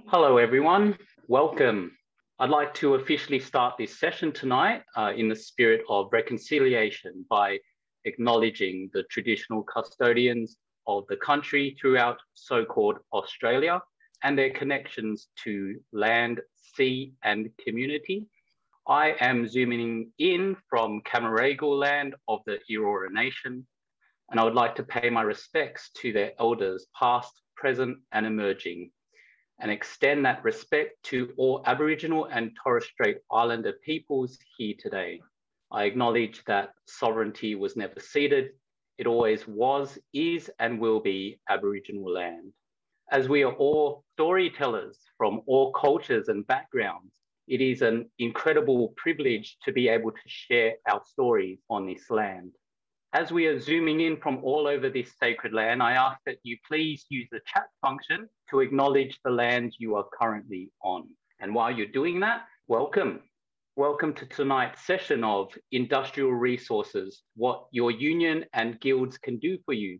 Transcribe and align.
Hello, 0.06 0.36
everyone. 0.36 0.96
Welcome. 1.26 1.96
I'd 2.38 2.50
like 2.50 2.72
to 2.74 2.94
officially 2.94 3.40
start 3.40 3.74
this 3.76 3.98
session 3.98 4.30
tonight 4.30 4.82
uh, 4.96 5.10
in 5.16 5.28
the 5.28 5.34
spirit 5.34 5.80
of 5.88 6.12
reconciliation 6.12 7.26
by 7.28 7.58
acknowledging 8.04 8.88
the 8.92 9.02
traditional 9.10 9.64
custodians 9.64 10.58
of 10.86 11.06
the 11.08 11.16
country 11.16 11.76
throughout 11.80 12.18
so 12.34 12.64
called 12.64 12.98
Australia 13.12 13.82
and 14.22 14.38
their 14.38 14.50
connections 14.50 15.28
to 15.44 15.78
land, 15.92 16.40
sea, 16.56 17.12
and 17.22 17.50
community. 17.64 18.26
I 18.86 19.14
am 19.20 19.48
zooming 19.48 20.10
in 20.18 20.56
from 20.68 21.02
Cammeraygal 21.02 21.78
land 21.78 22.14
of 22.28 22.40
the 22.46 22.58
Eora 22.70 23.10
Nation, 23.10 23.66
and 24.30 24.40
I 24.40 24.44
would 24.44 24.54
like 24.54 24.74
to 24.76 24.82
pay 24.82 25.10
my 25.10 25.22
respects 25.22 25.90
to 26.00 26.12
their 26.12 26.32
elders, 26.38 26.86
past, 26.98 27.42
present, 27.56 27.98
and 28.12 28.26
emerging, 28.26 28.90
and 29.60 29.70
extend 29.70 30.24
that 30.24 30.44
respect 30.44 31.02
to 31.04 31.32
all 31.36 31.62
Aboriginal 31.66 32.26
and 32.26 32.52
Torres 32.62 32.86
Strait 32.86 33.18
Islander 33.30 33.74
peoples 33.84 34.38
here 34.56 34.74
today. 34.78 35.20
I 35.70 35.84
acknowledge 35.84 36.44
that 36.44 36.70
sovereignty 36.86 37.54
was 37.54 37.76
never 37.76 38.00
ceded 38.00 38.50
it 38.98 39.06
always 39.06 39.46
was, 39.48 39.98
is, 40.12 40.50
and 40.58 40.80
will 40.80 41.00
be 41.00 41.38
Aboriginal 41.48 42.12
land. 42.12 42.52
As 43.10 43.28
we 43.28 43.42
are 43.42 43.52
all 43.52 44.04
storytellers 44.14 44.98
from 45.18 45.42
all 45.46 45.72
cultures 45.72 46.28
and 46.28 46.46
backgrounds, 46.46 47.12
it 47.46 47.60
is 47.60 47.82
an 47.82 48.08
incredible 48.18 48.94
privilege 48.96 49.58
to 49.64 49.72
be 49.72 49.88
able 49.88 50.10
to 50.10 50.26
share 50.26 50.74
our 50.88 51.02
stories 51.04 51.58
on 51.68 51.86
this 51.86 52.08
land. 52.08 52.52
As 53.12 53.30
we 53.30 53.46
are 53.46 53.60
zooming 53.60 54.00
in 54.00 54.16
from 54.16 54.42
all 54.42 54.66
over 54.66 54.88
this 54.88 55.12
sacred 55.20 55.52
land, 55.52 55.82
I 55.82 55.92
ask 55.92 56.18
that 56.26 56.38
you 56.42 56.56
please 56.66 57.04
use 57.10 57.28
the 57.30 57.40
chat 57.46 57.66
function 57.80 58.28
to 58.50 58.60
acknowledge 58.60 59.20
the 59.24 59.30
land 59.30 59.74
you 59.78 59.94
are 59.96 60.06
currently 60.18 60.70
on. 60.82 61.08
And 61.40 61.54
while 61.54 61.70
you're 61.70 61.86
doing 61.86 62.20
that, 62.20 62.46
welcome. 62.66 63.20
Welcome 63.76 64.14
to 64.14 64.26
tonight's 64.26 64.86
session 64.86 65.24
of 65.24 65.48
Industrial 65.72 66.32
Resources, 66.32 67.24
what 67.34 67.66
your 67.72 67.90
union 67.90 68.44
and 68.52 68.80
guilds 68.80 69.18
can 69.18 69.40
do 69.40 69.58
for 69.66 69.72
you. 69.72 69.98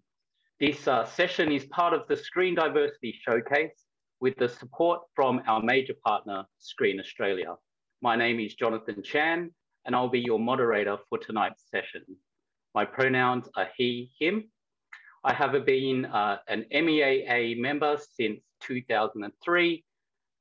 This 0.61 0.87
uh, 0.87 1.05
session 1.05 1.51
is 1.51 1.65
part 1.65 1.93
of 1.93 2.07
the 2.07 2.17
Screen 2.17 2.55
Diversity 2.55 3.19
Showcase 3.21 3.75
with 4.21 4.37
the 4.37 4.49
support 4.49 5.01
from 5.17 5.43
our 5.49 5.61
major 5.61 5.95
partner, 6.07 6.45
Screen 6.61 7.01
Australia. 7.01 7.57
My 8.01 8.15
name 8.15 8.39
is 8.39 8.55
Jonathan 8.55 9.03
Chan, 9.03 9.51
and 9.85 9.97
I'll 9.97 10.09
be 10.09 10.21
your 10.21 10.39
moderator 10.39 10.99
for 11.09 11.19
tonight's 11.19 11.65
session. 11.69 12.05
My 12.77 12.85
pronouns 12.85 13.49
are 13.57 13.71
he, 13.77 14.13
him. 14.21 14.53
I 15.25 15.35
have 15.35 15.51
been 15.67 16.05
uh, 16.05 16.37
an 16.47 16.65
MEAA 16.73 17.59
member 17.59 17.99
since 18.17 18.39
2003, 18.61 19.85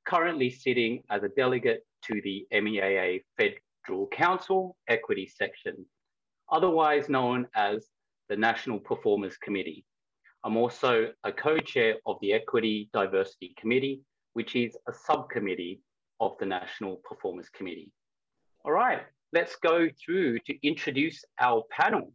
currently 0.05 0.51
sitting 0.51 1.01
as 1.09 1.23
a 1.23 1.29
delegate 1.29 1.83
to 2.07 2.21
the 2.23 2.45
MEAA 2.53 3.21
Federal 3.37 4.07
Council 4.07 4.75
Equity 4.87 5.25
Section, 5.27 5.85
otherwise 6.51 7.09
known 7.09 7.47
as 7.55 7.87
the 8.29 8.35
National 8.35 8.79
Performers 8.79 9.37
Committee. 9.37 9.85
I'm 10.43 10.57
also 10.57 11.11
a 11.23 11.31
co-chair 11.31 11.95
of 12.05 12.17
the 12.21 12.33
Equity 12.33 12.89
Diversity 12.93 13.53
Committee, 13.57 14.01
which 14.33 14.55
is 14.55 14.75
a 14.87 14.93
subcommittee 14.93 15.81
of 16.19 16.37
the 16.39 16.45
National 16.45 17.01
Performers 17.07 17.49
Committee. 17.49 17.91
All 18.65 18.71
right, 18.71 19.01
let's 19.31 19.55
go 19.57 19.87
through 20.03 20.39
to 20.39 20.67
introduce 20.67 21.23
our 21.39 21.63
panel. 21.71 22.11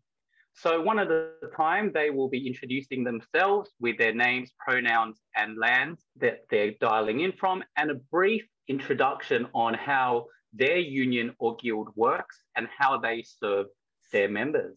So 0.60 0.80
one 0.80 0.98
at 0.98 1.08
a 1.08 1.30
time, 1.56 1.92
they 1.94 2.10
will 2.10 2.28
be 2.28 2.44
introducing 2.44 3.04
themselves 3.04 3.70
with 3.78 3.96
their 3.96 4.12
names, 4.12 4.50
pronouns, 4.58 5.20
and 5.36 5.56
lands 5.56 6.02
that 6.16 6.40
they're 6.50 6.72
dialing 6.80 7.20
in 7.20 7.30
from, 7.30 7.62
and 7.76 7.92
a 7.92 7.94
brief 7.94 8.44
introduction 8.66 9.46
on 9.54 9.74
how 9.74 10.26
their 10.52 10.78
union 10.78 11.32
or 11.38 11.54
guild 11.56 11.90
works 11.94 12.42
and 12.56 12.66
how 12.76 12.98
they 12.98 13.22
serve 13.22 13.66
their 14.12 14.28
members. 14.28 14.76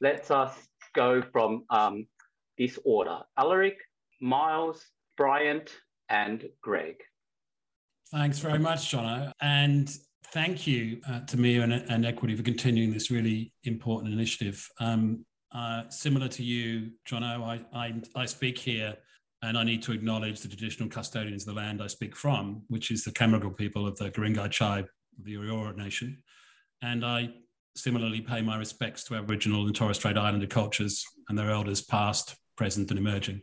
Let's 0.00 0.30
us 0.30 0.56
go 0.94 1.20
from 1.20 1.64
um, 1.68 2.06
this 2.56 2.78
order. 2.86 3.18
Alaric, 3.36 3.76
Miles, 4.22 4.82
Bryant, 5.18 5.70
and 6.08 6.48
Greg. 6.62 6.96
Thanks 8.10 8.38
very 8.38 8.58
much, 8.58 8.90
Jono. 8.90 9.32
And 9.42 9.94
thank 10.32 10.66
you 10.66 11.00
uh, 11.08 11.20
to 11.20 11.38
me 11.38 11.58
and, 11.58 11.72
and, 11.72 12.06
Equity 12.06 12.36
for 12.36 12.42
continuing 12.42 12.92
this 12.92 13.10
really 13.10 13.52
important 13.64 14.12
initiative. 14.12 14.66
Um, 14.78 15.24
uh, 15.52 15.88
similar 15.88 16.28
to 16.28 16.44
you, 16.44 16.90
Jono, 17.08 17.42
I, 17.42 17.60
I, 17.72 17.94
I, 18.14 18.26
speak 18.26 18.56
here 18.56 18.94
and 19.42 19.58
I 19.58 19.64
need 19.64 19.82
to 19.82 19.92
acknowledge 19.92 20.40
the 20.40 20.48
traditional 20.48 20.88
custodians 20.88 21.46
of 21.46 21.54
the 21.54 21.60
land 21.60 21.82
I 21.82 21.88
speak 21.88 22.14
from, 22.14 22.62
which 22.68 22.90
is 22.90 23.02
the 23.02 23.10
Cammeraygal 23.10 23.56
people 23.56 23.86
of 23.86 23.96
the 23.96 24.10
Guringai 24.10 24.50
tribe 24.50 24.86
of 25.18 25.24
the 25.24 25.34
Eora 25.34 25.76
Nation. 25.76 26.22
And 26.82 27.04
I 27.04 27.30
similarly 27.76 28.20
pay 28.20 28.42
my 28.42 28.56
respects 28.56 29.04
to 29.04 29.16
Aboriginal 29.16 29.66
and 29.66 29.74
Torres 29.74 29.96
Strait 29.96 30.16
Islander 30.16 30.46
cultures 30.46 31.04
and 31.28 31.38
their 31.38 31.50
elders 31.50 31.80
past, 31.80 32.36
present, 32.56 32.90
and 32.90 32.98
emerging. 32.98 33.42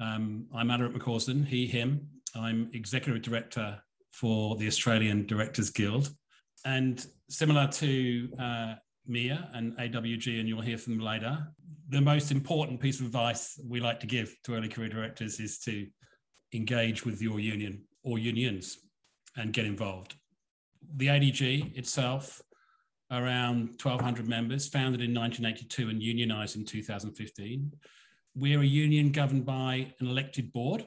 Um, 0.00 0.46
I'm 0.54 0.70
Alaric 0.70 0.94
McAusland, 0.94 1.46
he, 1.46 1.66
him. 1.66 2.08
I'm 2.34 2.70
Executive 2.72 3.22
Director 3.22 3.80
for 4.20 4.56
the 4.56 4.66
Australian 4.66 5.26
Directors 5.26 5.70
Guild, 5.70 6.10
and 6.64 7.04
similar 7.28 7.66
to 7.68 8.28
uh, 8.38 8.74
Mia 9.06 9.50
and 9.52 9.76
AWG, 9.76 10.38
and 10.38 10.48
you'll 10.48 10.60
hear 10.60 10.78
from 10.78 10.96
them 10.96 11.04
later, 11.04 11.46
the 11.88 12.00
most 12.00 12.30
important 12.30 12.80
piece 12.80 13.00
of 13.00 13.06
advice 13.06 13.60
we 13.68 13.80
like 13.80 14.00
to 14.00 14.06
give 14.06 14.34
to 14.44 14.54
early 14.54 14.68
career 14.68 14.88
directors 14.88 15.40
is 15.40 15.58
to 15.60 15.86
engage 16.54 17.04
with 17.04 17.20
your 17.20 17.40
union 17.40 17.84
or 18.02 18.18
unions 18.18 18.78
and 19.36 19.52
get 19.52 19.66
involved. 19.66 20.14
The 20.96 21.08
ADG 21.08 21.76
itself, 21.76 22.40
around 23.10 23.80
1,200 23.82 24.28
members, 24.28 24.68
founded 24.68 25.02
in 25.02 25.12
1982 25.14 25.88
and 25.88 26.02
unionized 26.02 26.56
in 26.56 26.64
2015. 26.64 27.72
We're 28.36 28.62
a 28.62 28.66
union 28.66 29.12
governed 29.12 29.44
by 29.44 29.92
an 30.00 30.06
elected 30.06 30.52
board 30.52 30.86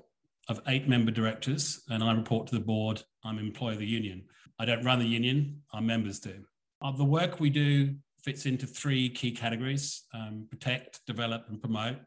of 0.49 0.61
eight 0.67 0.87
member 0.87 1.11
directors, 1.11 1.83
and 1.89 2.03
I 2.03 2.13
report 2.13 2.47
to 2.47 2.55
the 2.55 2.63
board. 2.63 3.03
I'm 3.23 3.39
employee 3.39 3.73
of 3.73 3.79
the 3.79 3.85
union. 3.85 4.23
I 4.59 4.65
don't 4.65 4.83
run 4.83 4.99
the 4.99 5.05
union, 5.05 5.61
our 5.73 5.81
members 5.81 6.19
do. 6.19 6.33
Of 6.81 6.97
the 6.97 7.05
work 7.05 7.39
we 7.39 7.49
do 7.49 7.95
fits 8.23 8.45
into 8.45 8.65
three 8.65 9.09
key 9.09 9.31
categories 9.31 10.03
um, 10.13 10.47
protect, 10.49 11.01
develop, 11.05 11.45
and 11.49 11.61
promote. 11.61 11.97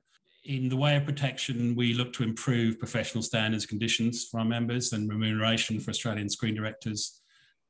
In 0.44 0.68
the 0.68 0.76
way 0.76 0.96
of 0.96 1.04
protection, 1.04 1.74
we 1.76 1.92
look 1.92 2.12
to 2.14 2.22
improve 2.22 2.78
professional 2.78 3.22
standards, 3.22 3.66
conditions 3.66 4.26
for 4.30 4.40
our 4.40 4.46
members, 4.46 4.92
and 4.92 5.08
remuneration 5.08 5.78
for 5.80 5.90
Australian 5.90 6.30
screen 6.30 6.54
directors, 6.54 7.20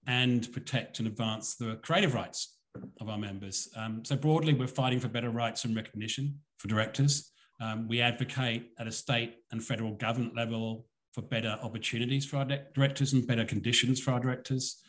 and 0.06 0.50
protect 0.52 0.98
and 0.98 1.08
advance 1.08 1.56
the 1.56 1.78
creative 1.82 2.14
rights 2.14 2.56
of 3.00 3.08
our 3.08 3.18
members. 3.18 3.68
Um, 3.76 4.04
so, 4.04 4.16
broadly, 4.16 4.54
we're 4.54 4.68
fighting 4.68 5.00
for 5.00 5.08
better 5.08 5.30
rights 5.30 5.64
and 5.64 5.74
recognition 5.74 6.38
for 6.58 6.68
directors. 6.68 7.29
Um, 7.60 7.88
we 7.88 8.00
advocate 8.00 8.70
at 8.78 8.86
a 8.86 8.92
state 8.92 9.36
and 9.50 9.62
federal 9.62 9.92
government 9.92 10.36
level 10.36 10.86
for 11.12 11.22
better 11.22 11.58
opportunities 11.62 12.24
for 12.24 12.38
our 12.38 12.46
directors 12.74 13.12
and 13.12 13.26
better 13.26 13.44
conditions 13.44 14.00
for 14.00 14.12
our 14.12 14.20
directors. 14.20 14.80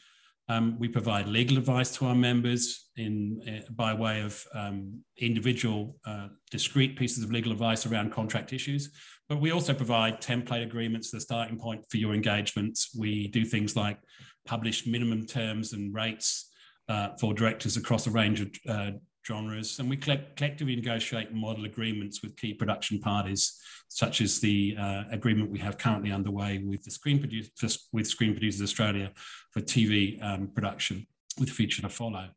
Um, 0.50 0.78
we 0.80 0.88
provide 0.88 1.28
legal 1.28 1.58
advice 1.58 1.96
to 1.98 2.08
our 2.08 2.16
members 2.16 2.90
in, 2.98 3.42
uh, 3.48 3.72
by 3.72 3.94
way 3.94 4.22
of 4.22 4.44
um, 4.54 5.02
individual 5.18 5.96
uh, 6.06 6.28
discrete 6.50 6.98
pieces 6.98 7.24
of 7.24 7.32
legal 7.32 7.52
advice 7.52 7.86
around 7.86 8.12
contract 8.12 8.52
issues. 8.52 8.92
But 9.30 9.40
we 9.40 9.52
also 9.52 9.74
provide 9.74 10.22
template 10.22 10.64
agreements, 10.64 11.10
the 11.10 11.22
starting 11.22 11.58
point 11.58 11.86
for 11.90 11.98
your 11.98 12.14
engagements. 12.14 12.90
We 12.98 13.28
do 13.30 13.46
things 13.46 13.76
like 13.76 13.98
publish 14.46 14.86
minimum 14.86 15.26
terms 15.26 15.74
and 15.74 15.94
rates 15.94 16.50
uh, 16.90 17.10
for 17.20 17.34
directors 17.34 17.78
across 17.78 18.08
a 18.08 18.12
range 18.12 18.42
of 18.42 18.50
uh, 18.68 18.92
genres, 19.26 19.80
and 19.80 19.90
we 19.90 19.98
collectively 19.98 20.76
negotiate 20.76 21.34
model 21.34 21.66
agreements 21.66 22.22
with 22.22 22.36
key 22.38 22.54
production 22.54 23.00
parties, 23.00 23.60
such 23.88 24.22
as 24.22 24.40
the 24.40 24.76
uh, 24.80 25.04
agreement 25.12 25.52
we 25.52 25.60
have 25.60 25.78
currently 25.78 26.12
underway 26.12 26.60
with 26.60 26.84
the 26.84 26.92
Screen 26.92 27.20
Producers 27.20 27.88
with 27.92 28.08
Screen 28.08 28.34
Producers 28.34 28.62
Australia 28.62 29.12
for 29.52 29.62
TV 29.62 30.22
um, 30.24 30.48
production, 30.48 31.06
with 31.40 31.50
future 31.50 31.82
to 31.82 31.90
follow. 31.90 32.30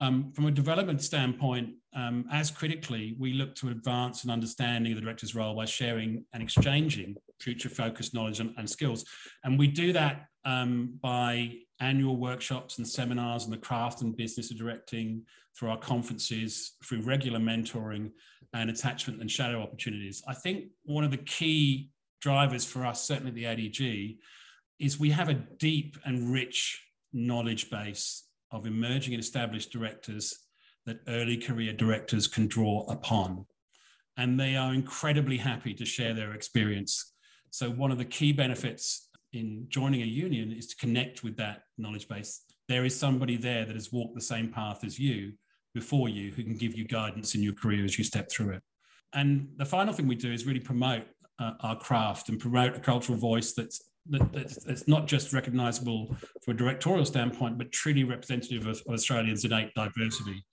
Um, 0.00 0.32
from 0.32 0.46
a 0.46 0.50
development 0.52 1.02
standpoint, 1.02 1.70
um, 1.94 2.24
as 2.30 2.50
critically, 2.52 3.16
we 3.18 3.32
look 3.32 3.56
to 3.56 3.70
advance 3.70 4.22
an 4.22 4.30
understanding 4.30 4.92
of 4.92 4.96
the 4.96 5.02
director's 5.02 5.34
role 5.34 5.56
by 5.56 5.64
sharing 5.64 6.24
and 6.32 6.42
exchanging 6.42 7.16
future-focused 7.40 8.14
knowledge 8.14 8.38
and, 8.38 8.54
and, 8.58 8.70
skills, 8.70 9.04
and 9.42 9.58
we 9.58 9.66
do 9.66 9.92
that 9.92 10.26
um, 10.44 10.98
by 11.02 11.52
annual 11.80 12.16
workshops 12.16 12.78
and 12.78 12.86
seminars 12.86 13.44
on 13.44 13.50
the 13.50 13.56
craft 13.56 14.02
and 14.02 14.16
business 14.16 14.50
of 14.50 14.58
directing, 14.58 15.22
through 15.56 15.70
our 15.70 15.78
conferences, 15.78 16.72
through 16.84 17.02
regular 17.02 17.40
mentoring, 17.40 18.10
and 18.54 18.70
attachment 18.70 19.20
and 19.20 19.30
shadow 19.30 19.60
opportunities. 19.60 20.22
I 20.26 20.34
think 20.34 20.66
one 20.84 21.04
of 21.04 21.10
the 21.10 21.18
key 21.18 21.90
drivers 22.20 22.64
for 22.64 22.86
us, 22.86 23.06
certainly 23.06 23.32
the 23.32 23.44
ADG, 23.44 24.18
is 24.78 24.98
we 24.98 25.10
have 25.10 25.28
a 25.28 25.34
deep 25.34 25.96
and 26.04 26.32
rich 26.32 26.82
knowledge 27.12 27.70
base 27.70 28.24
of 28.50 28.66
emerging 28.66 29.14
and 29.14 29.22
established 29.22 29.72
directors 29.72 30.38
that 30.86 31.00
early 31.08 31.36
career 31.36 31.72
directors 31.72 32.26
can 32.26 32.46
draw 32.46 32.86
upon. 32.88 33.44
And 34.16 34.38
they 34.38 34.56
are 34.56 34.72
incredibly 34.72 35.36
happy 35.36 35.74
to 35.74 35.84
share 35.84 36.14
their 36.14 36.32
experience. 36.32 37.12
So, 37.50 37.70
one 37.70 37.90
of 37.90 37.98
the 37.98 38.04
key 38.04 38.32
benefits 38.32 39.07
in 39.32 39.66
joining 39.68 40.02
a 40.02 40.06
union 40.06 40.52
is 40.52 40.66
to 40.68 40.76
connect 40.76 41.22
with 41.22 41.36
that 41.36 41.62
knowledge 41.76 42.08
base. 42.08 42.42
There 42.68 42.84
is 42.84 42.98
somebody 42.98 43.36
there 43.36 43.64
that 43.64 43.74
has 43.74 43.92
walked 43.92 44.14
the 44.14 44.20
same 44.20 44.48
path 44.48 44.84
as 44.84 44.98
you 44.98 45.32
before 45.74 46.08
you 46.08 46.32
who 46.32 46.42
can 46.42 46.56
give 46.56 46.74
you 46.74 46.86
guidance 46.86 47.34
in 47.34 47.42
your 47.42 47.54
career 47.54 47.84
as 47.84 47.98
you 47.98 48.04
step 48.04 48.30
through 48.30 48.50
it. 48.50 48.62
And 49.14 49.48
the 49.56 49.64
final 49.64 49.92
thing 49.94 50.06
we 50.06 50.16
do 50.16 50.32
is 50.32 50.46
really 50.46 50.60
promote 50.60 51.04
uh, 51.38 51.52
our 51.60 51.78
craft 51.78 52.28
and 52.28 52.38
promote 52.38 52.76
a 52.76 52.80
cultural 52.80 53.18
voice 53.18 53.52
that's 53.52 53.82
that, 54.10 54.32
that's, 54.64 54.88
not 54.88 55.06
just 55.06 55.34
recognizable 55.34 56.16
from 56.42 56.54
a 56.54 56.56
directorial 56.56 57.04
standpoint, 57.04 57.58
but 57.58 57.70
truly 57.72 58.04
representative 58.04 58.66
of, 58.66 58.80
of 58.86 58.94
Australians' 58.94 59.44
innate 59.44 59.74
diversity. 59.74 60.44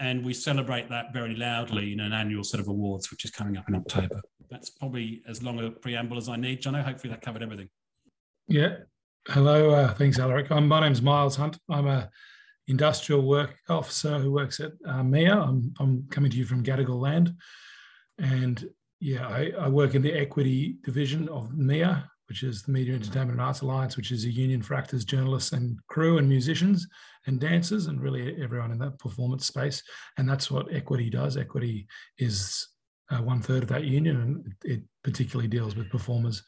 And 0.00 0.24
we 0.24 0.34
celebrate 0.34 0.88
that 0.90 1.12
very 1.12 1.36
loudly 1.36 1.92
in 1.92 2.00
an 2.00 2.12
annual 2.12 2.42
set 2.42 2.58
of 2.58 2.66
awards, 2.66 3.10
which 3.10 3.24
is 3.24 3.30
coming 3.30 3.56
up 3.56 3.68
in 3.68 3.76
October. 3.76 4.20
That's 4.50 4.70
probably 4.70 5.22
as 5.28 5.42
long 5.42 5.60
a 5.60 5.70
preamble 5.70 6.18
as 6.18 6.28
I 6.28 6.36
need. 6.36 6.62
Jono, 6.62 6.82
hopefully 6.82 7.12
that 7.12 7.22
covered 7.22 7.42
everything. 7.42 7.68
Yeah. 8.48 8.76
Hello. 9.26 9.70
Uh, 9.70 9.92
thanks, 9.94 10.20
Alaric. 10.20 10.52
I'm, 10.52 10.68
my 10.68 10.80
name's 10.80 11.02
Miles 11.02 11.34
Hunt. 11.34 11.58
I'm 11.68 11.88
a 11.88 12.08
industrial 12.68 13.22
work 13.22 13.56
officer 13.68 14.18
who 14.18 14.30
works 14.30 14.60
at 14.60 14.70
uh, 14.86 15.02
MEAA. 15.02 15.48
I'm, 15.48 15.74
I'm 15.80 16.06
coming 16.10 16.30
to 16.30 16.36
you 16.36 16.44
from 16.44 16.62
Gadigal 16.62 17.00
Land. 17.00 17.34
And 18.18 18.64
yeah, 19.00 19.26
I, 19.26 19.50
I, 19.58 19.68
work 19.68 19.96
in 19.96 20.02
the 20.02 20.12
equity 20.12 20.76
division 20.84 21.28
of 21.28 21.50
MEAA, 21.50 22.04
which 22.28 22.44
is 22.44 22.62
the 22.62 22.70
Media 22.70 22.94
Entertainment 22.94 23.32
and 23.32 23.40
Arts 23.40 23.62
Alliance, 23.62 23.96
which 23.96 24.12
is 24.12 24.24
a 24.24 24.30
union 24.30 24.62
for 24.62 24.74
actors, 24.74 25.04
journalists, 25.04 25.52
and 25.52 25.76
crew 25.88 26.18
and 26.18 26.28
musicians 26.28 26.86
and 27.26 27.40
dancers, 27.40 27.86
and 27.88 28.00
really 28.00 28.40
everyone 28.40 28.70
in 28.70 28.78
that 28.78 28.98
performance 29.00 29.44
space. 29.44 29.82
And 30.18 30.28
that's 30.28 30.52
what 30.52 30.72
equity 30.72 31.10
does. 31.10 31.36
Equity 31.36 31.88
is 32.18 32.68
uh, 33.10 33.18
one 33.18 33.42
third 33.42 33.64
of 33.64 33.68
that 33.70 33.84
union, 33.84 34.20
and 34.20 34.54
it 34.64 34.82
particularly 35.02 35.48
deals 35.48 35.74
with 35.74 35.90
performers. 35.90 36.44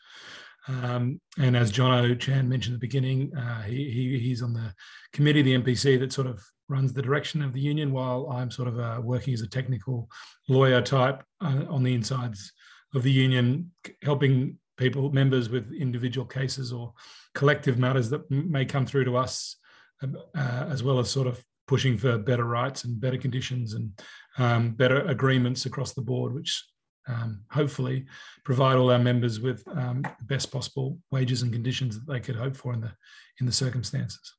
Um, 0.67 1.21
and 1.39 1.57
as 1.57 1.73
Jono 1.73 2.19
Chan 2.19 2.49
mentioned 2.49 2.75
at 2.75 2.81
the 2.81 2.87
beginning, 2.87 3.35
uh, 3.37 3.63
he, 3.63 3.91
he, 3.91 4.19
he's 4.19 4.43
on 4.43 4.53
the 4.53 4.75
committee, 5.13 5.43
the 5.43 5.57
NPC, 5.57 5.99
that 6.01 6.13
sort 6.13 6.27
of 6.27 6.43
runs 6.69 6.93
the 6.93 7.03
direction 7.03 7.43
of 7.43 7.53
the 7.53 7.61
union, 7.61 7.93
while 7.93 8.29
I'm 8.31 8.51
sort 8.51 8.69
of 8.69 8.79
uh, 8.79 9.01
working 9.03 9.33
as 9.33 9.41
a 9.41 9.49
technical 9.49 10.09
lawyer 10.49 10.83
type 10.83 11.23
uh, 11.41 11.65
on 11.69 11.83
the 11.83 11.95
insides 11.95 12.53
of 12.95 13.03
the 13.03 13.13
union, 13.13 13.71
helping 14.03 14.59
people, 14.77 15.11
members 15.11 15.49
with 15.49 15.73
individual 15.73 16.27
cases 16.27 16.73
or 16.73 16.93
collective 17.35 17.79
matters 17.79 18.11
that 18.11 18.31
may 18.31 18.65
come 18.65 18.87
through 18.87 19.05
to 19.05 19.17
us, 19.17 19.57
uh, 20.03 20.67
as 20.71 20.83
well 20.83 20.99
as 20.99 21.11
sort 21.11 21.27
of 21.27 21.43
pushing 21.67 21.97
for 21.99 22.17
better 22.19 22.45
rights 22.45 22.85
and 22.85 23.01
better 23.01 23.19
conditions 23.19 23.75
and 23.75 24.01
um, 24.39 24.71
better 24.71 25.01
agreements 25.07 25.67
across 25.67 25.93
the 25.93 26.01
board, 26.01 26.35
which 26.35 26.65
um, 27.09 27.43
hopefully 27.51 28.07
provide 28.45 28.77
all 28.77 28.91
our 28.91 28.99
members 28.99 29.41
with 29.41 29.67
um, 29.69 30.03
the 30.03 30.25
best 30.25 30.53
possible 30.53 30.99
wages 31.11 31.43
and 31.43 31.53
conditions 31.53 31.99
that 31.99 32.11
they 32.13 32.21
could 32.21 32.37
hope 32.37 32.57
for 32.57 32.73
in 32.75 32.81
the 32.81 32.93
in 33.41 33.47
the 33.47 33.53
circumstances. 33.53 34.35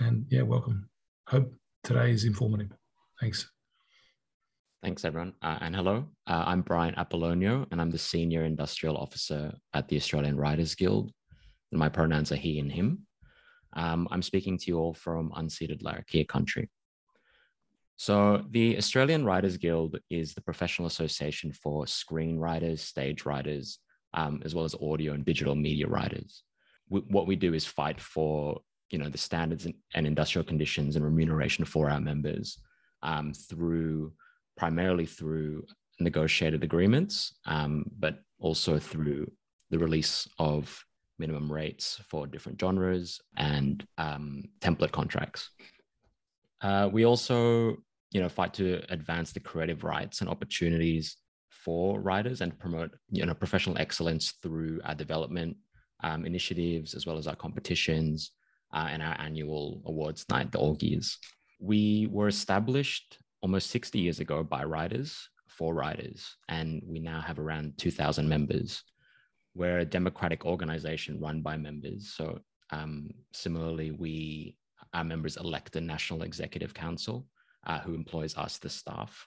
And 0.00 0.26
yeah, 0.28 0.42
welcome. 0.42 0.88
Hope 1.28 1.52
today 1.84 2.10
is 2.10 2.24
informative. 2.24 2.72
Thanks. 3.20 3.48
Thanks, 4.82 5.04
everyone. 5.04 5.32
Uh, 5.40 5.58
and 5.62 5.74
hello, 5.74 6.04
uh, 6.26 6.44
I'm 6.46 6.60
Brian 6.60 6.94
Apollonio, 6.96 7.66
and 7.70 7.80
I'm 7.80 7.90
the 7.90 7.96
Senior 7.96 8.44
Industrial 8.44 8.96
Officer 8.96 9.54
at 9.72 9.88
the 9.88 9.96
Australian 9.96 10.36
Writers 10.36 10.74
Guild. 10.74 11.10
And 11.72 11.78
my 11.78 11.88
pronouns 11.88 12.32
are 12.32 12.36
he 12.36 12.58
and 12.58 12.70
him. 12.70 13.06
Um, 13.72 14.06
I'm 14.10 14.22
speaking 14.22 14.58
to 14.58 14.64
you 14.66 14.78
all 14.78 14.94
from 14.94 15.32
unceded 15.32 15.82
Larrakia 15.82 16.28
country. 16.28 16.70
So, 17.96 18.44
the 18.50 18.76
Australian 18.76 19.24
Writers 19.24 19.56
Guild 19.56 19.98
is 20.10 20.34
the 20.34 20.40
professional 20.40 20.86
association 20.86 21.52
for 21.52 21.84
screenwriters, 21.84 22.80
stage 22.80 23.24
writers, 23.24 23.78
um, 24.14 24.42
as 24.44 24.54
well 24.54 24.64
as 24.64 24.74
audio 24.74 25.12
and 25.12 25.24
digital 25.24 25.54
media 25.54 25.86
writers. 25.86 26.42
We, 26.88 27.00
what 27.00 27.26
we 27.26 27.36
do 27.36 27.54
is 27.54 27.66
fight 27.66 28.00
for 28.00 28.60
you 28.90 28.98
know 28.98 29.08
the 29.08 29.18
standards 29.18 29.66
and 29.94 30.06
industrial 30.06 30.44
conditions 30.44 30.96
and 30.96 31.04
remuneration 31.04 31.64
for 31.64 31.90
our 31.90 32.00
members 32.00 32.58
um, 33.02 33.32
through 33.32 34.12
primarily 34.56 35.06
through 35.06 35.64
negotiated 36.00 36.64
agreements, 36.64 37.34
um, 37.46 37.84
but 37.98 38.18
also 38.38 38.78
through 38.78 39.30
the 39.70 39.78
release 39.78 40.28
of 40.38 40.84
minimum 41.18 41.50
rates 41.50 42.00
for 42.08 42.26
different 42.26 42.60
genres 42.60 43.20
and 43.36 43.86
um, 43.98 44.44
template 44.60 44.92
contracts. 44.92 45.50
Uh, 46.64 46.88
we 46.90 47.04
also, 47.04 47.76
you 48.10 48.20
know, 48.20 48.28
fight 48.28 48.54
to 48.54 48.82
advance 48.88 49.32
the 49.32 49.40
creative 49.40 49.84
rights 49.84 50.22
and 50.22 50.30
opportunities 50.30 51.18
for 51.50 52.00
writers 52.00 52.40
and 52.40 52.58
promote, 52.58 52.90
you 53.10 53.24
know, 53.24 53.34
professional 53.34 53.76
excellence 53.76 54.32
through 54.42 54.80
our 54.84 54.94
development 54.94 55.54
um, 56.02 56.24
initiatives 56.24 56.94
as 56.94 57.04
well 57.04 57.18
as 57.18 57.26
our 57.26 57.36
competitions 57.36 58.30
uh, 58.72 58.88
and 58.90 59.02
our 59.02 59.14
annual 59.20 59.82
awards 59.84 60.24
night, 60.30 60.50
the 60.52 60.58
AWGIEs. 60.58 61.18
We 61.60 62.08
were 62.10 62.28
established 62.28 63.18
almost 63.42 63.68
60 63.68 63.98
years 63.98 64.20
ago 64.20 64.42
by 64.42 64.64
writers 64.64 65.28
for 65.46 65.74
writers, 65.74 66.34
and 66.48 66.82
we 66.86 66.98
now 66.98 67.20
have 67.20 67.38
around 67.38 67.74
2,000 67.76 68.26
members. 68.26 68.82
We're 69.54 69.80
a 69.80 69.84
democratic 69.84 70.46
organization 70.46 71.20
run 71.20 71.42
by 71.42 71.58
members. 71.58 72.14
So, 72.16 72.40
um, 72.70 73.10
similarly, 73.32 73.90
we 73.90 74.56
our 74.94 75.04
members 75.04 75.36
elect 75.36 75.76
a 75.76 75.80
national 75.80 76.22
executive 76.22 76.72
council 76.72 77.26
uh, 77.66 77.80
who 77.80 77.94
employs 77.94 78.36
us, 78.36 78.58
the 78.58 78.70
staff. 78.70 79.26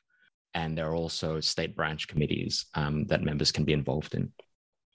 And 0.54 0.78
there 0.78 0.90
are 0.90 0.96
also 0.96 1.40
state 1.40 1.76
branch 1.76 2.08
committees 2.08 2.66
um, 2.74 3.06
that 3.08 3.24
members 3.24 3.52
can 3.52 3.66
be 3.66 3.74
involved 3.74 4.16
in. 4.16 4.32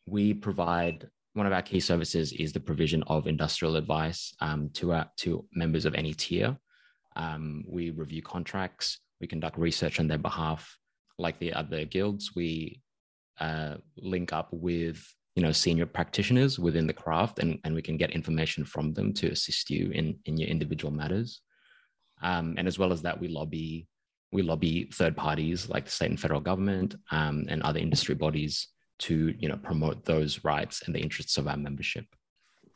We 0.07 0.35
provide 0.35 1.09
one 1.35 1.47
of 1.47 1.53
our 1.53 1.63
key 1.63 1.81
services 1.81 2.33
is 2.33 2.53
the 2.53 2.61
provision 2.61 3.03
of 3.05 3.27
industrial 3.27 3.77
advice 3.77 4.35
um, 4.41 4.71
to 4.75 4.93
our, 4.93 5.11
to 5.19 5.47
members 5.55 5.85
of 5.85 5.95
any 5.95 6.15
tier. 6.15 6.57
Um, 7.17 7.65
we 7.67 7.91
review 7.91 8.23
contracts, 8.23 8.99
we 9.21 9.27
conduct 9.27 9.59
research 9.59 10.01
on 10.01 10.09
their 10.09 10.19
behalf. 10.19 10.77
Like 11.19 11.39
the 11.39 11.53
other 11.53 11.85
guilds, 11.85 12.33
we 12.35 12.81
uh, 13.41 13.77
link 13.97 14.33
up 14.33 14.49
with 14.51 15.03
you 15.35 15.43
know 15.43 15.53
senior 15.53 15.87
practitioners 15.87 16.59
within 16.59 16.87
the 16.87 16.93
craft 16.93 17.39
and, 17.39 17.59
and 17.65 17.75
we 17.75 17.83
can 17.83 17.97
get 17.97 18.11
information 18.11 18.65
from 18.65 18.93
them 18.93 19.13
to 19.15 19.29
assist 19.29 19.71
you 19.71 19.91
in 19.91 20.19
in 20.27 20.37
your 20.37 20.49
individual 20.49 20.93
matters. 20.93 21.41
Um, 22.23 22.55
and 22.57 22.69
as 22.69 22.79
well 22.79 22.93
as 22.93 23.03
that 23.03 23.19
we 23.19 23.29
lobby 23.29 23.89
we 24.33 24.43
lobby 24.43 24.89
third 24.93 25.17
parties 25.17 25.69
like 25.69 25.85
the 25.85 25.91
state 25.91 26.11
and 26.11 26.21
federal 26.21 26.41
government 26.41 26.97
um, 27.11 27.47
and 27.49 27.63
other 27.63 27.81
industry 27.81 28.15
bodies 28.15 28.69
to 29.01 29.35
you 29.39 29.49
know 29.49 29.57
promote 29.57 30.05
those 30.05 30.45
rights 30.45 30.83
and 30.87 30.95
the 30.95 31.01
interests 31.01 31.39
of 31.39 31.49
our 31.49 31.57
membership. 31.57 32.07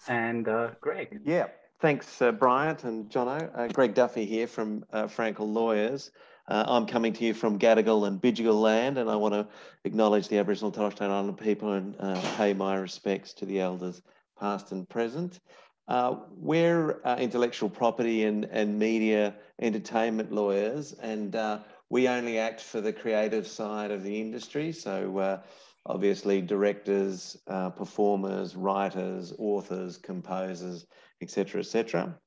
And 0.09 0.49
uh, 0.49 0.71
greg. 0.81 1.21
Yeah. 1.25 1.47
Thanks 1.81 2.23
uh, 2.23 2.33
bryant 2.33 2.85
and 2.85 3.11
jono. 3.11 3.51
Uh, 3.55 3.69
greg 3.69 3.95
duffy 3.95 4.25
here 4.25 4.47
from 4.47 4.85
uh, 4.93 5.05
frankel 5.05 5.53
lawyers 5.53 6.11
uh, 6.49 6.65
I'm 6.69 6.87
coming 6.87 7.13
to 7.15 7.25
you 7.25 7.35
from 7.35 7.59
Gadigal 7.59 8.07
and 8.07 8.21
Bidjigal 8.21 8.61
land, 8.61 8.99
and 8.99 9.11
I 9.11 9.17
want 9.17 9.35
to 9.35 9.49
acknowledge 9.85 10.29
the 10.29 10.39
Aboriginal 10.39 10.71
Torres 10.71 10.95
Strait 10.95 11.09
Islander 11.09 11.33
people 11.33 11.73
and 11.73 11.97
uh, 11.99 12.21
pay 12.37 12.55
my 12.55 12.77
respects 12.77 13.33
to 13.35 13.47
the 13.47 13.61
elders, 13.61 14.01
past 14.39 14.71
and 14.71 14.89
present. 14.89 15.41
Uh, 15.89 16.17
we're 16.37 17.01
uh, 17.05 17.17
intellectual 17.19 17.69
property 17.69 18.25
and, 18.25 18.45
and 18.45 18.79
media 18.79 19.35
entertainment 19.61 20.31
lawyers, 20.31 20.93
and 20.95 21.35
uh, 21.35 21.59
we 21.91 22.09
only 22.09 22.39
act 22.39 22.61
for 22.61 22.81
the 22.81 22.93
creative 22.93 23.47
side 23.47 23.91
of 23.91 24.05
the 24.05 24.21
industry. 24.21 24.71
So, 24.71 25.19
uh, 25.19 25.41
obviously, 25.85 26.43
directors, 26.43 27.37
performers, 27.77 28.55
writers, 28.55 29.33
authors, 29.39 29.97
composers, 29.97 30.87
etc., 31.21 31.61
etc., 31.61 32.19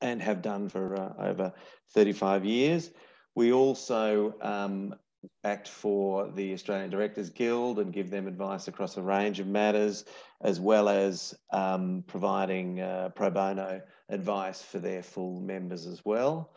and 0.00 0.22
have 0.22 0.42
done 0.42 0.68
for 0.68 0.94
over 1.20 1.52
35 1.92 2.44
years. 2.44 2.90
We 3.38 3.52
also 3.52 4.34
um, 4.42 4.96
act 5.44 5.68
for 5.68 6.28
the 6.32 6.52
Australian 6.54 6.90
Directors 6.90 7.30
Guild 7.30 7.78
and 7.78 7.92
give 7.92 8.10
them 8.10 8.26
advice 8.26 8.66
across 8.66 8.96
a 8.96 9.02
range 9.02 9.38
of 9.38 9.46
matters, 9.46 10.06
as 10.40 10.58
well 10.58 10.88
as 10.88 11.38
um, 11.52 12.02
providing 12.08 12.80
uh, 12.80 13.10
pro 13.14 13.30
bono 13.30 13.80
advice 14.08 14.60
for 14.60 14.80
their 14.80 15.04
full 15.04 15.40
members 15.40 15.86
as 15.86 16.04
well. 16.04 16.50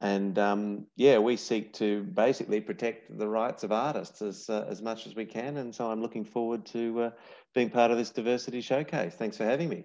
And 0.00 0.36
um, 0.36 0.86
yeah, 0.96 1.18
we 1.18 1.36
seek 1.36 1.72
to 1.74 2.02
basically 2.02 2.60
protect 2.60 3.16
the 3.16 3.28
rights 3.28 3.62
of 3.62 3.70
artists 3.70 4.20
as, 4.20 4.50
uh, 4.50 4.66
as 4.68 4.82
much 4.82 5.06
as 5.06 5.14
we 5.14 5.26
can. 5.26 5.58
And 5.58 5.72
so 5.72 5.88
I'm 5.88 6.02
looking 6.02 6.24
forward 6.24 6.66
to 6.66 7.02
uh, 7.02 7.10
being 7.54 7.70
part 7.70 7.92
of 7.92 7.98
this 7.98 8.10
diversity 8.10 8.62
showcase. 8.62 9.14
Thanks 9.14 9.36
for 9.36 9.44
having 9.44 9.68
me. 9.68 9.84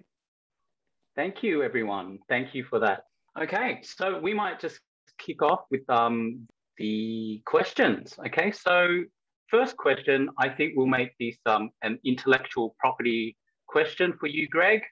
Thank 1.14 1.44
you, 1.44 1.62
everyone. 1.62 2.18
Thank 2.28 2.52
you 2.52 2.64
for 2.64 2.80
that. 2.80 3.04
Okay, 3.40 3.78
so 3.84 4.18
we 4.18 4.34
might 4.34 4.58
just 4.58 4.80
kick 5.24 5.42
off 5.42 5.60
with 5.70 5.88
um, 5.88 6.46
the 6.78 7.42
questions. 7.46 8.14
Okay, 8.26 8.50
so 8.50 9.02
first 9.48 9.76
question, 9.76 10.28
I 10.38 10.48
think 10.48 10.74
we'll 10.76 10.86
make 10.86 11.12
this 11.18 11.36
um, 11.46 11.70
an 11.82 11.98
intellectual 12.04 12.74
property 12.78 13.36
question 13.66 14.14
for 14.18 14.26
you, 14.26 14.48
Greg, 14.48 14.82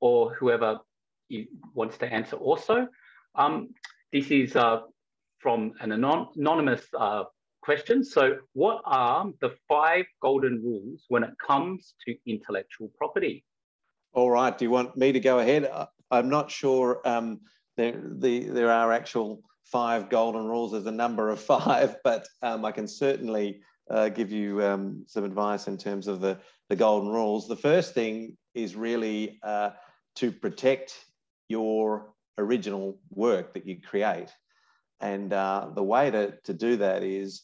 or 0.00 0.34
whoever 0.34 0.78
wants 1.74 1.98
to 1.98 2.06
answer 2.06 2.36
also. 2.36 2.88
Um, 3.34 3.70
this 4.12 4.30
is 4.30 4.56
uh, 4.56 4.80
from 5.38 5.72
an 5.80 5.92
anon 5.92 6.28
anonymous 6.36 6.82
uh, 6.98 7.24
question. 7.62 8.04
So 8.04 8.38
what 8.54 8.80
are 8.84 9.30
the 9.40 9.54
five 9.68 10.06
golden 10.22 10.62
rules 10.62 11.04
when 11.08 11.22
it 11.22 11.34
comes 11.44 11.94
to 12.06 12.16
intellectual 12.26 12.90
property? 12.96 13.44
All 14.14 14.30
right, 14.30 14.56
do 14.56 14.64
you 14.64 14.70
want 14.70 14.96
me 14.96 15.12
to 15.12 15.20
go 15.20 15.38
ahead? 15.38 15.70
I'm 16.10 16.30
not 16.30 16.50
sure 16.50 17.00
um, 17.04 17.40
there, 17.76 18.00
the, 18.02 18.48
there 18.48 18.70
are 18.70 18.92
actual 18.92 19.42
five 19.70 20.08
golden 20.08 20.46
rules. 20.46 20.72
There's 20.72 20.86
a 20.86 20.92
number 20.92 21.30
of 21.30 21.40
five, 21.54 21.96
but 22.04 22.26
um, 22.42 22.64
I 22.64 22.72
can 22.72 22.88
certainly 22.88 23.62
uh, 23.90 24.08
give 24.08 24.30
you 24.30 24.62
um, 24.62 25.04
some 25.06 25.24
advice 25.24 25.68
in 25.68 25.78
terms 25.78 26.08
of 26.08 26.20
the, 26.20 26.38
the 26.68 26.76
golden 26.76 27.10
rules. 27.10 27.48
The 27.48 27.56
first 27.56 27.94
thing 27.94 28.36
is 28.54 28.76
really 28.76 29.38
uh, 29.42 29.70
to 30.16 30.32
protect 30.32 30.94
your 31.48 32.12
original 32.36 32.98
work 33.10 33.54
that 33.54 33.66
you 33.66 33.80
create. 33.80 34.28
And 35.00 35.32
uh, 35.32 35.68
the 35.74 35.82
way 35.82 36.10
to, 36.10 36.34
to 36.44 36.52
do 36.52 36.76
that 36.76 37.02
is 37.02 37.42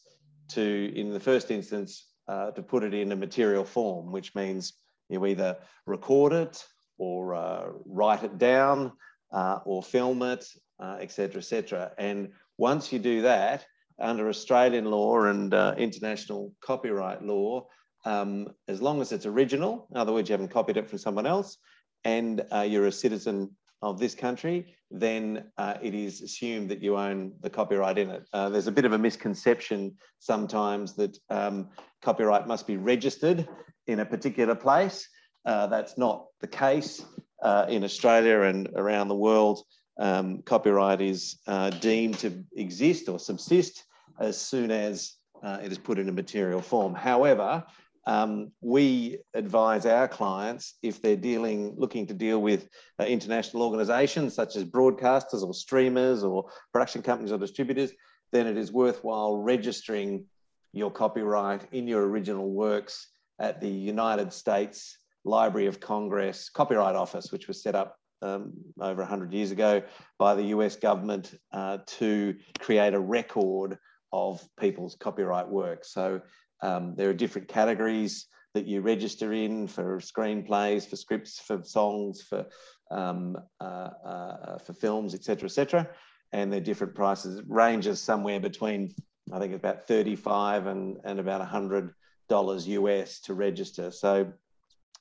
to, 0.49 0.93
in 0.95 1.11
the 1.11 1.19
first 1.19 1.51
instance, 1.51 2.07
uh, 2.27 2.51
to 2.51 2.61
put 2.61 2.83
it 2.83 2.93
in 2.93 3.11
a 3.11 3.15
material 3.15 3.63
form, 3.63 4.11
which 4.11 4.35
means 4.35 4.73
you 5.09 5.25
either 5.25 5.57
record 5.85 6.33
it 6.33 6.63
or 6.97 7.35
uh, 7.35 7.67
write 7.85 8.23
it 8.23 8.37
down 8.37 8.91
uh, 9.31 9.59
or 9.65 9.83
film 9.83 10.21
it, 10.23 10.45
etc., 10.81 11.39
etc. 11.39 11.91
And 11.97 12.29
once 12.57 12.91
you 12.91 12.99
do 12.99 13.21
that, 13.23 13.65
under 13.99 14.27
Australian 14.27 14.85
law 14.85 15.23
and 15.23 15.53
uh, 15.53 15.73
international 15.77 16.53
copyright 16.61 17.23
law, 17.23 17.65
um, 18.05 18.47
as 18.67 18.81
long 18.81 19.01
as 19.01 19.11
it's 19.11 19.25
original, 19.25 19.87
in 19.91 19.97
other 19.97 20.13
words, 20.13 20.29
you 20.29 20.33
haven't 20.33 20.51
copied 20.51 20.77
it 20.77 20.89
from 20.89 20.99
someone 20.99 21.25
else, 21.25 21.57
and 22.03 22.45
uh, 22.53 22.61
you're 22.61 22.87
a 22.87 22.91
citizen 22.91 23.49
of 23.81 23.99
this 23.99 24.15
country, 24.15 24.75
then 24.91 25.45
uh, 25.57 25.75
it 25.81 25.93
is 25.93 26.21
assumed 26.21 26.69
that 26.69 26.81
you 26.81 26.97
own 26.97 27.33
the 27.41 27.49
copyright 27.49 27.97
in 27.97 28.09
it. 28.09 28.27
Uh, 28.33 28.49
there's 28.49 28.67
a 28.67 28.71
bit 28.71 28.85
of 28.85 28.93
a 28.93 28.97
misconception 28.97 29.95
sometimes 30.19 30.95
that 30.95 31.17
um, 31.29 31.69
copyright 32.01 32.47
must 32.47 32.67
be 32.67 32.77
registered 32.77 33.47
in 33.87 33.99
a 33.99 34.05
particular 34.05 34.55
place. 34.55 35.07
Uh, 35.45 35.67
that's 35.67 35.97
not 35.97 36.25
the 36.41 36.47
case 36.47 37.03
uh, 37.43 37.65
in 37.69 37.83
Australia 37.83 38.41
and 38.41 38.69
around 38.75 39.07
the 39.07 39.15
world 39.15 39.63
um, 39.97 40.41
copyright 40.41 41.01
is 41.01 41.37
uh, 41.47 41.69
deemed 41.69 42.17
to 42.19 42.43
exist 42.55 43.09
or 43.09 43.19
subsist 43.19 43.85
as 44.19 44.39
soon 44.39 44.71
as 44.71 45.15
uh, 45.43 45.59
it 45.63 45.71
is 45.71 45.77
put 45.77 45.99
in 45.99 46.09
a 46.09 46.11
material 46.11 46.61
form. 46.61 46.93
However, 46.93 47.63
um, 48.07 48.51
we 48.61 49.17
advise 49.33 49.85
our 49.85 50.07
clients 50.07 50.75
if 50.83 51.01
they're 51.01 51.15
dealing, 51.15 51.73
looking 51.75 52.05
to 52.07 52.13
deal 52.13 52.41
with 52.41 52.69
uh, 52.99 53.05
international 53.05 53.63
organisations 53.63 54.35
such 54.35 54.55
as 54.55 54.63
broadcasters 54.63 55.43
or 55.43 55.53
streamers 55.53 56.23
or 56.23 56.45
production 56.71 57.01
companies 57.01 57.31
or 57.31 57.37
distributors, 57.37 57.91
then 58.31 58.47
it 58.47 58.57
is 58.57 58.71
worthwhile 58.71 59.37
registering 59.37 60.25
your 60.71 60.91
copyright 60.91 61.61
in 61.71 61.87
your 61.87 62.03
original 62.07 62.51
works 62.51 63.07
at 63.39 63.59
the 63.59 63.69
United 63.69 64.31
States 64.31 64.97
Library 65.23 65.65
of 65.65 65.79
Congress 65.79 66.49
Copyright 66.49 66.95
Office, 66.95 67.31
which 67.31 67.47
was 67.47 67.63
set 67.63 67.75
up 67.75 67.97
um, 68.21 68.53
over 68.79 69.01
100 69.01 69.33
years 69.33 69.51
ago 69.51 69.81
by 70.17 70.35
the 70.35 70.45
US 70.45 70.75
government 70.75 71.33
uh, 71.51 71.79
to 71.85 72.35
create 72.59 72.93
a 72.93 72.99
record 72.99 73.77
of 74.11 74.41
people's 74.59 74.95
copyright 74.95 75.47
work. 75.47 75.83
So 75.85 76.21
um, 76.61 76.95
there 76.95 77.09
are 77.09 77.13
different 77.13 77.47
categories 77.47 78.27
that 78.53 78.65
you 78.65 78.81
register 78.81 79.33
in 79.33 79.67
for 79.67 79.99
screenplays, 79.99 80.87
for 80.87 80.95
scripts, 80.95 81.39
for 81.39 81.61
songs, 81.63 82.21
for 82.21 82.45
um, 82.91 83.37
uh, 83.59 83.89
uh, 84.05 84.57
for 84.59 84.73
films, 84.73 85.13
etc., 85.13 85.45
etc. 85.47 85.89
And 86.31 86.51
they're 86.51 86.61
different 86.61 86.95
prices. 86.95 87.41
Ranges 87.47 88.01
somewhere 88.01 88.39
between 88.39 88.93
I 89.33 89.39
think 89.39 89.53
about 89.53 89.87
35 89.87 90.67
and, 90.67 90.97
and 91.03 91.19
about 91.19 91.39
100 91.39 91.93
dollars 92.29 92.67
US 92.67 93.19
to 93.21 93.33
register. 93.33 93.91
So 93.91 94.31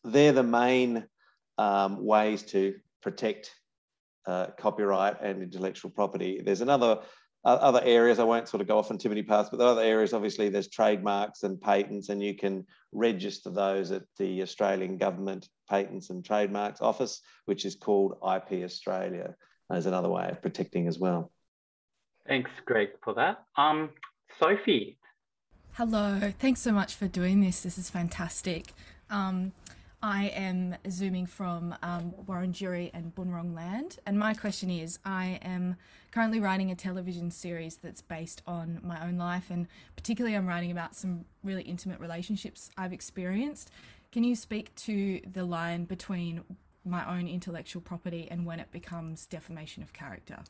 they're 0.02 0.32
the 0.32 0.42
main 0.42 1.06
um, 1.58 2.04
ways 2.04 2.42
to 2.44 2.74
protect 3.04 3.54
uh, 4.26 4.46
copyright 4.58 5.20
and 5.22 5.42
intellectual 5.42 5.90
property. 5.90 6.40
There's 6.44 6.62
another 6.62 7.00
uh, 7.44 7.58
other 7.60 7.82
areas. 7.84 8.18
I 8.18 8.24
won't 8.24 8.48
sort 8.48 8.62
of 8.62 8.66
go 8.66 8.78
off 8.78 8.90
on 8.90 8.96
too 8.96 9.10
many 9.10 9.22
paths, 9.22 9.50
but 9.50 9.58
the 9.58 9.66
other 9.66 9.82
areas, 9.82 10.14
obviously, 10.14 10.48
there's 10.48 10.68
trademarks 10.68 11.42
and 11.42 11.60
patents, 11.60 12.08
and 12.08 12.22
you 12.22 12.34
can 12.34 12.64
register 12.92 13.50
those 13.50 13.90
at 13.90 14.02
the 14.18 14.40
Australian 14.40 14.96
Government 14.96 15.46
Patents 15.68 16.08
and 16.08 16.24
Trademarks 16.24 16.80
Office, 16.80 17.20
which 17.44 17.66
is 17.66 17.76
called 17.76 18.14
IP 18.22 18.64
Australia. 18.64 19.36
As 19.70 19.86
another 19.86 20.10
way 20.10 20.28
of 20.28 20.42
protecting 20.42 20.86
as 20.88 20.98
well. 20.98 21.32
Thanks, 22.28 22.50
Greg, 22.66 22.90
for 23.02 23.14
that. 23.14 23.44
Um, 23.56 23.90
Sophie. 24.38 24.98
Hello. 25.72 26.32
Thanks 26.38 26.60
so 26.60 26.72
much 26.72 26.94
for 26.94 27.08
doing 27.08 27.40
this. 27.40 27.62
This 27.62 27.78
is 27.78 27.88
fantastic. 27.88 28.74
Um, 29.08 29.52
I 30.04 30.26
am 30.36 30.76
zooming 30.90 31.24
from 31.24 31.74
um, 31.82 32.12
Wurundjeri 32.26 32.90
and 32.92 33.14
Bunurong 33.14 33.56
land, 33.56 33.96
and 34.04 34.18
my 34.18 34.34
question 34.34 34.68
is 34.68 34.98
I 35.02 35.38
am 35.40 35.76
currently 36.10 36.40
writing 36.40 36.70
a 36.70 36.74
television 36.74 37.30
series 37.30 37.76
that's 37.76 38.02
based 38.02 38.42
on 38.46 38.80
my 38.82 39.02
own 39.02 39.16
life, 39.16 39.46
and 39.48 39.66
particularly 39.96 40.36
I'm 40.36 40.46
writing 40.46 40.70
about 40.70 40.94
some 40.94 41.24
really 41.42 41.62
intimate 41.62 42.00
relationships 42.00 42.70
I've 42.76 42.92
experienced. 42.92 43.70
Can 44.12 44.24
you 44.24 44.36
speak 44.36 44.74
to 44.74 45.22
the 45.32 45.42
line 45.42 45.86
between 45.86 46.44
my 46.84 47.10
own 47.10 47.26
intellectual 47.26 47.80
property 47.80 48.28
and 48.30 48.44
when 48.44 48.60
it 48.60 48.70
becomes 48.72 49.24
defamation 49.24 49.82
of 49.82 49.94
character? 49.94 50.40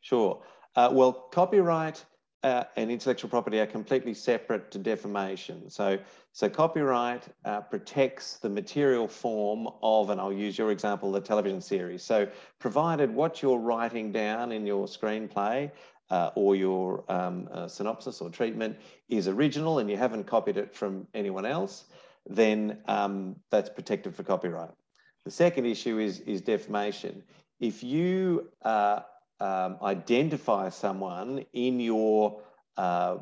Sure. 0.00 0.42
Uh, 0.74 0.88
well, 0.90 1.12
copyright 1.12 2.04
uh, 2.44 2.64
and 2.76 2.90
intellectual 2.90 3.30
property 3.30 3.58
are 3.58 3.66
completely 3.66 4.12
separate 4.12 4.70
to 4.70 4.78
defamation. 4.78 5.70
So, 5.70 5.98
so 6.32 6.48
copyright 6.50 7.24
uh, 7.46 7.62
protects 7.62 8.36
the 8.36 8.50
material 8.50 9.08
form 9.08 9.66
of, 9.82 10.10
and 10.10 10.20
I'll 10.20 10.32
use 10.32 10.58
your 10.58 10.70
example, 10.70 11.10
the 11.10 11.22
television 11.22 11.62
series. 11.62 12.02
So, 12.02 12.28
provided 12.58 13.10
what 13.10 13.40
you're 13.40 13.58
writing 13.58 14.12
down 14.12 14.52
in 14.52 14.66
your 14.66 14.86
screenplay 14.86 15.70
uh, 16.10 16.30
or 16.34 16.54
your 16.54 17.10
um, 17.10 17.48
uh, 17.50 17.66
synopsis 17.66 18.20
or 18.20 18.28
treatment 18.28 18.76
is 19.08 19.26
original 19.26 19.78
and 19.78 19.88
you 19.88 19.96
haven't 19.96 20.24
copied 20.24 20.58
it 20.58 20.74
from 20.74 21.06
anyone 21.14 21.46
else, 21.46 21.84
then 22.28 22.76
um, 22.88 23.36
that's 23.50 23.70
protected 23.70 24.14
for 24.14 24.22
copyright. 24.22 24.70
The 25.24 25.30
second 25.30 25.64
issue 25.64 25.98
is, 25.98 26.20
is 26.20 26.42
defamation. 26.42 27.22
If 27.58 27.82
you 27.82 28.50
uh, 28.62 29.00
um, 29.40 29.76
identify 29.82 30.68
someone 30.68 31.44
in 31.52 31.80
your 31.80 32.40
uh, 32.76 33.16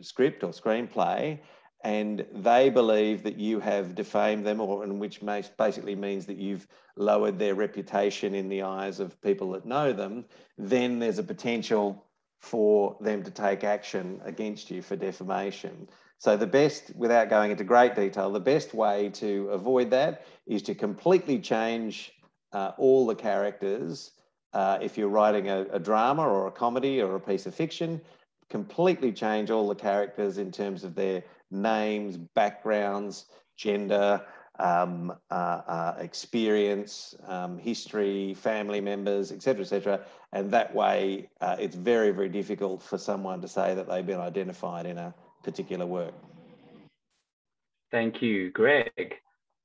script 0.00 0.44
or 0.44 0.50
screenplay 0.50 1.38
and 1.82 2.26
they 2.34 2.68
believe 2.68 3.22
that 3.22 3.38
you 3.38 3.58
have 3.58 3.94
defamed 3.94 4.44
them 4.44 4.60
or 4.60 4.84
in 4.84 4.98
which 4.98 5.20
basically 5.56 5.94
means 5.94 6.26
that 6.26 6.36
you've 6.36 6.66
lowered 6.96 7.38
their 7.38 7.54
reputation 7.54 8.34
in 8.34 8.48
the 8.48 8.62
eyes 8.62 9.00
of 9.00 9.20
people 9.22 9.50
that 9.52 9.64
know 9.64 9.92
them 9.92 10.24
then 10.58 10.98
there's 10.98 11.18
a 11.18 11.22
potential 11.22 12.04
for 12.40 12.96
them 13.00 13.22
to 13.22 13.30
take 13.30 13.64
action 13.64 14.20
against 14.24 14.70
you 14.70 14.80
for 14.80 14.96
defamation. 14.96 15.86
So 16.18 16.36
the 16.36 16.46
best 16.46 16.94
without 16.96 17.28
going 17.28 17.50
into 17.50 17.64
great 17.64 17.94
detail 17.94 18.30
the 18.30 18.40
best 18.40 18.74
way 18.74 19.10
to 19.14 19.48
avoid 19.50 19.90
that 19.90 20.26
is 20.46 20.62
to 20.62 20.74
completely 20.74 21.38
change 21.38 22.12
uh, 22.52 22.72
all 22.78 23.06
the 23.06 23.14
characters 23.14 24.12
uh, 24.52 24.78
if 24.80 24.98
you're 24.98 25.08
writing 25.08 25.48
a, 25.48 25.66
a, 25.72 25.78
drama 25.78 26.22
or 26.22 26.46
a 26.46 26.50
comedy 26.50 27.00
or 27.00 27.16
a 27.16 27.20
piece 27.20 27.46
of 27.46 27.54
fiction, 27.54 28.00
completely 28.48 29.12
change 29.12 29.50
all 29.50 29.68
the 29.68 29.74
characters 29.74 30.38
in 30.38 30.50
terms 30.50 30.82
of 30.82 30.94
their 30.94 31.22
names, 31.50 32.16
backgrounds, 32.16 33.26
gender, 33.56 34.20
um, 34.58 35.12
uh, 35.30 35.34
uh, 35.34 35.94
experience, 35.98 37.14
um, 37.26 37.58
history, 37.58 38.34
family 38.34 38.80
members, 38.80 39.32
etc., 39.32 39.62
etc. 39.62 40.00
And 40.32 40.50
that 40.50 40.74
way, 40.74 41.30
uh, 41.40 41.56
it's 41.58 41.76
very, 41.76 42.10
very 42.10 42.28
difficult 42.28 42.82
for 42.82 42.98
someone 42.98 43.40
to 43.40 43.48
say 43.48 43.74
that 43.74 43.88
they've 43.88 44.06
been 44.06 44.20
identified 44.20 44.86
in 44.86 44.98
a 44.98 45.14
particular 45.42 45.86
work. 45.86 46.14
Thank 47.90 48.22
you, 48.22 48.50
Greg. 48.50 49.14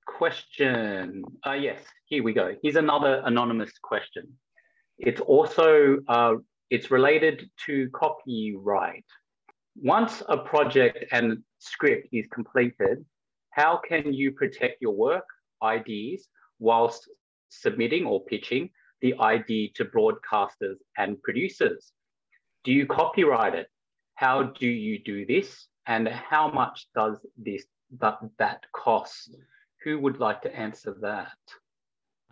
Question. 0.06 1.24
Uh, 1.46 1.54
yes, 1.54 1.82
here 2.06 2.24
we 2.24 2.34
go. 2.34 2.56
Here's 2.62 2.76
another 2.76 3.22
anonymous 3.26 3.72
question. 3.82 4.28
It's 4.98 5.22
also 5.22 5.98
uh, 6.08 6.36
it's 6.70 6.92
related 6.92 7.50
to 7.66 7.90
copyright. 7.92 9.06
Once 9.76 10.24
a 10.30 10.38
project 10.38 11.06
and 11.12 11.44
script 11.60 12.08
is 12.14 12.28
completed, 12.34 13.06
how 13.52 13.78
can 13.78 14.14
you 14.14 14.32
protect 14.32 14.82
your 14.82 14.94
work, 14.94 15.26
ideas, 15.62 16.28
whilst 16.60 17.10
submitting 17.50 18.06
or 18.06 18.24
pitching 18.24 18.70
the 19.02 19.14
ID 19.20 19.74
to 19.76 19.86
broadcasters 19.86 20.78
and 20.98 21.22
producers? 21.22 21.92
Do 22.64 22.72
you 22.72 22.86
copyright 22.86 23.54
it? 23.54 23.68
how 24.16 24.44
do 24.44 24.68
you 24.68 25.00
do 25.00 25.26
this? 25.26 25.68
And 25.88 26.08
how 26.08 26.50
much 26.50 26.88
does 26.96 27.24
this 27.38 27.66
that, 28.00 28.18
that 28.40 28.66
cost? 28.74 29.36
Who 29.84 30.00
would 30.00 30.20
like 30.20 30.42
to 30.42 30.56
answer 30.56 30.96
that? 31.02 31.38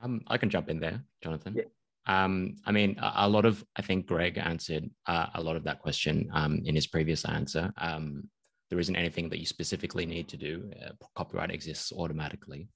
Um, 0.01 0.21
I 0.27 0.37
can 0.37 0.49
jump 0.49 0.69
in 0.69 0.79
there, 0.79 1.03
Jonathan. 1.23 1.53
Yeah. 1.55 1.63
Um, 2.05 2.55
I 2.65 2.71
mean, 2.71 2.97
a, 2.99 3.13
a, 3.17 3.29
lot 3.29 3.45
of, 3.45 3.63
I 3.75 3.81
think 3.81 4.07
Greg 4.07 4.37
answered 4.37 4.89
uh, 5.07 5.27
a 5.35 5.41
lot 5.41 5.55
of 5.55 5.63
that 5.63 5.79
question 5.79 6.29
um, 6.33 6.61
in 6.65 6.75
his 6.75 6.87
previous 6.87 7.23
answer. 7.25 7.71
Um, 7.77 8.29
there 8.69 8.79
isn't 8.79 8.95
anything 8.95 9.29
that 9.29 9.39
you 9.39 9.45
specifically 9.45 10.05
need 10.05 10.27
to 10.29 10.37
do. 10.37 10.71
Uh, 10.83 10.91
copyright 11.15 11.51
exists 11.51 11.91
automatically. 11.91 12.67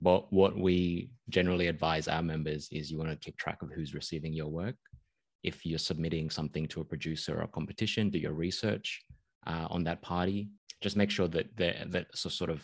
But 0.00 0.32
what 0.32 0.58
we 0.58 1.10
generally 1.28 1.68
advise 1.68 2.08
our 2.08 2.22
members 2.22 2.68
is 2.72 2.90
you 2.90 2.98
want 2.98 3.10
to 3.10 3.16
keep 3.16 3.36
track 3.36 3.62
of 3.62 3.70
who's 3.70 3.94
receiving 3.94 4.32
your 4.32 4.48
work. 4.48 4.76
If 5.42 5.64
you're 5.64 5.78
submitting 5.78 6.28
something 6.28 6.66
to 6.68 6.80
a 6.80 6.84
producer 6.84 7.38
or 7.38 7.42
a 7.42 7.48
competition, 7.48 8.10
do 8.10 8.18
your 8.18 8.32
research 8.32 9.02
uh, 9.46 9.66
on 9.70 9.84
that 9.84 10.02
party. 10.02 10.48
Just 10.80 10.96
make 10.96 11.10
sure 11.10 11.28
that 11.28 11.56
that 11.56 12.06
so 12.14 12.28
sort 12.28 12.50
of 12.50 12.62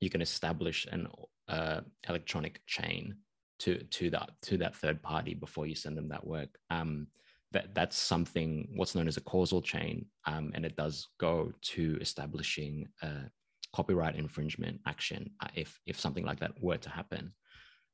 you 0.00 0.10
can 0.10 0.22
establish 0.22 0.86
an 0.90 1.08
uh, 1.48 1.80
electronic 2.08 2.60
chain 2.66 3.16
to 3.60 3.82
to 3.84 4.10
that 4.10 4.30
to 4.42 4.56
that 4.58 4.76
third 4.76 5.02
party 5.02 5.34
before 5.34 5.66
you 5.66 5.74
send 5.74 5.96
them 5.96 6.08
that 6.08 6.26
work. 6.26 6.50
Um, 6.70 7.08
that 7.52 7.74
that's 7.74 7.96
something 7.96 8.68
what's 8.74 8.94
known 8.94 9.08
as 9.08 9.16
a 9.16 9.22
causal 9.22 9.62
chain, 9.62 10.06
um, 10.26 10.52
and 10.54 10.64
it 10.64 10.76
does 10.76 11.08
go 11.18 11.52
to 11.62 11.96
establishing 12.00 12.88
a 13.02 13.30
copyright 13.74 14.16
infringement 14.16 14.80
action 14.86 15.30
uh, 15.42 15.48
if 15.54 15.80
if 15.86 16.00
something 16.00 16.24
like 16.24 16.40
that 16.40 16.52
were 16.60 16.78
to 16.78 16.90
happen. 16.90 17.32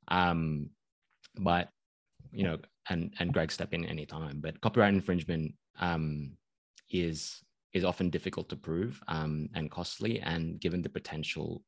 Um, 0.07 0.69
but 1.37 1.69
you 2.31 2.43
know, 2.43 2.57
and 2.89 3.13
and 3.19 3.33
Greg 3.33 3.51
step 3.51 3.73
in 3.73 3.85
anytime. 3.85 4.39
But 4.41 4.59
copyright 4.61 4.93
infringement 4.93 5.53
um, 5.79 6.37
is 6.89 7.41
is 7.73 7.83
often 7.83 8.09
difficult 8.09 8.49
to 8.49 8.55
prove 8.55 9.01
um, 9.07 9.49
and 9.55 9.69
costly, 9.69 10.19
and 10.21 10.59
given 10.59 10.81
the 10.81 10.89
potential, 10.89 11.63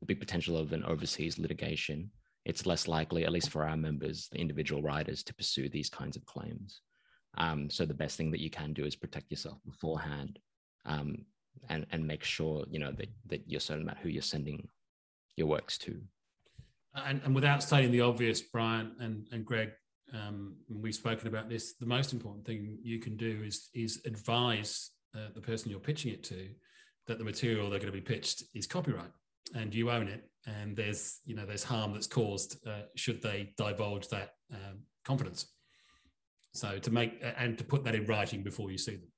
the 0.00 0.06
big 0.06 0.20
potential 0.20 0.56
of 0.56 0.72
an 0.72 0.84
overseas 0.84 1.38
litigation, 1.38 2.10
it's 2.44 2.66
less 2.66 2.88
likely, 2.88 3.24
at 3.24 3.32
least 3.32 3.50
for 3.50 3.64
our 3.64 3.76
members, 3.76 4.28
the 4.32 4.38
individual 4.38 4.82
writers, 4.82 5.22
to 5.24 5.34
pursue 5.34 5.68
these 5.68 5.88
kinds 5.88 6.16
of 6.16 6.26
claims. 6.26 6.80
Um, 7.38 7.70
so 7.70 7.86
the 7.86 7.94
best 7.94 8.16
thing 8.16 8.30
that 8.32 8.40
you 8.40 8.50
can 8.50 8.72
do 8.72 8.84
is 8.84 8.96
protect 8.96 9.30
yourself 9.30 9.58
beforehand, 9.64 10.38
um, 10.84 11.24
and 11.68 11.86
and 11.90 12.06
make 12.06 12.24
sure 12.24 12.64
you 12.70 12.78
know 12.78 12.92
that 12.92 13.08
that 13.26 13.42
you're 13.46 13.60
certain 13.60 13.84
about 13.84 13.98
who 13.98 14.08
you're 14.08 14.22
sending 14.22 14.68
your 15.36 15.46
works 15.46 15.78
to. 15.78 16.00
And, 16.94 17.22
and 17.24 17.34
without 17.34 17.62
stating 17.62 17.90
the 17.90 18.02
obvious, 18.02 18.42
Brian 18.42 18.92
and 18.98 19.26
and 19.32 19.46
Greg, 19.46 19.70
um, 20.12 20.56
we've 20.68 20.94
spoken 20.94 21.28
about 21.28 21.48
this. 21.48 21.74
The 21.74 21.86
most 21.86 22.12
important 22.12 22.44
thing 22.44 22.78
you 22.82 22.98
can 22.98 23.16
do 23.16 23.42
is 23.44 23.68
is 23.72 24.02
advise 24.04 24.90
uh, 25.14 25.28
the 25.34 25.40
person 25.40 25.70
you're 25.70 25.80
pitching 25.80 26.12
it 26.12 26.24
to 26.24 26.48
that 27.06 27.18
the 27.18 27.24
material 27.24 27.70
they're 27.70 27.78
going 27.78 27.92
to 27.92 27.98
be 27.98 28.00
pitched 28.00 28.44
is 28.54 28.66
copyright 28.66 29.10
and 29.54 29.74
you 29.74 29.90
own 29.90 30.08
it 30.08 30.28
and 30.46 30.76
there's 30.76 31.20
you 31.24 31.34
know 31.34 31.46
there's 31.46 31.64
harm 31.64 31.92
that's 31.92 32.06
caused 32.06 32.66
uh, 32.66 32.82
should 32.96 33.22
they 33.22 33.52
divulge 33.56 34.08
that 34.08 34.30
um, 34.52 34.80
confidence. 35.04 35.46
So 36.54 36.78
to 36.78 36.90
make 36.90 37.22
and 37.38 37.56
to 37.58 37.64
put 37.64 37.84
that 37.84 37.94
in 37.94 38.04
writing 38.06 38.42
before 38.42 38.70
you 38.70 38.78
see 38.78 38.96
them. 38.96 39.08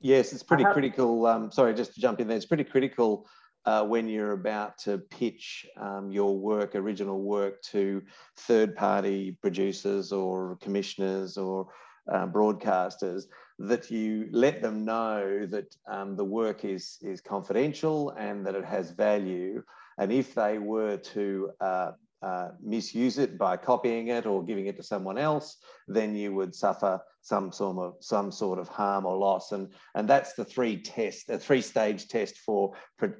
Yes 0.00 0.32
it's 0.32 0.42
pretty 0.42 0.64
critical 0.64 1.26
um, 1.26 1.50
sorry 1.50 1.74
just 1.74 1.94
to 1.94 2.00
jump 2.00 2.20
in 2.20 2.28
there 2.28 2.36
it's 2.36 2.46
pretty 2.46 2.64
critical 2.64 3.26
uh, 3.66 3.84
when 3.84 4.08
you're 4.08 4.32
about 4.32 4.78
to 4.78 4.98
pitch 5.10 5.66
um, 5.78 6.10
your 6.10 6.38
work 6.38 6.74
original 6.74 7.20
work 7.20 7.60
to 7.62 8.02
third 8.38 8.74
party 8.74 9.36
producers 9.42 10.12
or 10.12 10.56
commissioners 10.62 11.36
or 11.36 11.68
uh, 12.10 12.26
broadcasters 12.26 13.24
that 13.60 13.90
you 13.90 14.26
let 14.32 14.62
them 14.62 14.86
know 14.86 15.46
that 15.46 15.76
um, 15.86 16.16
the 16.16 16.24
work 16.24 16.64
is, 16.64 16.96
is 17.02 17.20
confidential 17.20 18.10
and 18.10 18.44
that 18.46 18.54
it 18.54 18.64
has 18.64 18.90
value. 18.90 19.62
And 19.98 20.10
if 20.10 20.34
they 20.34 20.58
were 20.58 20.96
to 20.96 21.50
uh, 21.60 21.92
uh, 22.22 22.48
misuse 22.62 23.18
it 23.18 23.36
by 23.36 23.58
copying 23.58 24.08
it 24.08 24.24
or 24.24 24.42
giving 24.42 24.66
it 24.66 24.76
to 24.76 24.82
someone 24.82 25.18
else, 25.18 25.58
then 25.88 26.16
you 26.16 26.34
would 26.34 26.54
suffer 26.54 27.00
some 27.20 27.52
sort 27.52 27.76
of 27.76 27.94
some 28.00 28.32
sort 28.32 28.58
of 28.58 28.66
harm 28.68 29.04
or 29.04 29.16
loss. 29.16 29.52
And 29.52 29.68
and 29.94 30.08
that's 30.08 30.32
the 30.32 30.44
three 30.44 30.80
test, 30.80 31.28
a 31.28 31.38
three 31.38 31.60
stage 31.60 32.08
test 32.08 32.38
for 32.38 32.72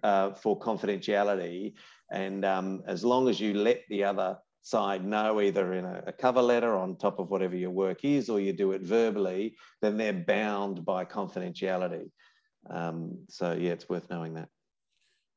uh, 0.02 0.32
for 0.32 0.58
confidentiality. 0.58 1.74
And 2.10 2.46
um, 2.46 2.82
as 2.86 3.04
long 3.04 3.28
as 3.28 3.40
you 3.40 3.52
let 3.54 3.82
the 3.90 4.04
other 4.04 4.38
side 4.62 5.04
know 5.04 5.40
either 5.40 5.74
in 5.74 5.84
a, 5.84 6.02
a, 6.08 6.12
cover 6.12 6.42
letter 6.42 6.76
on 6.76 6.96
top 6.96 7.18
of 7.18 7.30
whatever 7.30 7.56
your 7.56 7.70
work 7.70 8.04
is 8.04 8.28
or 8.28 8.40
you 8.40 8.52
do 8.52 8.72
it 8.72 8.82
verbally, 8.82 9.56
then 9.80 9.96
they're 9.96 10.12
bound 10.12 10.84
by 10.84 11.04
confidentiality. 11.04 12.10
Um, 12.68 13.18
so 13.28 13.52
yeah, 13.52 13.72
it's 13.72 13.88
worth 13.88 14.08
knowing 14.10 14.34
that. 14.34 14.48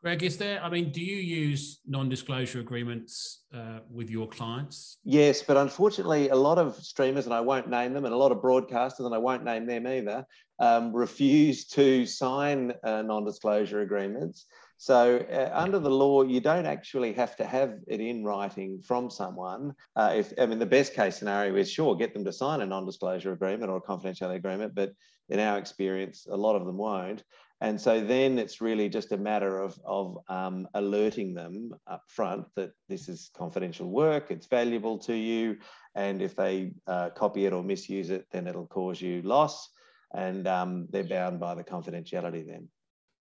Greg, 0.03 0.21
is 0.21 0.37
there, 0.37 0.61
I 0.61 0.69
mean, 0.69 0.91
do 0.91 1.01
you 1.01 1.15
use 1.15 1.79
non 1.87 2.09
disclosure 2.09 2.59
agreements 2.59 3.45
uh, 3.53 3.79
with 3.89 4.09
your 4.09 4.27
clients? 4.27 4.97
Yes, 5.05 5.41
but 5.41 5.55
unfortunately, 5.55 6.27
a 6.27 6.35
lot 6.35 6.57
of 6.57 6.75
streamers, 6.75 7.23
and 7.23 7.33
I 7.33 7.39
won't 7.39 7.69
name 7.69 7.93
them, 7.93 8.03
and 8.03 8.13
a 8.13 8.17
lot 8.17 8.33
of 8.33 8.39
broadcasters, 8.39 9.05
and 9.05 9.15
I 9.15 9.17
won't 9.17 9.45
name 9.45 9.65
them 9.65 9.87
either, 9.87 10.25
um, 10.59 10.93
refuse 10.93 11.65
to 11.67 12.05
sign 12.05 12.73
uh, 12.83 13.01
non 13.03 13.23
disclosure 13.23 13.79
agreements. 13.79 14.45
So, 14.83 15.25
uh, 15.31 15.49
under 15.53 15.79
the 15.79 15.89
law, 15.89 16.23
you 16.23 16.41
don't 16.41 16.65
actually 16.65 17.13
have 17.13 17.37
to 17.37 17.45
have 17.45 17.75
it 17.87 18.01
in 18.01 18.25
writing 18.25 18.81
from 18.81 19.09
someone. 19.09 19.73
Uh, 19.95 20.11
if 20.13 20.33
I 20.37 20.45
mean, 20.45 20.59
the 20.59 20.65
best 20.65 20.93
case 20.93 21.15
scenario 21.15 21.55
is 21.55 21.71
sure, 21.71 21.95
get 21.95 22.13
them 22.13 22.25
to 22.25 22.33
sign 22.33 22.59
a 22.59 22.65
non 22.65 22.85
disclosure 22.85 23.31
agreement 23.31 23.71
or 23.71 23.77
a 23.77 23.81
confidentiality 23.81 24.35
agreement, 24.35 24.75
but 24.75 24.91
in 25.29 25.39
our 25.39 25.57
experience, 25.57 26.27
a 26.29 26.35
lot 26.35 26.57
of 26.57 26.65
them 26.65 26.75
won't. 26.75 27.23
And 27.61 27.79
so 27.79 28.01
then 28.01 28.37
it's 28.37 28.59
really 28.59 28.89
just 28.89 29.13
a 29.13 29.17
matter 29.17 29.57
of, 29.57 29.79
of 29.85 30.17
um, 30.27 30.67
alerting 30.73 31.33
them 31.33 31.71
up 31.87 32.03
front 32.09 32.45
that 32.57 32.71
this 32.89 33.07
is 33.07 33.31
confidential 33.37 33.89
work, 33.89 34.31
it's 34.31 34.47
valuable 34.47 34.97
to 34.97 35.15
you. 35.15 35.59
And 35.95 36.21
if 36.21 36.35
they 36.35 36.73
uh, 36.87 37.11
copy 37.11 37.45
it 37.45 37.53
or 37.53 37.63
misuse 37.63 38.09
it, 38.09 38.25
then 38.33 38.47
it'll 38.47 38.67
cause 38.67 39.01
you 39.01 39.21
loss. 39.21 39.69
And 40.13 40.45
um, 40.45 40.87
they're 40.89 41.05
bound 41.05 41.39
by 41.39 41.55
the 41.55 41.63
confidentiality 41.63 42.45
then. 42.45 42.67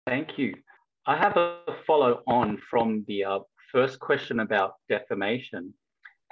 Thank 0.07 0.39
you. 0.39 0.55
I 1.07 1.17
have 1.17 1.37
a 1.37 1.59
follow 1.85 2.23
on 2.29 2.59
from 2.71 3.05
the 3.09 3.25
uh, 3.25 3.39
first 3.73 3.99
question 3.99 4.41
about 4.41 4.75
defamation. 4.89 5.75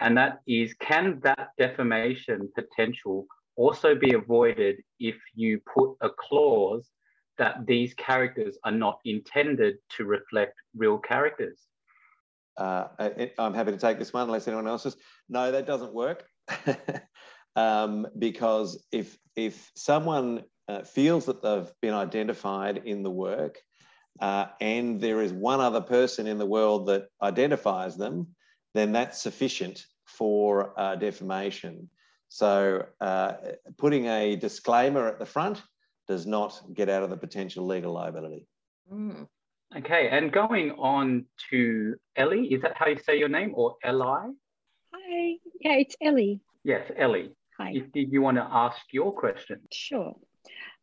And 0.01 0.17
that 0.17 0.41
is 0.47 0.75
can 0.75 1.21
that 1.25 1.49
defamation 1.59 2.49
potential 2.55 3.27
also 3.57 3.95
be 3.95 4.15
avoided 4.15 4.77
if 5.01 5.17
you 5.35 5.61
put 5.75 5.97
a 6.01 6.09
clause 6.09 6.89
that 7.37 7.67
these 7.67 7.95
characters 7.95 8.59
are 8.65 8.73
not 8.73 9.01
intended 9.05 9.77
to 9.97 10.05
reflect 10.05 10.55
real 10.77 10.99
characters. 10.99 11.59
Uh, 12.57 12.87
I'm 13.39 13.55
happy 13.55 13.73
to 13.73 13.79
take 13.79 13.99
this 13.99 14.13
one 14.13 14.25
unless 14.25 14.47
anyone 14.47 14.69
else 14.69 14.87
is. 14.87 14.97
No, 15.29 15.51
that 15.51 15.67
doesn't 15.67 15.93
work. 15.93 16.25
um, 17.57 18.07
because 18.19 18.87
if, 18.93 19.19
if 19.35 19.71
someone 19.75 20.45
uh, 20.69 20.83
feels 20.83 21.27
that 21.27 21.43
they've 21.43 21.73
been 21.83 21.95
identified 21.95 22.83
in 22.85 23.03
the 23.03 23.11
work 23.11 23.59
uh, 24.21 24.47
and 24.61 25.01
there 25.01 25.23
is 25.23 25.33
one 25.33 25.61
other 25.61 25.81
person 25.81 26.27
in 26.27 26.39
the 26.39 26.47
world 26.47 26.87
that 26.89 27.07
identifies 27.23 27.97
them, 27.97 28.29
then 28.75 28.93
that's 28.93 29.21
sufficient 29.21 29.85
for 30.07 30.79
uh, 30.79 30.97
defamation. 30.97 31.89
So 32.29 32.85
uh, 33.01 33.33
putting 33.79 34.07
a 34.07 34.37
disclaimer 34.37 35.07
at 35.09 35.19
the 35.19 35.27
front 35.27 35.63
does 36.07 36.27
not 36.27 36.61
get 36.75 36.89
out 36.89 37.03
of 37.03 37.11
the 37.11 37.17
potential 37.17 37.67
legal 37.67 37.93
liability. 37.93 38.47
Mm. 38.93 39.27
Okay, 39.77 40.09
and 40.11 40.33
going 40.33 40.73
on 40.73 41.27
to 41.51 41.95
Ellie, 42.17 42.53
is 42.53 42.63
that 42.63 42.73
how 42.77 42.89
you 42.89 42.99
say 42.99 43.17
your 43.17 43.29
name 43.29 43.53
or 43.55 43.77
Eli? 43.87 44.27
Hi, 44.93 45.37
yeah, 45.61 45.75
it's 45.75 45.95
Ellie. 46.03 46.41
Yes, 46.65 46.91
Ellie. 46.97 47.31
Hi. 47.57 47.73
If 47.75 47.93
did 47.93 48.13
you 48.13 48.21
want 48.21 48.37
to 48.39 48.43
ask 48.51 48.81
your 48.91 49.13
question? 49.13 49.61
Sure. 49.71 50.15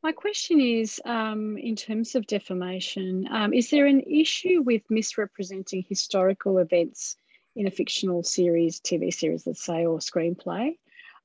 My 0.08 0.13
question 0.13 0.62
is 0.62 1.02
um, 1.04 1.58
in 1.58 1.76
terms 1.76 2.15
of 2.15 2.26
defamation, 2.26 3.28
um, 3.30 3.54
is 3.54 3.70
there 3.72 3.86
an 3.86 4.00
issue 4.00 4.62
with 4.62 4.82
misrepresenting 4.89 5.84
historical 5.89 6.60
events 6.60 7.17
in 7.58 7.67
a 7.67 7.72
fictional 7.72 8.24
series, 8.24 8.80
TV 8.80 9.13
series, 9.13 9.46
let's 9.46 9.65
say, 9.65 9.86
or 9.86 10.00
screenplay, 10.00 10.78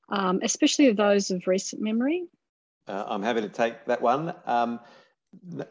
um, 0.09 0.41
especially 0.43 0.91
those 0.91 1.31
of 1.31 1.47
recent 1.47 1.81
memory? 1.81 2.25
Uh, 2.85 3.05
I'm 3.07 3.23
happy 3.23 3.39
to 3.39 3.47
take 3.47 3.85
that 3.85 4.01
one. 4.01 4.33
Um, 4.45 4.81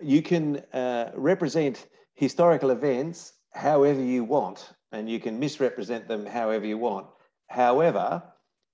you 0.01 0.23
can 0.23 0.63
uh, 0.73 1.11
represent 1.15 1.87
historical 2.15 2.71
events 2.71 3.35
however 3.53 4.01
you 4.01 4.25
want, 4.25 4.73
and 4.91 5.07
you 5.07 5.21
can 5.21 5.39
misrepresent 5.39 6.09
them 6.09 6.25
however 6.25 6.65
you 6.65 6.79
want. 6.79 7.09
However, 7.49 8.23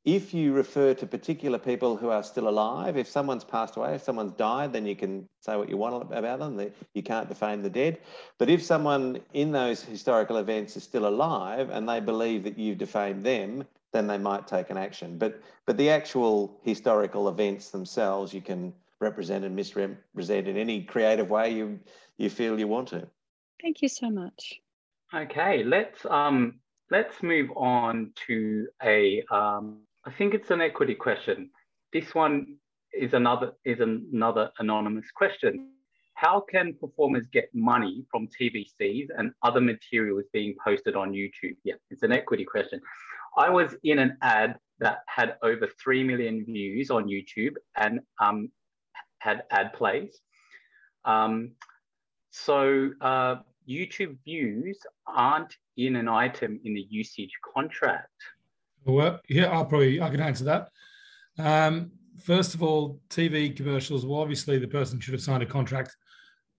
if 0.08 0.32
you 0.32 0.54
refer 0.54 0.94
to 0.94 1.06
particular 1.06 1.58
people 1.58 1.94
who 1.94 2.08
are 2.08 2.22
still 2.22 2.48
alive, 2.48 2.96
if 2.96 3.06
someone's 3.06 3.44
passed 3.44 3.76
away, 3.76 3.94
if 3.94 4.02
someone's 4.02 4.32
died, 4.32 4.72
then 4.72 4.86
you 4.86 4.96
can 4.96 5.28
say 5.42 5.54
what 5.54 5.68
you 5.68 5.76
want 5.76 6.10
about 6.10 6.38
them. 6.38 6.72
You 6.94 7.02
can't 7.02 7.28
defame 7.28 7.62
the 7.62 7.68
dead. 7.68 7.98
But 8.38 8.48
if 8.48 8.62
someone 8.62 9.20
in 9.34 9.52
those 9.52 9.82
historical 9.82 10.38
events 10.38 10.78
is 10.78 10.82
still 10.82 11.06
alive 11.06 11.68
and 11.68 11.86
they 11.86 12.00
believe 12.00 12.42
that 12.44 12.58
you've 12.58 12.78
defamed 12.78 13.22
them, 13.22 13.64
then 13.92 14.06
they 14.06 14.16
might 14.16 14.46
take 14.46 14.70
an 14.70 14.78
action. 14.78 15.18
But 15.18 15.42
but 15.66 15.76
the 15.76 15.90
actual 15.90 16.58
historical 16.62 17.28
events 17.28 17.68
themselves, 17.68 18.32
you 18.32 18.40
can 18.40 18.72
represent 19.00 19.44
and 19.44 19.54
misrepresent 19.54 20.48
in 20.48 20.56
any 20.56 20.84
creative 20.84 21.28
way 21.28 21.50
you 21.52 21.78
you 22.16 22.30
feel 22.30 22.58
you 22.58 22.66
want 22.66 22.88
to. 22.88 23.06
Thank 23.60 23.82
you 23.82 23.88
so 23.88 24.08
much. 24.08 24.60
Okay, 25.12 25.64
let's 25.64 26.06
um 26.06 26.60
let's 26.90 27.22
move 27.22 27.50
on 27.56 28.12
to 28.26 28.66
a 28.82 29.22
um 29.30 29.80
I 30.08 30.10
think 30.12 30.32
it's 30.32 30.50
an 30.50 30.62
equity 30.62 30.94
question. 30.94 31.50
This 31.92 32.14
one 32.14 32.56
is 32.94 33.12
another 33.12 33.52
is 33.66 33.80
another 33.80 34.50
anonymous 34.58 35.10
question. 35.14 35.68
How 36.14 36.40
can 36.40 36.72
performers 36.80 37.26
get 37.30 37.50
money 37.52 38.06
from 38.10 38.26
TVCs 38.26 39.08
and 39.18 39.32
other 39.42 39.60
materials 39.60 40.24
being 40.32 40.54
posted 40.64 40.96
on 40.96 41.12
YouTube? 41.12 41.56
Yeah, 41.62 41.74
it's 41.90 42.02
an 42.04 42.12
equity 42.12 42.46
question. 42.46 42.80
I 43.36 43.50
was 43.50 43.76
in 43.84 43.98
an 43.98 44.16
ad 44.22 44.58
that 44.78 45.00
had 45.08 45.36
over 45.42 45.68
3 45.78 46.02
million 46.04 46.42
views 46.46 46.90
on 46.90 47.04
YouTube 47.06 47.56
and 47.76 48.00
um, 48.18 48.50
had 49.18 49.42
ad 49.50 49.74
plays. 49.74 50.18
Um, 51.04 51.50
so 52.30 52.92
uh, 53.02 53.36
YouTube 53.68 54.16
views 54.24 54.78
aren't 55.06 55.54
in 55.76 55.96
an 55.96 56.08
item 56.08 56.58
in 56.64 56.72
the 56.72 56.86
usage 56.88 57.32
contract. 57.54 58.08
Well, 58.84 59.20
yeah, 59.28 59.46
I'll 59.46 59.66
probably 59.66 60.00
I 60.00 60.10
can 60.10 60.20
answer 60.20 60.44
that. 60.44 60.70
Um, 61.38 61.92
first 62.22 62.54
of 62.54 62.62
all, 62.62 63.00
TV 63.10 63.54
commercials. 63.54 64.06
Well, 64.06 64.20
obviously, 64.20 64.58
the 64.58 64.68
person 64.68 65.00
should 65.00 65.14
have 65.14 65.22
signed 65.22 65.42
a 65.42 65.46
contract 65.46 65.96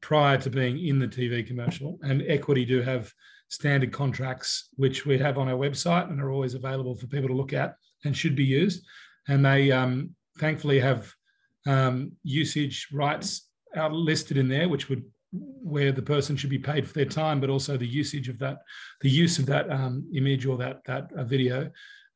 prior 0.01 0.38
to 0.38 0.49
being 0.49 0.86
in 0.86 0.99
the 0.99 1.08
TV 1.08 1.45
commercial, 1.45 1.99
and 2.01 2.23
Equity 2.27 2.65
do 2.65 2.82
have 2.82 3.12
standard 3.49 3.91
contracts 3.91 4.69
which 4.75 5.05
we 5.05 5.17
have 5.17 5.38
on 5.38 5.49
our 5.49 5.58
website 5.58 6.10
and 6.10 6.21
are 6.21 6.32
always 6.32 6.53
available 6.53 6.95
for 6.95 7.08
people 7.08 7.27
to 7.27 7.36
look 7.36 7.51
at 7.51 7.75
and 8.05 8.15
should 8.15 8.36
be 8.36 8.43
used. 8.43 8.86
And 9.27 9.43
they 9.43 9.71
um, 9.71 10.15
thankfully 10.38 10.79
have 10.79 11.12
um, 11.65 12.12
usage 12.23 12.88
rights 12.93 13.49
out 13.75 13.91
listed 13.91 14.38
in 14.38 14.47
there, 14.47 14.69
which 14.69 14.89
would 14.89 15.03
where 15.32 15.91
the 15.91 16.01
person 16.01 16.36
should 16.36 16.49
be 16.49 16.58
paid 16.58 16.88
for 16.88 16.93
their 16.93 17.05
time, 17.05 17.39
but 17.39 17.49
also 17.49 17.77
the 17.77 17.86
usage 17.86 18.29
of 18.29 18.39
that, 18.39 18.60
the 19.01 19.10
use 19.10 19.38
of 19.38 19.45
that 19.45 19.69
um, 19.71 20.10
image 20.13 20.45
or 20.45 20.58
that 20.58 20.84
that 20.86 21.12
uh, 21.15 21.23
video, 21.23 21.69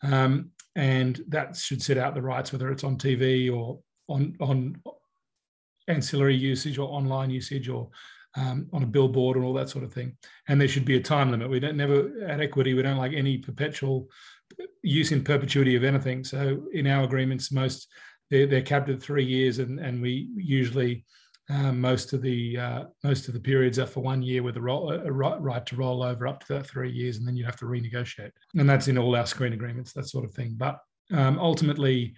um, 0.04 0.52
and 0.76 1.24
that 1.28 1.56
should 1.56 1.82
set 1.82 1.98
out 1.98 2.16
the 2.16 2.22
rights, 2.22 2.52
whether 2.52 2.72
it's 2.72 2.84
on 2.84 2.98
TV 2.98 3.54
or 3.54 3.80
on 4.08 4.36
on 4.40 4.82
ancillary 5.88 6.36
usage 6.36 6.78
or 6.78 6.90
online 6.90 7.30
usage 7.30 7.70
or 7.70 7.90
um, 8.36 8.68
on 8.74 8.84
a 8.84 8.88
billboard 8.88 9.38
and 9.38 9.46
all 9.46 9.54
that 9.54 9.70
sort 9.70 9.84
of 9.84 9.94
thing. 9.94 10.18
And 10.48 10.60
there 10.60 10.68
should 10.68 10.86
be 10.86 10.98
a 10.98 11.02
time 11.02 11.32
limit. 11.32 11.50
We 11.50 11.60
don't 11.60 11.78
never 11.78 12.12
at 12.28 12.42
equity 12.42 12.74
we 12.74 12.82
don't 12.82 12.98
like 12.98 13.14
any 13.14 13.38
perpetual 13.38 14.08
use 14.82 15.12
in 15.12 15.24
perpetuity 15.24 15.76
of 15.76 15.84
anything. 15.84 16.24
So 16.24 16.64
in 16.74 16.88
our 16.88 17.04
agreements, 17.04 17.52
most 17.52 17.88
they're, 18.30 18.48
they're 18.48 18.62
capped 18.62 18.90
at 18.90 19.02
three 19.02 19.26
years, 19.26 19.60
and 19.60 19.80
and 19.80 20.02
we 20.02 20.30
usually 20.36 21.06
um, 21.50 21.82
most 21.82 22.14
of 22.14 22.22
the 22.22 22.58
uh, 22.58 22.84
most 23.04 23.28
of 23.28 23.34
the 23.34 23.40
periods 23.40 23.78
are 23.78 23.86
for 23.86 24.02
one 24.02 24.22
year 24.22 24.44
with 24.44 24.56
a, 24.56 24.62
roll, 24.62 24.92
a 24.92 25.12
right, 25.12 25.66
to 25.66 25.76
roll 25.76 26.02
over 26.02 26.26
up 26.26 26.40
to 26.46 26.54
that 26.54 26.68
three 26.68 26.92
years, 26.92 27.18
and 27.18 27.28
then 27.28 27.36
you 27.36 27.44
have 27.44 27.58
to 27.58 27.66
renegotiate. 27.66 28.32
And 28.56 28.70
that's 28.70 28.88
in 28.88 28.98
all 28.98 29.16
our 29.16 29.26
screen 29.26 29.54
agreements, 29.54 29.92
that 29.94 30.08
sort 30.08 30.24
of 30.26 30.34
thing. 30.34 30.56
But 30.58 30.80
um, 31.12 31.38
ultimately, 31.40 32.16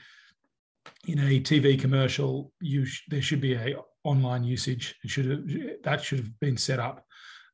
in 1.08 1.20
a 1.20 1.40
TV 1.40 1.80
commercial, 1.80 2.52
you 2.62 2.86
sh- 2.86 3.04
there 3.10 3.22
should 3.22 3.42
be 3.42 3.56
a 3.56 3.76
online 4.04 4.44
usage. 4.44 4.96
It 5.04 5.10
should 5.10 5.78
that 5.84 6.04
should 6.04 6.20
have 6.20 6.40
been 6.40 6.58
set 6.58 6.80
up 6.80 7.04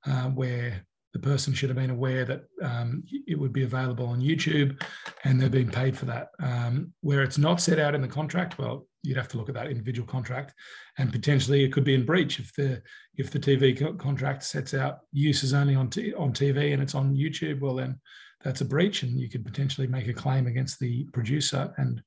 uh, 0.06 0.26
where 0.26 0.86
the 1.14 1.20
person 1.20 1.54
should 1.54 1.70
have 1.70 1.78
been 1.78 1.90
aware 1.90 2.24
that 2.24 2.44
um, 2.62 3.04
it 3.28 3.38
would 3.38 3.52
be 3.52 3.64
available 3.64 4.06
on 4.08 4.22
YouTube 4.22 4.82
and 5.24 5.40
they're 5.40 5.50
being 5.50 5.70
paid 5.70 5.98
for 5.98 6.06
that. 6.06 6.30
Um, 6.40 6.94
where 7.02 7.22
it's 7.22 7.38
not 7.38 7.60
set 7.60 7.80
out 7.80 7.96
in 7.96 8.02
the 8.02 8.08
contract, 8.08 8.58
well, 8.58 8.88
you'd 9.04 9.18
have 9.18 9.28
to 9.30 9.38
look 9.38 9.50
at 9.50 9.56
that 9.56 9.70
individual 9.70 10.08
contract 10.08 10.54
and 10.98 11.12
potentially 11.12 11.64
it 11.64 11.74
could 11.74 11.84
be 11.84 11.96
in 11.96 12.06
breach 12.06 12.40
if 12.40 12.54
the 12.54 12.82
if 13.18 13.30
the 13.32 13.40
TV 13.40 13.78
co- 13.78 13.94
contract 13.94 14.44
sets 14.44 14.74
out 14.74 15.00
uses 15.12 15.54
only 15.54 15.76
on, 15.76 15.90
t- 15.90 16.14
on 16.14 16.32
TV 16.32 16.74
and 16.74 16.82
it's 16.82 16.96
on 16.96 17.16
YouTube, 17.16 17.60
well, 17.60 17.76
then 17.76 18.00
that's 18.44 18.62
a 18.62 18.66
breach 18.66 19.04
and 19.04 19.20
you 19.20 19.30
could 19.30 19.46
potentially 19.46 19.88
make 19.88 20.08
a 20.08 20.14
claim 20.14 20.48
against 20.48 20.80
the 20.80 21.06
producer 21.14 21.74
and 21.78 22.02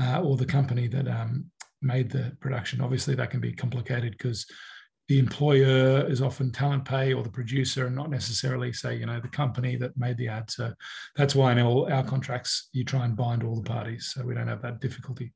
uh, 0.00 0.20
or 0.20 0.36
the 0.36 0.46
company 0.46 0.88
that 0.88 1.06
um, 1.06 1.46
made 1.80 2.10
the 2.10 2.36
production. 2.40 2.80
Obviously, 2.80 3.14
that 3.14 3.30
can 3.30 3.40
be 3.40 3.52
complicated 3.52 4.12
because 4.12 4.46
the 5.08 5.18
employer 5.18 6.06
is 6.08 6.22
often 6.22 6.52
talent 6.52 6.84
pay 6.84 7.12
or 7.12 7.22
the 7.22 7.30
producer 7.30 7.86
and 7.86 7.96
not 7.96 8.10
necessarily 8.10 8.72
say 8.72 8.94
you 8.96 9.06
know 9.06 9.20
the 9.20 9.28
company 9.28 9.76
that 9.76 9.96
made 9.96 10.16
the 10.16 10.28
ad. 10.28 10.50
So 10.50 10.72
that's 11.16 11.34
why 11.34 11.52
in 11.52 11.60
all 11.60 11.92
our 11.92 12.04
contracts 12.04 12.68
you 12.72 12.84
try 12.84 13.04
and 13.04 13.16
bind 13.16 13.42
all 13.42 13.56
the 13.56 13.68
parties. 13.68 14.12
So 14.14 14.24
we 14.24 14.34
don't 14.34 14.48
have 14.48 14.62
that 14.62 14.80
difficulty. 14.80 15.32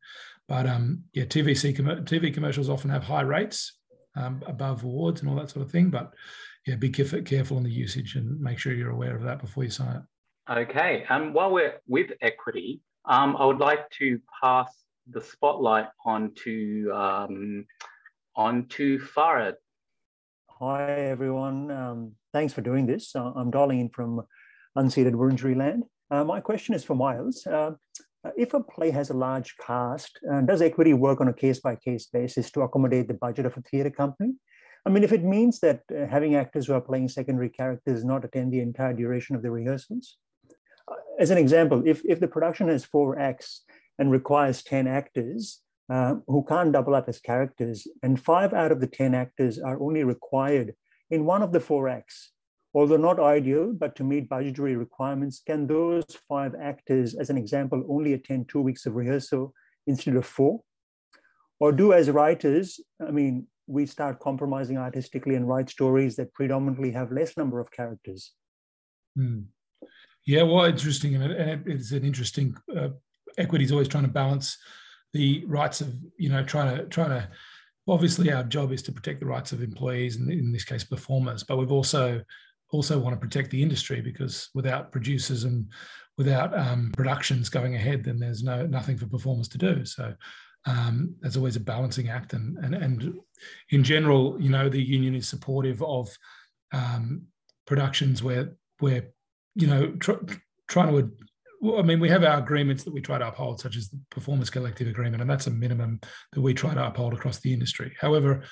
But 0.49 0.67
um 0.67 1.03
yeah 1.13 1.25
tvc 1.25 1.77
tv 2.07 2.33
commercials 2.33 2.69
often 2.69 2.91
have 2.91 3.05
high 3.05 3.23
rates 3.23 3.79
um, 4.15 4.43
above 4.47 4.83
awards 4.83 5.21
and 5.21 5.29
all 5.29 5.37
that 5.37 5.51
sort 5.51 5.67
of 5.67 5.73
thing. 5.73 5.91
But 5.91 6.15
yeah 6.67 6.77
be 6.77 6.91
careful, 6.91 7.57
on 7.57 7.63
the 7.63 7.71
usage 7.71 8.15
and 8.17 8.41
make 8.41 8.59
sure 8.59 8.73
you're 8.73 8.91
aware 8.91 9.17
of 9.17 9.23
that 9.25 9.41
before 9.41 9.65
you 9.65 9.71
sign 9.71 9.97
it. 9.97 10.03
Okay. 10.49 11.05
And 11.09 11.25
um, 11.25 11.33
while 11.33 11.51
we're 11.51 11.81
with 11.89 12.13
equity 12.21 12.81
um, 13.05 13.37
i 13.37 13.45
would 13.45 13.59
like 13.59 13.89
to 13.91 14.21
pass 14.43 14.73
the 15.11 15.21
spotlight 15.21 15.87
on 16.05 16.33
to 16.35 16.91
um, 16.93 17.65
on 18.37 18.67
to 18.67 18.99
Farad. 18.99 19.55
Hi, 20.61 20.93
everyone. 20.93 21.71
Um, 21.71 22.13
thanks 22.33 22.53
for 22.53 22.61
doing 22.61 22.87
this. 22.87 23.17
Uh, 23.17 23.33
I'm 23.35 23.51
dialing 23.51 23.81
in 23.81 23.89
from 23.89 24.23
unceded 24.77 25.13
Wurundjeri 25.13 25.57
land. 25.57 25.85
Uh, 26.11 26.25
my 26.25 26.41
question 26.41 26.75
is 26.75 26.85
for 26.85 26.95
Miles. 26.95 27.47
Uh, 27.47 27.73
if 28.37 28.55
a 28.55 28.63
play 28.63 28.91
has 28.91 29.11
a 29.11 29.15
large 29.15 29.57
cast, 29.59 30.19
uh, 30.31 30.41
does 30.43 30.61
equity 30.61 30.93
work 30.93 31.21
on 31.21 31.29
a 31.29 31.33
case 31.33 31.61
by 31.61 31.77
case 31.77 32.07
basis 32.13 32.51
to 32.51 32.63
accommodate 32.63 33.09
the 33.09 33.15
budget 33.15 33.47
of 33.47 33.57
a 33.57 33.63
theatre 33.63 33.91
company? 33.91 34.35
I 34.85 34.91
mean, 34.91 35.03
if 35.03 35.13
it 35.13 35.25
means 35.25 35.61
that 35.61 35.83
uh, 35.91 36.07
having 36.07 36.37
actors 36.37 36.67
who 36.67 36.75
are 36.75 36.81
playing 36.81 37.09
secondary 37.09 37.49
characters 37.49 38.05
not 38.05 38.25
attend 38.25 38.53
the 38.53 38.61
entire 38.61 38.93
duration 38.93 39.35
of 39.35 39.43
the 39.43 39.51
rehearsals. 39.51 40.17
Uh, 40.89 40.95
as 41.19 41.31
an 41.31 41.39
example, 41.39 41.83
if, 41.87 42.03
if 42.05 42.21
the 42.21 42.29
production 42.29 42.69
has 42.69 42.85
four 42.85 43.19
acts 43.19 43.63
and 43.99 44.11
requires 44.11 44.63
10 44.63 44.87
actors, 44.87 45.63
uh, 45.89 46.17
who 46.27 46.45
can't 46.45 46.73
double 46.73 46.95
up 46.95 47.09
as 47.09 47.21
characters, 47.21 47.87
and 48.03 48.21
five 48.21 48.53
out 48.53 48.73
of 48.73 48.81
the 48.81 48.87
10 48.87 49.15
actors 49.15 49.59
are 49.59 49.81
only 49.81 50.05
required 50.05 50.75
in 51.11 51.25
one 51.25 51.43
of 51.43 51.53
the 51.53 51.61
four 51.61 51.89
acts. 51.89 52.33
Although 52.75 52.99
not 52.99 53.19
ideal, 53.19 53.73
but 53.73 53.97
to 53.97 54.05
meet 54.05 54.29
budgetary 54.29 54.77
requirements, 54.77 55.41
can 55.47 55.67
those 55.67 56.05
five 56.29 56.55
actors, 56.61 57.15
as 57.15 57.31
an 57.31 57.39
example, 57.39 57.83
only 57.89 58.13
attend 58.13 58.49
two 58.49 58.61
weeks 58.61 58.85
of 58.85 58.95
rehearsal 58.95 59.55
instead 59.87 60.17
of 60.17 60.27
four? 60.27 60.61
Or 61.59 61.73
do 61.73 61.95
as 61.95 62.11
writers, 62.11 62.79
I 63.01 63.11
mean, 63.11 63.47
we 63.67 63.87
start 63.87 64.21
compromising 64.21 64.77
artistically 64.77 65.37
and 65.37 65.49
write 65.49 65.71
stories 65.71 66.17
that 66.17 66.35
predominantly 66.35 66.91
have 66.93 67.13
less 67.13 67.37
number 67.37 67.61
of 67.61 67.71
characters? 67.71 68.33
Hmm. 69.17 69.43
Yeah, 70.27 70.43
well, 70.43 70.65
interesting, 70.65 71.15
and 71.15 71.67
it's 71.67 71.93
an 71.93 72.05
interesting. 72.05 72.57
Uh, 72.77 72.89
equity 73.39 73.65
is 73.65 73.73
always 73.73 73.89
trying 73.89 74.05
to 74.05 74.11
balance 74.11 74.59
the 75.17 75.45
rights 75.47 75.81
of 75.81 75.95
you 76.19 76.29
know 76.29 76.45
trying 76.45 76.77
to 76.77 76.85
trying 76.87 77.11
to 77.11 77.29
obviously 77.89 78.33
our 78.33 78.43
job 78.43 78.73
is 78.73 78.83
to 78.83 78.93
protect 78.93 79.21
the 79.21 79.27
rights 79.27 79.53
of 79.53 79.63
employees 79.63 80.17
and 80.17 80.31
in 80.31 80.53
this 80.53 80.65
case 80.65 80.85
performers 80.85 81.43
but 81.45 81.57
we've 81.57 81.73
also 81.73 82.21
also 82.71 82.99
want 82.99 83.15
to 83.15 83.21
protect 83.21 83.51
the 83.51 83.63
industry 83.63 84.01
because 84.01 84.51
without 84.55 84.93
producers 84.93 85.45
and 85.45 85.67
without 86.19 86.57
um, 86.59 86.93
productions 86.97 87.49
going 87.49 87.75
ahead 87.75 88.05
then 88.05 88.19
there's 88.19 88.43
no 88.43 88.67
nothing 88.67 88.97
for 88.97 89.07
performers 89.07 89.49
to 89.49 89.59
do. 89.59 89.85
So 89.85 90.15
um, 90.67 91.15
there's 91.21 91.37
always 91.37 91.57
a 91.57 91.61
balancing 91.61 92.09
act 92.09 92.33
and, 92.33 92.59
and 92.59 92.75
and 92.75 93.15
in 93.71 93.85
general 93.85 94.41
you 94.41 94.51
know 94.51 94.69
the 94.69 94.83
union 94.83 95.15
is 95.15 95.29
supportive 95.29 95.83
of 95.83 96.09
um, 96.73 97.23
productions 97.67 98.23
where 98.23 98.53
where 98.81 99.09
you 99.55 99.67
know 99.67 99.93
tr- 99.93 100.25
trying 100.69 100.89
to 100.89 101.11
well, 101.67 101.79
I 101.79 101.83
mean, 101.83 102.01
we 102.01 102.09
have 102.09 102.25
our 102.25 102.39
agreements 102.39 102.85
that 102.85 102.95
we 102.95 103.01
try 103.01 103.19
to 103.19 103.29
uphold, 103.29 103.61
such 103.61 103.77
as 103.77 103.89
the 103.89 103.99
Performance 104.11 104.51
Collective 104.51 104.89
Agreement, 104.89 105.21
and 105.21 105.31
that's 105.31 105.47
a 105.47 105.51
minimum 105.51 106.01
that 106.33 106.41
we 106.41 106.55
try 106.55 106.75
to 106.75 106.87
uphold 106.87 107.13
across 107.13 107.41
the 107.41 107.53
industry. 107.53 107.93
However, 108.01 108.43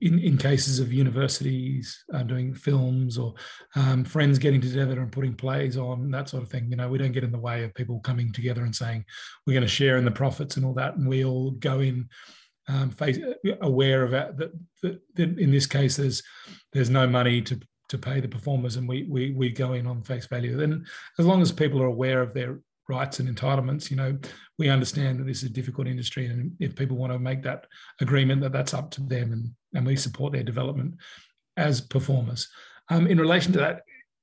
in, 0.00 0.18
in 0.18 0.36
cases 0.36 0.78
of 0.78 0.92
universities 0.92 2.04
uh, 2.12 2.22
doing 2.22 2.52
films 2.52 3.16
or 3.16 3.34
um, 3.76 4.04
friends 4.04 4.38
getting 4.38 4.60
together 4.60 5.00
and 5.00 5.12
putting 5.12 5.34
plays 5.34 5.76
on 5.76 6.10
that 6.10 6.28
sort 6.28 6.42
of 6.42 6.50
thing, 6.50 6.68
you 6.68 6.76
know, 6.76 6.88
we 6.88 6.98
don't 6.98 7.12
get 7.12 7.24
in 7.24 7.32
the 7.32 7.38
way 7.38 7.64
of 7.64 7.74
people 7.74 8.00
coming 8.00 8.32
together 8.32 8.62
and 8.62 8.74
saying 8.74 9.04
we're 9.46 9.54
going 9.54 9.62
to 9.62 9.68
share 9.68 9.96
in 9.96 10.04
the 10.04 10.10
profits 10.10 10.56
and 10.56 10.66
all 10.66 10.74
that, 10.74 10.96
and 10.96 11.08
we 11.08 11.24
all 11.24 11.52
go 11.52 11.80
in 11.80 12.08
um, 12.68 12.90
face, 12.90 13.18
aware 13.62 14.02
of 14.02 14.10
that, 14.10 14.36
that, 14.36 14.52
that, 14.82 15.00
that. 15.14 15.38
In 15.38 15.50
this 15.50 15.66
case, 15.66 15.96
there's 15.96 16.22
there's 16.72 16.90
no 16.90 17.06
money 17.06 17.42
to 17.42 17.60
to 17.90 17.98
pay 17.98 18.20
the 18.20 18.28
performers 18.28 18.76
and 18.76 18.88
we 18.88 19.02
we 19.08 19.32
we 19.32 19.50
go 19.50 19.74
in 19.74 19.86
on 19.86 20.02
face 20.02 20.26
value 20.26 20.56
then 20.56 20.84
as 21.18 21.26
long 21.26 21.42
as 21.42 21.52
people 21.52 21.82
are 21.82 21.86
aware 21.86 22.22
of 22.22 22.32
their 22.32 22.60
rights 22.88 23.20
and 23.20 23.28
entitlements 23.28 23.90
you 23.90 23.96
know 23.96 24.16
we 24.58 24.68
understand 24.68 25.18
that 25.18 25.24
this 25.24 25.42
is 25.42 25.50
a 25.50 25.52
difficult 25.52 25.86
industry 25.86 26.26
and 26.26 26.52
if 26.60 26.74
people 26.74 26.96
want 26.96 27.12
to 27.12 27.18
make 27.18 27.42
that 27.42 27.66
agreement 28.00 28.40
that 28.40 28.52
that's 28.52 28.74
up 28.74 28.90
to 28.90 29.02
them 29.02 29.32
and 29.32 29.50
and 29.74 29.86
we 29.86 29.96
support 29.96 30.32
their 30.32 30.42
development 30.42 30.94
as 31.56 31.80
performers 31.80 32.48
um, 32.88 33.06
in 33.06 33.18
relation 33.18 33.52
to 33.52 33.58
that 33.58 33.82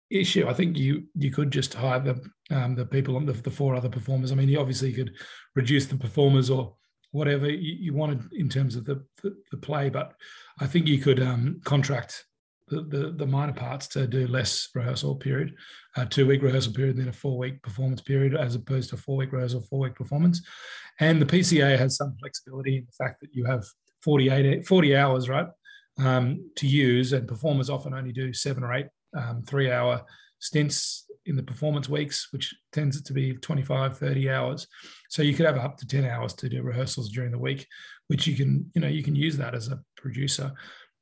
issue 0.09 0.47
i 0.47 0.53
think 0.53 0.77
you 0.77 1.03
you 1.15 1.29
could 1.29 1.51
just 1.51 1.73
hire 1.73 1.99
the 1.99 2.55
um, 2.55 2.75
the 2.75 2.85
people 2.85 3.17
on 3.17 3.25
the, 3.25 3.33
the 3.33 3.51
four 3.51 3.75
other 3.75 3.89
performers 3.89 4.31
i 4.31 4.35
mean 4.35 4.49
you 4.49 4.59
obviously 4.59 4.93
could 4.93 5.13
reduce 5.55 5.85
the 5.85 5.97
performers 5.97 6.49
or 6.49 6.73
whatever 7.11 7.49
you, 7.49 7.93
wanted 7.93 8.21
in 8.33 8.49
terms 8.49 8.75
of 8.75 8.85
the, 8.85 9.03
the, 9.23 9.35
the 9.51 9.57
play. 9.57 9.89
But 9.89 10.13
I 10.59 10.67
think 10.67 10.87
you 10.87 10.99
could 10.99 11.21
um, 11.21 11.61
contract 11.63 12.25
the, 12.67 12.81
the, 12.81 13.13
the 13.15 13.25
minor 13.25 13.53
parts 13.53 13.87
to 13.87 14.07
do 14.07 14.27
less 14.27 14.69
rehearsal 14.75 15.15
period, 15.15 15.55
a 15.95 16.05
two 16.05 16.27
week 16.27 16.41
rehearsal 16.41 16.73
period, 16.73 16.97
then 16.97 17.07
a 17.07 17.13
four 17.13 17.37
week 17.37 17.61
performance 17.61 18.01
period, 18.01 18.35
as 18.35 18.55
opposed 18.55 18.89
to 18.89 18.97
four 18.97 19.17
week 19.17 19.31
rehearsal, 19.31 19.61
four 19.61 19.79
week 19.79 19.95
performance. 19.95 20.41
And 20.99 21.21
the 21.21 21.25
PCA 21.25 21.77
has 21.77 21.95
some 21.95 22.15
flexibility 22.19 22.77
in 22.77 22.85
the 22.85 23.03
fact 23.03 23.21
that 23.21 23.29
you 23.33 23.45
have 23.45 23.65
48, 24.03 24.67
40 24.67 24.95
hours, 24.95 25.29
right, 25.29 25.47
um, 25.99 26.49
to 26.57 26.67
use, 26.67 27.13
and 27.13 27.27
performers 27.27 27.69
often 27.69 27.93
only 27.93 28.11
do 28.11 28.33
seven 28.33 28.63
or 28.63 28.73
eight 28.73 28.87
um, 29.15 29.43
three 29.43 29.71
hour 29.71 30.03
stints 30.39 31.05
in 31.25 31.35
the 31.35 31.43
performance 31.43 31.89
weeks, 31.89 32.27
which 32.31 32.55
tends 32.71 33.01
to 33.01 33.13
be 33.13 33.33
25, 33.33 33.97
30 33.97 34.29
hours. 34.29 34.67
So 35.09 35.21
you 35.21 35.33
could 35.33 35.45
have 35.45 35.57
up 35.57 35.77
to 35.77 35.87
10 35.87 36.05
hours 36.05 36.33
to 36.35 36.49
do 36.49 36.61
rehearsals 36.61 37.09
during 37.09 37.31
the 37.31 37.37
week, 37.37 37.67
which 38.07 38.27
you 38.27 38.35
can, 38.35 38.69
you 38.73 38.81
know, 38.81 38.87
you 38.87 39.03
can 39.03 39.15
use 39.15 39.37
that 39.37 39.55
as 39.55 39.67
a 39.67 39.79
producer. 39.97 40.53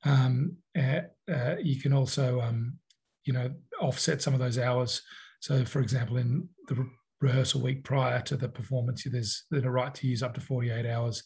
Um, 0.05 0.57
uh, 0.77 1.55
you 1.61 1.79
can 1.79 1.93
also, 1.93 2.41
um, 2.41 2.77
you 3.25 3.33
know, 3.33 3.51
offset 3.81 4.21
some 4.21 4.33
of 4.33 4.39
those 4.39 4.57
hours. 4.57 5.01
So, 5.39 5.65
for 5.65 5.81
example, 5.81 6.17
in 6.17 6.47
the 6.67 6.87
rehearsal 7.21 7.61
week 7.61 7.83
prior 7.83 8.21
to 8.21 8.37
the 8.37 8.47
performance, 8.47 9.03
there's, 9.03 9.43
a 9.51 9.69
right 9.69 9.93
to 9.95 10.07
use 10.07 10.23
up 10.23 10.33
to 10.35 10.41
48 10.41 10.85
hours 10.85 11.23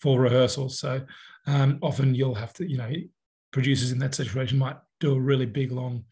for 0.00 0.20
rehearsals. 0.20 0.78
So 0.78 1.02
um, 1.46 1.78
often 1.82 2.14
you'll 2.14 2.34
have 2.34 2.52
to, 2.54 2.68
you 2.68 2.78
know, 2.78 2.90
producers 3.52 3.92
in 3.92 3.98
that 4.00 4.14
situation 4.14 4.58
might 4.58 4.76
do 5.00 5.14
a 5.14 5.20
really 5.20 5.46
big, 5.46 5.72
long, 5.72 6.04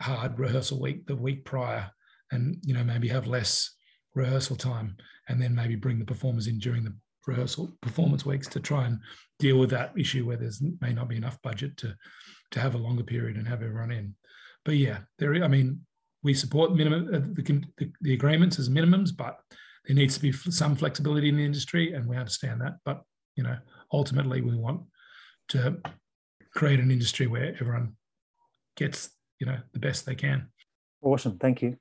hard 0.00 0.38
rehearsal 0.38 0.80
week 0.80 1.06
the 1.06 1.16
week 1.16 1.44
prior, 1.44 1.90
and 2.32 2.58
you 2.64 2.74
know 2.74 2.84
maybe 2.84 3.08
have 3.08 3.26
less 3.26 3.70
rehearsal 4.14 4.56
time, 4.56 4.96
and 5.28 5.40
then 5.40 5.54
maybe 5.54 5.76
bring 5.76 5.98
the 5.98 6.04
performers 6.04 6.46
in 6.46 6.58
during 6.58 6.84
the 6.84 6.94
rehearsal 7.26 7.76
performance 7.82 8.24
weeks 8.24 8.46
to 8.48 8.60
try 8.60 8.86
and 8.86 8.98
deal 9.38 9.58
with 9.58 9.70
that 9.70 9.92
issue 9.98 10.26
where 10.26 10.36
there's 10.36 10.62
may 10.80 10.92
not 10.92 11.08
be 11.08 11.16
enough 11.16 11.40
budget 11.42 11.76
to 11.78 11.94
to 12.52 12.60
have 12.60 12.74
a 12.74 12.78
longer 12.78 13.02
period 13.02 13.36
and 13.36 13.46
have 13.48 13.62
everyone 13.62 13.90
in. 13.90 14.14
But 14.64 14.76
yeah, 14.76 14.98
there. 15.18 15.34
I 15.44 15.48
mean, 15.48 15.80
we 16.22 16.34
support 16.34 16.74
minimum 16.74 17.08
uh, 17.12 17.18
the, 17.34 17.62
the, 17.78 17.92
the 18.00 18.14
agreements 18.14 18.58
as 18.58 18.68
minimums, 18.68 19.10
but 19.16 19.40
there 19.86 19.96
needs 19.96 20.14
to 20.14 20.22
be 20.22 20.32
some 20.32 20.76
flexibility 20.76 21.28
in 21.28 21.36
the 21.36 21.44
industry, 21.44 21.92
and 21.92 22.06
we 22.06 22.16
understand 22.16 22.60
that. 22.60 22.74
But 22.84 23.02
you 23.36 23.42
know, 23.42 23.56
ultimately, 23.92 24.40
we 24.40 24.56
want 24.56 24.82
to 25.48 25.78
create 26.54 26.80
an 26.80 26.90
industry 26.90 27.26
where 27.26 27.56
everyone 27.60 27.96
gets 28.76 29.10
you 29.40 29.46
know 29.46 29.58
the 29.72 29.80
best 29.80 30.06
they 30.06 30.14
can. 30.14 30.48
Awesome, 31.02 31.38
thank 31.38 31.62
you. 31.62 31.76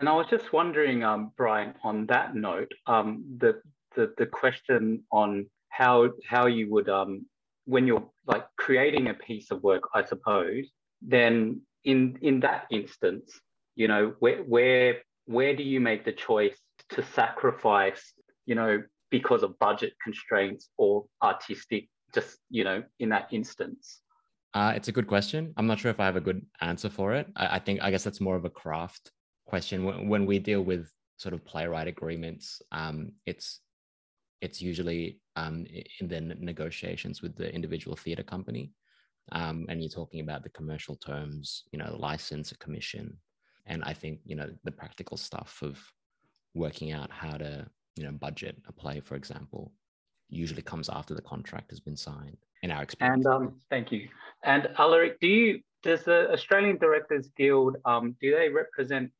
And 0.00 0.08
I 0.08 0.12
was 0.12 0.26
just 0.28 0.52
wondering, 0.52 1.04
um, 1.04 1.32
Brian, 1.36 1.74
on 1.84 2.06
that 2.06 2.34
note, 2.34 2.72
um, 2.86 3.24
the, 3.38 3.60
the 3.94 4.12
the 4.18 4.26
question 4.26 5.04
on 5.10 5.46
how 5.68 6.10
how 6.26 6.46
you 6.46 6.70
would 6.70 6.88
um, 6.88 7.26
when 7.66 7.86
you're 7.86 8.08
like 8.26 8.46
creating 8.56 9.08
a 9.08 9.14
piece 9.14 9.50
of 9.50 9.62
work, 9.62 9.82
I 9.94 10.04
suppose, 10.04 10.66
then 11.02 11.62
in 11.84 12.18
in 12.22 12.40
that 12.40 12.66
instance, 12.70 13.40
you 13.74 13.88
know, 13.88 14.14
where 14.18 14.38
where 14.42 14.96
where 15.26 15.56
do 15.56 15.62
you 15.62 15.80
make 15.80 16.04
the 16.04 16.12
choice 16.12 16.56
to 16.90 17.02
sacrifice, 17.02 18.12
you 18.46 18.54
know, 18.54 18.82
because 19.10 19.42
of 19.42 19.58
budget 19.58 19.94
constraints 20.02 20.68
or 20.76 21.06
artistic, 21.22 21.88
just 22.14 22.38
you 22.50 22.64
know, 22.64 22.82
in 23.00 23.08
that 23.10 23.28
instance? 23.32 24.00
Uh, 24.52 24.72
it's 24.76 24.88
a 24.88 24.92
good 24.92 25.08
question. 25.08 25.52
I'm 25.56 25.66
not 25.66 25.80
sure 25.80 25.90
if 25.90 25.98
I 25.98 26.04
have 26.04 26.16
a 26.16 26.20
good 26.20 26.44
answer 26.60 26.88
for 26.88 27.14
it. 27.14 27.26
I, 27.34 27.56
I 27.56 27.58
think 27.58 27.82
I 27.82 27.90
guess 27.90 28.04
that's 28.04 28.20
more 28.20 28.36
of 28.36 28.44
a 28.44 28.50
craft 28.50 29.10
question. 29.46 29.84
When, 29.84 30.08
when 30.08 30.26
we 30.26 30.38
deal 30.38 30.62
with 30.62 30.88
sort 31.16 31.34
of 31.34 31.44
playwright 31.44 31.88
agreements, 31.88 32.62
um, 32.70 33.12
it's 33.26 33.60
it's 34.44 34.60
usually 34.60 35.18
um, 35.36 35.66
in 36.00 36.06
the 36.06 36.20
negotiations 36.20 37.22
with 37.22 37.34
the 37.34 37.52
individual 37.52 37.96
theatre 37.96 38.22
company, 38.22 38.72
um, 39.32 39.64
and 39.70 39.80
you're 39.80 39.88
talking 39.88 40.20
about 40.20 40.42
the 40.42 40.50
commercial 40.50 40.96
terms, 40.96 41.64
you 41.72 41.78
know, 41.78 41.90
the 41.90 41.96
license, 41.96 42.52
a 42.52 42.58
commission, 42.58 43.16
and 43.66 43.82
I 43.84 43.94
think 43.94 44.20
you 44.24 44.36
know 44.36 44.50
the 44.64 44.70
practical 44.70 45.16
stuff 45.16 45.60
of 45.62 45.80
working 46.54 46.92
out 46.92 47.10
how 47.10 47.36
to 47.38 47.66
you 47.96 48.04
know 48.04 48.12
budget 48.12 48.56
a 48.68 48.72
play, 48.72 49.00
for 49.00 49.16
example, 49.16 49.72
usually 50.28 50.62
comes 50.62 50.90
after 50.90 51.14
the 51.14 51.22
contract 51.22 51.70
has 51.70 51.80
been 51.80 51.96
signed 51.96 52.36
in 52.62 52.70
our 52.70 52.82
experience. 52.82 53.24
And 53.24 53.34
um, 53.34 53.60
thank 53.70 53.90
you. 53.90 54.08
And 54.44 54.68
Alaric, 54.78 55.20
do 55.20 55.26
you 55.26 55.60
does 55.82 56.04
the 56.04 56.30
Australian 56.32 56.76
Directors 56.76 57.30
Guild 57.34 57.76
um, 57.86 58.14
do 58.20 58.36
they 58.36 58.50
represent 58.50 59.10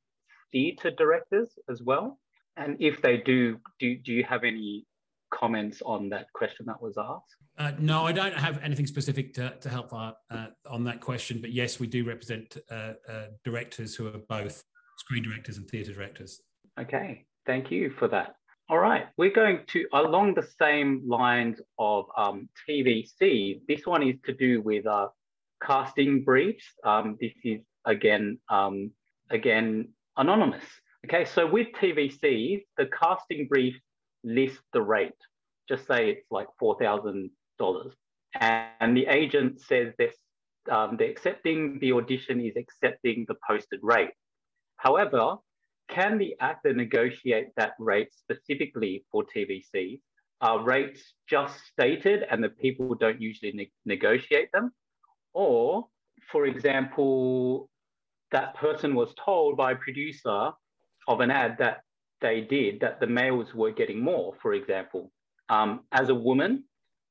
theatre 0.52 0.90
directors 0.90 1.58
as 1.70 1.82
well? 1.82 2.18
And 2.58 2.76
if 2.78 3.00
they 3.00 3.16
do, 3.16 3.58
do 3.80 3.96
do 3.96 4.12
you 4.12 4.24
have 4.24 4.44
any 4.44 4.87
comments 5.34 5.82
on 5.84 6.08
that 6.10 6.32
question 6.32 6.66
that 6.66 6.80
was 6.80 6.96
asked? 6.98 7.36
Uh, 7.58 7.72
no, 7.78 8.06
I 8.06 8.12
don't 8.12 8.34
have 8.34 8.60
anything 8.62 8.86
specific 8.86 9.34
to, 9.34 9.54
to 9.60 9.68
help 9.68 9.92
uh, 9.92 10.12
uh, 10.30 10.46
on 10.68 10.84
that 10.84 11.00
question, 11.00 11.40
but 11.40 11.52
yes, 11.52 11.78
we 11.78 11.86
do 11.86 12.04
represent 12.04 12.56
uh, 12.70 12.94
uh, 13.08 13.26
directors 13.44 13.94
who 13.94 14.08
are 14.08 14.18
both 14.28 14.64
screen 14.98 15.22
directors 15.22 15.56
and 15.56 15.68
theatre 15.68 15.92
directors. 15.92 16.40
Okay, 16.78 17.26
thank 17.46 17.70
you 17.70 17.90
for 17.98 18.08
that. 18.08 18.34
All 18.68 18.78
right, 18.78 19.06
we're 19.18 19.32
going 19.32 19.60
to 19.68 19.86
along 19.92 20.34
the 20.34 20.48
same 20.58 21.02
lines 21.06 21.60
of 21.78 22.06
um, 22.16 22.48
TVC. 22.68 23.60
This 23.68 23.86
one 23.86 24.02
is 24.02 24.16
to 24.24 24.32
do 24.32 24.62
with 24.62 24.86
uh, 24.86 25.08
casting 25.62 26.24
briefs. 26.24 26.64
Um, 26.82 27.18
this 27.20 27.32
is 27.44 27.60
again, 27.84 28.38
um, 28.48 28.90
again 29.30 29.90
anonymous. 30.16 30.64
Okay, 31.04 31.26
so 31.26 31.46
with 31.46 31.68
TVC, 31.78 32.64
the 32.78 32.86
casting 32.86 33.46
brief 33.46 33.76
lists 34.24 34.62
the 34.72 34.82
rate. 34.82 35.12
Just 35.68 35.87
say 35.87 36.10
it's 36.10 36.26
like 36.30 36.48
four 36.58 36.76
thousand 36.78 37.30
dollars, 37.58 37.94
and 38.40 38.96
the 38.96 39.06
agent 39.06 39.60
says 39.60 39.92
this: 39.98 40.14
um, 40.70 40.96
they're 40.98 41.10
accepting 41.10 41.78
the 41.80 41.92
audition 41.92 42.40
is 42.40 42.56
accepting 42.56 43.24
the 43.28 43.37
posted 43.46 43.80
rate. 43.82 44.10
However, 44.76 45.37
can 45.88 46.18
the 46.18 46.34
actor 46.40 46.72
negotiate 46.72 47.48
that 47.56 47.72
rate 47.78 48.08
specifically 48.14 49.04
for 49.10 49.24
TVC? 49.24 50.00
Are 50.40 50.62
rates 50.62 51.14
just 51.28 51.58
stated 51.66 52.24
and 52.30 52.42
the 52.42 52.48
people 52.48 52.94
don't 52.94 53.20
usually 53.20 53.52
ne 53.52 53.70
negotiate 53.84 54.50
them? 54.52 54.72
Or, 55.32 55.87
for 56.30 56.46
example, 56.46 57.68
that 58.32 58.54
person 58.56 58.94
was 58.94 59.14
told 59.14 59.56
by 59.56 59.72
a 59.72 59.76
producer 59.76 60.50
of 61.06 61.20
an 61.20 61.30
ad 61.30 61.56
that 61.58 61.82
they 62.20 62.40
did 62.40 62.81
that 62.81 63.00
the 63.00 63.07
males 63.07 63.55
were 63.55 63.70
getting 63.70 64.00
more, 64.00 64.35
for 64.40 64.55
example. 64.55 65.11
Um, 65.48 65.81
as 65.92 66.09
a 66.09 66.14
woman, 66.14 66.64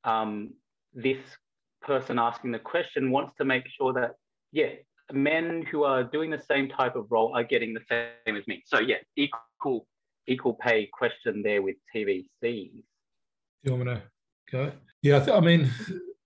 um, 0.03 0.53
this 0.93 1.19
person 1.81 2.17
asking 2.17 2.51
the 2.51 2.59
question 2.59 3.11
wants 3.11 3.33
to 3.37 3.45
make 3.45 3.65
sure 3.77 3.93
that, 3.93 4.15
yeah, 4.51 4.69
men 5.11 5.65
who 5.69 5.83
are 5.83 6.03
doing 6.03 6.29
the 6.29 6.41
same 6.41 6.69
type 6.69 6.95
of 6.95 7.05
role 7.09 7.35
are 7.35 7.43
getting 7.43 7.73
the 7.73 7.81
same 7.89 8.35
as 8.35 8.47
me. 8.47 8.63
So 8.65 8.79
yeah, 8.79 8.97
equal 9.15 9.87
equal 10.27 10.53
pay 10.53 10.89
question 10.91 11.43
there 11.43 11.61
with 11.61 11.75
TVCs. 11.93 12.27
Do 12.41 12.83
you 13.63 13.71
want 13.71 13.85
me 13.85 13.93
to 13.93 14.01
go? 14.51 14.71
Yeah, 15.01 15.17
I, 15.17 15.19
th- 15.19 15.37
I 15.37 15.41
mean, 15.41 15.69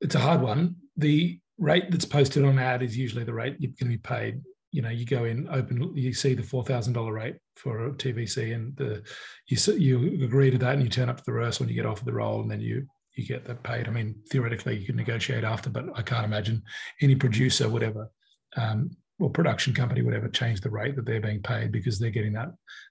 it's 0.01 0.15
a 0.15 0.19
hard 0.19 0.41
one. 0.41 0.75
The 0.97 1.39
rate 1.57 1.89
that's 1.89 2.05
posted 2.05 2.45
on 2.45 2.59
ad 2.59 2.83
is 2.83 2.97
usually 2.97 3.23
the 3.23 3.33
rate 3.33 3.55
you're 3.59 3.71
going 3.79 3.91
to 3.91 3.97
be 3.97 3.97
paid. 3.97 4.41
You 4.71 4.81
know, 4.81 4.89
you 4.89 5.05
go 5.05 5.23
in 5.23 5.47
open, 5.49 5.95
you 5.95 6.13
see 6.13 6.33
the 6.33 6.43
four 6.43 6.63
thousand 6.63 6.93
dollar 6.93 7.13
rate 7.13 7.37
for 7.55 7.87
a 7.87 7.91
TVC, 7.91 8.53
and 8.53 8.75
the 8.75 9.03
you 9.47 9.57
you 9.73 10.25
agree 10.25 10.51
to 10.51 10.57
that, 10.59 10.73
and 10.75 10.83
you 10.83 10.89
turn 10.89 11.09
up 11.09 11.17
to 11.17 11.23
the 11.25 11.33
rehearsal, 11.33 11.63
when 11.65 11.69
you 11.69 11.75
get 11.75 11.85
offered 11.85 12.05
the 12.05 12.13
role, 12.13 12.41
and 12.41 12.51
then 12.51 12.61
you 12.61 12.85
you 13.15 13.25
get 13.25 13.45
that 13.45 13.63
paid. 13.63 13.87
I 13.87 13.91
mean, 13.91 14.15
theoretically, 14.29 14.77
you 14.77 14.85
can 14.85 14.95
negotiate 14.95 15.43
after, 15.43 15.69
but 15.69 15.85
I 15.95 16.01
can't 16.01 16.25
imagine 16.25 16.61
any 17.01 17.15
producer 17.15 17.67
would 17.67 17.83
ever 17.83 18.09
um, 18.55 18.91
or 19.19 19.29
production 19.29 19.73
company 19.73 20.01
would 20.01 20.13
ever 20.13 20.29
change 20.29 20.61
the 20.61 20.69
rate 20.69 20.95
that 20.95 21.05
they're 21.05 21.19
being 21.19 21.41
paid 21.41 21.71
because 21.71 21.97
they're 21.97 22.11
getting 22.11 22.33
that 22.33 22.49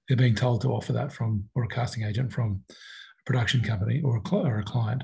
they're 0.08 0.16
being 0.16 0.34
told 0.34 0.60
to 0.62 0.72
offer 0.72 0.92
that 0.92 1.12
from 1.12 1.44
or 1.54 1.64
a 1.64 1.68
casting 1.68 2.04
agent 2.04 2.32
from 2.32 2.62
a 2.70 2.74
production 3.24 3.62
company 3.62 4.00
or 4.02 4.16
a, 4.16 4.34
or 4.34 4.58
a 4.58 4.64
client. 4.64 5.02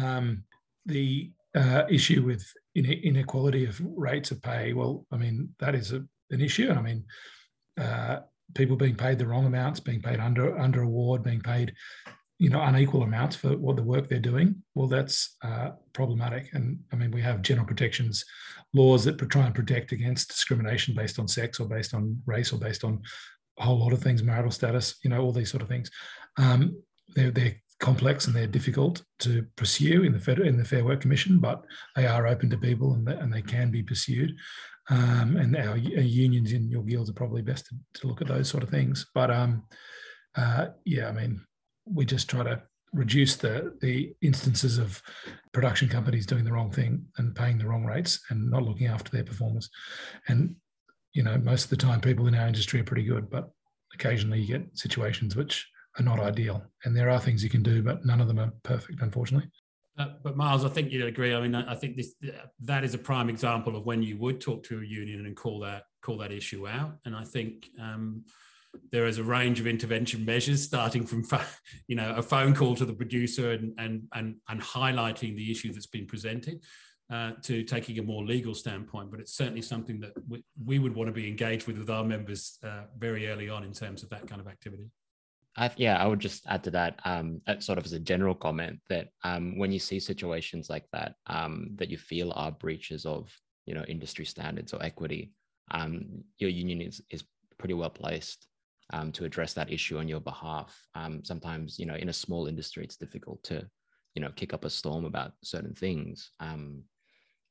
Um, 0.00 0.44
the 0.86 1.30
uh, 1.54 1.82
issue 1.88 2.24
with 2.24 2.46
inequality 2.74 3.66
of 3.66 3.80
rates 3.80 4.30
of 4.30 4.42
pay, 4.42 4.72
well, 4.72 5.06
I 5.10 5.16
mean 5.16 5.50
that 5.58 5.74
is 5.74 5.92
a, 5.92 6.04
an 6.30 6.40
issue, 6.40 6.68
and 6.68 6.78
I 6.78 6.82
mean 6.82 7.04
uh, 7.78 8.20
people 8.54 8.76
being 8.76 8.96
paid 8.96 9.18
the 9.18 9.26
wrong 9.26 9.46
amounts, 9.46 9.80
being 9.80 10.02
paid 10.02 10.20
under 10.20 10.58
under 10.58 10.82
award, 10.82 11.22
being 11.22 11.40
paid 11.40 11.74
you 12.40 12.48
know 12.48 12.62
unequal 12.62 13.02
amounts 13.02 13.36
for 13.36 13.50
what 13.58 13.76
the 13.76 13.82
work 13.82 14.08
they're 14.08 14.18
doing 14.18 14.62
well 14.74 14.88
that's 14.88 15.36
uh, 15.44 15.70
problematic. 15.92 16.48
And 16.54 16.80
i 16.92 16.96
mean 16.96 17.10
we 17.10 17.22
have 17.22 17.42
general 17.42 17.66
protections 17.66 18.24
laws 18.72 19.04
that 19.04 19.18
try 19.30 19.46
and 19.46 19.54
protect 19.54 19.92
against 19.92 20.28
discrimination 20.28 20.94
based 20.94 21.18
on 21.18 21.28
sex 21.28 21.60
or 21.60 21.68
based 21.68 21.92
on 21.92 22.20
race 22.26 22.52
or 22.52 22.58
based 22.58 22.82
on 22.84 23.02
a 23.58 23.64
whole 23.64 23.78
lot 23.78 23.92
of 23.92 24.02
things 24.02 24.22
marital 24.22 24.50
status 24.50 24.98
you 25.04 25.10
know 25.10 25.20
all 25.20 25.32
these 25.32 25.50
sort 25.50 25.62
of 25.62 25.68
things. 25.68 25.90
Um, 26.38 26.82
they're, 27.14 27.30
they're 27.30 27.56
complex 27.80 28.26
and 28.26 28.36
they're 28.36 28.46
difficult 28.46 29.02
to 29.18 29.44
pursue 29.56 30.02
in 30.04 30.12
the 30.12 30.18
federal 30.18 30.46
in 30.48 30.56
the 30.56 30.64
fair 30.64 30.84
work 30.84 31.00
commission 31.00 31.38
but 31.38 31.64
they 31.96 32.06
are 32.06 32.26
open 32.26 32.50
to 32.50 32.58
people 32.58 32.94
and, 32.94 33.08
and 33.08 33.32
they 33.32 33.42
can 33.42 33.70
be 33.70 33.82
pursued 33.82 34.34
um, 34.90 35.36
and 35.36 35.56
our, 35.56 35.70
our, 35.70 35.76
unions 35.76 36.52
in 36.52 36.68
your 36.68 36.82
guilds 36.82 37.08
are 37.08 37.14
probably 37.14 37.42
best 37.42 37.66
to, 37.66 37.74
to 37.94 38.06
look 38.06 38.20
at 38.20 38.28
those 38.28 38.48
sort 38.48 38.62
of 38.62 38.68
things 38.68 39.06
but 39.14 39.30
um, 39.30 39.64
uh, 40.36 40.66
yeah 40.84 41.08
i 41.08 41.12
mean 41.12 41.40
we 41.86 42.04
just 42.04 42.28
try 42.28 42.42
to 42.42 42.62
reduce 42.92 43.36
the 43.36 43.76
the 43.80 44.12
instances 44.22 44.78
of 44.78 45.00
production 45.52 45.88
companies 45.88 46.26
doing 46.26 46.44
the 46.44 46.52
wrong 46.52 46.70
thing 46.70 47.04
and 47.18 47.34
paying 47.34 47.58
the 47.58 47.66
wrong 47.66 47.84
rates 47.84 48.20
and 48.30 48.50
not 48.50 48.62
looking 48.62 48.86
after 48.86 49.10
their 49.10 49.24
performers. 49.24 49.70
And 50.28 50.56
you 51.12 51.22
know, 51.22 51.38
most 51.38 51.64
of 51.64 51.70
the 51.70 51.76
time, 51.76 52.00
people 52.00 52.26
in 52.26 52.34
our 52.34 52.46
industry 52.46 52.80
are 52.80 52.84
pretty 52.84 53.04
good, 53.04 53.30
but 53.30 53.50
occasionally 53.94 54.40
you 54.40 54.58
get 54.58 54.78
situations 54.78 55.34
which 55.34 55.66
are 55.98 56.04
not 56.04 56.20
ideal. 56.20 56.62
And 56.84 56.96
there 56.96 57.10
are 57.10 57.20
things 57.20 57.42
you 57.42 57.50
can 57.50 57.62
do, 57.62 57.82
but 57.82 58.04
none 58.04 58.20
of 58.20 58.28
them 58.28 58.38
are 58.38 58.52
perfect, 58.62 59.02
unfortunately. 59.02 59.50
Uh, 59.98 60.08
but 60.22 60.36
Miles, 60.36 60.64
I 60.64 60.68
think 60.68 60.92
you'd 60.92 61.04
agree. 61.04 61.34
I 61.34 61.40
mean, 61.40 61.54
I 61.54 61.74
think 61.74 61.96
this 61.96 62.14
that 62.60 62.84
is 62.84 62.94
a 62.94 62.98
prime 62.98 63.28
example 63.28 63.76
of 63.76 63.84
when 63.84 64.02
you 64.02 64.16
would 64.18 64.40
talk 64.40 64.62
to 64.64 64.80
a 64.80 64.84
union 64.84 65.26
and 65.26 65.36
call 65.36 65.60
that 65.60 65.84
call 66.00 66.16
that 66.18 66.32
issue 66.32 66.66
out. 66.66 66.96
And 67.04 67.14
I 67.14 67.24
think 67.24 67.68
um, 67.78 68.24
there 68.92 69.06
is 69.06 69.18
a 69.18 69.24
range 69.24 69.60
of 69.60 69.66
intervention 69.66 70.24
measures, 70.24 70.62
starting 70.62 71.04
from 71.04 71.26
you 71.88 71.96
know 71.96 72.14
a 72.16 72.22
phone 72.22 72.54
call 72.54 72.76
to 72.76 72.86
the 72.86 72.94
producer 72.94 73.50
and 73.50 73.74
and 73.78 74.04
and, 74.14 74.36
and 74.48 74.62
highlighting 74.62 75.36
the 75.36 75.50
issue 75.50 75.72
that's 75.72 75.86
been 75.86 76.06
presented. 76.06 76.62
Uh, 77.12 77.32
to 77.42 77.64
taking 77.64 77.98
a 77.98 78.02
more 78.04 78.24
legal 78.24 78.54
standpoint, 78.54 79.10
but 79.10 79.18
it's 79.18 79.34
certainly 79.34 79.60
something 79.60 79.98
that 79.98 80.12
we, 80.28 80.44
we 80.64 80.78
would 80.78 80.94
want 80.94 81.08
to 81.08 81.12
be 81.12 81.26
engaged 81.26 81.66
with 81.66 81.76
with 81.76 81.90
our 81.90 82.04
members 82.04 82.56
uh, 82.62 82.82
very 82.96 83.26
early 83.26 83.48
on 83.48 83.64
in 83.64 83.72
terms 83.72 84.04
of 84.04 84.10
that 84.10 84.28
kind 84.28 84.40
of 84.40 84.46
activity. 84.46 84.88
I, 85.56 85.70
yeah, 85.76 85.96
I 86.02 86.06
would 86.06 86.20
just 86.20 86.46
add 86.46 86.64
to 86.64 86.70
that, 86.70 87.00
um, 87.04 87.40
sort 87.58 87.78
of 87.78 87.84
as 87.84 87.92
a 87.92 87.98
general 87.98 88.34
comment, 88.34 88.80
that 88.88 89.08
um, 89.24 89.58
when 89.58 89.72
you 89.72 89.78
see 89.78 89.98
situations 90.00 90.70
like 90.70 90.86
that, 90.92 91.14
um, 91.26 91.70
that 91.76 91.90
you 91.90 91.98
feel 91.98 92.32
are 92.34 92.52
breaches 92.52 93.04
of, 93.04 93.30
you 93.66 93.74
know, 93.74 93.84
industry 93.84 94.24
standards 94.24 94.72
or 94.72 94.82
equity, 94.82 95.32
um, 95.72 96.24
your 96.38 96.50
union 96.50 96.80
is, 96.80 97.02
is 97.10 97.24
pretty 97.58 97.74
well 97.74 97.90
placed 97.90 98.46
um, 98.92 99.12
to 99.12 99.24
address 99.24 99.52
that 99.54 99.72
issue 99.72 99.98
on 99.98 100.08
your 100.08 100.20
behalf. 100.20 100.76
Um, 100.94 101.24
sometimes, 101.24 101.78
you 101.78 101.86
know, 101.86 101.96
in 101.96 102.08
a 102.08 102.12
small 102.12 102.46
industry, 102.46 102.84
it's 102.84 102.96
difficult 102.96 103.42
to, 103.44 103.66
you 104.14 104.22
know, 104.22 104.30
kick 104.36 104.54
up 104.54 104.64
a 104.64 104.70
storm 104.70 105.04
about 105.04 105.32
certain 105.42 105.74
things. 105.74 106.30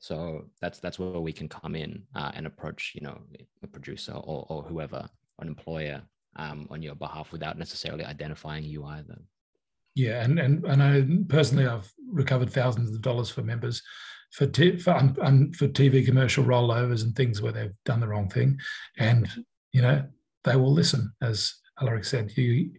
So 0.02 0.46
that's 0.62 0.80
that's 0.80 0.98
where 0.98 1.20
we 1.20 1.34
can 1.34 1.50
come 1.50 1.76
in 1.76 2.04
uh, 2.16 2.32
and 2.34 2.48
approach, 2.48 2.94
you 2.96 3.02
know, 3.02 3.20
a 3.62 3.68
producer 3.68 4.14
or, 4.14 4.46
or 4.50 4.64
whoever, 4.64 5.10
an 5.40 5.50
employer, 5.50 6.02
um, 6.36 6.68
on 6.70 6.82
your 6.82 6.96
behalf 6.96 7.32
without 7.32 7.58
necessarily 7.58 8.06
identifying 8.06 8.64
you 8.64 8.86
either. 8.86 9.20
Yeah, 9.96 10.24
and 10.24 10.40
and 10.40 10.64
and 10.66 10.84
I 10.84 11.06
personally 11.28 11.68
I've 11.68 11.92
recovered 12.12 12.52
thousands 12.52 12.94
of 12.94 13.02
dollars 13.02 13.30
for 13.30 13.42
members 13.42 13.82
for 14.32 14.46
t- 14.46 14.78
for, 14.78 14.94
for 14.94 15.68
TV 15.68 16.06
commercial 16.06 16.44
rollovers 16.44 17.04
and 17.04 17.16
things 17.16 17.42
where 17.42 17.52
they've 17.52 17.74
done 17.86 18.00
the 18.00 18.08
wrong 18.08 18.30
thing, 18.30 18.60
and 18.98 19.28
you 19.72 19.82
know 19.82 20.06
they 20.44 20.56
will 20.56 20.72
listen. 20.72 21.12
As 21.22 21.54
Alaric 21.82 22.06
said, 22.06 22.32
you, 22.38 22.72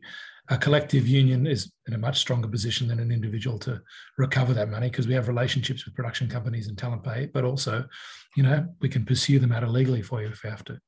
a 0.49 0.59
collective 0.59 1.07
union 1.07 1.47
is 1.47 1.73
in 1.87 1.95
a 1.95 1.99
much 1.99 2.19
stronger 2.19 2.49
position 2.49 2.89
than 2.89 3.01
an 3.01 3.13
individual 3.13 3.59
to 3.61 3.81
recover 4.19 4.53
that 4.53 4.69
money 4.69 4.89
because 4.89 5.07
we 5.07 5.15
have 5.15 5.29
relationships 5.29 5.85
with 5.85 5.95
production 5.95 6.29
companies 6.29 6.69
and 6.69 6.77
talent 6.77 7.05
pay, 7.05 7.27
but 7.27 7.45
also, 7.45 7.85
you 8.37 8.43
know, 8.43 8.67
we 8.81 8.89
can 8.89 9.05
pursue 9.05 9.39
the 9.39 9.47
matter 9.47 9.69
legally 9.69 10.03
for 10.03 10.21
you 10.21 10.29
if 10.29 10.43
we 10.43 10.51
have 10.51 10.65
to. 10.65 10.79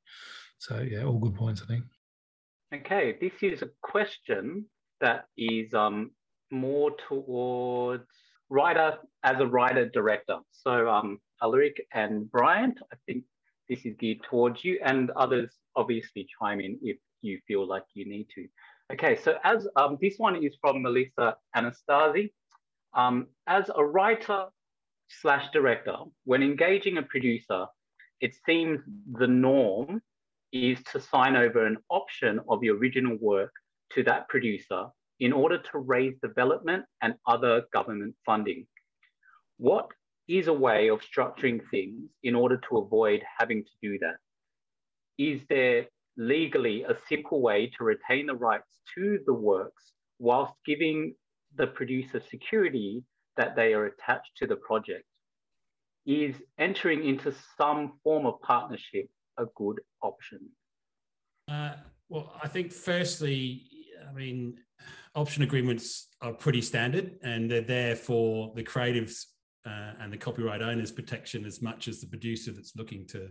So 0.58 0.80
yeah, 0.80 1.04
all 1.04 1.18
good 1.18 1.34
points, 1.34 1.62
I 1.62 1.66
think. 1.66 1.84
Okay, 2.74 3.18
this 3.20 3.32
is 3.42 3.60
a 3.60 3.68
question 3.82 4.64
that 5.02 5.26
is 5.36 5.74
um, 5.74 6.10
more 6.50 6.92
towards 7.06 8.08
writer 8.48 8.96
as 9.24 9.38
a 9.40 9.46
writer 9.46 9.90
director. 9.90 10.38
So 10.52 10.88
um, 10.88 11.18
Alaric 11.42 11.86
and 11.92 12.30
Bryant, 12.30 12.78
I 12.90 12.96
think 13.04 13.24
this 13.68 13.84
is 13.84 13.94
geared 13.98 14.22
towards 14.22 14.64
you 14.64 14.80
and 14.82 15.10
others 15.10 15.50
obviously 15.76 16.26
chime 16.38 16.60
in 16.60 16.78
if 16.82 16.96
you 17.20 17.40
feel 17.46 17.68
like 17.68 17.84
you 17.92 18.06
need 18.06 18.28
to. 18.36 18.48
Okay, 18.90 19.16
so 19.16 19.36
as 19.44 19.68
um, 19.76 19.98
this 20.00 20.14
one 20.16 20.42
is 20.42 20.56
from 20.58 20.80
Melissa 20.80 21.36
Anastasi. 21.54 22.32
Um, 22.94 23.26
as 23.46 23.70
a 23.74 23.84
writer 23.84 24.46
slash 25.08 25.46
director, 25.52 25.96
when 26.24 26.42
engaging 26.42 26.96
a 26.96 27.02
producer, 27.02 27.66
it 28.22 28.34
seems 28.46 28.80
the 29.12 29.26
norm 29.26 30.00
is 30.52 30.78
to 30.92 31.00
sign 31.00 31.36
over 31.36 31.66
an 31.66 31.78
option 31.90 32.40
of 32.48 32.60
the 32.60 32.70
original 32.70 33.16
work 33.20 33.52
to 33.94 34.02
that 34.04 34.28
producer 34.28 34.86
in 35.20 35.32
order 35.32 35.58
to 35.58 35.78
raise 35.78 36.14
development 36.22 36.84
and 37.00 37.14
other 37.26 37.62
government 37.72 38.14
funding. 38.26 38.66
What 39.58 39.88
is 40.28 40.48
a 40.48 40.52
way 40.52 40.88
of 40.88 41.00
structuring 41.00 41.60
things 41.70 42.10
in 42.22 42.34
order 42.34 42.60
to 42.68 42.78
avoid 42.78 43.22
having 43.38 43.64
to 43.64 43.70
do 43.82 43.98
that? 44.00 44.16
Is 45.18 45.40
there 45.48 45.86
legally 46.16 46.84
a 46.84 46.96
simple 47.08 47.40
way 47.40 47.70
to 47.78 47.84
retain 47.84 48.26
the 48.26 48.34
rights 48.34 48.80
to 48.94 49.18
the 49.26 49.34
works 49.34 49.92
whilst 50.18 50.54
giving 50.66 51.14
the 51.56 51.66
producer 51.66 52.20
security 52.30 53.02
that 53.36 53.56
they 53.56 53.74
are 53.74 53.86
attached 53.86 54.36
to 54.36 54.46
the 54.46 54.56
project? 54.56 55.04
Is 56.04 56.34
entering 56.58 57.06
into 57.06 57.32
some 57.56 57.92
form 58.02 58.26
of 58.26 58.40
partnership 58.42 59.08
a 59.38 59.44
good 59.54 59.80
option? 60.02 60.50
Uh, 61.50 61.74
well, 62.08 62.32
I 62.42 62.48
think 62.48 62.72
firstly, 62.72 63.64
I 64.08 64.12
mean, 64.12 64.58
option 65.14 65.42
agreements 65.42 66.08
are 66.20 66.32
pretty 66.32 66.62
standard 66.62 67.18
and 67.22 67.50
they're 67.50 67.62
there 67.62 67.96
for 67.96 68.52
the 68.54 68.62
creatives 68.62 69.24
uh, 69.66 69.92
and 70.00 70.12
the 70.12 70.16
copyright 70.16 70.62
owner's 70.62 70.92
protection 70.92 71.44
as 71.44 71.62
much 71.62 71.88
as 71.88 72.00
the 72.00 72.06
producer 72.06 72.52
that's 72.52 72.76
looking 72.76 73.06
to 73.08 73.28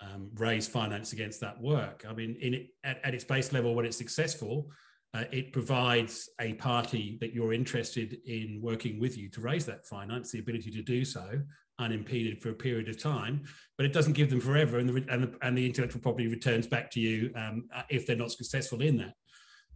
um, 0.00 0.30
raise 0.34 0.66
finance 0.66 1.12
against 1.12 1.40
that 1.40 1.60
work. 1.60 2.04
I 2.08 2.12
mean, 2.12 2.36
in 2.40 2.66
at, 2.82 3.00
at 3.04 3.14
its 3.14 3.24
base 3.24 3.52
level, 3.52 3.74
when 3.74 3.86
it's 3.86 3.96
successful, 3.96 4.70
uh, 5.14 5.24
it 5.30 5.52
provides 5.52 6.28
a 6.40 6.54
party 6.54 7.18
that 7.20 7.32
you're 7.32 7.52
interested 7.52 8.18
in 8.26 8.60
working 8.60 8.98
with 8.98 9.16
you 9.16 9.28
to 9.30 9.40
raise 9.40 9.64
that 9.66 9.86
finance, 9.86 10.32
the 10.32 10.40
ability 10.40 10.72
to 10.72 10.82
do 10.82 11.04
so 11.04 11.40
unimpeded 11.78 12.40
for 12.42 12.50
a 12.50 12.54
period 12.54 12.88
of 12.88 13.00
time, 13.00 13.44
but 13.76 13.86
it 13.86 13.92
doesn't 13.92 14.12
give 14.12 14.30
them 14.30 14.40
forever, 14.40 14.78
and 14.78 14.88
the 14.88 15.12
and 15.12 15.24
the, 15.24 15.34
and 15.42 15.56
the 15.56 15.66
intellectual 15.66 16.00
property 16.00 16.26
returns 16.26 16.66
back 16.66 16.90
to 16.92 17.00
you 17.00 17.32
um, 17.36 17.68
uh, 17.74 17.82
if 17.90 18.06
they're 18.06 18.16
not 18.16 18.32
successful 18.32 18.80
in 18.80 18.96
that. 18.98 19.14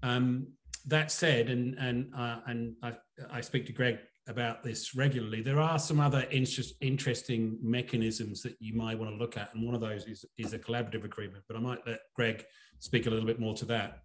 Um, 0.03 0.49
that 0.87 1.11
said, 1.11 1.49
and 1.49 1.75
and 1.79 2.13
uh, 2.17 2.39
and 2.47 2.75
I, 2.83 2.95
I 3.31 3.41
speak 3.41 3.67
to 3.67 3.73
Greg 3.73 3.99
about 4.29 4.63
this 4.63 4.95
regularly. 4.95 5.41
There 5.41 5.61
are 5.61 5.79
some 5.79 6.01
other 6.01 6.27
interest, 6.31 6.75
interesting 6.81 7.59
mechanisms 7.63 8.43
that 8.43 8.57
you 8.61 8.75
might 8.75 8.99
want 8.99 9.11
to 9.11 9.17
look 9.17 9.37
at, 9.37 9.55
and 9.55 9.65
one 9.65 9.75
of 9.75 9.81
those 9.81 10.05
is 10.07 10.25
is 10.37 10.53
a 10.53 10.59
collaborative 10.59 11.05
agreement. 11.05 11.45
But 11.49 11.57
I 11.57 11.61
might 11.61 11.87
let 11.87 12.01
Greg 12.15 12.45
speak 12.79 13.07
a 13.07 13.11
little 13.11 13.27
bit 13.27 13.41
more 13.41 13.55
to 13.55 13.65
that. 13.67 14.03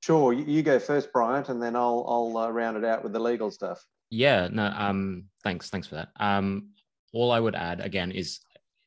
Sure, 0.00 0.32
you 0.32 0.62
go 0.62 0.78
first, 0.78 1.12
Bryant, 1.12 1.48
and 1.48 1.62
then 1.62 1.76
I'll 1.76 2.04
I'll 2.08 2.36
uh, 2.36 2.50
round 2.50 2.76
it 2.76 2.84
out 2.84 3.02
with 3.02 3.12
the 3.12 3.20
legal 3.20 3.50
stuff. 3.50 3.84
Yeah, 4.10 4.48
no, 4.52 4.66
um, 4.76 5.24
thanks, 5.42 5.70
thanks 5.70 5.86
for 5.86 5.94
that. 5.94 6.08
Um, 6.20 6.71
all 7.12 7.30
I 7.30 7.40
would 7.40 7.54
add 7.54 7.80
again 7.80 8.10
is 8.10 8.40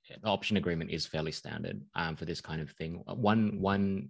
the 0.10 0.28
option 0.28 0.58
agreement 0.58 0.92
is 0.92 1.06
fairly 1.06 1.32
standard 1.32 1.82
um, 1.96 2.16
for 2.16 2.26
this 2.26 2.42
kind 2.42 2.62
of 2.62 2.72
thing. 2.72 3.04
One 3.08 3.60
one 3.60 4.10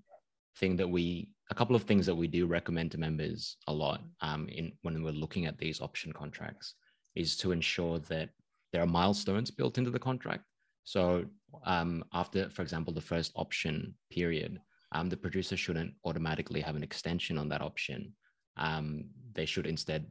thing 0.57 0.75
that 0.77 0.89
we 0.89 1.29
a 1.51 1.55
couple 1.55 1.75
of 1.75 1.83
things 1.83 2.05
that 2.05 2.15
we 2.15 2.27
do 2.27 2.47
recommend 2.47 2.91
to 2.91 2.97
members 2.97 3.57
a 3.67 3.73
lot 3.73 4.01
um, 4.21 4.47
in 4.49 4.71
when 4.81 5.03
we're 5.03 5.11
looking 5.11 5.45
at 5.45 5.57
these 5.57 5.81
option 5.81 6.11
contracts 6.11 6.73
is 7.15 7.37
to 7.37 7.51
ensure 7.51 7.99
that 7.99 8.29
there 8.73 8.81
are 8.81 8.87
milestones 8.87 9.51
built 9.51 9.77
into 9.77 9.91
the 9.91 9.99
contract. 9.99 10.43
So 10.83 11.25
um, 11.63 12.03
after, 12.13 12.49
for 12.49 12.61
example, 12.61 12.93
the 12.93 13.01
first 13.01 13.31
option 13.35 13.93
period, 14.11 14.59
um, 14.91 15.09
the 15.09 15.17
producer 15.17 15.55
shouldn't 15.55 15.93
automatically 16.03 16.61
have 16.61 16.75
an 16.75 16.83
extension 16.83 17.37
on 17.37 17.47
that 17.49 17.61
option. 17.61 18.13
Um, 18.57 19.05
they 19.33 19.45
should 19.45 19.67
instead 19.67 20.05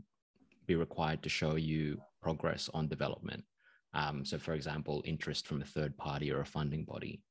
be 0.66 0.76
required 0.76 1.22
to 1.22 1.28
show 1.28 1.56
you 1.56 2.00
progress 2.22 2.70
on 2.72 2.88
development. 2.88 3.44
Um, 3.94 4.24
so, 4.24 4.38
for 4.38 4.54
example, 4.54 5.02
interest 5.04 5.46
from 5.46 5.62
a 5.62 5.64
third 5.64 5.96
party 5.96 6.30
or 6.32 6.40
a 6.40 6.46
funding 6.46 6.84
body. 6.84 7.22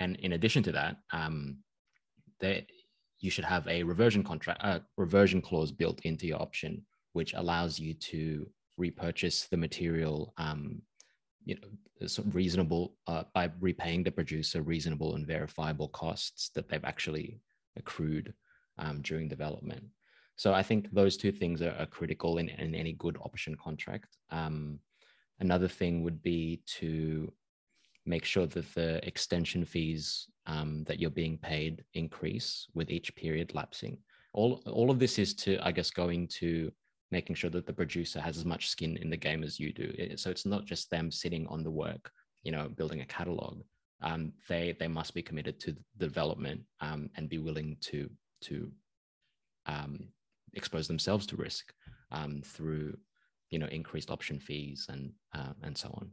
And 0.00 0.16
in 0.16 0.32
addition 0.32 0.62
to 0.64 0.72
that, 0.72 0.96
um, 1.12 1.58
they, 2.40 2.66
you 3.20 3.30
should 3.30 3.44
have 3.44 3.66
a 3.68 3.82
reversion 3.82 4.22
contract, 4.22 4.60
uh, 4.62 4.80
reversion 4.96 5.40
clause 5.40 5.72
built 5.72 6.00
into 6.00 6.26
your 6.26 6.40
option, 6.40 6.84
which 7.12 7.34
allows 7.34 7.78
you 7.78 7.94
to 7.94 8.46
repurchase 8.76 9.46
the 9.50 9.56
material, 9.56 10.34
um, 10.36 10.82
you 11.44 11.54
know, 11.54 12.06
reasonable 12.32 12.96
uh, 13.06 13.24
by 13.34 13.50
repaying 13.60 14.02
the 14.02 14.10
producer 14.10 14.62
reasonable 14.62 15.14
and 15.14 15.26
verifiable 15.26 15.88
costs 15.88 16.50
that 16.54 16.68
they've 16.68 16.84
actually 16.84 17.40
accrued 17.78 18.34
um, 18.78 19.00
during 19.02 19.28
development. 19.28 19.82
So 20.36 20.52
I 20.52 20.62
think 20.62 20.90
those 20.92 21.16
two 21.16 21.32
things 21.32 21.62
are, 21.62 21.74
are 21.78 21.86
critical 21.86 22.38
in, 22.38 22.50
in, 22.50 22.74
any 22.74 22.92
good 22.92 23.16
option 23.22 23.56
contract. 23.56 24.18
Um, 24.30 24.78
Another 25.40 25.68
thing 25.68 26.02
would 26.02 26.22
be 26.22 26.62
to 26.78 27.32
make 28.06 28.24
sure 28.24 28.46
that 28.46 28.74
the 28.74 29.06
extension 29.06 29.64
fees 29.64 30.28
um, 30.46 30.84
that 30.84 31.00
you're 31.00 31.10
being 31.10 31.36
paid 31.38 31.84
increase 31.94 32.66
with 32.74 32.90
each 32.90 33.14
period 33.16 33.54
lapsing. 33.54 33.98
All, 34.32 34.62
all 34.66 34.90
of 34.90 34.98
this 34.98 35.18
is 35.18 35.34
to, 35.34 35.58
I 35.62 35.72
guess, 35.72 35.90
going 35.90 36.28
to 36.38 36.70
making 37.10 37.36
sure 37.36 37.50
that 37.50 37.66
the 37.66 37.72
producer 37.72 38.20
has 38.20 38.36
as 38.36 38.44
much 38.44 38.68
skin 38.68 38.96
in 38.96 39.10
the 39.10 39.16
game 39.16 39.42
as 39.42 39.60
you 39.60 39.72
do. 39.72 39.92
So 40.16 40.30
it's 40.30 40.46
not 40.46 40.64
just 40.64 40.90
them 40.90 41.10
sitting 41.10 41.46
on 41.48 41.62
the 41.62 41.70
work, 41.70 42.10
you 42.42 42.52
know, 42.52 42.68
building 42.68 43.00
a 43.00 43.06
catalog. 43.06 43.62
Um, 44.02 44.32
they 44.48 44.76
they 44.78 44.88
must 44.88 45.14
be 45.14 45.22
committed 45.22 45.58
to 45.60 45.72
the 45.96 46.06
development 46.06 46.60
um, 46.80 47.08
and 47.16 47.28
be 47.28 47.38
willing 47.38 47.76
to 47.82 48.10
to 48.42 48.70
um, 49.66 50.08
expose 50.52 50.86
themselves 50.86 51.26
to 51.26 51.36
risk 51.36 51.72
um, 52.10 52.42
through 52.44 52.96
you 53.50 53.58
know 53.58 53.66
increased 53.66 54.10
option 54.10 54.38
fees 54.38 54.86
and 54.88 55.12
uh, 55.34 55.52
and 55.62 55.76
so 55.76 55.88
on. 55.94 56.10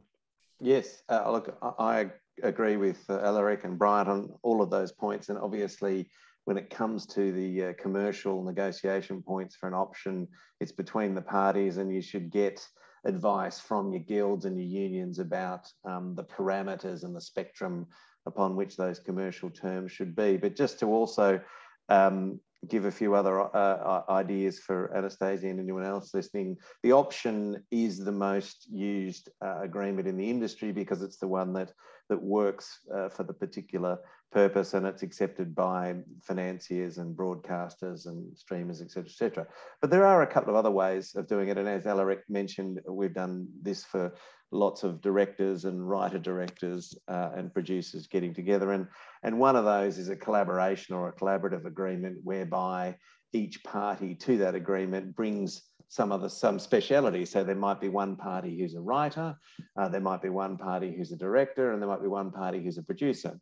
Yes, 0.60 1.02
uh, 1.08 1.30
look, 1.30 1.56
I 1.78 2.10
agree 2.42 2.76
with 2.76 2.98
uh, 3.08 3.20
Alaric 3.20 3.64
and 3.64 3.78
Brian 3.78 4.08
on 4.08 4.30
all 4.42 4.62
of 4.62 4.70
those 4.70 4.92
points, 4.92 5.28
and 5.28 5.38
obviously. 5.38 6.08
When 6.46 6.58
it 6.58 6.68
comes 6.68 7.06
to 7.06 7.32
the 7.32 7.64
uh, 7.64 7.72
commercial 7.78 8.44
negotiation 8.44 9.22
points 9.22 9.56
for 9.56 9.66
an 9.66 9.72
option, 9.72 10.28
it's 10.60 10.72
between 10.72 11.14
the 11.14 11.22
parties, 11.22 11.78
and 11.78 11.90
you 11.90 12.02
should 12.02 12.30
get 12.30 12.60
advice 13.04 13.60
from 13.60 13.92
your 13.92 14.02
guilds 14.02 14.44
and 14.44 14.58
your 14.58 14.82
unions 14.82 15.18
about 15.18 15.66
um, 15.84 16.14
the 16.14 16.24
parameters 16.24 17.04
and 17.04 17.14
the 17.14 17.20
spectrum 17.20 17.86
upon 18.26 18.56
which 18.56 18.76
those 18.76 18.98
commercial 18.98 19.50
terms 19.50 19.92
should 19.92 20.16
be. 20.16 20.36
But 20.36 20.56
just 20.56 20.78
to 20.80 20.86
also 20.86 21.40
um, 21.88 22.40
give 22.68 22.84
a 22.84 22.90
few 22.90 23.14
other 23.14 23.40
uh, 23.40 23.46
uh, 23.54 24.02
ideas 24.10 24.58
for 24.58 24.94
Anastasia 24.96 25.48
and 25.48 25.60
anyone 25.60 25.84
else 25.84 26.14
listening. 26.14 26.56
The 26.82 26.92
option 26.92 27.62
is 27.70 27.98
the 27.98 28.12
most 28.12 28.66
used 28.70 29.30
uh, 29.44 29.60
agreement 29.62 30.08
in 30.08 30.16
the 30.16 30.28
industry 30.28 30.72
because 30.72 31.02
it's 31.02 31.18
the 31.18 31.28
one 31.28 31.52
that 31.54 31.72
that 32.10 32.22
works 32.22 32.80
uh, 32.94 33.08
for 33.08 33.24
the 33.24 33.32
particular 33.32 33.96
purpose 34.34 34.74
and 34.74 34.84
it's 34.84 35.04
accepted 35.04 35.54
by 35.54 35.94
financiers 36.20 36.98
and 36.98 37.16
broadcasters 37.16 38.06
and 38.06 38.36
streamers, 38.36 38.82
etc., 38.82 39.04
etc. 39.08 39.46
But 39.80 39.90
there 39.90 40.04
are 40.04 40.22
a 40.22 40.26
couple 40.26 40.50
of 40.50 40.56
other 40.56 40.72
ways 40.72 41.14
of 41.14 41.28
doing 41.28 41.48
it, 41.48 41.56
and 41.56 41.68
as 41.68 41.86
Alaric 41.86 42.24
mentioned, 42.28 42.80
we've 42.88 43.14
done 43.14 43.46
this 43.62 43.84
for 43.84 44.12
lots 44.50 44.82
of 44.82 45.00
directors 45.00 45.64
and 45.64 45.88
writer 45.88 46.18
directors 46.18 46.98
uh, 47.08 47.30
and 47.36 47.54
producers 47.54 48.08
getting 48.08 48.34
together. 48.34 48.72
And, 48.72 48.88
and 49.22 49.38
one 49.38 49.56
of 49.56 49.64
those 49.64 49.98
is 49.98 50.08
a 50.08 50.16
collaboration 50.16 50.96
or 50.96 51.08
a 51.08 51.12
collaborative 51.12 51.64
agreement 51.64 52.18
whereby 52.24 52.96
each 53.32 53.62
party 53.62 54.16
to 54.16 54.36
that 54.38 54.56
agreement 54.56 55.14
brings 55.14 55.62
some 55.88 56.10
of 56.10 56.22
the 56.22 56.30
some 56.30 56.58
speciality. 56.58 57.24
So 57.24 57.44
there 57.44 57.54
might 57.54 57.80
be 57.80 57.88
one 57.88 58.16
party 58.16 58.58
who's 58.58 58.74
a 58.74 58.80
writer, 58.80 59.36
uh, 59.76 59.88
there 59.88 60.00
might 60.00 60.22
be 60.22 60.28
one 60.28 60.56
party 60.56 60.92
who's 60.96 61.12
a 61.12 61.16
director, 61.16 61.72
and 61.72 61.80
there 61.80 61.88
might 61.88 62.02
be 62.02 62.08
one 62.08 62.32
party 62.32 62.62
who's 62.62 62.78
a 62.78 62.82
producer 62.82 63.38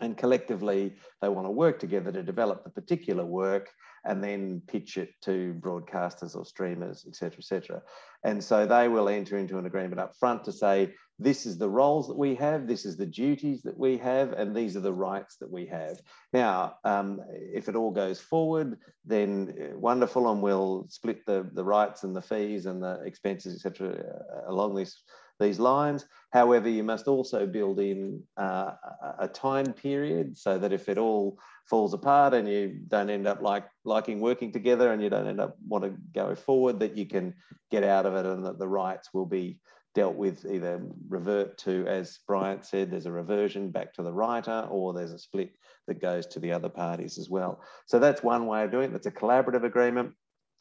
and 0.00 0.16
collectively 0.16 0.94
they 1.20 1.28
want 1.28 1.46
to 1.46 1.50
work 1.50 1.78
together 1.78 2.12
to 2.12 2.22
develop 2.22 2.64
the 2.64 2.70
particular 2.70 3.24
work 3.24 3.70
and 4.04 4.22
then 4.22 4.62
pitch 4.68 4.98
it 4.98 5.10
to 5.20 5.54
broadcasters 5.60 6.36
or 6.36 6.44
streamers, 6.44 7.04
et 7.08 7.16
cetera, 7.16 7.38
et 7.38 7.44
cetera. 7.44 7.82
And 8.22 8.42
so 8.42 8.64
they 8.64 8.86
will 8.88 9.08
enter 9.08 9.36
into 9.36 9.58
an 9.58 9.66
agreement 9.66 10.00
up 10.00 10.14
front 10.16 10.44
to 10.44 10.52
say, 10.52 10.94
this 11.18 11.46
is 11.46 11.58
the 11.58 11.68
roles 11.68 12.06
that 12.08 12.16
we 12.16 12.34
have, 12.36 12.68
this 12.68 12.84
is 12.84 12.96
the 12.96 13.06
duties 13.06 13.62
that 13.62 13.76
we 13.76 13.96
have, 13.98 14.32
and 14.32 14.54
these 14.54 14.76
are 14.76 14.80
the 14.80 14.92
rights 14.92 15.36
that 15.38 15.50
we 15.50 15.66
have. 15.66 15.98
Now, 16.32 16.74
um, 16.84 17.20
if 17.30 17.68
it 17.68 17.74
all 17.74 17.90
goes 17.90 18.20
forward, 18.20 18.78
then 19.04 19.54
uh, 19.60 19.78
wonderful, 19.78 20.30
and 20.30 20.42
we'll 20.42 20.86
split 20.88 21.24
the, 21.26 21.48
the 21.54 21.64
rights 21.64 22.04
and 22.04 22.14
the 22.14 22.22
fees 22.22 22.66
and 22.66 22.82
the 22.82 23.00
expenses, 23.04 23.54
et 23.54 23.60
cetera, 23.60 24.44
along 24.46 24.74
this 24.74 25.02
these 25.38 25.58
lines. 25.58 26.06
However, 26.32 26.68
you 26.68 26.82
must 26.82 27.08
also 27.08 27.46
build 27.46 27.80
in 27.80 28.22
uh, 28.36 28.72
a 29.18 29.28
time 29.28 29.72
period 29.72 30.36
so 30.36 30.58
that 30.58 30.72
if 30.72 30.88
it 30.88 30.98
all 30.98 31.38
falls 31.68 31.94
apart 31.94 32.34
and 32.34 32.48
you 32.48 32.80
don't 32.88 33.10
end 33.10 33.26
up 33.26 33.42
like 33.42 33.64
liking 33.84 34.20
working 34.20 34.52
together 34.52 34.92
and 34.92 35.02
you 35.02 35.10
don't 35.10 35.26
end 35.26 35.40
up 35.40 35.56
want 35.66 35.84
to 35.84 35.94
go 36.14 36.34
forward, 36.34 36.80
that 36.80 36.96
you 36.96 37.06
can 37.06 37.34
get 37.70 37.84
out 37.84 38.06
of 38.06 38.14
it 38.14 38.26
and 38.26 38.44
that 38.44 38.58
the 38.58 38.68
rights 38.68 39.10
will 39.12 39.26
be 39.26 39.58
dealt 39.94 40.16
with 40.16 40.44
either 40.44 40.82
revert 41.08 41.56
to, 41.56 41.86
as 41.86 42.18
Bryant 42.26 42.66
said, 42.66 42.90
there's 42.90 43.06
a 43.06 43.12
reversion 43.12 43.70
back 43.70 43.94
to 43.94 44.02
the 44.02 44.12
writer 44.12 44.68
or 44.70 44.92
there's 44.92 45.12
a 45.12 45.18
split 45.18 45.52
that 45.86 46.02
goes 46.02 46.26
to 46.26 46.38
the 46.38 46.52
other 46.52 46.68
parties 46.68 47.16
as 47.16 47.30
well. 47.30 47.62
So 47.86 47.98
that's 47.98 48.22
one 48.22 48.46
way 48.46 48.62
of 48.62 48.70
doing 48.70 48.90
it. 48.90 48.92
That's 48.92 49.06
a 49.06 49.10
collaborative 49.10 49.64
agreement. 49.64 50.12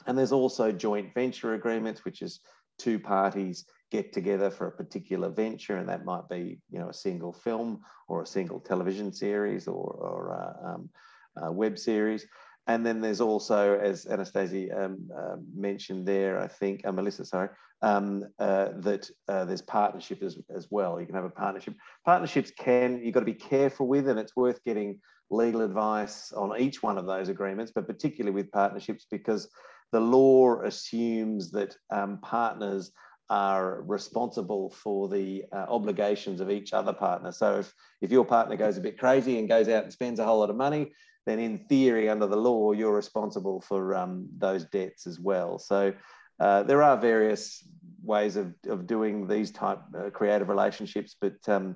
And 0.07 0.17
there's 0.17 0.32
also 0.32 0.71
joint 0.71 1.13
venture 1.13 1.53
agreements, 1.53 2.05
which 2.05 2.21
is 2.21 2.39
two 2.78 2.97
parties 2.97 3.65
get 3.95 4.13
together 4.13 4.49
for 4.51 4.67
a 4.67 4.77
particular 4.81 5.29
venture, 5.29 5.77
and 5.77 5.87
that 5.89 6.05
might 6.11 6.27
be 6.29 6.43
you 6.71 6.79
know 6.79 6.89
a 6.89 7.01
single 7.07 7.33
film 7.33 7.69
or 8.09 8.17
a 8.21 8.33
single 8.37 8.59
television 8.59 9.09
series 9.13 9.67
or, 9.67 9.85
or 10.09 10.19
uh, 10.41 10.69
um, 10.69 10.89
a 11.37 11.51
web 11.51 11.77
series. 11.77 12.25
And 12.67 12.83
then 12.85 12.99
there's 12.99 13.21
also, 13.21 13.77
as 13.79 14.07
Anastasia 14.07 14.85
um, 14.85 15.09
uh, 15.15 15.35
mentioned 15.55 16.07
there, 16.07 16.39
I 16.39 16.47
think, 16.47 16.81
uh, 16.83 16.91
Melissa, 16.91 17.23
sorry, 17.23 17.49
um, 17.83 18.25
uh, 18.39 18.69
that 18.77 19.07
uh, 19.27 19.45
there's 19.45 19.61
partnership 19.61 20.23
as, 20.23 20.39
as 20.49 20.67
well. 20.71 20.99
You 20.99 21.05
can 21.05 21.15
have 21.15 21.25
a 21.25 21.29
partnership. 21.29 21.75
Partnerships 22.05 22.51
can, 22.57 23.03
you've 23.03 23.13
got 23.13 23.19
to 23.19 23.33
be 23.35 23.35
careful 23.35 23.87
with, 23.87 24.07
and 24.09 24.19
it's 24.19 24.35
worth 24.35 24.63
getting 24.63 24.99
legal 25.29 25.61
advice 25.61 26.33
on 26.33 26.59
each 26.59 26.81
one 26.81 26.97
of 26.97 27.05
those 27.05 27.29
agreements, 27.29 27.71
but 27.75 27.87
particularly 27.87 28.33
with 28.33 28.51
partnerships 28.51 29.05
because 29.11 29.47
the 29.91 29.99
law 29.99 30.61
assumes 30.61 31.51
that 31.51 31.77
um, 31.91 32.17
partners 32.21 32.91
are 33.30 33.82
responsible 33.82 34.69
for 34.69 35.09
the 35.09 35.45
uh, 35.51 35.65
obligations 35.69 36.41
of 36.41 36.51
each 36.51 36.73
other 36.73 36.93
partner. 36.93 37.32
So 37.32 37.59
if, 37.59 37.73
if 38.01 38.11
your 38.11 38.26
partner 38.26 38.55
goes 38.55 38.78
a 38.78 38.82
bit 38.82 38.99
crazy 38.99 39.39
and 39.39 39.49
goes 39.49 39.67
out 39.67 39.84
and 39.84 39.93
spends 39.93 40.19
a 40.19 40.26
whole 40.26 40.39
lot 40.39 40.49
of 40.49 40.55
money, 40.55 40.91
then 41.26 41.39
in 41.39 41.65
theory, 41.67 42.07
under 42.07 42.28
the 42.28 42.36
law, 42.36 42.71
you're 42.71 42.95
responsible 42.95 43.61
for 43.61 43.95
um, 43.95 44.28
those 44.38 44.65
debts 44.65 45.07
as 45.07 45.19
well. 45.19 45.57
So 45.57 45.93
uh, 46.39 46.63
there 46.63 46.84
are 46.84 46.97
various 46.97 47.67
ways 48.03 48.36
of, 48.36 48.53
of 48.67 48.86
doing 48.86 49.28
these 49.28 49.51
type 49.51 49.82
uh, 49.97 50.11
creative 50.11 50.49
relationships, 50.49 51.15
but 51.19 51.38
um, 51.47 51.76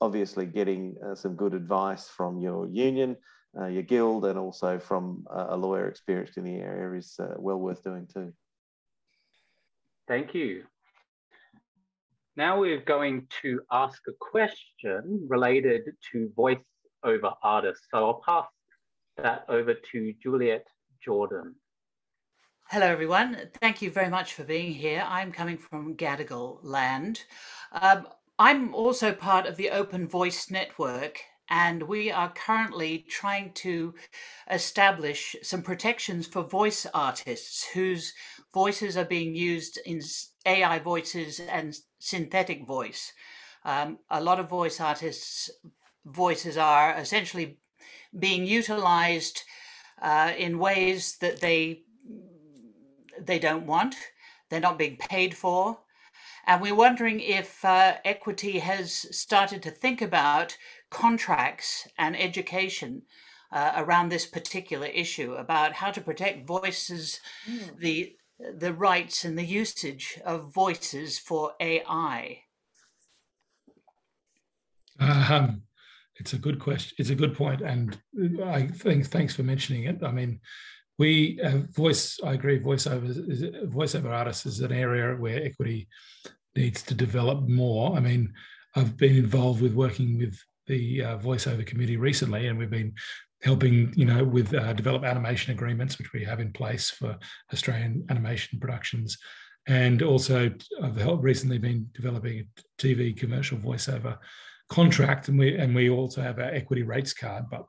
obviously 0.00 0.46
getting 0.46 0.96
uh, 1.04 1.14
some 1.14 1.34
good 1.34 1.52
advice 1.52 2.08
from 2.08 2.40
your 2.40 2.66
union, 2.66 3.16
uh, 3.60 3.66
your 3.66 3.82
guild, 3.82 4.24
and 4.24 4.38
also 4.38 4.78
from 4.78 5.26
a 5.30 5.56
lawyer 5.56 5.88
experienced 5.88 6.38
in 6.38 6.44
the 6.44 6.56
area 6.56 6.98
is 6.98 7.16
uh, 7.20 7.34
well 7.36 7.58
worth 7.58 7.82
doing 7.82 8.06
too. 8.06 8.32
Thank 10.06 10.34
you. 10.34 10.64
Now 12.38 12.60
we're 12.60 12.78
going 12.78 13.26
to 13.42 13.62
ask 13.72 14.00
a 14.06 14.12
question 14.20 15.26
related 15.26 15.82
to 16.12 16.30
voice 16.36 16.56
over 17.02 17.32
artists. 17.42 17.88
So 17.90 17.98
I'll 17.98 18.22
pass 18.24 18.46
that 19.16 19.44
over 19.48 19.74
to 19.74 20.14
Juliet 20.22 20.64
Jordan. 21.04 21.56
Hello, 22.70 22.86
everyone. 22.86 23.36
Thank 23.60 23.82
you 23.82 23.90
very 23.90 24.08
much 24.08 24.34
for 24.34 24.44
being 24.44 24.72
here. 24.72 25.04
I'm 25.08 25.32
coming 25.32 25.58
from 25.58 25.96
Gadigal 25.96 26.60
land. 26.62 27.24
Um, 27.72 28.06
I'm 28.38 28.72
also 28.72 29.12
part 29.12 29.46
of 29.46 29.56
the 29.56 29.70
Open 29.70 30.06
Voice 30.06 30.48
Network, 30.48 31.18
and 31.50 31.82
we 31.82 32.10
are 32.10 32.32
currently 32.32 33.04
trying 33.08 33.52
to 33.52 33.94
establish 34.50 35.34
some 35.42 35.62
protections 35.62 36.26
for 36.26 36.42
voice 36.42 36.86
artists 36.92 37.66
whose 37.72 38.12
voices 38.52 38.96
are 38.96 39.04
being 39.04 39.34
used 39.34 39.78
in 39.86 40.00
AI 40.44 40.78
voices 40.78 41.40
and 41.40 41.78
synthetic 41.98 42.66
voice. 42.66 43.12
Um, 43.64 43.98
a 44.10 44.22
lot 44.22 44.40
of 44.40 44.48
voice 44.48 44.80
artists' 44.80 45.50
voices 46.04 46.56
are 46.56 46.94
essentially 46.94 47.58
being 48.18 48.46
utilized 48.46 49.42
uh, 50.00 50.32
in 50.36 50.58
ways 50.58 51.16
that 51.20 51.40
they 51.40 51.82
they 53.20 53.38
don't 53.38 53.66
want. 53.66 53.96
They're 54.48 54.60
not 54.60 54.78
being 54.78 54.96
paid 54.96 55.36
for. 55.36 55.80
And 56.46 56.62
we're 56.62 56.74
wondering 56.74 57.20
if 57.20 57.62
uh, 57.64 57.96
Equity 58.04 58.60
has 58.60 58.92
started 59.14 59.62
to 59.64 59.70
think 59.70 60.00
about 60.00 60.56
contracts 60.90 61.88
and 61.98 62.18
education 62.18 63.02
uh, 63.52 63.72
around 63.76 64.08
this 64.08 64.26
particular 64.26 64.86
issue 64.86 65.34
about 65.34 65.72
how 65.74 65.90
to 65.90 66.00
protect 66.00 66.46
voices, 66.46 67.20
mm. 67.48 67.78
the 67.78 68.14
the 68.56 68.72
rights 68.72 69.24
and 69.24 69.36
the 69.36 69.44
usage 69.44 70.20
of 70.24 70.54
voices 70.54 71.18
for 71.18 71.54
AI? 71.58 72.42
Um, 75.00 75.62
it's 76.16 76.34
a 76.34 76.38
good 76.38 76.60
question. 76.60 76.94
It's 76.98 77.10
a 77.10 77.14
good 77.14 77.34
point, 77.34 77.62
and 77.62 77.98
I 78.44 78.66
think 78.66 79.06
thanks 79.06 79.34
for 79.34 79.42
mentioning 79.42 79.84
it. 79.84 80.02
I 80.02 80.12
mean, 80.12 80.40
we 80.98 81.40
uh, 81.42 81.62
voice. 81.70 82.18
I 82.22 82.34
agree. 82.34 82.58
Voiceover, 82.58 83.66
voiceover 83.66 84.10
artists 84.10 84.46
is 84.46 84.60
an 84.60 84.72
area 84.72 85.14
where 85.16 85.42
equity 85.42 85.88
needs 86.56 86.82
to 86.82 86.94
develop 86.94 87.48
more. 87.48 87.96
I 87.96 88.00
mean, 88.00 88.32
I've 88.74 88.96
been 88.96 89.16
involved 89.16 89.62
with 89.62 89.74
working 89.74 90.18
with 90.18 90.38
the 90.68 91.02
uh, 91.02 91.18
voiceover 91.18 91.66
committee 91.66 91.96
recently, 91.96 92.46
and 92.46 92.58
we've 92.58 92.70
been 92.70 92.94
helping 93.42 93.92
you 93.96 94.04
know 94.04 94.24
with 94.24 94.52
uh, 94.54 94.72
develop 94.72 95.04
animation 95.04 95.52
agreements 95.52 95.98
which 95.98 96.12
we 96.12 96.24
have 96.24 96.40
in 96.40 96.52
place 96.52 96.90
for 96.90 97.16
australian 97.52 98.04
animation 98.10 98.58
productions. 98.58 99.18
And 99.66 100.02
also 100.02 100.50
i've 100.82 101.22
recently 101.22 101.58
been 101.58 101.88
developing 101.92 102.40
a 102.40 102.82
tv 102.82 103.16
commercial 103.16 103.58
voiceover 103.58 104.18
contract 104.68 105.28
and 105.28 105.38
we 105.38 105.56
and 105.56 105.74
we 105.74 105.90
also 105.90 106.20
have 106.22 106.38
our 106.38 106.50
equity 106.50 106.82
rates 106.82 107.12
card. 107.12 107.44
But 107.50 107.64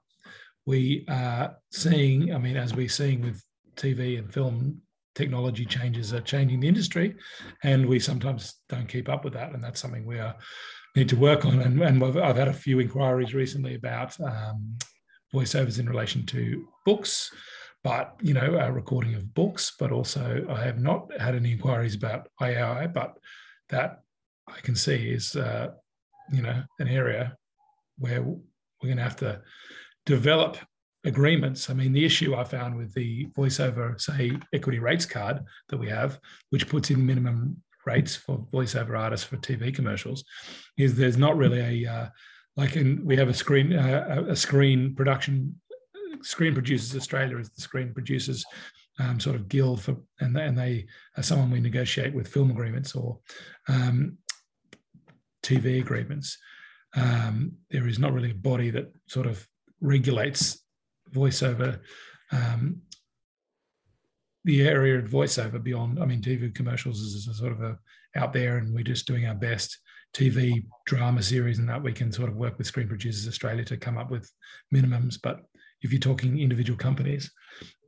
we 0.66 1.06
are 1.10 1.56
seeing 1.72 2.34
i 2.34 2.38
mean 2.38 2.58
as 2.58 2.76
we're 2.76 2.90
seeing 2.90 3.22
with 3.22 3.44
tv 3.76 4.20
and 4.20 4.32
film 4.34 4.82
technology 5.16 5.66
changes 5.66 6.14
are 6.14 6.22
changing 6.22 6.60
the 6.60 6.68
industry 6.68 7.16
and 7.64 7.86
we 7.86 8.00
sometimes 8.00 8.56
don't 8.70 8.88
keep 8.88 9.10
up 9.10 9.24
with 9.24 9.34
that 9.34 9.54
and 9.54 9.64
that's 9.64 9.80
something 9.80 10.06
we 10.06 10.20
are 10.20 10.36
need 11.00 11.10
to 11.10 11.16
work 11.16 11.46
on 11.46 11.60
and, 11.62 11.82
and 11.82 12.04
I've 12.04 12.36
had 12.36 12.48
a 12.48 12.54
few 12.54 12.80
inquiries 12.80 13.34
recently 13.34 13.76
about 13.76 14.20
um, 14.20 14.78
voiceovers 15.34 15.80
in 15.80 15.88
relation 15.88 16.26
to 16.28 16.68
books, 16.86 17.32
but 17.84 18.16
you 18.22 18.34
know, 18.34 18.58
a 18.60 18.72
recording 18.72 19.16
of 19.16 19.34
books. 19.34 19.74
But 19.80 19.92
also, 19.92 20.46
I 20.50 20.62
have 20.64 20.80
not 20.80 21.10
had 21.20 21.36
any 21.36 21.54
inquiries 21.54 21.96
about 21.96 22.28
AI, 22.42 22.88
but 22.88 23.18
that 23.70 24.02
I 24.48 24.60
can 24.62 24.76
see 24.76 25.10
is, 25.10 25.36
uh, 25.36 25.70
you 26.32 26.42
know, 26.42 26.64
an 26.80 26.88
area 26.88 27.38
where 27.98 28.22
we're 28.22 28.90
going 28.92 28.98
to 28.98 29.04
have 29.04 29.18
to 29.18 29.42
develop 30.06 30.58
agreements. 31.06 31.70
I 31.70 31.74
mean, 31.74 31.94
the 31.94 32.06
issue 32.06 32.36
I 32.36 32.44
found 32.44 32.76
with 32.76 32.94
the 32.94 33.28
voiceover, 33.38 34.00
say, 34.02 34.38
equity 34.54 34.80
rates 34.80 35.06
card 35.06 35.40
that 35.70 35.78
we 35.78 35.88
have, 35.90 36.20
which 36.50 36.68
puts 36.68 36.90
in 36.90 37.06
minimum 37.06 37.62
rates 37.86 38.16
for 38.16 38.46
voiceover 38.54 39.00
artists 39.00 39.26
for 39.26 39.38
TV 39.38 39.74
commercials, 39.74 40.24
is 40.78 40.96
there's 40.96 41.18
not 41.18 41.38
really 41.38 41.86
a 41.86 41.92
uh, 41.92 42.10
like 42.56 42.76
in 42.76 43.04
we 43.06 43.16
have 43.16 43.30
a 43.30 43.34
screen 43.34 43.74
uh, 43.74 44.26
a 44.28 44.36
screen 44.36 44.96
production 44.96 45.56
screen 46.22 46.54
producers 46.54 46.96
Australia 46.96 47.38
is 47.38 47.50
the 47.50 47.62
screen 47.62 47.94
producers 47.94 48.44
um, 49.00 49.20
sort 49.20 49.36
of 49.36 49.48
guild 49.48 49.82
for 49.82 49.98
and 50.20 50.36
they, 50.36 50.44
and 50.44 50.58
they 50.58 50.86
are 51.18 51.24
someone 51.24 51.52
we 51.52 51.60
negotiate 51.60 52.14
with 52.14 52.28
film 52.28 52.52
agreements 52.52 52.94
or 52.96 53.20
um, 53.68 54.18
TV 55.44 55.80
agreements. 55.80 56.38
Um, 56.96 57.54
there 57.70 57.88
is 57.88 58.00
not 58.00 58.14
really 58.14 58.32
a 58.32 58.36
body 58.36 58.72
that 58.72 58.92
sort 59.08 59.28
of 59.28 59.48
regulates 59.80 60.62
voiceover 61.14 61.80
um, 62.32 62.82
the 64.50 64.68
area 64.68 64.98
of 64.98 65.06
voiceover 65.06 65.62
beyond 65.62 66.02
i 66.02 66.06
mean 66.06 66.22
tv 66.22 66.54
commercials 66.54 67.00
is, 67.02 67.30
sort 67.38 67.52
of 67.52 67.62
a 67.62 67.78
out 68.16 68.34
there 68.34 68.58
and 68.58 68.74
we're 68.74 68.84
just 68.84 69.08
doing 69.08 69.26
our 69.26 69.36
best. 69.36 69.78
Tv 70.16 70.66
drama 70.88 71.22
series 71.22 71.60
and 71.60 71.70
that 71.70 71.84
we 71.84 71.94
can 71.94 72.12
sort 72.12 72.30
of 72.30 72.36
work 72.36 72.58
with 72.58 72.66
screen 72.66 72.88
producers 72.88 73.28
australia 73.28 73.64
to 73.64 73.78
come 73.78 73.96
up 73.96 74.10
with 74.10 74.28
minimums. 74.74 75.20
But 75.22 75.42
if 75.84 75.92
you're 75.92 76.00
talking 76.00 76.40
individual 76.40 76.78
companies 76.78 77.32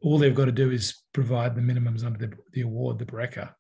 all 0.04 0.20
they've 0.20 0.36
got 0.36 0.46
to 0.46 0.52
do 0.52 0.70
is 0.70 1.02
provide 1.14 1.56
the 1.56 1.62
minimums 1.62 2.06
under 2.06 2.20
the, 2.20 2.32
the 2.54 2.62
award 2.62 3.00
the 3.00 3.06
BRECA 3.06 3.52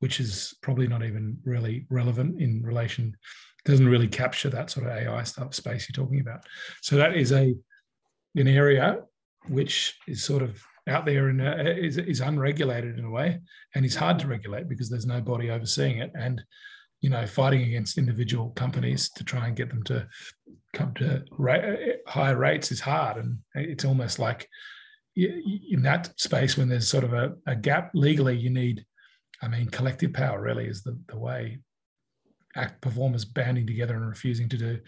which 0.00 0.20
is 0.20 0.54
probably 0.60 0.86
not 0.86 1.02
even 1.02 1.38
really 1.44 1.86
relevant 1.88 2.38
in 2.40 2.62
relation 2.62 3.16
doesn't 3.64 3.88
really 3.88 4.08
capture 4.08 4.50
that 4.50 4.70
sort 4.70 4.86
of 4.86 4.92
ai 4.92 5.22
stuff 5.22 5.54
space 5.54 5.88
you're 5.88 6.04
talking 6.04 6.20
about. 6.20 6.44
So 6.82 6.96
that 6.96 7.16
is 7.16 7.32
a 7.32 7.54
an 8.36 8.48
area 8.48 8.98
which 9.48 9.98
is 10.06 10.22
sort 10.22 10.42
of 10.42 10.62
out 10.88 11.06
there 11.06 11.28
and 11.28 11.40
uh, 11.40 11.56
is, 11.58 11.98
is 11.98 12.20
unregulated 12.20 12.98
in 12.98 13.04
a 13.04 13.10
way 13.10 13.40
and 13.74 13.84
is 13.84 13.96
hard 13.96 14.18
to 14.20 14.26
regulate 14.26 14.68
because 14.68 14.88
there's 14.88 15.06
no 15.06 15.20
body 15.20 15.50
overseeing 15.50 15.98
it. 15.98 16.10
And 16.14 16.42
you 17.00 17.08
know 17.08 17.26
fighting 17.26 17.62
against 17.62 17.96
individual 17.96 18.50
companies 18.50 19.08
to 19.10 19.24
try 19.24 19.46
and 19.46 19.56
get 19.56 19.70
them 19.70 19.82
to 19.84 20.06
come 20.74 20.92
to 20.94 21.24
higher 22.06 22.36
rates 22.36 22.70
is 22.70 22.80
hard. 22.80 23.16
And 23.16 23.38
it's 23.54 23.84
almost 23.84 24.18
like 24.18 24.48
in 25.16 25.82
that 25.82 26.12
space 26.20 26.56
when 26.56 26.68
there's 26.68 26.88
sort 26.88 27.04
of 27.04 27.12
a, 27.12 27.34
a 27.46 27.56
gap 27.56 27.90
legally 27.94 28.36
you 28.36 28.48
need 28.48 28.86
i 29.42 29.48
mean 29.48 29.66
collective 29.66 30.12
power 30.12 30.40
really 30.40 30.66
is 30.66 30.84
the, 30.84 30.96
the 31.08 31.18
way 31.18 31.58
act 32.56 32.80
performers 32.80 33.24
banding 33.24 33.66
together 33.66 33.96
and 33.96 34.08
refusing 34.08 34.48
to 34.48 34.56
do 34.56 34.78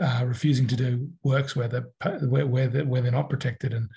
uh, 0.00 0.22
refusing 0.24 0.66
to 0.66 0.76
do 0.76 1.08
works 1.22 1.56
where 1.56 1.68
they're 1.68 1.88
where, 2.28 2.46
where, 2.46 2.68
they're, 2.68 2.84
where 2.84 3.02
they're 3.02 3.10
not 3.10 3.30
protected. 3.30 3.72
And 3.72 3.88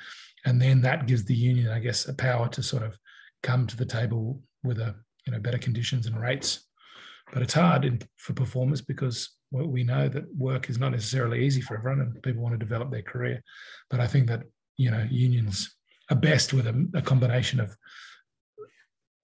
and 0.45 0.61
then 0.61 0.81
that 0.81 1.07
gives 1.07 1.25
the 1.25 1.35
union 1.35 1.69
i 1.69 1.79
guess 1.79 2.07
a 2.07 2.13
power 2.13 2.47
to 2.47 2.63
sort 2.63 2.83
of 2.83 2.97
come 3.45 3.67
to 3.67 3.77
the 3.77 3.85
table 3.85 4.41
with 4.63 4.79
a 4.79 4.95
you 5.25 5.33
know 5.33 5.39
better 5.39 5.57
conditions 5.57 6.07
and 6.07 6.19
rates. 6.19 6.65
But 7.33 7.41
it's 7.41 7.53
hard 7.53 7.85
in, 7.85 8.01
for 8.17 8.33
performers 8.33 8.81
because 8.81 9.29
we 9.51 9.83
know 9.83 10.09
that 10.09 10.35
work 10.35 10.69
is 10.69 10.77
not 10.77 10.91
necessarily 10.91 11.45
easy 11.45 11.61
for 11.61 11.77
everyone 11.77 12.01
and 12.01 12.21
people 12.21 12.41
want 12.41 12.53
to 12.53 12.65
develop 12.65 12.91
their 12.91 13.01
career. 13.01 13.41
But 13.89 13.99
i 13.99 14.07
think 14.07 14.27
that 14.27 14.43
you 14.77 14.91
know 14.91 15.07
unions 15.09 15.75
are 16.09 16.17
best 16.17 16.53
with 16.53 16.67
a, 16.67 16.89
a 16.93 17.01
combination 17.01 17.59
of 17.59 17.75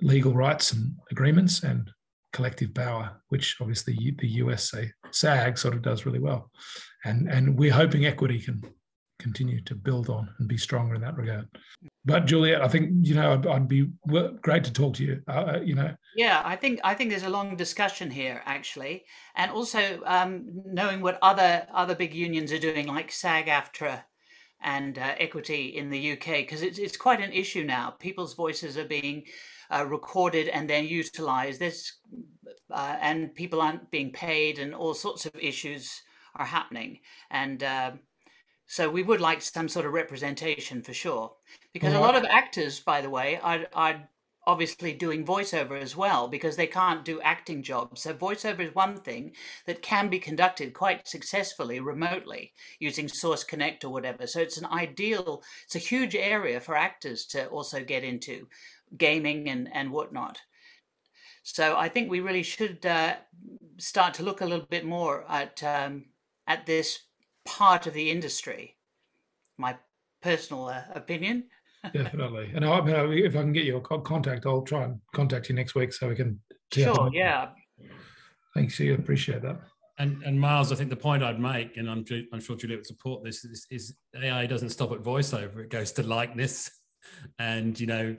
legal 0.02 0.34
rights 0.34 0.72
and 0.72 0.96
agreements 1.12 1.64
and 1.64 1.92
collective 2.34 2.74
power, 2.74 3.22
which 3.30 3.58
obviously 3.60 4.16
the 4.18 4.28
US 4.44 4.74
SAG 5.12 5.58
sort 5.58 5.76
of 5.76 5.82
does 5.82 6.06
really 6.06 6.20
well, 6.20 6.50
and 7.06 7.28
and 7.28 7.58
we're 7.58 7.74
hoping 7.74 8.06
equity 8.06 8.40
can 8.40 8.62
continue 9.22 9.62
to 9.62 9.76
build 9.76 10.10
on 10.10 10.28
and 10.40 10.48
be 10.48 10.58
stronger 10.58 10.96
in 10.96 11.02
that 11.02 11.16
regard. 11.16 11.48
But 12.04 12.26
Juliet, 12.26 12.62
I 12.62 12.68
think 12.68 12.92
you 13.02 13.16
know 13.16 13.34
I'd, 13.34 13.48
I'd 13.48 13.68
be 13.68 13.88
great 14.42 14.64
to 14.64 14.74
talk 14.74 14.96
to 14.96 15.04
you. 15.04 15.22
Uh, 15.28 15.32
uh, 15.32 15.62
you 15.64 15.76
know. 15.76 15.96
Yeah, 16.16 16.42
I 16.44 16.56
think 16.56 16.80
I 16.84 16.94
think 16.94 17.10
there's 17.10 17.24
a 17.24 17.30
long 17.30 17.56
discussion 17.56 18.10
here 18.10 18.42
actually, 18.46 19.06
and 19.36 19.52
also 19.52 20.02
um, 20.06 20.46
knowing 20.66 21.02
what 21.02 21.20
other 21.22 21.68
other 21.74 21.96
big 21.96 22.14
unions 22.14 22.52
are 22.52 22.60
doing, 22.60 22.88
like 22.88 23.12
SAG-AFTRA 23.12 24.04
and 24.64 24.98
uh, 24.98 25.16
Equity 25.18 25.78
in 25.78 25.90
the 25.90 26.14
UK, 26.14 26.26
because 26.38 26.62
it's 26.62 26.80
it's 26.80 26.98
quite 26.98 27.22
an 27.22 27.32
issue 27.32 27.64
now. 27.64 27.92
People's 27.92 28.34
voices 28.34 28.78
are 28.78 28.88
being 28.88 29.24
uh, 29.70 29.86
recorded 29.86 30.48
and 30.48 30.70
then 30.70 30.86
utilized. 30.86 31.60
There's 31.60 32.00
uh, 32.72 32.98
and 33.02 33.34
people 33.36 33.62
aren't 33.62 33.92
being 33.92 34.12
paid, 34.12 34.60
and 34.60 34.74
all 34.74 34.94
sorts 34.94 35.26
of 35.26 35.36
issues 35.36 36.02
are 36.36 36.46
happening. 36.46 37.00
And 37.30 37.64
uh, 37.64 37.92
so 38.72 38.90
we 38.90 39.04
would 39.04 39.20
like 39.20 39.42
some 39.42 39.68
sort 39.68 39.86
of 39.86 39.92
representation 39.92 40.82
for 40.82 40.94
sure, 40.94 41.34
because 41.74 41.94
a 41.94 42.00
lot 42.00 42.16
of 42.16 42.24
actors, 42.24 42.80
by 42.80 43.02
the 43.02 43.10
way, 43.10 43.38
are 43.44 43.66
are 43.74 44.08
obviously 44.48 44.94
doing 44.94 45.26
voiceover 45.26 45.78
as 45.78 45.98
well 45.98 46.30
because 46.30 46.56
they 46.56 46.68
can't 46.68 47.04
do 47.04 47.20
acting 47.20 47.62
jobs. 47.62 48.04
So 48.04 48.14
voiceover 48.14 48.62
is 48.62 48.74
one 48.74 48.96
thing 48.96 49.34
that 49.66 49.82
can 49.82 50.08
be 50.08 50.20
conducted 50.20 50.74
quite 50.74 51.06
successfully 51.06 51.82
remotely 51.82 52.54
using 52.80 53.10
Source 53.10 53.44
Connect 53.44 53.84
or 53.84 53.90
whatever. 53.90 54.26
So 54.26 54.40
it's 54.40 54.58
an 54.58 54.68
ideal, 54.68 55.44
it's 55.66 55.76
a 55.76 55.90
huge 55.90 56.16
area 56.16 56.62
for 56.62 56.78
actors 56.78 57.26
to 57.26 57.48
also 57.48 57.84
get 57.84 58.06
into 58.06 58.48
gaming 58.98 59.50
and, 59.50 59.68
and 59.74 59.92
whatnot. 59.92 60.40
So 61.44 61.76
I 61.76 61.90
think 61.90 62.10
we 62.10 62.22
really 62.22 62.44
should 62.44 62.86
uh, 62.86 63.18
start 63.80 64.14
to 64.14 64.24
look 64.24 64.40
a 64.40 64.46
little 64.46 64.68
bit 64.70 64.86
more 64.86 65.26
at 65.30 65.62
um, 65.62 66.06
at 66.48 66.66
this 66.66 67.00
part 67.46 67.88
of 67.88 67.94
the 67.94 68.10
industry. 68.10 68.78
My 69.58 69.78
personal 70.22 70.68
uh, 70.68 70.84
opinion. 70.94 71.46
Definitely, 71.94 72.52
and 72.54 72.64
I, 72.64 72.78
I 72.78 73.08
mean, 73.08 73.26
if 73.26 73.36
I 73.36 73.42
can 73.42 73.54
get 73.54 73.66
your 73.66 73.82
contact, 73.82 74.46
I'll 74.46 74.62
try 74.62 74.84
and 74.84 75.00
contact 75.16 75.50
you 75.50 75.56
next 75.56 75.74
week 75.74 75.92
so 75.94 76.10
we 76.10 76.16
can. 76.16 76.40
Sure. 76.72 77.10
Yeah. 77.12 77.50
Thanks, 78.54 78.80
you. 78.80 78.94
Appreciate 78.94 79.42
that. 79.42 79.60
And, 79.98 80.22
and 80.24 80.40
Miles, 80.40 80.72
I 80.72 80.76
think 80.76 80.90
the 80.90 80.96
point 80.96 81.24
I'd 81.24 81.40
make, 81.40 81.78
and 81.78 81.90
I'm, 81.90 82.06
I'm 82.32 82.40
sure 82.40 82.56
Juliet 82.56 82.80
would 82.80 82.88
support 82.88 83.24
this, 83.24 83.44
is, 83.44 83.68
is 83.70 83.96
AI 84.16 84.46
doesn't 84.46 84.70
stop 84.70 84.92
at 84.92 85.00
voiceover; 85.00 85.58
it 85.64 85.70
goes 85.70 85.92
to 85.94 86.04
likeness, 86.04 86.70
and 87.40 87.80
you 87.80 87.88
know 87.88 88.16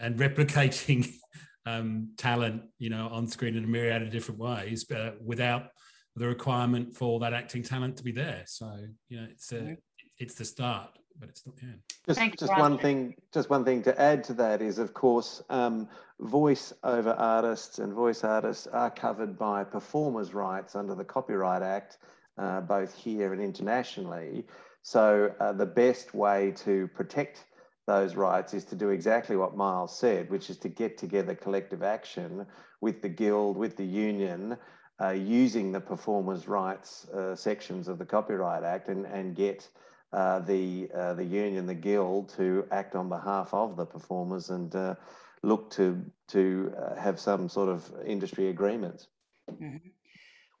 and 0.00 0.18
replicating 0.18 1.12
um, 1.66 2.10
talent, 2.16 2.62
you 2.78 2.90
know, 2.90 3.08
on 3.08 3.26
screen 3.26 3.56
in 3.56 3.64
a 3.64 3.66
myriad 3.66 4.02
of 4.02 4.10
different 4.10 4.40
ways, 4.40 4.84
but 4.84 5.22
without 5.22 5.68
the 6.16 6.26
requirement 6.26 6.94
for 6.94 7.18
that 7.20 7.32
acting 7.32 7.62
talent 7.62 7.96
to 7.96 8.04
be 8.04 8.12
there. 8.12 8.42
So, 8.46 8.78
you 9.08 9.20
know, 9.20 9.26
it's 9.30 9.52
a, 9.52 9.76
it's 10.18 10.34
the 10.34 10.44
start, 10.44 10.90
but 11.18 11.28
it's 11.28 11.46
not 11.46 11.56
the 11.56 11.64
end. 11.64 11.80
Just, 12.06 12.18
Thanks, 12.18 12.36
just 12.38 12.58
one 12.58 12.78
thing, 12.78 13.14
just 13.32 13.48
one 13.48 13.64
thing 13.64 13.82
to 13.84 14.00
add 14.00 14.24
to 14.24 14.34
that 14.34 14.60
is, 14.60 14.78
of 14.78 14.92
course, 14.92 15.42
um, 15.48 15.88
voice 16.20 16.72
over 16.84 17.10
artists 17.10 17.78
and 17.78 17.92
voice 17.92 18.24
artists 18.24 18.66
are 18.66 18.90
covered 18.90 19.38
by 19.38 19.64
performers' 19.64 20.34
rights 20.34 20.74
under 20.76 20.94
the 20.94 21.04
Copyright 21.04 21.62
Act, 21.62 21.98
uh, 22.38 22.60
both 22.60 22.94
here 22.94 23.32
and 23.32 23.42
internationally. 23.42 24.44
So 24.82 25.32
uh, 25.40 25.52
the 25.52 25.66
best 25.66 26.12
way 26.12 26.52
to 26.58 26.88
protect 26.88 27.44
those 27.86 28.14
rights 28.14 28.54
is 28.54 28.64
to 28.66 28.76
do 28.76 28.90
exactly 28.90 29.36
what 29.36 29.56
Miles 29.56 29.96
said, 29.98 30.30
which 30.30 30.50
is 30.50 30.58
to 30.58 30.68
get 30.68 30.98
together 30.98 31.34
collective 31.34 31.82
action 31.82 32.46
with 32.80 33.02
the 33.02 33.08
guild, 33.08 33.56
with 33.56 33.76
the 33.76 33.84
union, 33.84 34.56
uh, 35.02 35.10
using 35.10 35.72
the 35.72 35.80
performers' 35.80 36.48
rights 36.48 37.08
uh, 37.08 37.34
sections 37.34 37.88
of 37.88 37.98
the 37.98 38.04
Copyright 38.04 38.62
Act 38.62 38.88
and, 38.88 39.06
and 39.06 39.34
get 39.34 39.68
uh, 40.12 40.40
the, 40.40 40.88
uh, 40.94 41.14
the 41.14 41.24
union, 41.24 41.66
the 41.66 41.74
guild, 41.74 42.28
to 42.36 42.66
act 42.70 42.94
on 42.94 43.08
behalf 43.08 43.52
of 43.52 43.76
the 43.76 43.86
performers 43.86 44.50
and 44.50 44.74
uh, 44.76 44.94
look 45.42 45.70
to, 45.70 46.04
to 46.28 46.72
uh, 46.78 46.94
have 47.00 47.18
some 47.18 47.48
sort 47.48 47.68
of 47.68 47.90
industry 48.06 48.48
agreements. 48.48 49.08
Mm-hmm. 49.50 49.88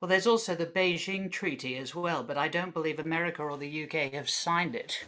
Well, 0.00 0.08
there's 0.08 0.26
also 0.26 0.56
the 0.56 0.66
Beijing 0.66 1.30
Treaty 1.30 1.76
as 1.76 1.94
well, 1.94 2.24
but 2.24 2.36
I 2.36 2.48
don't 2.48 2.74
believe 2.74 2.98
America 2.98 3.42
or 3.42 3.56
the 3.56 3.84
UK 3.84 4.12
have 4.14 4.28
signed 4.28 4.74
it 4.74 5.04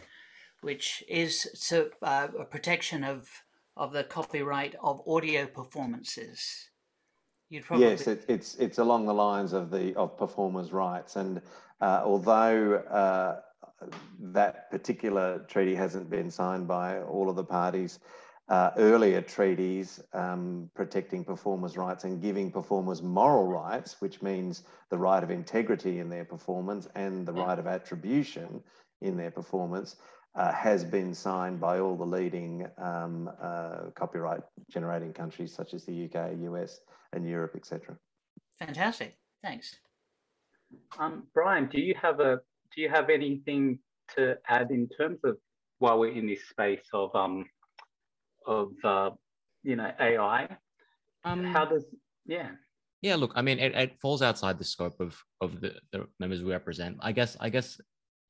which 0.65 1.03
is 1.07 1.47
a 2.01 2.45
protection 2.49 3.03
of 3.03 3.29
of 3.77 3.91
the 3.91 4.03
copyright 4.03 4.73
of 4.81 4.99
audio 5.07 5.45
performances. 5.45 6.69
Probably... 7.63 7.85
Yes, 7.85 8.07
it, 8.07 8.25
it's 8.27 8.55
it's 8.55 8.79
along 8.79 9.05
the 9.05 9.13
lines 9.13 9.53
of 9.53 9.69
the 9.69 9.95
of 9.95 10.17
performers' 10.17 10.71
rights, 10.73 11.15
and 11.15 11.41
uh, 11.81 12.01
although 12.03 12.75
uh, 12.75 13.41
that 14.19 14.71
particular 14.71 15.39
treaty 15.47 15.75
hasn't 15.75 16.09
been 16.09 16.31
signed 16.31 16.67
by 16.67 17.01
all 17.01 17.29
of 17.29 17.35
the 17.35 17.43
parties, 17.43 17.99
uh, 18.49 18.71
earlier 18.77 19.21
treaties 19.21 20.01
um, 20.13 20.69
protecting 20.73 21.23
performers' 21.23 21.77
rights 21.77 22.03
and 22.03 22.21
giving 22.21 22.51
performers 22.51 23.03
moral 23.03 23.47
rights, 23.47 23.97
which 23.99 24.21
means 24.21 24.63
the 24.89 24.97
right 24.97 25.23
of 25.23 25.29
integrity 25.29 25.99
in 25.99 26.09
their 26.09 26.25
performance 26.25 26.87
and 26.95 27.27
the 27.27 27.33
right 27.33 27.59
of 27.59 27.67
attribution, 27.67 28.63
in 29.01 29.17
their 29.17 29.31
performance 29.31 29.97
uh, 30.35 30.51
has 30.51 30.83
been 30.83 31.13
signed 31.13 31.59
by 31.59 31.79
all 31.79 31.95
the 31.95 32.05
leading 32.05 32.67
um, 32.77 33.29
uh, 33.41 33.89
copyright 33.95 34.41
generating 34.69 35.13
countries 35.13 35.53
such 35.53 35.73
as 35.73 35.85
the 35.85 36.05
UK, 36.05 36.31
US, 36.51 36.81
and 37.13 37.27
Europe, 37.27 37.55
etc. 37.55 37.95
Fantastic. 38.59 39.15
Thanks. 39.43 39.75
Um, 40.99 41.23
Brian, 41.33 41.67
do 41.67 41.79
you 41.79 41.95
have 42.01 42.19
a 42.19 42.39
do 42.75 42.81
you 42.81 42.89
have 42.89 43.09
anything 43.09 43.79
to 44.15 44.37
add 44.47 44.71
in 44.71 44.89
terms 44.89 45.19
of 45.23 45.37
while 45.79 45.99
we're 45.99 46.11
in 46.11 46.27
this 46.27 46.47
space 46.49 46.87
of 46.93 47.15
um 47.15 47.45
of 48.45 48.71
uh, 48.83 49.11
you 49.63 49.75
know 49.75 49.91
AI? 49.99 50.47
Um, 51.23 51.43
How 51.43 51.65
does 51.65 51.85
yeah 52.25 52.49
yeah 53.01 53.15
look 53.15 53.31
i 53.35 53.41
mean 53.41 53.59
it, 53.59 53.73
it 53.75 53.99
falls 53.99 54.21
outside 54.21 54.57
the 54.57 54.63
scope 54.63 54.99
of 54.99 55.15
of 55.41 55.61
the, 55.61 55.73
the 55.91 56.07
members 56.19 56.41
we 56.41 56.51
represent 56.51 56.97
i 57.01 57.11
guess 57.11 57.37
i 57.39 57.49
guess 57.49 57.79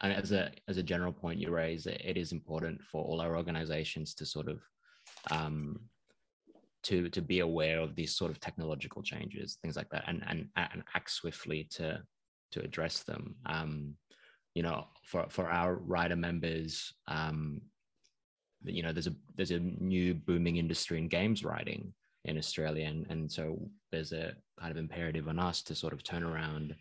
and 0.02 0.14
as 0.14 0.32
a 0.32 0.52
as 0.68 0.78
a 0.78 0.84
general 0.84 1.14
point 1.14 1.40
you 1.40 1.52
raise, 1.52 1.86
it 1.86 2.18
is 2.18 2.32
important 2.32 2.82
for 2.84 3.04
all 3.04 3.22
our 3.22 3.38
organizations 3.38 4.14
to 4.16 4.26
sort 4.26 4.48
of 4.50 4.62
um, 5.32 5.80
to 6.84 7.10
to 7.10 7.22
be 7.22 7.40
aware 7.40 7.80
of 7.80 7.96
these 7.96 8.16
sort 8.16 8.32
of 8.32 8.40
technological 8.40 9.02
changes, 9.02 9.58
things 9.62 9.76
like 9.76 9.90
that, 9.90 10.04
and 10.08 10.24
and 10.28 10.48
and 10.56 10.84
act 10.96 11.12
swiftly 11.12 11.68
to 11.72 12.02
to 12.52 12.62
address 12.62 13.04
them. 13.04 13.36
Um, 13.46 13.96
you 14.54 14.64
know, 14.64 14.86
for 15.04 15.26
for 15.30 15.50
our 15.50 15.76
writer 15.76 16.16
members, 16.16 16.94
um, 17.08 17.62
you 18.64 18.84
know, 18.84 18.92
there's 18.92 19.08
a 19.08 19.16
there's 19.36 19.52
a 19.52 19.60
new 19.60 20.14
booming 20.14 20.58
industry 20.58 20.98
in 20.98 21.08
games 21.08 21.44
writing 21.44 21.94
in 22.26 22.38
Australia, 22.38 22.88
and 22.88 23.06
and 23.10 23.32
so 23.32 23.70
there's 23.92 24.12
a 24.12 24.34
kind 24.60 24.72
of 24.72 24.78
imperative 24.78 25.28
on 25.28 25.40
us 25.40 25.64
to 25.64 25.76
sort 25.76 25.94
of 25.94 26.04
turn 26.04 26.24
around 26.24 26.76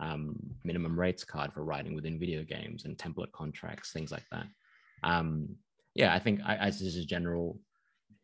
um, 0.00 0.36
minimum 0.64 0.98
rates 0.98 1.24
card 1.24 1.52
for 1.52 1.64
writing 1.64 1.94
within 1.94 2.18
video 2.18 2.42
games 2.42 2.84
and 2.84 2.96
template 2.96 3.32
contracts, 3.32 3.92
things 3.92 4.12
like 4.12 4.24
that. 4.30 4.46
Um, 5.02 5.48
yeah, 5.94 6.14
I 6.14 6.18
think 6.18 6.40
I, 6.44 6.56
as 6.56 6.78
this 6.78 6.94
is 6.94 7.04
a 7.04 7.06
general, 7.06 7.58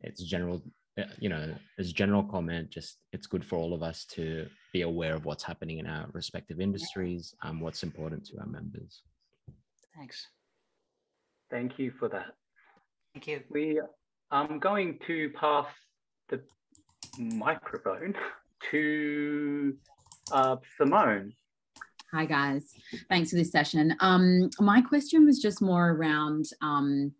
it's 0.00 0.22
general, 0.22 0.62
uh, 0.98 1.04
you 1.18 1.28
know, 1.28 1.54
as 1.78 1.88
a 1.90 1.92
general 1.92 2.22
comment, 2.22 2.70
just 2.70 2.98
it's 3.12 3.26
good 3.26 3.44
for 3.44 3.56
all 3.56 3.72
of 3.72 3.82
us 3.82 4.04
to 4.12 4.46
be 4.72 4.82
aware 4.82 5.14
of 5.14 5.24
what's 5.24 5.42
happening 5.42 5.78
in 5.78 5.86
our 5.86 6.06
respective 6.12 6.60
industries, 6.60 7.34
um, 7.42 7.60
what's 7.60 7.82
important 7.82 8.24
to 8.26 8.38
our 8.40 8.46
members. 8.46 9.02
Thanks. 9.96 10.26
Thank 11.50 11.78
you 11.78 11.92
for 11.98 12.08
that. 12.08 12.34
Thank 13.14 13.26
you. 13.26 13.40
We 13.50 13.80
I'm 14.30 14.58
going 14.58 14.98
to 15.06 15.30
pass 15.38 15.66
the 16.30 16.40
microphone 17.18 18.14
to 18.70 19.76
uh, 20.32 20.56
Simone. 20.78 21.34
Hi, 22.14 22.26
guys. 22.26 22.74
Thanks 23.08 23.30
for 23.30 23.36
this 23.36 23.50
session. 23.50 23.96
Um, 24.00 24.50
my 24.60 24.82
question 24.82 25.24
was 25.24 25.38
just 25.38 25.62
more 25.62 25.92
around 25.92 26.44
um, 26.60 27.14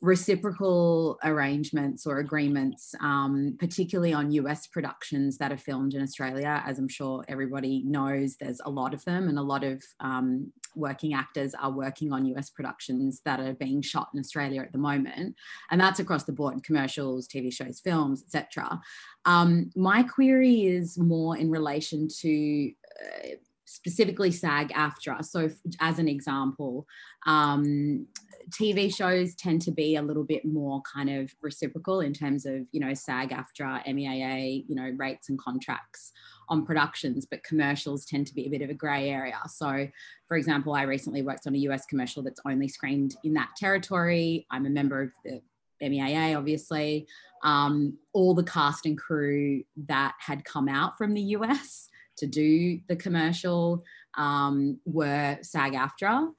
reciprocal 0.00 1.18
arrangements 1.24 2.06
or 2.06 2.18
agreements, 2.18 2.94
um, 3.00 3.56
particularly 3.58 4.12
on 4.12 4.30
US 4.30 4.68
productions 4.68 5.38
that 5.38 5.50
are 5.50 5.56
filmed 5.56 5.94
in 5.94 6.02
Australia. 6.02 6.62
As 6.64 6.78
I'm 6.78 6.86
sure 6.86 7.24
everybody 7.26 7.82
knows, 7.84 8.36
there's 8.36 8.60
a 8.64 8.70
lot 8.70 8.94
of 8.94 9.04
them, 9.06 9.26
and 9.26 9.40
a 9.40 9.42
lot 9.42 9.64
of 9.64 9.82
um, 9.98 10.52
working 10.76 11.12
actors 11.12 11.52
are 11.54 11.72
working 11.72 12.12
on 12.12 12.26
US 12.26 12.48
productions 12.48 13.22
that 13.24 13.40
are 13.40 13.54
being 13.54 13.82
shot 13.82 14.10
in 14.14 14.20
Australia 14.20 14.60
at 14.62 14.70
the 14.70 14.78
moment. 14.78 15.34
And 15.72 15.80
that's 15.80 15.98
across 15.98 16.22
the 16.22 16.32
board 16.32 16.54
in 16.54 16.60
commercials, 16.60 17.26
TV 17.26 17.52
shows, 17.52 17.80
films, 17.80 18.22
etc. 18.22 18.80
Um, 19.24 19.72
my 19.74 20.04
query 20.04 20.66
is 20.66 20.96
more 20.96 21.36
in 21.36 21.50
relation 21.50 22.06
to 22.20 22.70
uh, 23.02 23.28
specifically 23.66 24.30
SAG 24.30 24.72
AFTRA. 24.72 25.24
So, 25.24 25.50
as 25.80 25.98
an 25.98 26.08
example, 26.08 26.86
um, 27.26 28.06
TV 28.50 28.94
shows 28.94 29.34
tend 29.34 29.60
to 29.62 29.72
be 29.72 29.96
a 29.96 30.02
little 30.02 30.22
bit 30.22 30.44
more 30.44 30.80
kind 30.82 31.10
of 31.10 31.34
reciprocal 31.42 32.00
in 32.00 32.14
terms 32.14 32.46
of, 32.46 32.60
you 32.70 32.80
know, 32.80 32.94
SAG 32.94 33.30
AFTRA, 33.30 33.84
MEAA, 33.86 34.64
you 34.68 34.76
know, 34.76 34.94
rates 34.96 35.28
and 35.28 35.38
contracts 35.38 36.12
on 36.48 36.64
productions, 36.64 37.26
but 37.26 37.42
commercials 37.42 38.06
tend 38.06 38.28
to 38.28 38.34
be 38.34 38.46
a 38.46 38.50
bit 38.50 38.62
of 38.62 38.70
a 38.70 38.74
grey 38.74 39.10
area. 39.10 39.38
So, 39.48 39.88
for 40.28 40.36
example, 40.36 40.74
I 40.74 40.82
recently 40.82 41.22
worked 41.22 41.48
on 41.48 41.54
a 41.56 41.58
US 41.58 41.86
commercial 41.86 42.22
that's 42.22 42.40
only 42.46 42.68
screened 42.68 43.16
in 43.24 43.34
that 43.34 43.50
territory. 43.56 44.46
I'm 44.50 44.66
a 44.66 44.70
member 44.70 45.02
of 45.02 45.10
the 45.24 45.42
MEAA, 45.82 46.38
obviously. 46.38 47.08
Um, 47.42 47.98
all 48.12 48.34
the 48.34 48.44
cast 48.44 48.86
and 48.86 48.96
crew 48.96 49.64
that 49.88 50.14
had 50.20 50.44
come 50.44 50.68
out 50.68 50.96
from 50.96 51.14
the 51.14 51.20
US 51.20 51.88
to 52.18 52.26
do 52.26 52.80
the 52.88 52.96
commercial 52.96 53.84
um, 54.16 54.78
were 54.84 55.38
SAG 55.42 55.74
AFTRA. 55.74 56.30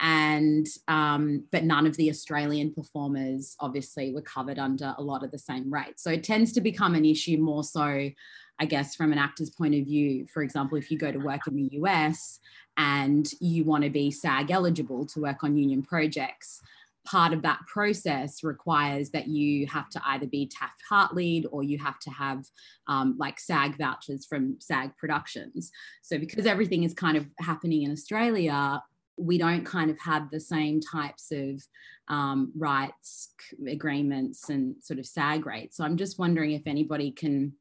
And, 0.00 0.66
um, 0.88 1.44
but 1.52 1.64
none 1.64 1.86
of 1.86 1.96
the 1.96 2.10
Australian 2.10 2.74
performers 2.74 3.56
obviously 3.60 4.12
were 4.12 4.22
covered 4.22 4.58
under 4.58 4.94
a 4.98 5.02
lot 5.02 5.22
of 5.22 5.30
the 5.30 5.38
same 5.38 5.72
rates. 5.72 6.02
So 6.02 6.10
it 6.10 6.24
tends 6.24 6.52
to 6.52 6.60
become 6.60 6.94
an 6.94 7.04
issue 7.04 7.38
more 7.38 7.62
so, 7.62 8.10
I 8.58 8.64
guess, 8.66 8.94
from 8.94 9.12
an 9.12 9.18
actor's 9.18 9.50
point 9.50 9.74
of 9.74 9.84
view. 9.84 10.26
For 10.32 10.42
example, 10.42 10.78
if 10.78 10.90
you 10.90 10.98
go 10.98 11.12
to 11.12 11.18
work 11.18 11.46
in 11.46 11.56
the 11.56 11.68
US 11.72 12.40
and 12.76 13.28
you 13.40 13.64
want 13.64 13.84
to 13.84 13.90
be 13.90 14.10
SAG 14.10 14.50
eligible 14.50 15.06
to 15.06 15.20
work 15.20 15.44
on 15.44 15.56
union 15.56 15.82
projects, 15.82 16.60
part 17.04 17.32
of 17.32 17.42
that 17.42 17.60
process 17.66 18.42
requires 18.42 19.10
that 19.10 19.28
you 19.28 19.66
have 19.66 19.90
to 19.90 20.00
either 20.06 20.26
be 20.26 20.48
Taft 20.48 20.82
Hartley 20.88 21.44
or 21.50 21.62
you 21.62 21.78
have 21.78 21.98
to 22.00 22.10
have 22.10 22.44
um, 22.88 23.16
like 23.18 23.38
SAG 23.38 23.76
vouchers 23.76 24.24
from 24.24 24.56
SAG 24.60 24.96
Productions. 24.96 25.70
So 26.02 26.18
because 26.18 26.46
everything 26.46 26.84
is 26.84 26.94
kind 26.94 27.16
of 27.16 27.26
happening 27.38 27.82
in 27.82 27.92
Australia, 27.92 28.82
we 29.16 29.38
don't 29.38 29.64
kind 29.64 29.90
of 29.90 29.98
have 30.00 30.30
the 30.30 30.40
same 30.40 30.80
types 30.80 31.30
of 31.30 31.62
um, 32.08 32.52
rights 32.56 33.34
agreements 33.68 34.48
and 34.48 34.74
sort 34.80 34.98
of 34.98 35.06
SAG 35.06 35.46
rates. 35.46 35.76
So 35.76 35.84
I'm 35.84 35.96
just 35.96 36.18
wondering 36.18 36.52
if 36.52 36.62
anybody 36.66 37.10
can 37.10 37.52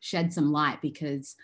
shed 0.00 0.32
some 0.32 0.52
light 0.52 0.80
because 0.80 1.34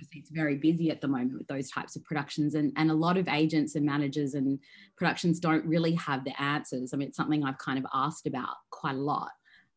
obviously 0.00 0.20
it's 0.20 0.30
very 0.30 0.56
busy 0.56 0.90
at 0.90 1.00
the 1.00 1.08
moment 1.08 1.36
with 1.36 1.46
those 1.46 1.70
types 1.70 1.94
of 1.94 2.04
productions 2.04 2.54
and, 2.54 2.72
and 2.76 2.90
a 2.90 2.94
lot 2.94 3.18
of 3.18 3.28
agents 3.28 3.74
and 3.74 3.84
managers 3.84 4.34
and 4.34 4.58
productions 4.96 5.38
don't 5.38 5.64
really 5.66 5.94
have 5.94 6.24
the 6.24 6.42
answers 6.42 6.94
i 6.94 6.96
mean 6.96 7.08
it's 7.08 7.16
something 7.16 7.44
i've 7.44 7.58
kind 7.58 7.78
of 7.78 7.84
asked 7.92 8.26
about 8.26 8.56
quite 8.70 8.94
a 8.94 8.98
lot 8.98 9.30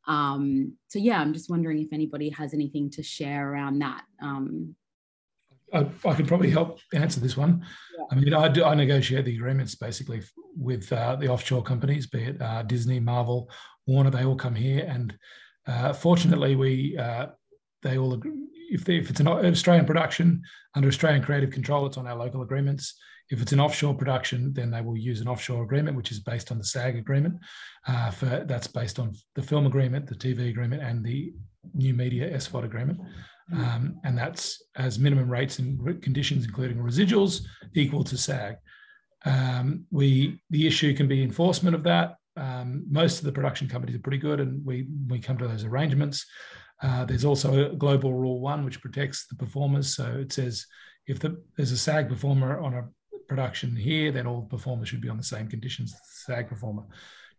um, 0.07 0.73
so 0.87 0.99
yeah 0.99 1.19
i'm 1.19 1.33
just 1.33 1.49
wondering 1.49 1.79
if 1.79 1.91
anybody 1.91 2.29
has 2.29 2.53
anything 2.53 2.89
to 2.89 3.03
share 3.03 3.51
around 3.51 3.79
that 3.79 4.03
um, 4.21 4.75
I, 5.73 5.87
I, 6.05 6.13
could 6.13 6.27
probably 6.27 6.51
help 6.51 6.79
answer 6.93 7.19
this 7.19 7.35
one. 7.35 7.65
Yeah. 7.97 8.05
I 8.11 8.15
mean, 8.15 8.33
I, 8.33 8.47
do, 8.47 8.63
I 8.63 8.75
negotiate 8.75 9.25
the 9.25 9.35
agreements 9.35 9.73
basically 9.73 10.21
with 10.55 10.93
uh, 10.93 11.15
the 11.15 11.29
offshore 11.29 11.63
companies, 11.63 12.05
be 12.05 12.25
it 12.25 12.39
uh, 12.39 12.61
Disney, 12.61 12.99
Marvel, 12.99 13.49
Warner. 13.87 14.11
They 14.11 14.23
all 14.23 14.35
come 14.35 14.53
here, 14.53 14.85
and 14.87 15.17
uh, 15.65 15.93
fortunately, 15.93 16.55
we 16.55 16.95
uh, 16.95 17.27
they 17.81 17.97
all 17.97 18.13
agree, 18.13 18.31
if, 18.73 18.83
they, 18.83 18.97
if 18.97 19.09
it's 19.09 19.19
an 19.19 19.27
Australian 19.27 19.85
production 19.85 20.41
under 20.75 20.87
Australian 20.87 21.23
creative 21.23 21.51
control, 21.51 21.85
it's 21.85 21.97
on 21.97 22.07
our 22.07 22.15
local 22.15 22.41
agreements. 22.41 22.95
If 23.29 23.41
it's 23.41 23.51
an 23.51 23.59
offshore 23.59 23.93
production, 23.93 24.51
then 24.53 24.69
they 24.71 24.81
will 24.81 24.97
use 24.97 25.21
an 25.21 25.27
offshore 25.27 25.63
agreement, 25.63 25.95
which 25.95 26.11
is 26.11 26.19
based 26.19 26.51
on 26.51 26.57
the 26.57 26.63
SAG 26.63 26.97
agreement. 26.97 27.35
Uh, 27.87 28.11
for 28.11 28.43
that's 28.47 28.67
based 28.67 28.99
on 28.99 29.13
the 29.35 29.41
film 29.41 29.65
agreement, 29.65 30.07
the 30.07 30.15
TV 30.15 30.49
agreement, 30.49 30.81
and 30.81 31.03
the 31.03 31.33
new 31.73 31.93
media 31.93 32.29
SVOD 32.35 32.65
agreement. 32.65 32.99
Um, 33.53 33.99
and 34.03 34.17
that's 34.17 34.63
as 34.75 34.99
minimum 34.99 35.29
rates 35.29 35.59
and 35.59 36.01
conditions, 36.01 36.45
including 36.45 36.77
residuals, 36.77 37.41
equal 37.75 38.03
to 38.05 38.17
SAG. 38.17 38.55
Um, 39.25 39.85
we 39.91 40.39
the 40.49 40.67
issue 40.67 40.93
can 40.93 41.07
be 41.07 41.23
enforcement 41.23 41.75
of 41.75 41.83
that. 41.83 42.15
Um, 42.35 42.85
most 42.89 43.19
of 43.19 43.25
the 43.25 43.31
production 43.31 43.67
companies 43.67 43.95
are 43.95 43.99
pretty 43.99 44.17
good, 44.17 44.39
and 44.39 44.65
we 44.65 44.87
we 45.07 45.19
come 45.19 45.37
to 45.37 45.47
those 45.47 45.63
arrangements. 45.63 46.25
Uh, 46.83 47.05
there's 47.05 47.25
also 47.25 47.71
a 47.71 47.75
global 47.75 48.13
rule 48.13 48.41
one, 48.41 48.65
which 48.65 48.81
protects 48.81 49.25
the 49.27 49.35
performers. 49.35 49.95
So 49.95 50.17
it 50.19 50.33
says 50.33 50.65
if 51.07 51.17
the, 51.19 51.41
there's 51.55 51.71
a 51.71 51.77
SAG 51.77 52.09
performer 52.09 52.59
on 52.59 52.73
a 52.73 52.83
production 53.29 53.75
here, 53.75 54.11
then 54.11 54.27
all 54.27 54.41
performers 54.41 54.89
should 54.89 55.01
be 55.01 55.09
on 55.09 55.17
the 55.17 55.23
same 55.23 55.47
conditions 55.47 55.93
as 55.93 55.99
the 55.99 56.33
SAG 56.33 56.49
performer. 56.49 56.83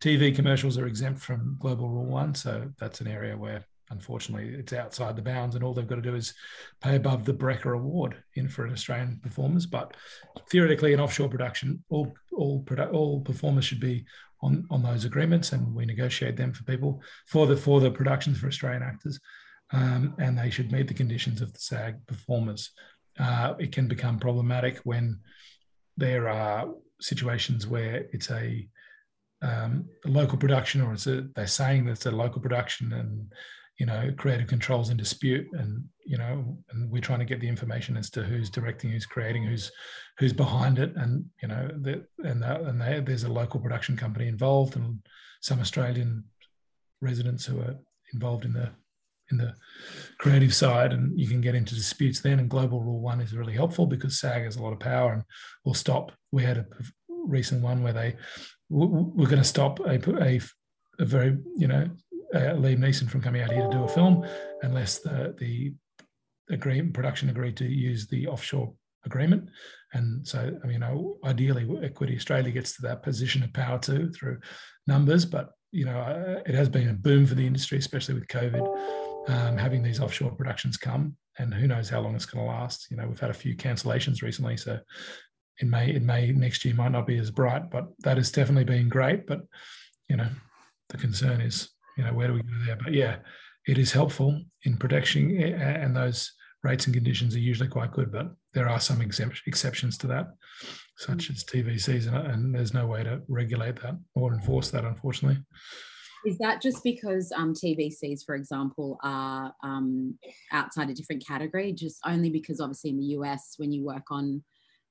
TV 0.00 0.34
commercials 0.34 0.78
are 0.78 0.86
exempt 0.86 1.20
from 1.20 1.56
global 1.60 1.88
rule 1.90 2.06
one. 2.06 2.34
So 2.34 2.70
that's 2.80 3.02
an 3.02 3.06
area 3.06 3.36
where 3.36 3.66
unfortunately 3.94 4.54
it's 4.54 4.72
outside 4.72 5.16
the 5.16 5.22
bounds 5.22 5.54
and 5.54 5.64
all 5.64 5.72
they've 5.72 5.86
got 5.86 5.96
to 5.96 6.02
do 6.02 6.14
is 6.14 6.34
pay 6.82 6.96
above 6.96 7.24
the 7.24 7.32
BRECA 7.32 7.74
award 7.74 8.22
in 8.34 8.48
for 8.48 8.66
an 8.66 8.72
Australian 8.72 9.20
performers. 9.22 9.66
But 9.66 9.96
theoretically, 10.50 10.92
in 10.92 11.00
offshore 11.00 11.28
production, 11.28 11.82
all 11.88 12.12
all, 12.32 12.62
produ- 12.64 12.92
all 12.92 13.20
performers 13.20 13.64
should 13.64 13.80
be 13.80 14.04
on, 14.42 14.66
on 14.70 14.82
those 14.82 15.04
agreements, 15.04 15.52
and 15.52 15.74
we 15.74 15.86
negotiate 15.86 16.36
them 16.36 16.52
for 16.52 16.64
people 16.64 17.00
for 17.26 17.46
the 17.46 17.56
for 17.56 17.80
the 17.80 17.90
productions 17.90 18.38
for 18.38 18.48
Australian 18.48 18.82
actors, 18.82 19.18
um, 19.72 20.14
and 20.18 20.36
they 20.36 20.50
should 20.50 20.72
meet 20.72 20.88
the 20.88 20.94
conditions 20.94 21.40
of 21.40 21.52
the 21.52 21.58
SAG 21.58 22.06
performers. 22.06 22.70
Uh, 23.18 23.54
it 23.58 23.72
can 23.72 23.88
become 23.88 24.18
problematic 24.18 24.80
when 24.84 25.20
there 25.96 26.28
are 26.28 26.68
situations 27.00 27.66
where 27.66 28.06
it's 28.12 28.30
a, 28.30 28.68
um, 29.42 29.86
a 30.04 30.08
local 30.08 30.36
production, 30.38 30.82
or 30.82 30.92
it's 30.92 31.04
they're 31.04 31.46
saying 31.46 31.84
that 31.84 31.92
it's 31.92 32.06
a 32.06 32.10
local 32.10 32.42
production, 32.42 32.92
and 32.92 33.32
you 33.78 33.86
know, 33.86 34.10
creative 34.16 34.48
controls 34.48 34.90
in 34.90 34.96
dispute, 34.96 35.46
and 35.52 35.84
you 36.04 36.18
know, 36.18 36.56
and 36.70 36.90
we're 36.90 37.02
trying 37.02 37.18
to 37.18 37.24
get 37.24 37.40
the 37.40 37.48
information 37.48 37.96
as 37.96 38.10
to 38.10 38.22
who's 38.22 38.50
directing, 38.50 38.90
who's 38.90 39.06
creating, 39.06 39.44
who's 39.44 39.70
who's 40.18 40.32
behind 40.32 40.78
it, 40.78 40.92
and 40.96 41.24
you 41.42 41.48
know, 41.48 41.68
that 41.82 42.04
and 42.24 42.42
that, 42.42 42.60
and 42.60 42.80
they, 42.80 43.00
there's 43.00 43.24
a 43.24 43.32
local 43.32 43.60
production 43.60 43.96
company 43.96 44.28
involved, 44.28 44.76
and 44.76 44.98
some 45.40 45.60
Australian 45.60 46.24
residents 47.00 47.44
who 47.44 47.60
are 47.60 47.74
involved 48.12 48.44
in 48.44 48.52
the 48.52 48.70
in 49.30 49.38
the 49.38 49.54
creative 50.18 50.54
side. 50.54 50.92
And 50.92 51.18
you 51.18 51.28
can 51.28 51.40
get 51.40 51.54
into 51.54 51.74
disputes 51.74 52.20
then. 52.20 52.38
And 52.38 52.48
global 52.48 52.82
rule 52.82 53.00
one 53.00 53.20
is 53.20 53.34
really 53.34 53.54
helpful 53.54 53.86
because 53.86 54.20
sag 54.20 54.44
has 54.44 54.56
a 54.56 54.62
lot 54.62 54.72
of 54.72 54.80
power 54.80 55.12
and 55.12 55.22
will 55.64 55.74
stop. 55.74 56.12
We 56.32 56.42
had 56.42 56.58
a 56.58 56.66
recent 57.08 57.62
one 57.62 57.82
where 57.82 57.92
they 57.92 58.16
we're 58.70 59.26
going 59.26 59.42
to 59.42 59.44
stop 59.44 59.80
a, 59.80 59.98
a, 60.22 60.40
a 60.98 61.04
very 61.04 61.36
you 61.56 61.68
know 61.68 61.88
uh, 62.34 62.54
Liam 62.54 62.78
Neeson 62.78 63.08
from 63.08 63.22
coming 63.22 63.42
out 63.42 63.52
here 63.52 63.62
to 63.62 63.70
do 63.70 63.84
a 63.84 63.88
film 63.88 64.26
unless 64.62 64.98
the 64.98 65.34
the 65.38 65.74
agreement 66.50 66.92
production 66.92 67.30
agreed 67.30 67.56
to 67.56 67.64
use 67.64 68.06
the 68.06 68.26
offshore 68.26 68.72
agreement 69.06 69.48
and 69.94 70.26
so 70.26 70.58
I 70.62 70.66
mean 70.66 70.82
ideally 71.24 71.66
equity 71.82 72.16
Australia 72.16 72.50
gets 72.50 72.76
to 72.76 72.82
that 72.82 73.02
position 73.02 73.42
of 73.42 73.52
power 73.52 73.78
too 73.78 74.10
through 74.10 74.40
numbers 74.86 75.24
but 75.24 75.52
you 75.72 75.86
know 75.86 75.98
uh, 75.98 76.42
it 76.46 76.54
has 76.54 76.68
been 76.68 76.90
a 76.90 76.94
boom 76.94 77.26
for 77.26 77.34
the 77.34 77.46
industry 77.46 77.78
especially 77.78 78.14
with 78.14 78.28
COVID 78.28 78.66
um, 79.26 79.56
having 79.56 79.82
these 79.82 80.00
offshore 80.00 80.32
productions 80.32 80.76
come, 80.76 81.16
and 81.38 81.52
who 81.52 81.66
knows 81.66 81.88
how 81.88 82.00
long 82.00 82.14
it's 82.14 82.26
going 82.26 82.44
to 82.44 82.50
last. 82.50 82.90
You 82.90 82.96
know, 82.96 83.08
we've 83.08 83.20
had 83.20 83.30
a 83.30 83.34
few 83.34 83.56
cancellations 83.56 84.22
recently, 84.22 84.56
so 84.56 84.78
in 85.60 85.70
May, 85.70 85.94
in 85.94 86.04
May 86.04 86.32
next 86.32 86.64
year 86.64 86.74
might 86.74 86.92
not 86.92 87.06
be 87.06 87.18
as 87.18 87.30
bright, 87.30 87.70
but 87.70 87.86
that 88.00 88.16
has 88.16 88.30
definitely 88.30 88.64
been 88.64 88.88
great. 88.88 89.26
But 89.26 89.42
you 90.08 90.16
know, 90.16 90.28
the 90.90 90.98
concern 90.98 91.40
is, 91.40 91.70
you 91.96 92.04
know, 92.04 92.12
where 92.12 92.28
do 92.28 92.34
we 92.34 92.42
go 92.42 92.64
there? 92.66 92.78
But 92.82 92.92
yeah, 92.92 93.16
it 93.66 93.78
is 93.78 93.92
helpful 93.92 94.40
in 94.64 94.76
protection, 94.76 95.36
and 95.36 95.96
those 95.96 96.32
rates 96.62 96.86
and 96.86 96.94
conditions 96.94 97.34
are 97.34 97.40
usually 97.40 97.68
quite 97.68 97.92
good. 97.92 98.12
But 98.12 98.32
there 98.52 98.68
are 98.68 98.80
some 98.80 99.00
exceptions 99.00 99.98
to 99.98 100.06
that, 100.08 100.28
such 100.96 101.30
as 101.30 101.44
TVCs, 101.44 102.12
and 102.12 102.54
there's 102.54 102.74
no 102.74 102.86
way 102.86 103.04
to 103.04 103.22
regulate 103.28 103.80
that 103.82 103.98
or 104.14 104.32
enforce 104.32 104.70
that, 104.70 104.84
unfortunately. 104.84 105.42
Is 106.26 106.38
that 106.38 106.62
just 106.62 106.82
because 106.82 107.30
um, 107.36 107.52
TVCs, 107.52 108.24
for 108.24 108.34
example, 108.34 108.98
are 109.02 109.52
um, 109.62 110.18
outside 110.52 110.88
a 110.88 110.94
different 110.94 111.26
category? 111.26 111.72
Just 111.72 111.98
only 112.06 112.30
because 112.30 112.60
obviously 112.60 112.90
in 112.90 112.98
the 112.98 113.16
US, 113.18 113.54
when 113.58 113.72
you 113.72 113.84
work 113.84 114.10
on 114.10 114.42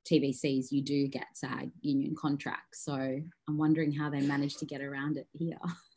TVCs, 0.10 0.68
you 0.72 0.84
do 0.84 1.08
get 1.08 1.26
SAG 1.34 1.72
union 1.82 2.14
contracts. 2.20 2.84
So 2.84 2.94
I'm 2.94 3.58
wondering 3.58 3.92
how 3.92 4.12
they 4.12 4.22
managed 4.22 4.60
to 4.60 4.66
get 4.66 4.82
around 4.82 5.18
it 5.18 5.28
here. 5.34 5.58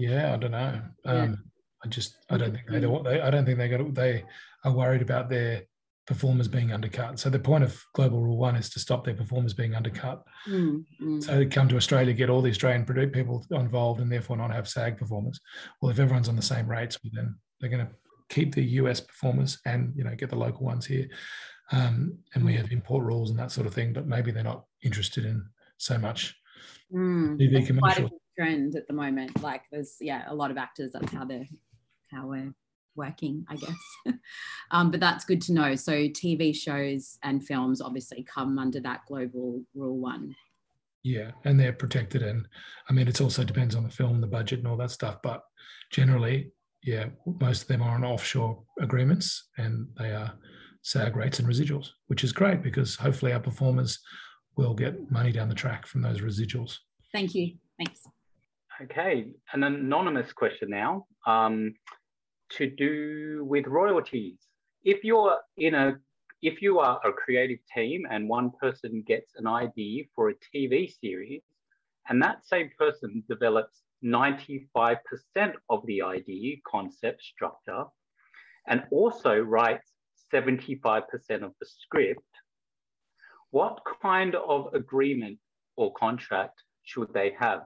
Yeah, 0.00 0.34
I 0.34 0.36
don't 0.36 0.50
know. 0.50 0.80
Um, 1.04 1.30
yeah. 1.30 1.36
I 1.84 1.88
just 1.88 2.16
I 2.28 2.36
don't 2.36 2.52
think 2.52 2.66
they 2.68 2.80
do. 2.80 3.02
They, 3.04 3.20
I 3.20 3.30
don't 3.30 3.44
think 3.44 3.58
they 3.58 3.68
got 3.68 3.94
they 3.94 4.24
are 4.64 4.72
worried 4.72 5.02
about 5.02 5.30
their 5.30 5.62
performers 6.06 6.48
being 6.48 6.72
undercut. 6.72 7.18
So 7.18 7.30
the 7.30 7.38
point 7.38 7.62
of 7.62 7.80
Global 7.94 8.20
Rule 8.20 8.36
One 8.36 8.56
is 8.56 8.68
to 8.70 8.80
stop 8.80 9.04
their 9.04 9.14
performers 9.14 9.54
being 9.54 9.74
undercut. 9.74 10.24
Mm, 10.48 10.84
mm. 11.00 11.22
So 11.22 11.36
they 11.36 11.46
come 11.46 11.68
to 11.68 11.76
Australia, 11.76 12.12
get 12.12 12.30
all 12.30 12.42
the 12.42 12.50
Australian 12.50 12.84
people 12.84 13.46
involved, 13.52 14.00
and 14.00 14.10
therefore 14.10 14.36
not 14.36 14.50
have 14.50 14.68
SAG 14.68 14.98
performers. 14.98 15.40
Well, 15.80 15.90
if 15.90 15.98
everyone's 15.98 16.28
on 16.28 16.36
the 16.36 16.42
same 16.42 16.68
rates, 16.68 16.98
then 17.12 17.36
they're 17.60 17.70
going 17.70 17.86
to 17.86 17.92
keep 18.28 18.54
the 18.54 18.62
US 18.62 19.00
performers 19.00 19.58
and 19.66 19.92
you 19.96 20.04
know 20.04 20.14
get 20.14 20.30
the 20.30 20.36
local 20.36 20.66
ones 20.66 20.86
here. 20.86 21.08
Um, 21.72 22.18
and 22.34 22.44
we 22.44 22.54
have 22.54 22.72
import 22.72 23.04
rules 23.04 23.30
and 23.30 23.38
that 23.38 23.52
sort 23.52 23.66
of 23.66 23.74
thing, 23.74 23.92
but 23.92 24.06
maybe 24.06 24.32
they're 24.32 24.42
not 24.42 24.64
interested 24.82 25.24
in 25.24 25.44
so 25.76 25.96
much 25.96 26.34
mm, 26.92 27.38
TV 27.38 27.66
commercial. 27.66 28.10
Trend 28.40 28.74
at 28.74 28.86
the 28.86 28.94
moment. 28.94 29.42
Like 29.42 29.64
there's 29.70 29.96
yeah, 30.00 30.24
a 30.28 30.34
lot 30.34 30.50
of 30.50 30.56
actors. 30.56 30.92
That's 30.92 31.12
how 31.12 31.26
they're 31.26 31.48
how 32.10 32.26
we're 32.26 32.54
working, 32.96 33.44
I 33.48 33.56
guess. 33.56 34.14
um, 34.70 34.90
but 34.90 35.00
that's 35.00 35.26
good 35.26 35.42
to 35.42 35.52
know. 35.52 35.74
So 35.76 35.92
TV 35.92 36.56
shows 36.56 37.18
and 37.22 37.44
films 37.44 37.82
obviously 37.82 38.22
come 38.22 38.58
under 38.58 38.80
that 38.80 39.02
global 39.06 39.62
rule 39.74 39.98
one. 39.98 40.34
Yeah, 41.02 41.32
and 41.44 41.60
they're 41.60 41.74
protected. 41.74 42.22
And 42.22 42.46
I 42.88 42.94
mean, 42.94 43.08
it 43.08 43.20
also 43.20 43.44
depends 43.44 43.74
on 43.74 43.82
the 43.82 43.90
film, 43.90 44.20
the 44.22 44.26
budget, 44.26 44.60
and 44.60 44.68
all 44.68 44.76
that 44.78 44.90
stuff. 44.90 45.18
But 45.22 45.42
generally, 45.90 46.50
yeah, 46.82 47.06
most 47.40 47.62
of 47.62 47.68
them 47.68 47.82
are 47.82 47.94
on 47.94 48.04
offshore 48.04 48.62
agreements 48.80 49.48
and 49.58 49.86
they 49.98 50.12
are 50.12 50.32
SAG 50.82 51.14
rates 51.14 51.38
and 51.40 51.48
residuals, 51.48 51.88
which 52.06 52.24
is 52.24 52.32
great 52.32 52.62
because 52.62 52.96
hopefully 52.96 53.32
our 53.32 53.40
performers 53.40 53.98
will 54.56 54.74
get 54.74 55.10
money 55.10 55.30
down 55.30 55.50
the 55.50 55.54
track 55.54 55.86
from 55.86 56.00
those 56.00 56.20
residuals. 56.20 56.78
Thank 57.12 57.34
you. 57.34 57.54
Thanks. 57.78 58.02
Okay, 58.82 59.26
an 59.52 59.62
anonymous 59.62 60.32
question 60.32 60.70
now. 60.70 61.06
Um, 61.26 61.74
to 62.52 62.66
do 62.66 63.44
with 63.44 63.66
royalties. 63.66 64.38
If 64.84 65.04
you're 65.04 65.36
in 65.56 65.74
a 65.74 65.98
if 66.42 66.62
you 66.62 66.78
are 66.78 66.98
a 67.04 67.12
creative 67.12 67.58
team 67.74 68.06
and 68.10 68.26
one 68.28 68.50
person 68.58 69.04
gets 69.06 69.32
an 69.36 69.46
idea 69.46 70.04
for 70.14 70.30
a 70.30 70.34
TV 70.34 70.90
series, 70.90 71.42
and 72.08 72.22
that 72.22 72.46
same 72.46 72.70
person 72.78 73.22
develops 73.28 73.82
95% 74.02 74.96
of 75.68 75.84
the 75.86 76.00
idea, 76.00 76.56
concept, 76.66 77.22
structure, 77.22 77.84
and 78.66 78.84
also 78.90 79.38
writes 79.38 79.92
75% 80.32 81.02
of 81.42 81.52
the 81.60 81.66
script, 81.66 82.22
what 83.50 83.78
kind 84.00 84.34
of 84.34 84.72
agreement 84.72 85.38
or 85.76 85.92
contract 85.92 86.62
should 86.84 87.12
they 87.12 87.34
have? 87.38 87.64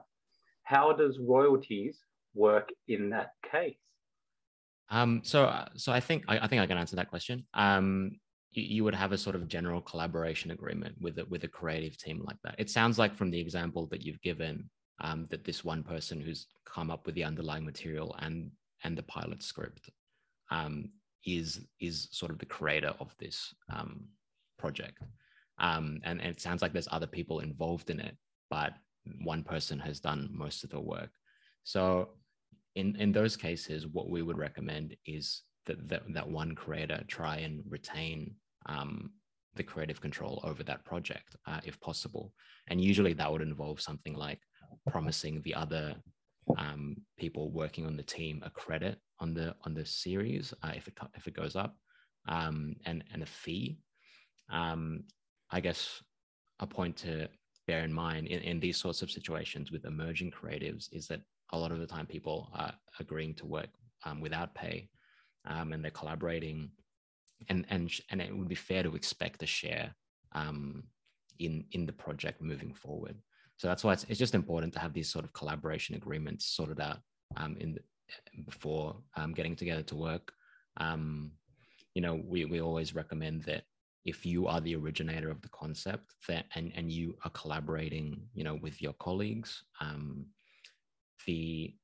How 0.65 0.93
does 0.93 1.19
royalties 1.19 1.99
work 2.35 2.71
in 2.89 3.11
that 3.11 3.31
case? 3.51 3.77
Um, 4.91 5.23
so, 5.25 5.45
uh, 5.45 5.69
so 5.77 5.93
I 5.93 6.01
think 6.01 6.25
I, 6.29 6.41
I, 6.41 6.47
think 6.47 6.61
I 6.61 6.67
can 6.67 6.79
answer 6.79 6.97
that 6.97 7.09
question. 7.09 7.47
Um, 7.55 8.12
you, 8.53 8.85
would 8.85 8.95
have 8.95 9.12
a 9.12 9.19
sort 9.19 9.35
of 9.35 9.49
general 9.49 9.81
collaboration 9.81 10.51
agreement 10.51 10.95
with 11.01 11.19
a, 11.19 11.25
with 11.27 11.45
a 11.45 11.49
creative 11.49 11.97
team 11.97 12.23
like 12.25 12.37
that. 12.45 12.55
It 12.59 12.71
sounds 12.71 12.99
like 12.99 13.17
from 13.17 13.31
the 13.31 13.41
example 13.41 13.87
that 13.87 14.03
you've 14.03 14.21
given 14.21 14.69
um, 15.01 15.27
that 15.31 15.45
this 15.45 15.65
one 15.65 15.83
person 15.83 16.21
who's 16.21 16.47
come 16.65 16.91
up 16.91 17.07
with 17.07 17.15
the 17.15 17.25
underlying 17.25 17.65
material 17.65 18.15
and 18.21 18.51
and 18.85 18.97
the 18.97 19.03
pilot 19.03 19.43
script 19.43 19.91
um, 20.51 20.91
is 21.27 21.61
is 21.81 22.09
sort 22.12 22.31
of 22.31 22.39
the 22.39 22.47
creator 22.47 22.95
of 23.01 23.15
this 23.19 23.55
um, 23.75 24.05
project. 24.59 25.03
Um, 25.59 26.01
and, 26.05 26.21
and 26.21 26.31
it 26.31 26.41
sounds 26.41 26.62
like 26.62 26.73
there's 26.73 26.89
other 26.91 27.07
people 27.07 27.41
involved 27.41 27.91
in 27.91 28.01
it, 28.01 28.17
but 28.51 28.73
one 29.23 29.43
person 29.43 29.79
has 29.79 30.01
done 30.01 30.29
most 30.33 30.65
of 30.65 30.71
the 30.71 30.81
work. 30.81 31.11
So 31.63 32.11
in 32.75 32.97
in 32.97 33.13
those 33.13 33.37
cases, 33.37 33.87
what 33.87 34.11
we 34.11 34.23
would 34.23 34.39
recommend 34.39 34.97
is 35.07 35.43
that 35.67 35.89
that, 35.89 36.03
that 36.13 36.29
one 36.29 36.55
creator 36.55 37.03
try 37.09 37.37
and 37.39 37.63
retain 37.69 38.35
um, 38.67 39.11
the 39.55 39.63
creative 39.63 40.01
control 40.01 40.41
over 40.45 40.63
that 40.65 40.85
project 40.85 41.37
uh, 41.47 41.61
if 41.65 41.81
possible. 41.81 42.33
And 42.69 42.81
usually 42.81 43.13
that 43.15 43.31
would 43.31 43.43
involve 43.43 43.81
something 43.81 44.15
like 44.15 44.41
promising 44.89 45.41
the 45.43 45.55
other 45.55 45.95
um, 46.59 46.97
people 47.19 47.51
working 47.51 47.87
on 47.87 47.97
the 47.97 48.03
team 48.03 48.43
a 48.45 48.51
credit 48.51 48.99
on 49.21 49.35
the 49.35 49.55
on 49.65 49.75
the 49.75 49.87
series 49.87 50.53
uh, 50.63 50.73
if 50.75 50.89
it 50.89 50.95
if 51.15 51.27
it 51.27 51.35
goes 51.35 51.57
up, 51.57 51.77
um, 52.29 52.77
and 52.85 53.05
and 53.13 53.23
a 53.23 53.27
fee. 53.27 53.79
Um, 54.51 55.05
I 55.51 55.61
guess 55.61 56.03
a 56.61 56.67
point 56.67 56.97
to 56.99 57.29
bear 57.67 57.85
in 57.85 57.93
mind 57.93 58.27
in, 58.27 58.41
in 58.41 58.61
these 58.61 58.77
sorts 58.77 59.03
of 59.03 59.11
situations 59.11 59.71
with 59.71 59.85
emerging 59.85 60.31
creatives 60.31 60.89
is 60.93 61.07
that 61.09 61.21
a 61.53 61.59
lot 61.59 61.73
of 61.73 61.79
the 61.79 61.87
time 61.87 62.07
people 62.07 62.51
are 62.55 62.73
agreeing 63.01 63.35
to 63.35 63.47
work 63.47 63.69
um, 64.05 64.21
without 64.21 64.55
pay 64.55 64.89
um, 65.47 65.73
and 65.73 65.83
they're 65.83 65.91
collaborating. 65.91 66.71
And 67.49 67.67
and 67.71 67.91
and 68.11 68.21
it 68.21 68.37
would 68.37 68.49
be 68.49 68.55
fair 68.55 68.83
to 68.83 68.95
expect 68.95 69.43
a 69.43 69.47
share 69.47 69.95
um, 70.33 70.85
in 71.39 71.65
in 71.73 71.85
the 71.85 71.93
project 71.93 72.41
moving 72.41 72.73
forward. 72.73 73.17
So 73.57 73.69
that's 73.69 73.85
why 73.85 73.93
it's, 73.93 74.05
it's 74.09 74.19
just 74.19 74.35
important 74.35 74.73
to 74.75 74.79
have 74.79 74.93
these 74.93 75.11
sort 75.11 75.25
of 75.25 75.33
collaboration 75.33 75.95
agreements 75.95 76.47
sorted 76.47 76.81
out 76.81 76.99
um, 77.37 77.57
in 77.61 77.75
the, 77.75 77.81
before 78.45 78.97
um, 79.17 79.35
getting 79.35 79.57
together 79.57 79.83
to 79.83 79.97
work. 79.97 80.33
Um, 80.79 81.33
you 81.95 82.03
know 82.03 82.21
we, 82.27 82.45
we 82.45 82.61
always 82.61 82.95
recommend 82.95 83.45
that 83.45 83.62
if 84.05 84.27
you 84.27 84.47
are 84.47 84.61
the 84.61 84.77
originator 84.77 85.31
of 85.31 85.41
the 85.43 85.49
concept 85.49 86.15
that 86.29 86.47
and, 86.55 86.73
and 86.75 86.93
you 86.93 87.17
are 87.25 87.31
collaborating 87.31 88.21
you 88.35 88.45
know 88.45 88.59
with 88.63 88.81
your 88.83 88.93
colleagues 88.95 89.65
um, 89.81 90.27
the 91.27 91.75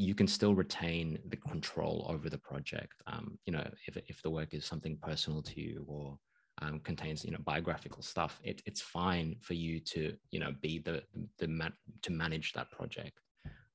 you 0.00 0.14
can 0.14 0.26
still 0.26 0.54
retain 0.54 1.18
the 1.28 1.36
control 1.36 2.06
over 2.08 2.30
the 2.30 2.38
project. 2.38 3.02
Um, 3.06 3.38
you 3.44 3.52
know, 3.52 3.68
if, 3.86 3.98
if 4.08 4.22
the 4.22 4.30
work 4.30 4.54
is 4.54 4.64
something 4.64 4.96
personal 4.96 5.42
to 5.42 5.60
you 5.60 5.84
or 5.86 6.18
um, 6.62 6.80
contains 6.80 7.22
you 7.22 7.32
know 7.32 7.38
biographical 7.44 8.02
stuff, 8.02 8.40
it, 8.42 8.62
it's 8.64 8.80
fine 8.80 9.36
for 9.40 9.54
you 9.54 9.78
to 9.80 10.16
you 10.30 10.40
know 10.40 10.54
be 10.62 10.78
the 10.78 11.02
the 11.38 11.48
man, 11.48 11.72
to 12.02 12.12
manage 12.12 12.54
that 12.54 12.70
project. 12.70 13.20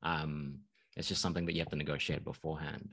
Um, 0.01 0.59
it's 0.97 1.07
just 1.07 1.21
something 1.21 1.45
that 1.45 1.53
you 1.53 1.59
have 1.59 1.69
to 1.69 1.75
negotiate 1.75 2.23
beforehand. 2.23 2.89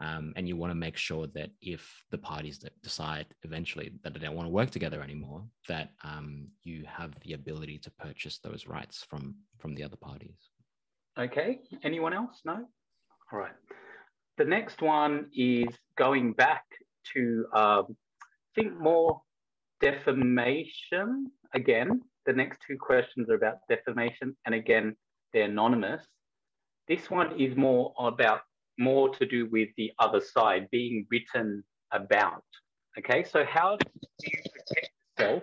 Um, 0.00 0.32
and 0.36 0.48
you 0.48 0.56
want 0.56 0.72
to 0.72 0.74
make 0.74 0.96
sure 0.96 1.28
that 1.28 1.50
if 1.60 2.04
the 2.10 2.18
parties 2.18 2.58
that 2.60 2.72
decide 2.82 3.26
eventually 3.44 3.92
that 4.02 4.12
they 4.14 4.18
don't 4.20 4.34
want 4.34 4.46
to 4.46 4.52
work 4.52 4.70
together 4.70 5.00
anymore, 5.00 5.44
that 5.68 5.90
um, 6.02 6.48
you 6.64 6.84
have 6.86 7.12
the 7.20 7.34
ability 7.34 7.78
to 7.78 7.90
purchase 7.92 8.38
those 8.38 8.66
rights 8.66 9.04
from 9.08 9.36
from 9.58 9.74
the 9.74 9.84
other 9.84 9.96
parties. 9.96 10.50
Okay, 11.18 11.60
anyone 11.84 12.12
else? 12.14 12.40
No? 12.44 12.66
All 13.32 13.38
right. 13.38 13.52
the 14.38 14.44
next 14.44 14.82
one 14.82 15.26
is 15.34 15.68
going 15.96 16.32
back 16.32 16.64
to, 17.14 17.46
um, 17.54 17.96
think 18.54 18.72
more 18.80 19.20
defamation. 19.80 21.30
Again, 21.54 22.00
the 22.26 22.32
next 22.32 22.58
two 22.66 22.76
questions 22.78 23.28
are 23.30 23.34
about 23.34 23.58
defamation, 23.68 24.36
and 24.46 24.54
again, 24.54 24.96
they're 25.32 25.44
anonymous. 25.44 26.02
This 26.88 27.10
one 27.10 27.38
is 27.40 27.56
more 27.56 27.92
about 27.98 28.40
more 28.78 29.08
to 29.16 29.26
do 29.26 29.46
with 29.46 29.68
the 29.76 29.92
other 29.98 30.20
side 30.20 30.68
being 30.70 31.06
written 31.10 31.62
about. 31.92 32.44
Okay, 32.98 33.24
so 33.24 33.44
how 33.44 33.76
do 33.76 33.86
you 34.24 34.42
protect 34.52 34.90
yourself? 35.18 35.42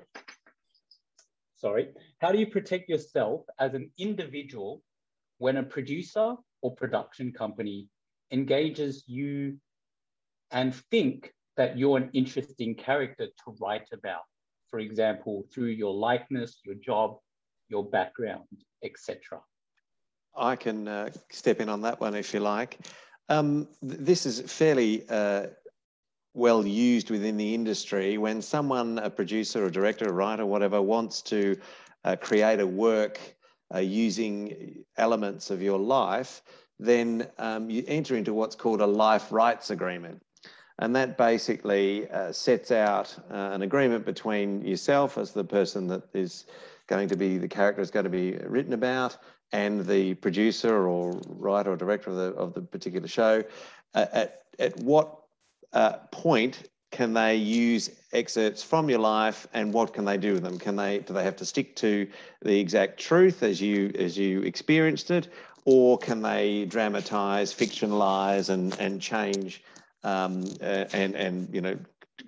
Sorry, 1.55 1.89
how 2.19 2.32
do 2.32 2.39
you 2.39 2.47
protect 2.47 2.89
yourself 2.89 3.41
as 3.59 3.73
an 3.73 3.91
individual 3.97 4.82
when 5.39 5.57
a 5.57 5.63
producer 5.63 6.36
or 6.61 6.75
production 6.75 7.32
company 7.32 7.88
engages 8.32 9.03
you 9.07 9.57
and 10.51 10.73
think 10.73 11.34
that 11.57 11.77
you're 11.77 11.97
an 11.97 12.09
interesting 12.13 12.75
character 12.75 13.27
to 13.27 13.55
write 13.59 13.88
about? 13.91 14.21
For 14.69 14.80
example, 14.80 15.45
through 15.51 15.69
your 15.69 15.93
likeness, 15.93 16.59
your 16.63 16.75
job, 16.75 17.17
your 17.67 17.84
background, 17.84 18.45
etc. 18.84 19.41
I 20.36 20.55
can 20.55 20.88
uh, 20.88 21.09
step 21.32 21.59
in 21.59 21.69
on 21.69 21.82
that 21.82 21.99
one 21.99 22.15
if 22.15 22.34
you 22.34 22.39
like. 22.39 22.80
Um, 23.30 23.67
this 23.82 24.25
is 24.25 24.41
fairly 24.41 25.07
uh, 25.07 25.47
well 26.34 26.65
used 26.65 27.11
within 27.11 27.38
the 27.38 27.53
industry. 27.53 28.17
When 28.17 28.41
someone, 28.41 28.97
a 28.97 29.09
producer, 29.09 29.65
a 29.65 29.71
director, 29.71 30.05
a 30.05 30.11
writer, 30.11 30.47
whatever, 30.47 30.82
wants 30.82 31.21
to 31.23 31.55
uh, 32.03 32.15
create 32.15 32.59
a 32.59 32.65
work 32.65 33.19
uh, 33.73 33.80
using 33.80 34.84
elements 34.97 35.51
of 35.51 35.61
your 35.61 35.77
life, 35.77 36.41
then 36.80 37.27
um, 37.38 37.69
you 37.69 37.84
enter 37.88 38.15
into 38.15 38.34
what's 38.34 38.55
called 38.55 38.82
a 38.82 38.88
life 38.88 39.32
rights 39.32 39.69
agreement. 39.69 40.21
And 40.80 40.95
that 40.95 41.17
basically 41.17 42.09
uh, 42.09 42.32
sets 42.32 42.71
out 42.71 43.15
uh, 43.30 43.51
an 43.51 43.61
agreement 43.61 44.05
between 44.05 44.65
yourself 44.65 45.17
as 45.17 45.34
the 45.34 45.43
person 45.43 45.88
that 45.88 46.03
is 46.13 46.45
going 46.88 47.09
to 47.09 47.17
be, 47.17 47.38
the 47.38 47.47
character 47.47 47.82
is 47.82 47.91
going 47.91 48.05
to 48.05 48.09
be 48.09 48.38
written 48.38 48.73
about, 48.73 49.17
and 49.52 49.86
the 49.86 50.14
producer 50.16 50.88
or 50.88 51.20
writer 51.28 51.72
or 51.72 51.76
director 51.76 52.10
of 52.10 52.16
the, 52.16 52.34
of 52.34 52.54
the 52.54 52.62
particular 52.62 53.08
show. 53.08 53.43
Uh, 53.93 54.06
at, 54.14 54.41
at 54.60 54.78
what 54.78 55.20
uh, 55.74 55.93
point 56.12 56.70
can 56.91 57.14
they 57.14 57.36
use 57.36 57.89
excerpts 58.14 58.64
from 58.64 58.89
your 58.89 59.00
life 59.00 59.47
and 59.54 59.74
what 59.74 59.93
can 59.93 60.06
they 60.06 60.18
do 60.18 60.34
with 60.34 60.43
them 60.43 60.58
can 60.58 60.76
they 60.76 61.00
do 61.00 61.14
they 61.14 61.24
have 61.24 61.36
to 61.36 61.45
stick 61.45 61.76
to 61.76 62.08
the 62.41 62.60
exact 62.60 63.00
truth 63.00 63.43
as 63.43 63.62
you 63.62 63.91
as 63.97 64.18
you 64.18 64.41
experienced 64.41 65.12
it 65.12 65.28
or 65.66 65.97
can 65.97 66.22
they 66.22 66.66
dramatize 66.66 67.54
fictionalize 67.54 68.50
and 68.50 68.76
and 68.80 69.02
change 69.02 69.64
um, 70.04 70.43
uh, 70.62 70.86
and 70.93 71.16
and 71.16 71.54
you 71.54 71.62
know 71.62 71.78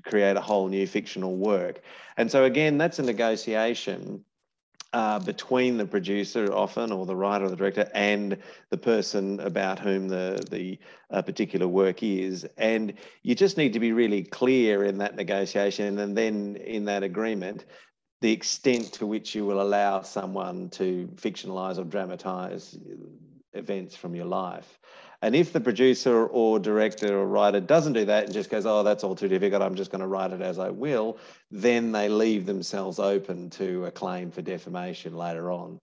create 0.04 0.38
a 0.38 0.42
whole 0.42 0.68
new 0.68 0.86
fictional 0.86 1.36
work 1.36 1.82
and 2.18 2.30
so 2.30 2.44
again 2.44 2.78
that's 2.78 3.00
a 3.00 3.04
negotiation 3.04 4.24
uh, 4.94 5.20
between 5.20 5.78
the 5.78 5.86
producer 5.86 6.52
often 6.54 6.92
or 6.92 7.06
the 7.06 7.16
writer 7.16 7.46
or 7.46 7.50
the 7.50 7.56
director 7.56 7.90
and 7.94 8.38
the 8.70 8.78
person 8.78 9.40
about 9.40 9.80
whom 9.80 10.08
the, 10.08 10.46
the 10.52 10.78
uh, 11.10 11.22
particular 11.22 11.68
work 11.68 12.04
is. 12.04 12.46
And 12.58 12.94
you 13.24 13.36
just 13.36 13.58
need 13.58 13.74
to 13.74 13.80
be 13.80 13.94
really 13.94 14.24
clear 14.24 14.84
in 14.84 14.98
that 14.98 15.16
negotiation 15.16 16.00
and 16.00 16.18
then 16.18 16.58
in 16.58 16.86
that 16.86 17.04
agreement 17.04 17.66
the 18.22 18.32
extent 18.32 18.94
to 18.94 19.08
which 19.08 19.34
you 19.34 19.46
will 19.46 19.62
allow 19.62 20.02
someone 20.04 20.70
to 20.70 21.10
fictionalize 21.16 21.80
or 21.80 21.84
dramatize 21.84 22.78
events 23.54 23.96
from 23.96 24.16
your 24.16 24.26
life. 24.26 24.80
And 25.24 25.36
if 25.36 25.54
the 25.54 25.62
producer 25.62 26.26
or 26.26 26.60
director 26.60 27.20
or 27.20 27.28
writer 27.28 27.60
doesn't 27.60 27.94
do 27.94 28.06
that 28.06 28.26
and 28.26 28.34
just 28.34 28.50
goes, 28.50 28.66
oh, 28.66 28.82
that's 28.82 29.04
all 29.04 29.16
too 29.16 29.28
difficult, 29.28 29.62
I'm 29.62 29.76
just 29.76 29.92
going 29.92 30.02
to 30.02 30.08
write 30.08 30.32
it 30.32 30.42
as 30.42 30.58
I 30.58 30.70
will, 30.70 31.18
then 31.52 31.92
they 31.92 32.10
leave 32.10 32.48
themselves 32.48 32.98
open 32.98 33.52
to 33.52 33.86
a 33.86 33.92
claim 33.92 34.32
for 34.32 34.42
defamation 34.42 35.16
later 35.16 35.52
on. 35.52 35.80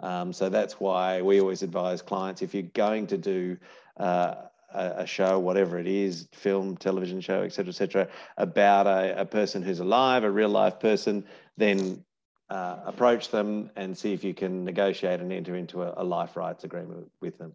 Um, 0.00 0.32
so 0.32 0.48
that's 0.48 0.74
why 0.74 1.22
we 1.22 1.40
always 1.40 1.62
advise 1.62 2.02
clients 2.02 2.42
if 2.42 2.52
you're 2.52 2.64
going 2.64 3.06
to 3.06 3.16
do 3.16 3.56
uh, 3.96 4.34
a, 4.74 5.06
show, 5.06 5.38
whatever 5.38 5.78
it 5.78 5.86
is, 5.86 6.28
film, 6.32 6.76
television 6.76 7.20
show, 7.20 7.42
etc., 7.42 7.68
etc., 7.70 8.08
about 8.36 8.86
a, 8.86 9.20
a, 9.20 9.24
person 9.24 9.62
who's 9.62 9.80
alive, 9.80 10.24
a 10.24 10.30
real 10.30 10.48
life 10.48 10.80
person, 10.80 11.24
then 11.56 12.04
uh, 12.52 12.76
approach 12.84 13.30
them 13.30 13.70
and 13.76 13.96
see 13.96 14.12
if 14.12 14.22
you 14.22 14.34
can 14.34 14.62
negotiate 14.62 15.20
and 15.20 15.32
enter 15.32 15.56
into 15.56 15.82
a, 15.82 15.94
a 15.96 16.04
life 16.04 16.36
rights 16.36 16.64
agreement 16.64 17.10
with 17.22 17.38
them. 17.38 17.54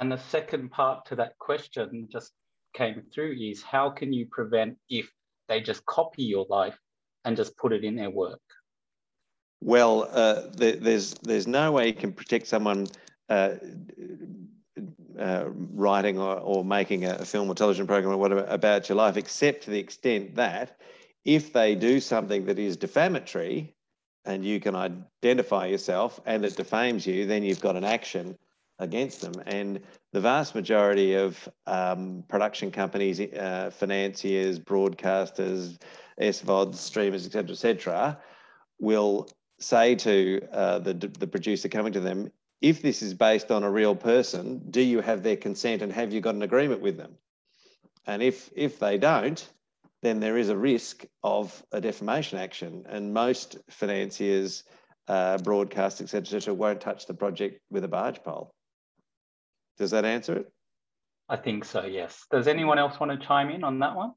And 0.00 0.10
the 0.10 0.16
second 0.16 0.70
part 0.70 1.04
to 1.06 1.16
that 1.16 1.36
question 1.38 2.08
just 2.10 2.32
came 2.74 3.02
through 3.12 3.36
is 3.38 3.62
how 3.62 3.90
can 3.90 4.14
you 4.14 4.26
prevent 4.30 4.78
if 4.88 5.10
they 5.48 5.60
just 5.60 5.84
copy 5.84 6.22
your 6.22 6.46
life 6.48 6.78
and 7.26 7.36
just 7.36 7.54
put 7.58 7.74
it 7.74 7.84
in 7.84 7.96
their 7.96 8.08
work? 8.08 8.40
Well, 9.60 10.08
uh, 10.10 10.42
there's 10.54 11.12
there's 11.14 11.46
no 11.46 11.72
way 11.72 11.88
you 11.88 11.92
can 11.92 12.12
protect 12.12 12.46
someone 12.46 12.86
uh, 13.28 13.56
uh, 15.18 15.44
writing 15.48 16.18
or, 16.18 16.36
or 16.38 16.64
making 16.64 17.04
a 17.04 17.24
film 17.26 17.50
or 17.50 17.54
television 17.54 17.86
program 17.86 18.14
or 18.14 18.16
whatever 18.16 18.44
about 18.48 18.88
your 18.88 18.96
life, 18.96 19.18
except 19.18 19.64
to 19.64 19.70
the 19.70 19.78
extent 19.78 20.36
that 20.36 20.78
if 21.26 21.52
they 21.52 21.74
do 21.74 22.00
something 22.00 22.46
that 22.46 22.58
is 22.58 22.76
defamatory 22.76 23.74
and 24.28 24.44
you 24.44 24.60
can 24.60 24.76
identify 24.76 25.66
yourself 25.66 26.20
and 26.26 26.44
it 26.44 26.54
defames 26.54 27.06
you, 27.06 27.24
then 27.24 27.42
you've 27.42 27.62
got 27.62 27.76
an 27.76 27.84
action 27.84 28.36
against 28.78 29.22
them. 29.22 29.32
And 29.46 29.80
the 30.12 30.20
vast 30.20 30.54
majority 30.54 31.14
of 31.14 31.48
um, 31.66 32.22
production 32.28 32.70
companies, 32.70 33.20
uh, 33.20 33.70
financiers, 33.72 34.58
broadcasters, 34.58 35.78
SVODs, 36.20 36.74
streamers, 36.74 37.24
etc., 37.26 37.52
etc., 37.52 38.18
will 38.78 39.28
say 39.58 39.94
to 39.94 40.40
uh, 40.52 40.78
the, 40.78 40.92
the 40.92 41.26
producer 41.26 41.68
coming 41.68 41.94
to 41.94 42.00
them, 42.00 42.30
if 42.60 42.82
this 42.82 43.00
is 43.02 43.14
based 43.14 43.50
on 43.50 43.62
a 43.62 43.70
real 43.70 43.96
person, 43.96 44.60
do 44.70 44.82
you 44.82 45.00
have 45.00 45.22
their 45.22 45.36
consent 45.36 45.80
and 45.80 45.90
have 45.90 46.12
you 46.12 46.20
got 46.20 46.34
an 46.34 46.42
agreement 46.42 46.82
with 46.82 46.98
them? 46.98 47.14
And 48.06 48.22
if, 48.22 48.50
if 48.54 48.78
they 48.78 48.98
don't, 48.98 49.48
then 50.02 50.20
there 50.20 50.38
is 50.38 50.48
a 50.48 50.56
risk 50.56 51.04
of 51.22 51.62
a 51.72 51.80
defamation 51.80 52.38
action. 52.38 52.84
And 52.88 53.12
most 53.12 53.58
financiers, 53.70 54.64
uh, 55.08 55.38
broadcast, 55.38 56.00
etc., 56.00 56.54
won't 56.54 56.80
touch 56.80 57.06
the 57.06 57.14
project 57.14 57.60
with 57.70 57.84
a 57.84 57.88
barge 57.88 58.22
pole. 58.22 58.54
Does 59.78 59.90
that 59.90 60.04
answer 60.04 60.34
it? 60.34 60.52
I 61.28 61.36
think 61.36 61.64
so, 61.64 61.84
yes. 61.84 62.24
Does 62.30 62.48
anyone 62.48 62.78
else 62.78 62.98
want 62.98 63.12
to 63.12 63.26
chime 63.26 63.50
in 63.50 63.64
on 63.64 63.80
that 63.80 63.94
one? 63.94 64.12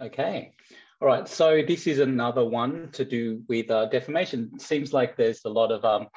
Okay. 0.00 0.52
All 1.00 1.08
right, 1.08 1.28
so 1.28 1.62
this 1.66 1.86
is 1.86 1.98
another 1.98 2.44
one 2.44 2.90
to 2.92 3.04
do 3.04 3.42
with 3.48 3.70
uh, 3.70 3.86
defamation. 3.86 4.58
Seems 4.58 4.92
like 4.92 5.16
there's 5.16 5.44
a 5.44 5.48
lot 5.48 5.70
of 5.70 5.84
um, 5.84 6.08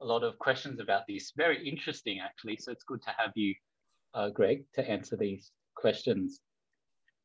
a 0.00 0.04
lot 0.04 0.24
of 0.24 0.38
questions 0.38 0.80
about 0.80 1.02
this. 1.08 1.32
Very 1.36 1.66
interesting, 1.68 2.20
actually. 2.20 2.56
So 2.56 2.72
it's 2.72 2.84
good 2.84 3.02
to 3.02 3.10
have 3.16 3.30
you, 3.34 3.54
uh, 4.14 4.30
Greg, 4.30 4.64
to 4.74 4.88
answer 4.88 5.16
these 5.16 5.52
questions. 5.76 6.40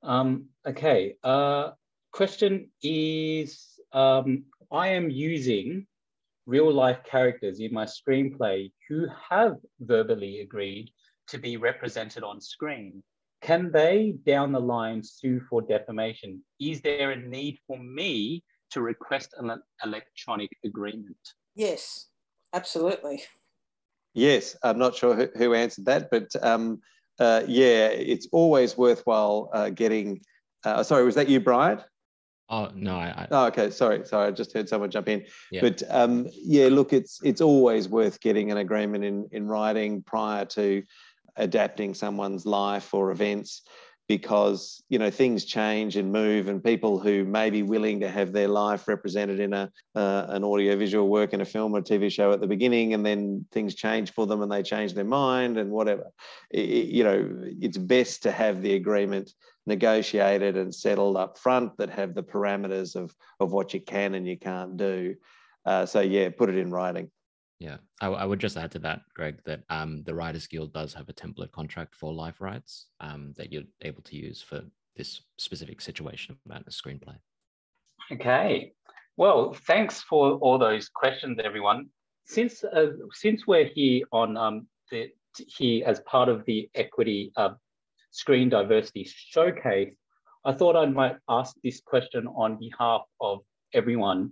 Um, 0.03 0.47
okay, 0.67 1.15
uh, 1.23 1.71
question 2.11 2.71
is, 2.81 3.79
um, 3.93 4.45
I 4.71 4.89
am 4.89 5.09
using 5.09 5.85
real 6.45 6.71
life 6.73 6.99
characters 7.09 7.59
in 7.59 7.73
my 7.73 7.85
screenplay 7.85 8.71
who 8.89 9.07
have 9.29 9.57
verbally 9.79 10.39
agreed 10.39 10.89
to 11.27 11.37
be 11.37 11.57
represented 11.57 12.23
on 12.23 12.41
screen. 12.41 13.03
Can 13.41 13.71
they 13.71 14.15
down 14.25 14.51
the 14.51 14.59
line 14.59 15.03
sue 15.03 15.41
for 15.49 15.61
defamation? 15.61 16.43
Is 16.59 16.81
there 16.81 17.11
a 17.11 17.15
need 17.15 17.57
for 17.67 17.77
me 17.77 18.43
to 18.71 18.81
request 18.81 19.33
an 19.37 19.51
electronic 19.83 20.49
agreement? 20.63 21.17
Yes, 21.55 22.07
absolutely. 22.53 23.23
Yes, 24.13 24.55
I'm 24.63 24.77
not 24.77 24.95
sure 24.95 25.15
who, 25.15 25.27
who 25.37 25.53
answered 25.53 25.85
that, 25.85 26.09
but 26.11 26.29
um, 26.41 26.81
uh, 27.19 27.43
yeah, 27.47 27.87
it's 27.87 28.27
always 28.31 28.77
worthwhile 28.77 29.49
uh, 29.53 29.69
getting. 29.69 30.21
Uh, 30.63 30.83
sorry, 30.83 31.03
was 31.03 31.15
that 31.15 31.29
you, 31.29 31.39
Brian? 31.39 31.81
Oh 32.49 32.69
no, 32.75 32.95
I, 32.97 33.07
I, 33.07 33.27
Oh, 33.31 33.45
okay. 33.45 33.69
Sorry, 33.69 34.05
sorry. 34.05 34.27
I 34.27 34.31
just 34.31 34.53
heard 34.53 34.67
someone 34.67 34.91
jump 34.91 35.07
in. 35.07 35.25
Yeah. 35.51 35.61
But 35.61 35.83
um, 35.89 36.27
yeah, 36.33 36.67
look, 36.67 36.91
it's 36.91 37.19
it's 37.23 37.41
always 37.41 37.87
worth 37.87 38.19
getting 38.19 38.51
an 38.51 38.57
agreement 38.57 39.05
in 39.05 39.27
in 39.31 39.47
writing 39.47 40.03
prior 40.03 40.45
to 40.45 40.83
adapting 41.37 41.93
someone's 41.93 42.45
life 42.45 42.93
or 42.93 43.11
events, 43.11 43.61
because 44.07 44.83
you 44.89 44.99
know 44.99 45.09
things 45.09 45.45
change 45.45 45.95
and 45.95 46.11
move, 46.11 46.47
and 46.47 46.63
people 46.63 46.99
who 46.99 47.23
may 47.23 47.49
be 47.49 47.63
willing 47.63 47.99
to 48.01 48.09
have 48.09 48.33
their 48.33 48.47
life 48.47 48.87
represented 48.87 49.39
in 49.39 49.53
a 49.53 49.71
uh, 49.95 50.25
an 50.29 50.43
audiovisual 50.43 51.07
work 51.07 51.33
in 51.33 51.41
a 51.41 51.45
film 51.45 51.73
or 51.73 51.81
TV 51.81 52.11
show 52.11 52.31
at 52.31 52.41
the 52.41 52.47
beginning, 52.47 52.93
and 52.93 53.05
then 53.05 53.45
things 53.51 53.75
change 53.75 54.13
for 54.13 54.27
them 54.27 54.41
and 54.41 54.51
they 54.51 54.63
change 54.63 54.93
their 54.93 55.05
mind 55.05 55.57
and 55.57 55.71
whatever. 55.71 56.11
It, 56.49 56.87
you 56.87 57.03
know, 57.03 57.29
it's 57.59 57.77
best 57.77 58.23
to 58.23 58.31
have 58.31 58.61
the 58.61 58.73
agreement 58.73 59.33
negotiated 59.65 60.57
and 60.57 60.73
settled 60.73 61.17
up 61.17 61.37
front 61.37 61.77
that 61.77 61.89
have 61.89 62.13
the 62.13 62.23
parameters 62.23 62.95
of, 62.95 63.15
of 63.39 63.51
what 63.51 63.73
you 63.73 63.79
can 63.79 64.15
and 64.15 64.27
you 64.27 64.37
can't 64.37 64.77
do. 64.77 65.15
Uh, 65.65 65.85
so 65.85 66.01
yeah, 66.01 66.29
put 66.29 66.49
it 66.49 66.57
in 66.57 66.71
writing. 66.71 67.09
Yeah, 67.61 67.77
I, 68.01 68.07
I, 68.07 68.25
would 68.25 68.39
just 68.39 68.57
add 68.57 68.71
to 68.71 68.79
that, 68.79 69.01
Greg, 69.13 69.37
that 69.45 69.61
um, 69.69 70.01
the 70.01 70.15
Writers 70.15 70.47
Guild 70.47 70.73
does 70.73 70.95
have 70.95 71.07
a 71.09 71.13
template 71.13 71.51
contract 71.51 71.93
for 71.93 72.11
life 72.11 72.41
rights 72.41 72.87
um, 72.99 73.35
that 73.37 73.53
you're 73.53 73.69
able 73.81 74.01
to 74.01 74.15
use 74.15 74.41
for 74.41 74.63
this 74.95 75.21
specific 75.37 75.79
situation 75.79 76.35
about 76.47 76.63
a 76.65 76.71
screenplay. 76.71 77.15
Okay, 78.11 78.73
well, 79.15 79.55
thanks 79.67 80.01
for 80.01 80.37
all 80.37 80.57
those 80.57 80.89
questions, 80.89 81.37
everyone. 81.43 81.89
Since 82.25 82.63
uh, 82.63 82.93
since 83.13 83.45
we're 83.45 83.69
here 83.75 84.05
on 84.11 84.37
um, 84.37 84.67
the 84.89 85.11
here 85.35 85.83
as 85.85 85.99
part 85.99 86.29
of 86.29 86.43
the 86.45 86.67
Equity 86.73 87.31
uh, 87.35 87.51
Screen 88.09 88.49
Diversity 88.49 89.07
Showcase, 89.07 89.95
I 90.45 90.53
thought 90.53 90.75
I 90.75 90.87
might 90.87 91.17
ask 91.29 91.55
this 91.63 91.79
question 91.79 92.25
on 92.25 92.57
behalf 92.57 93.03
of 93.19 93.41
everyone. 93.71 94.31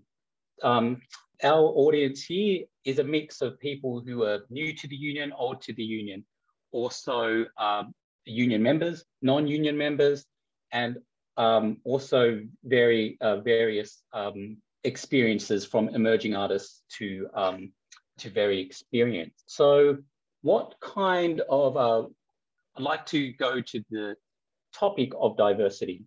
Um, 0.63 1.01
our 1.43 1.63
audience 1.63 2.23
here 2.23 2.65
is 2.85 2.99
a 2.99 3.03
mix 3.03 3.41
of 3.41 3.59
people 3.59 4.01
who 4.05 4.23
are 4.23 4.39
new 4.49 4.73
to 4.73 4.87
the 4.87 4.95
union, 4.95 5.31
old 5.37 5.61
to 5.61 5.73
the 5.73 5.83
union, 5.83 6.25
also 6.71 7.45
um, 7.57 7.93
union 8.25 8.61
members, 8.61 9.03
non-union 9.21 9.77
members, 9.77 10.25
and 10.71 10.97
um, 11.37 11.77
also 11.85 12.41
very 12.63 13.17
uh, 13.21 13.37
various 13.37 14.01
um, 14.13 14.57
experiences 14.83 15.65
from 15.65 15.89
emerging 15.89 16.35
artists 16.35 16.83
to 16.97 17.27
um, 17.33 17.71
to 18.17 18.29
very 18.29 18.59
experienced. 18.59 19.43
So, 19.47 19.97
what 20.41 20.75
kind 20.81 21.41
of 21.49 21.77
uh, 21.77 22.03
I'd 22.75 22.83
like 22.83 23.05
to 23.07 23.31
go 23.33 23.61
to 23.61 23.83
the 23.89 24.15
topic 24.73 25.11
of 25.19 25.37
diversity. 25.37 26.03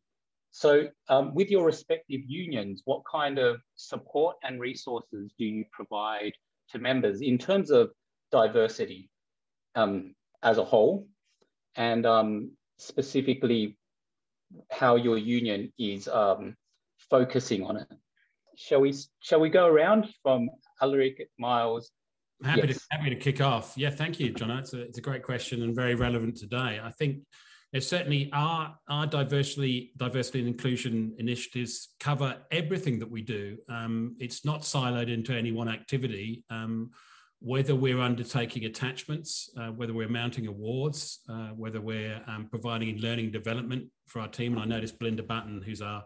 So, 0.52 0.88
um, 1.08 1.34
with 1.34 1.50
your 1.50 1.64
respective 1.64 2.20
unions, 2.26 2.82
what 2.84 3.02
kind 3.10 3.38
of 3.38 3.56
support 3.76 4.36
and 4.44 4.60
resources 4.60 5.32
do 5.38 5.46
you 5.46 5.64
provide 5.72 6.32
to 6.70 6.78
members 6.78 7.22
in 7.22 7.38
terms 7.38 7.70
of 7.70 7.90
diversity 8.30 9.08
um, 9.74 10.14
as 10.42 10.58
a 10.58 10.64
whole, 10.64 11.08
and 11.76 12.04
um, 12.04 12.50
specifically 12.76 13.78
how 14.70 14.96
your 14.96 15.16
union 15.16 15.72
is 15.78 16.06
um, 16.06 16.54
focusing 17.08 17.64
on 17.64 17.78
it? 17.78 17.88
Shall 18.56 18.82
we? 18.82 18.94
Shall 19.20 19.40
we 19.40 19.48
go 19.48 19.66
around 19.66 20.08
from 20.22 20.50
Alaric, 20.82 21.30
Miles? 21.38 21.90
Happy 22.44 22.68
yes. 22.68 22.76
to 22.76 22.84
happy 22.90 23.08
to 23.08 23.16
kick 23.16 23.40
off. 23.40 23.72
Yeah, 23.76 23.88
thank 23.88 24.20
you, 24.20 24.34
John. 24.34 24.50
It's 24.50 24.74
a, 24.74 24.82
it's 24.82 24.98
a 24.98 25.02
great 25.02 25.22
question 25.22 25.62
and 25.62 25.74
very 25.74 25.94
relevant 25.94 26.36
today. 26.36 26.78
I 26.82 26.90
think 26.90 27.22
certainly 27.80 28.28
our, 28.32 28.76
our 28.88 29.06
diversity, 29.06 29.92
diversity 29.96 30.40
and 30.40 30.48
inclusion 30.48 31.14
initiatives 31.18 31.94
cover 32.00 32.36
everything 32.50 32.98
that 32.98 33.10
we 33.10 33.22
do. 33.22 33.56
Um, 33.68 34.14
it's 34.18 34.44
not 34.44 34.60
siloed 34.60 35.10
into 35.10 35.32
any 35.32 35.52
one 35.52 35.68
activity. 35.68 36.44
Um, 36.50 36.90
whether 37.44 37.74
we're 37.74 38.00
undertaking 38.00 38.66
attachments, 38.66 39.50
uh, 39.58 39.68
whether 39.68 39.92
we're 39.92 40.08
mounting 40.08 40.46
awards, 40.46 41.20
uh, 41.28 41.48
whether 41.48 41.80
we're 41.80 42.22
um, 42.28 42.46
providing 42.48 42.98
learning 42.98 43.32
development 43.32 43.86
for 44.06 44.20
our 44.20 44.28
team. 44.28 44.52
And 44.52 44.62
I 44.62 44.66
noticed 44.66 44.98
Belinda 44.98 45.24
Button, 45.24 45.60
who's 45.60 45.82
our 45.82 46.04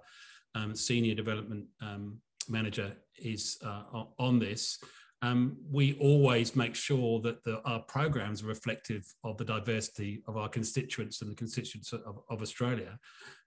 um, 0.55 0.75
senior 0.75 1.15
development 1.15 1.67
um, 1.83 2.19
manager, 2.49 2.97
is 3.19 3.59
uh, 3.65 4.05
on 4.19 4.39
this 4.39 4.79
um, 5.23 5.57
we 5.71 5.95
always 5.95 6.55
make 6.55 6.75
sure 6.75 7.21
that 7.21 7.43
the, 7.45 7.61
our 7.63 7.81
programs 7.81 8.43
are 8.43 8.47
reflective 8.47 9.05
of 9.25 9.39
the 9.39 9.45
diversity 9.45 10.23
of 10.29 10.37
our 10.37 10.49
constituents 10.49 11.23
and 11.23 11.31
the 11.31 11.35
constituents 11.35 11.93
of, 11.93 12.19
of 12.29 12.43
Australia. 12.43 12.99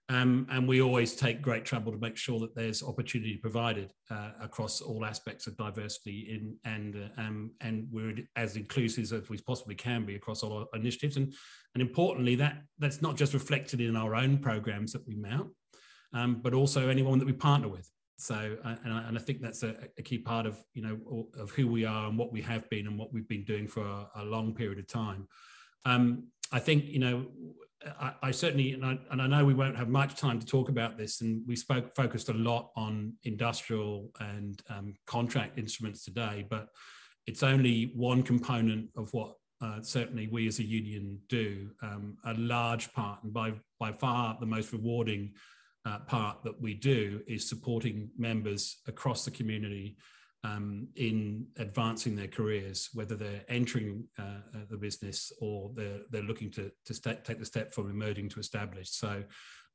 Um, 0.08 0.48
and 0.50 0.66
we 0.66 0.82
always 0.82 1.14
take 1.14 1.40
great 1.40 1.64
trouble 1.64 1.92
to 1.92 1.98
make 1.98 2.16
sure 2.16 2.40
that 2.40 2.56
there's 2.56 2.82
opportunity 2.82 3.36
provided 3.36 3.92
uh, 4.10 4.32
across 4.40 4.80
all 4.80 5.04
aspects 5.04 5.46
of 5.46 5.56
diversity 5.56 6.26
in, 6.34 6.56
and 6.64 6.96
uh, 6.96 7.20
um, 7.20 7.52
and 7.60 7.86
we're 7.92 8.16
as 8.34 8.56
inclusive 8.56 9.04
as 9.04 9.28
we 9.28 9.38
possibly 9.38 9.76
can 9.76 10.04
be 10.04 10.16
across 10.16 10.42
all 10.42 10.58
our 10.58 10.66
initiatives. 10.74 11.16
And, 11.16 11.32
and 11.74 11.80
importantly, 11.80 12.34
that 12.36 12.62
that's 12.80 13.00
not 13.00 13.16
just 13.16 13.34
reflected 13.34 13.80
in 13.80 13.94
our 13.94 14.16
own 14.16 14.38
programs 14.38 14.92
that 14.94 15.06
we 15.06 15.14
mount, 15.14 15.50
um, 16.12 16.40
but 16.42 16.54
also 16.54 16.88
anyone 16.88 17.20
that 17.20 17.26
we 17.26 17.32
partner 17.32 17.68
with. 17.68 17.88
So, 18.20 18.56
uh, 18.64 18.76
and 18.84 18.92
I, 18.92 19.08
and 19.08 19.18
I 19.18 19.20
think 19.20 19.40
that's 19.40 19.62
a, 19.62 19.74
a, 19.98 20.02
key 20.02 20.18
part 20.18 20.44
of 20.44 20.62
you 20.74 20.82
know 20.82 21.26
of 21.38 21.50
who 21.52 21.66
we 21.66 21.86
are 21.86 22.06
and 22.08 22.18
what 22.18 22.32
we 22.32 22.42
have 22.42 22.68
been 22.68 22.86
and 22.86 22.98
what 22.98 23.12
we've 23.12 23.28
been 23.28 23.44
doing 23.44 23.66
for 23.66 23.82
a, 23.82 24.08
a 24.16 24.24
long 24.24 24.54
period 24.54 24.78
of 24.78 24.86
time. 24.86 25.26
Um, 25.86 26.24
I 26.52 26.58
think 26.58 26.84
you 26.86 26.98
know 26.98 27.26
I, 27.98 28.12
I 28.22 28.30
certainly 28.30 28.72
and 28.72 28.84
I, 28.84 28.98
and 29.10 29.22
I, 29.22 29.26
know 29.26 29.44
we 29.44 29.54
won't 29.54 29.76
have 29.76 29.88
much 29.88 30.16
time 30.16 30.38
to 30.38 30.46
talk 30.46 30.68
about 30.68 30.98
this, 30.98 31.22
and 31.22 31.42
we 31.46 31.56
spoke 31.56 31.94
focused 31.96 32.28
a 32.28 32.34
lot 32.34 32.70
on 32.76 33.14
industrial 33.24 34.10
and 34.20 34.60
um, 34.68 34.94
contract 35.06 35.58
instruments 35.58 36.04
today, 36.04 36.46
but 36.50 36.68
it's 37.26 37.42
only 37.42 37.92
one 37.94 38.22
component 38.22 38.90
of 38.96 39.08
what 39.12 39.34
uh, 39.62 39.80
certainly 39.82 40.28
we 40.30 40.46
as 40.46 40.58
a 40.58 40.64
union 40.64 41.18
do. 41.28 41.70
Um, 41.82 42.18
a 42.24 42.34
large 42.34 42.92
part, 42.92 43.22
and 43.22 43.32
by 43.32 43.54
by 43.78 43.92
far 43.92 44.36
the 44.38 44.46
most 44.46 44.72
rewarding 44.72 45.32
uh, 45.86 45.98
part 46.00 46.42
that 46.44 46.60
we 46.60 46.74
do 46.74 47.20
is 47.26 47.48
supporting 47.48 48.10
members 48.18 48.78
across 48.86 49.24
the 49.24 49.30
community 49.30 49.96
um, 50.42 50.88
in 50.96 51.46
advancing 51.58 52.16
their 52.16 52.28
careers, 52.28 52.88
whether 52.94 53.14
they're 53.14 53.44
entering 53.48 54.04
uh, 54.18 54.40
uh 54.54 54.58
the 54.70 54.76
business 54.76 55.32
or 55.40 55.70
they're, 55.74 56.00
they're 56.10 56.22
looking 56.22 56.50
to, 56.50 56.70
to 56.86 56.94
st- 56.94 57.24
take 57.24 57.38
the 57.38 57.44
step 57.44 57.74
from 57.74 57.90
emerging 57.90 58.28
to 58.30 58.40
established. 58.40 58.98
So 58.98 59.22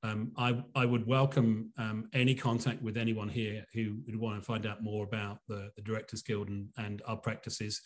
um, 0.03 0.31
I, 0.37 0.63
I, 0.75 0.85
would 0.85 1.07
welcome 1.07 1.71
um, 1.77 2.09
any 2.13 2.35
contact 2.35 2.81
with 2.81 2.97
anyone 2.97 3.29
here 3.29 3.65
who 3.73 3.97
would 4.05 4.15
want 4.15 4.37
to 4.37 4.41
find 4.41 4.65
out 4.65 4.83
more 4.83 5.03
about 5.03 5.39
the, 5.47 5.71
the 5.75 5.81
Directors 5.81 6.21
Guild 6.21 6.49
and, 6.49 6.67
and 6.77 7.01
our 7.07 7.17
practices 7.17 7.81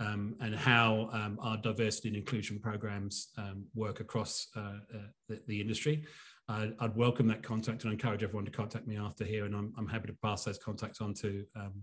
um, 0.00 0.34
and 0.40 0.54
how 0.54 1.08
um, 1.12 1.38
our 1.40 1.56
diversity 1.56 2.08
and 2.08 2.16
inclusion 2.16 2.58
programs 2.58 3.28
um, 3.38 3.64
work 3.74 4.00
across 4.00 4.48
uh, 4.56 4.60
uh, 4.94 4.98
the, 5.28 5.40
the, 5.46 5.60
industry. 5.60 6.04
I'd, 6.48 6.74
I'd, 6.80 6.96
welcome 6.96 7.28
that 7.28 7.42
contact 7.42 7.84
and 7.84 7.92
encourage 7.92 8.22
everyone 8.22 8.44
to 8.44 8.50
contact 8.50 8.86
me 8.86 8.96
after 8.96 9.24
here, 9.24 9.44
and 9.44 9.54
I'm, 9.54 9.72
I'm 9.78 9.86
happy 9.86 10.08
to 10.08 10.16
pass 10.22 10.44
those 10.44 10.58
contacts 10.58 11.00
on 11.00 11.14
to 11.14 11.44
um, 11.56 11.82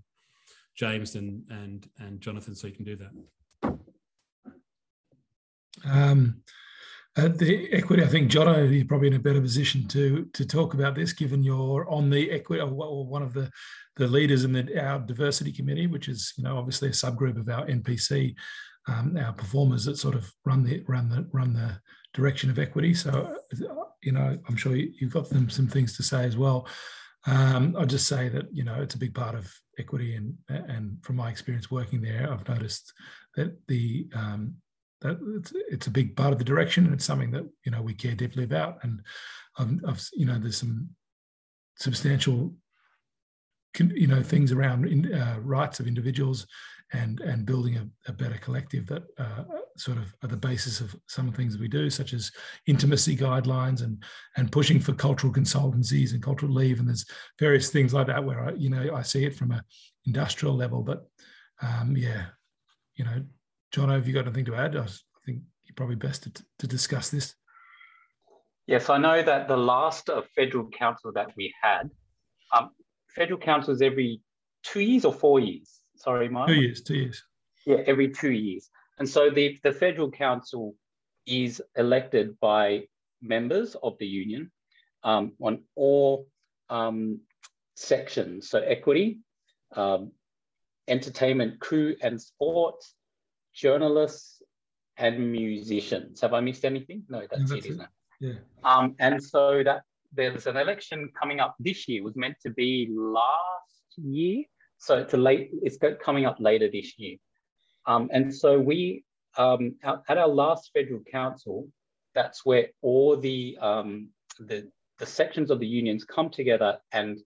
James 0.76 1.16
and 1.16 1.43
and 1.49 1.88
and 1.99 2.22
Jonathan, 2.22 2.55
so 2.55 2.68
you 2.68 2.74
can 2.74 2.86
do 2.86 2.97
that. 2.97 3.80
Um, 5.86 6.41
the 7.16 7.72
equity, 7.74 8.03
I 8.03 8.07
think, 8.07 8.32
Jono, 8.32 8.74
you're 8.74 8.86
probably 8.86 9.07
in 9.07 9.16
a 9.16 9.20
better 9.20 9.41
position 9.41 9.88
to 9.89 10.26
to 10.34 10.45
talk 10.45 10.74
about 10.74 10.95
this, 10.95 11.14
given 11.14 11.43
you're 11.43 11.89
on 11.89 12.10
the 12.10 12.30
equity, 12.32 12.62
or 12.62 13.05
one 13.05 13.24
of 13.24 13.34
the 13.34 13.49
the 13.95 14.07
leaders 14.07 14.45
in 14.45 14.53
the, 14.53 14.82
our 14.82 14.99
diversity 14.99 15.51
committee, 15.51 15.88
which 15.88 16.07
is 16.07 16.34
you 16.38 16.43
know 16.43 16.57
obviously 16.57 16.89
a 16.89 16.91
subgroup 16.91 17.39
of 17.39 17.49
our 17.49 17.66
NPC, 17.66 18.36
um, 18.88 19.18
our 19.18 19.34
performers 19.34 19.86
that 19.86 19.97
sort 19.97 20.16
of 20.16 20.32
run 20.45 20.64
the 20.64 20.84
run 20.88 21.10
the 21.10 21.28
run 21.32 21.53
the 21.53 21.80
direction 22.14 22.49
of 22.49 22.60
equity. 22.60 22.93
So 22.93 23.36
you 24.01 24.12
know, 24.12 24.38
I'm 24.47 24.55
sure 24.55 24.76
you've 24.76 25.14
got 25.14 25.30
them 25.30 25.49
some 25.49 25.68
things 25.68 25.95
to 25.97 26.03
say 26.03 26.26
as 26.26 26.38
well. 26.38 26.68
Um, 27.28 27.76
I'll 27.78 27.86
just 27.86 28.07
say 28.07 28.30
that 28.30 28.45
you 28.53 28.64
know 28.64 28.82
it's 28.82 28.95
a 28.95 28.99
big 28.99 29.14
part 29.14 29.36
of 29.36 29.53
equity, 29.78 30.16
and 30.16 30.34
and 30.47 30.97
from 31.03 31.18
my 31.18 31.30
experience 31.30 31.70
working 31.70 32.01
there, 32.01 32.32
I've 32.32 32.47
noticed 32.47 32.93
that 33.36 33.57
the 33.68 34.07
um, 34.14 34.55
that 35.01 35.18
it's, 35.38 35.53
it's 35.70 35.88
a 35.88 35.91
big 35.91 36.16
part 36.16 36.32
of 36.32 36.39
the 36.39 36.45
direction, 36.45 36.86
and 36.86 36.93
it's 36.93 37.05
something 37.05 37.32
that 37.32 37.47
you 37.66 37.72
know 37.72 37.82
we 37.82 37.93
care 37.93 38.16
deeply 38.16 38.43
about. 38.43 38.80
And 38.84 39.01
I've, 39.57 39.80
I've 39.88 40.10
you 40.14 40.26
know 40.26 40.39
there's 40.39 40.57
some 40.57 40.89
substantial 41.78 42.53
you 43.78 44.07
know 44.07 44.22
things 44.22 44.51
around 44.51 44.86
in, 44.86 45.13
uh, 45.13 45.38
rights 45.41 45.80
of 45.80 45.88
individuals 45.88 46.47
and 46.93 47.20
and 47.22 47.45
building 47.45 47.78
a, 47.78 48.09
a 48.09 48.13
better 48.13 48.38
collective 48.38 48.88
that 48.88 49.03
uh, 49.17 49.43
sort 49.78 49.97
of 49.97 50.13
are 50.24 50.28
the 50.28 50.38
basis 50.38 50.82
of 50.82 50.95
some 51.07 51.28
of 51.28 51.34
the 51.34 51.38
things 51.38 51.57
we 51.57 51.67
do, 51.67 51.89
such 51.89 52.13
as 52.13 52.32
intimacy 52.67 53.15
guidelines 53.15 53.84
and 53.84 54.03
and 54.38 54.51
pushing 54.51 54.80
for 54.80 54.93
cultural 54.93 55.32
consultancies 55.32 56.13
and 56.13 56.24
cultural 56.24 56.51
leave. 56.51 56.80
And 56.80 56.88
there's 56.88 57.05
various 57.38 57.70
things 57.70 57.93
like 57.93 58.07
that 58.07 58.24
where 58.24 58.45
I, 58.45 58.51
you 58.53 58.70
know, 58.70 58.95
I 58.95 59.03
see 59.03 59.26
it 59.26 59.36
from 59.36 59.51
a 59.51 59.63
industrial 60.05 60.55
level. 60.55 60.82
But 60.82 61.07
um, 61.61 61.95
yeah, 61.95 62.26
you 62.95 63.05
know, 63.05 63.24
John, 63.72 63.89
have 63.89 64.07
you 64.07 64.13
got 64.13 64.26
anything 64.26 64.45
to 64.45 64.55
add? 64.55 64.76
I 64.76 64.86
think 65.26 65.41
you're 65.63 65.76
probably 65.76 65.95
best 65.95 66.24
to, 66.24 66.43
to 66.59 66.67
discuss 66.67 67.09
this. 67.09 67.36
Yes, 68.65 68.89
I 68.89 68.97
know 68.97 69.22
that 69.24 69.47
the 69.47 69.57
last 69.57 70.09
uh, 70.09 70.22
federal 70.36 70.70
council 70.70 71.11
that 71.13 71.32
we 71.36 71.53
had, 71.59 71.89
um, 72.53 72.70
federal 73.16 73.39
councils 73.39 73.82
every 73.82 74.22
two 74.64 74.82
years 74.82 75.05
or 75.05 75.14
four 75.14 75.39
years. 75.39 75.80
Sorry, 75.95 76.30
Mike. 76.30 76.47
Two 76.47 76.55
years. 76.55 76.82
Two 76.82 76.95
years. 76.95 77.24
Yeah, 77.66 77.78
every 77.86 78.10
two 78.10 78.32
years. 78.32 78.70
And 78.97 79.07
so 79.07 79.30
the, 79.30 79.57
the 79.64 79.72
federal 79.72 80.12
council 80.12 80.76
is 81.26 81.62
elected 81.76 82.39
by 82.39 82.84
members 83.22 83.76
of 83.82 83.97
the 83.99 84.07
union 84.07 84.51
um, 85.03 85.34
on 85.41 85.64
all 85.76 86.28
um, 86.70 87.20
sections. 87.76 88.49
So 88.49 88.60
equity, 88.60 89.20
um, 89.76 90.12
entertainment, 90.88 91.60
crew 91.60 91.95
and 92.01 92.22
sports, 92.22 92.93
journalists, 93.53 94.41
and 94.97 95.32
musicians. 95.32 96.22
Have 96.22 96.34
I 96.34 96.41
missed 96.41 96.66
anything? 96.66 97.03
No, 97.10 97.22
that's, 97.22 97.49
that's 97.49 97.51
it, 97.51 97.70
isn't 97.70 97.82
it? 97.82 97.89
Yeah. 98.20 98.34
Um, 98.64 98.95
and 98.99 99.24
so 99.24 99.64
that 99.64 99.84
there's 100.14 100.47
an 100.47 100.57
election 100.57 101.10
coming 101.20 101.39
up 101.39 101.55
this 101.60 101.88
year. 101.88 102.01
It 102.01 102.05
was 102.05 102.16
meant 102.16 102.38
to 102.43 102.49
be 102.49 102.88
last 102.91 103.97
year. 103.97 104.43
So 104.78 104.97
it's 104.97 105.14
a 105.14 105.18
late, 105.18 105.51
it's 105.62 105.78
coming 106.03 106.26
up 106.26 106.38
later 106.39 106.70
this 106.72 106.97
year. 106.97 107.18
Um, 107.86 108.10
and 108.12 108.34
so 108.34 108.60
we, 108.60 109.03
um, 109.38 109.76
at 109.84 110.18
our 110.18 110.28
last 110.28 110.72
federal 110.74 111.01
council, 111.12 111.68
that's 112.16 112.45
where 112.45 112.68
all 112.82 113.18
the, 113.18 113.57
um, 113.62 114.10
the, 114.39 114.70
the 114.97 115.05
sections 115.05 115.51
of 115.51 115.60
the 115.60 115.68
unions 115.68 116.03
come 116.03 116.30
together 116.30 116.80
and 116.91 117.20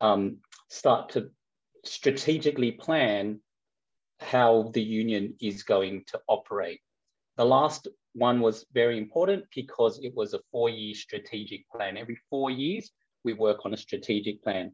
um, 0.00 0.38
start 0.68 1.10
to 1.10 1.30
strategically 1.84 2.72
plan 2.72 3.40
how 4.20 4.70
the 4.72 4.82
union 4.82 5.34
is 5.40 5.62
going 5.62 6.04
to 6.08 6.20
operate. 6.28 6.80
The 7.36 7.44
last 7.44 7.88
one 8.16 8.40
was 8.40 8.64
very 8.72 8.96
important 8.96 9.44
because 9.54 10.00
it 10.02 10.14
was 10.14 10.32
a 10.32 10.40
four-year 10.50 10.94
strategic 10.94 11.68
plan. 11.70 11.98
Every 11.98 12.18
four 12.30 12.50
years, 12.50 12.90
we 13.24 13.34
work 13.34 13.66
on 13.66 13.74
a 13.74 13.76
strategic 13.76 14.42
plan. 14.42 14.72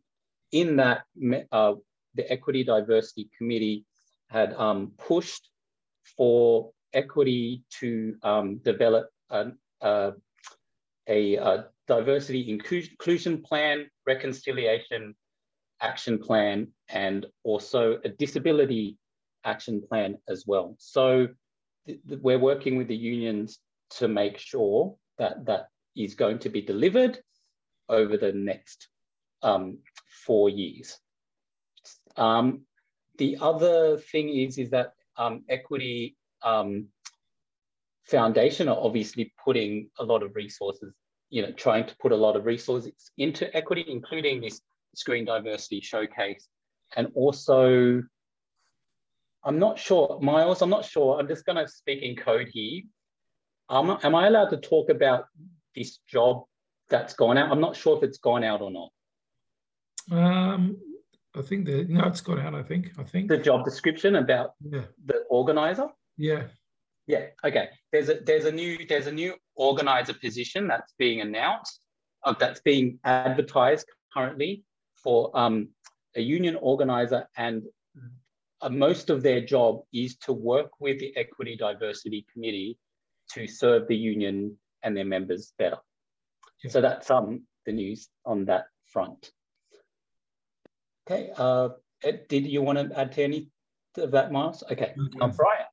In 0.52 0.76
that, 0.76 1.02
uh, 1.50 1.74
the 2.14 2.30
Equity 2.30 2.62
Diversity 2.62 3.28
Committee 3.36 3.84
had 4.28 4.54
um, 4.54 4.92
pushed 4.96 5.48
for 6.16 6.70
equity 6.92 7.64
to 7.80 8.14
um, 8.22 8.58
develop 8.58 9.08
an, 9.30 9.58
uh, 9.80 10.12
a, 11.08 11.36
a, 11.36 11.64
diversity 11.88 12.48
inclusion 12.48 13.42
plan, 13.42 13.86
reconciliation 14.06 15.14
action 15.80 16.16
plan, 16.16 16.68
and 16.88 17.26
also 17.42 17.98
a 18.04 18.08
disability 18.08 18.96
action 19.44 19.82
plan 19.88 20.16
as 20.28 20.44
well. 20.46 20.76
So 20.78 21.26
we're 22.06 22.38
working 22.38 22.76
with 22.76 22.88
the 22.88 22.96
unions 22.96 23.58
to 23.90 24.08
make 24.08 24.38
sure 24.38 24.96
that 25.18 25.44
that 25.46 25.68
is 25.96 26.14
going 26.14 26.38
to 26.40 26.48
be 26.48 26.62
delivered 26.62 27.18
over 27.88 28.16
the 28.16 28.32
next 28.32 28.88
um, 29.42 29.78
four 30.26 30.48
years. 30.48 30.98
Um, 32.16 32.62
the 33.18 33.38
other 33.40 33.98
thing 33.98 34.28
is, 34.28 34.58
is 34.58 34.70
that 34.70 34.92
um, 35.16 35.44
Equity 35.48 36.16
um, 36.42 36.88
Foundation 38.04 38.68
are 38.68 38.78
obviously 38.78 39.32
putting 39.44 39.88
a 39.98 40.04
lot 40.04 40.22
of 40.22 40.34
resources, 40.34 40.92
you 41.30 41.42
know, 41.42 41.52
trying 41.52 41.86
to 41.86 41.96
put 42.00 42.12
a 42.12 42.16
lot 42.16 42.36
of 42.36 42.46
resources 42.46 42.92
into 43.18 43.54
equity, 43.56 43.84
including 43.88 44.40
this 44.40 44.60
Screen 44.94 45.24
Diversity 45.24 45.80
Showcase. 45.80 46.48
And 46.96 47.08
also, 47.14 48.02
I'm 49.44 49.58
not 49.58 49.78
sure, 49.78 50.18
Miles, 50.20 50.62
I'm 50.62 50.70
not 50.70 50.84
sure, 50.84 51.18
I'm 51.18 51.28
just 51.28 51.44
gonna 51.44 51.66
speak 51.68 52.02
in 52.02 52.16
code 52.16 52.48
here. 52.52 52.82
Um, 53.68 53.98
am 54.02 54.14
I 54.14 54.26
allowed 54.26 54.50
to 54.50 54.56
talk 54.56 54.90
about 54.90 55.26
this 55.74 55.98
job 56.08 56.44
that's 56.88 57.14
gone 57.14 57.38
out? 57.38 57.50
I'm 57.50 57.60
not 57.60 57.76
sure 57.76 57.96
if 57.96 58.02
it's 58.02 58.18
gone 58.18 58.44
out 58.44 58.60
or 58.60 58.70
not. 58.70 58.90
Um, 60.10 60.76
I 61.34 61.42
think 61.42 61.66
the 61.66 61.84
no, 61.84 62.04
it's 62.04 62.20
gone 62.20 62.40
out. 62.40 62.54
I 62.54 62.62
think. 62.62 62.90
I 62.98 63.04
think 63.04 63.28
the 63.28 63.38
job 63.38 63.64
description 63.64 64.16
about 64.16 64.52
yeah. 64.60 64.82
the 65.06 65.24
organizer. 65.30 65.88
Yeah. 66.16 66.44
Yeah. 67.06 67.26
Okay. 67.44 67.68
There's 67.90 68.08
a 68.08 68.20
there's 68.26 68.44
a 68.44 68.52
new 68.52 68.86
there's 68.86 69.06
a 69.06 69.12
new 69.12 69.34
organizer 69.54 70.14
position 70.14 70.68
that's 70.68 70.92
being 70.98 71.20
announced. 71.20 71.80
Uh, 72.24 72.34
that's 72.38 72.60
being 72.60 72.98
advertised 73.04 73.86
currently 74.14 74.62
for 75.02 75.36
um, 75.36 75.68
a 76.14 76.20
union 76.20 76.56
organizer, 76.56 77.26
and 77.36 77.62
most 78.70 79.10
of 79.10 79.22
their 79.22 79.40
job 79.40 79.80
is 79.92 80.16
to 80.18 80.32
work 80.32 80.80
with 80.80 80.98
the 81.00 81.16
Equity 81.16 81.56
Diversity 81.56 82.26
Committee 82.32 82.78
to 83.32 83.46
serve 83.46 83.88
the 83.88 83.96
union 83.96 84.56
and 84.82 84.96
their 84.96 85.04
members 85.04 85.52
better. 85.58 85.78
Yeah. 86.62 86.70
So 86.70 86.80
that's 86.80 87.10
um, 87.10 87.42
the 87.66 87.72
news 87.72 88.08
on 88.24 88.44
that 88.46 88.66
front. 88.86 89.30
Okay, 91.10 91.30
uh, 91.36 91.70
Ed, 92.04 92.28
did 92.28 92.46
you 92.46 92.62
want 92.62 92.78
to 92.78 92.98
add 92.98 93.12
to 93.12 93.22
any 93.22 93.50
of 93.96 94.12
that, 94.12 94.30
Miles? 94.30 94.62
Okay, 94.70 94.94
mm-hmm. 94.96 95.22
um, 95.22 95.32
Brian. 95.32 95.66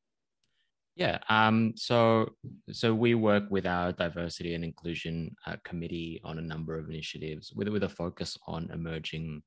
Yeah, 0.96 1.20
um, 1.30 1.74
so 1.76 2.30
so 2.72 2.94
we 2.94 3.14
work 3.14 3.44
with 3.50 3.66
our 3.66 3.92
diversity 3.94 4.54
and 4.56 4.64
inclusion 4.64 5.36
uh, 5.46 5.56
committee 5.64 6.20
on 6.24 6.40
a 6.40 6.42
number 6.42 6.78
of 6.78 6.90
initiatives 6.90 7.54
with 7.54 7.70
with 7.70 7.84
a 7.84 7.90
focus 7.90 8.38
on 8.48 8.70
emerging 8.74 9.42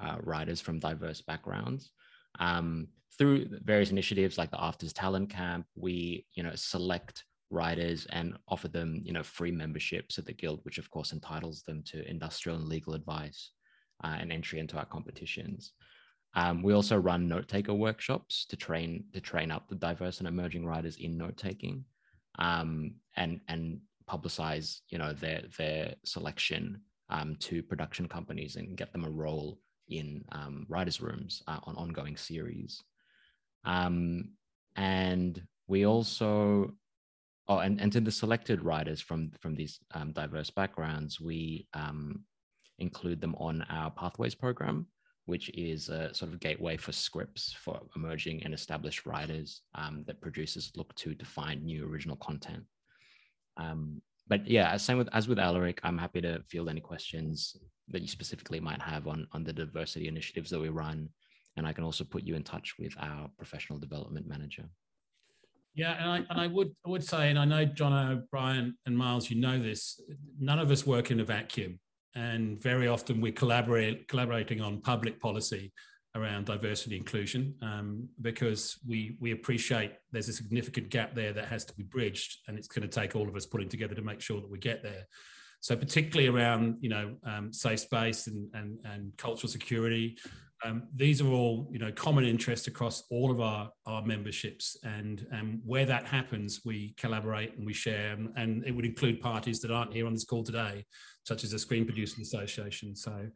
uh, 0.00 0.16
writers 0.22 0.60
from 0.60 0.78
diverse 0.78 1.20
backgrounds. 1.20 1.90
Um, 2.38 2.88
through 3.16 3.46
various 3.64 3.90
initiatives 3.90 4.38
like 4.38 4.50
the 4.50 4.62
Afters 4.62 4.92
Talent 4.92 5.30
Camp, 5.30 5.66
we 5.76 6.26
you 6.34 6.42
know 6.42 6.54
select 6.54 7.24
writers 7.50 8.06
and 8.10 8.36
offer 8.48 8.68
them 8.68 9.00
you 9.04 9.12
know 9.12 9.22
free 9.22 9.52
memberships 9.52 10.18
at 10.18 10.26
the 10.26 10.32
guild, 10.32 10.60
which 10.64 10.78
of 10.78 10.90
course 10.90 11.12
entitles 11.12 11.62
them 11.62 11.82
to 11.86 12.08
industrial 12.08 12.58
and 12.58 12.68
legal 12.68 12.94
advice 12.94 13.50
uh, 14.02 14.16
and 14.18 14.32
entry 14.32 14.58
into 14.58 14.76
our 14.76 14.86
competitions. 14.86 15.72
Um, 16.34 16.62
we 16.62 16.72
also 16.72 16.96
run 16.96 17.28
note 17.28 17.46
taker 17.46 17.74
workshops 17.74 18.46
to 18.46 18.56
train 18.56 19.04
to 19.12 19.20
train 19.20 19.50
up 19.50 19.68
the 19.68 19.76
diverse 19.76 20.18
and 20.18 20.26
emerging 20.26 20.66
writers 20.66 20.96
in 20.96 21.16
note 21.16 21.36
taking, 21.36 21.84
um, 22.38 22.94
and 23.16 23.40
and 23.48 23.80
publicize 24.10 24.80
you 24.88 24.98
know 24.98 25.12
their 25.12 25.42
their 25.56 25.94
selection 26.04 26.80
um, 27.10 27.36
to 27.38 27.62
production 27.62 28.08
companies 28.08 28.56
and 28.56 28.76
get 28.76 28.92
them 28.92 29.04
a 29.04 29.10
role 29.10 29.60
in 29.88 30.24
um, 30.32 30.66
writers' 30.68 31.00
rooms 31.00 31.42
uh, 31.46 31.58
on 31.64 31.76
ongoing 31.76 32.16
series. 32.16 32.82
Um, 33.64 34.30
and 34.76 35.42
we 35.68 35.86
also, 35.86 36.74
oh, 37.48 37.58
and, 37.58 37.80
and 37.80 37.92
to 37.92 38.00
the 38.00 38.10
selected 38.10 38.62
writers 38.62 39.00
from 39.00 39.30
from 39.40 39.54
these 39.54 39.80
um, 39.92 40.12
diverse 40.12 40.50
backgrounds, 40.50 41.20
we 41.20 41.66
um, 41.74 42.24
include 42.78 43.20
them 43.20 43.34
on 43.36 43.62
our 43.70 43.90
Pathways 43.90 44.34
program, 44.34 44.86
which 45.26 45.48
is 45.50 45.88
a 45.88 46.12
sort 46.14 46.32
of 46.32 46.40
gateway 46.40 46.76
for 46.76 46.92
scripts 46.92 47.52
for 47.52 47.80
emerging 47.96 48.42
and 48.42 48.52
established 48.52 49.06
writers 49.06 49.62
um, 49.74 50.04
that 50.06 50.20
producers 50.20 50.72
look 50.76 50.94
to 50.96 51.14
to 51.14 51.24
find 51.24 51.62
new 51.62 51.86
original 51.86 52.16
content. 52.16 52.64
Um, 53.56 54.02
but 54.26 54.48
yeah, 54.48 54.76
same 54.76 54.98
with 54.98 55.08
as 55.12 55.28
with 55.28 55.38
Alaric, 55.38 55.80
I'm 55.82 55.98
happy 55.98 56.20
to 56.22 56.42
field 56.48 56.68
any 56.68 56.80
questions 56.80 57.56
that 57.88 58.02
you 58.02 58.08
specifically 58.08 58.60
might 58.60 58.80
have 58.82 59.06
on 59.06 59.26
on 59.32 59.44
the 59.44 59.52
diversity 59.52 60.08
initiatives 60.08 60.50
that 60.50 60.60
we 60.60 60.68
run, 60.68 61.08
and 61.56 61.66
I 61.66 61.72
can 61.72 61.84
also 61.84 62.04
put 62.04 62.24
you 62.24 62.34
in 62.34 62.42
touch 62.42 62.74
with 62.78 62.94
our 62.98 63.28
professional 63.36 63.78
development 63.78 64.26
manager. 64.26 64.64
Yeah, 65.74 65.92
and 65.92 66.10
I 66.10 66.16
and 66.30 66.40
I 66.40 66.46
would 66.46 66.74
I 66.86 66.88
would 66.88 67.04
say, 67.04 67.30
and 67.30 67.38
I 67.38 67.44
know 67.44 67.64
John 67.64 67.92
O'Brien 67.92 68.76
and 68.86 68.96
Miles, 68.96 69.28
you 69.28 69.40
know 69.40 69.58
this. 69.58 70.00
None 70.38 70.58
of 70.58 70.70
us 70.70 70.86
work 70.86 71.10
in 71.10 71.20
a 71.20 71.24
vacuum, 71.24 71.80
and 72.14 72.60
very 72.62 72.86
often 72.86 73.20
we're 73.20 73.32
collaborate, 73.32 74.06
collaborating 74.08 74.60
on 74.60 74.80
public 74.80 75.20
policy 75.20 75.72
around 76.16 76.46
diversity 76.46 76.96
inclusion 76.96 77.54
um, 77.60 78.08
because 78.20 78.78
we 78.86 79.16
we 79.20 79.32
appreciate 79.32 79.92
there's 80.12 80.28
a 80.28 80.32
significant 80.32 80.88
gap 80.90 81.12
there 81.14 81.32
that 81.32 81.46
has 81.46 81.64
to 81.64 81.74
be 81.74 81.82
bridged, 81.82 82.38
and 82.46 82.56
it's 82.56 82.68
going 82.68 82.88
to 82.88 83.00
take 83.00 83.16
all 83.16 83.28
of 83.28 83.34
us 83.34 83.46
putting 83.46 83.68
together 83.68 83.96
to 83.96 84.02
make 84.02 84.20
sure 84.20 84.40
that 84.40 84.50
we 84.50 84.58
get 84.58 84.82
there. 84.82 85.06
So 85.64 85.74
particularly 85.74 86.28
around 86.28 86.76
you 86.80 86.90
know 86.90 87.16
um, 87.24 87.50
safe 87.50 87.80
space 87.80 88.26
and, 88.26 88.50
and 88.52 88.78
and 88.84 89.16
cultural 89.16 89.50
security, 89.50 90.18
um, 90.62 90.88
these 90.94 91.22
are 91.22 91.28
all 91.28 91.70
you 91.72 91.78
know 91.78 91.90
common 91.90 92.26
interests 92.26 92.66
across 92.66 93.04
all 93.10 93.30
of 93.30 93.40
our 93.40 93.70
our 93.86 94.04
memberships, 94.04 94.76
and 94.84 95.26
and 95.32 95.62
where 95.64 95.86
that 95.86 96.04
happens, 96.04 96.60
we 96.66 96.92
collaborate 96.98 97.56
and 97.56 97.64
we 97.64 97.72
share, 97.72 98.12
and, 98.12 98.28
and 98.36 98.62
it 98.66 98.72
would 98.72 98.84
include 98.84 99.22
parties 99.22 99.60
that 99.60 99.70
aren't 99.70 99.94
here 99.94 100.06
on 100.06 100.12
this 100.12 100.24
call 100.24 100.42
today, 100.42 100.84
such 101.22 101.44
as 101.44 101.52
the 101.52 101.58
Screen 101.58 101.86
Producers 101.86 102.18
Association. 102.18 102.94
So 102.94 103.26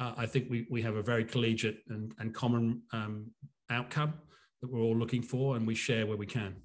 uh, 0.00 0.12
I 0.16 0.26
think 0.26 0.50
we, 0.50 0.66
we 0.68 0.82
have 0.82 0.96
a 0.96 1.02
very 1.02 1.24
collegiate 1.24 1.78
and, 1.88 2.12
and 2.18 2.34
common 2.34 2.82
um, 2.92 3.30
outcome 3.70 4.14
that 4.60 4.72
we're 4.72 4.80
all 4.80 4.96
looking 4.96 5.22
for 5.22 5.54
and 5.54 5.64
we 5.64 5.76
share 5.76 6.04
where 6.04 6.16
we 6.16 6.26
can. 6.26 6.56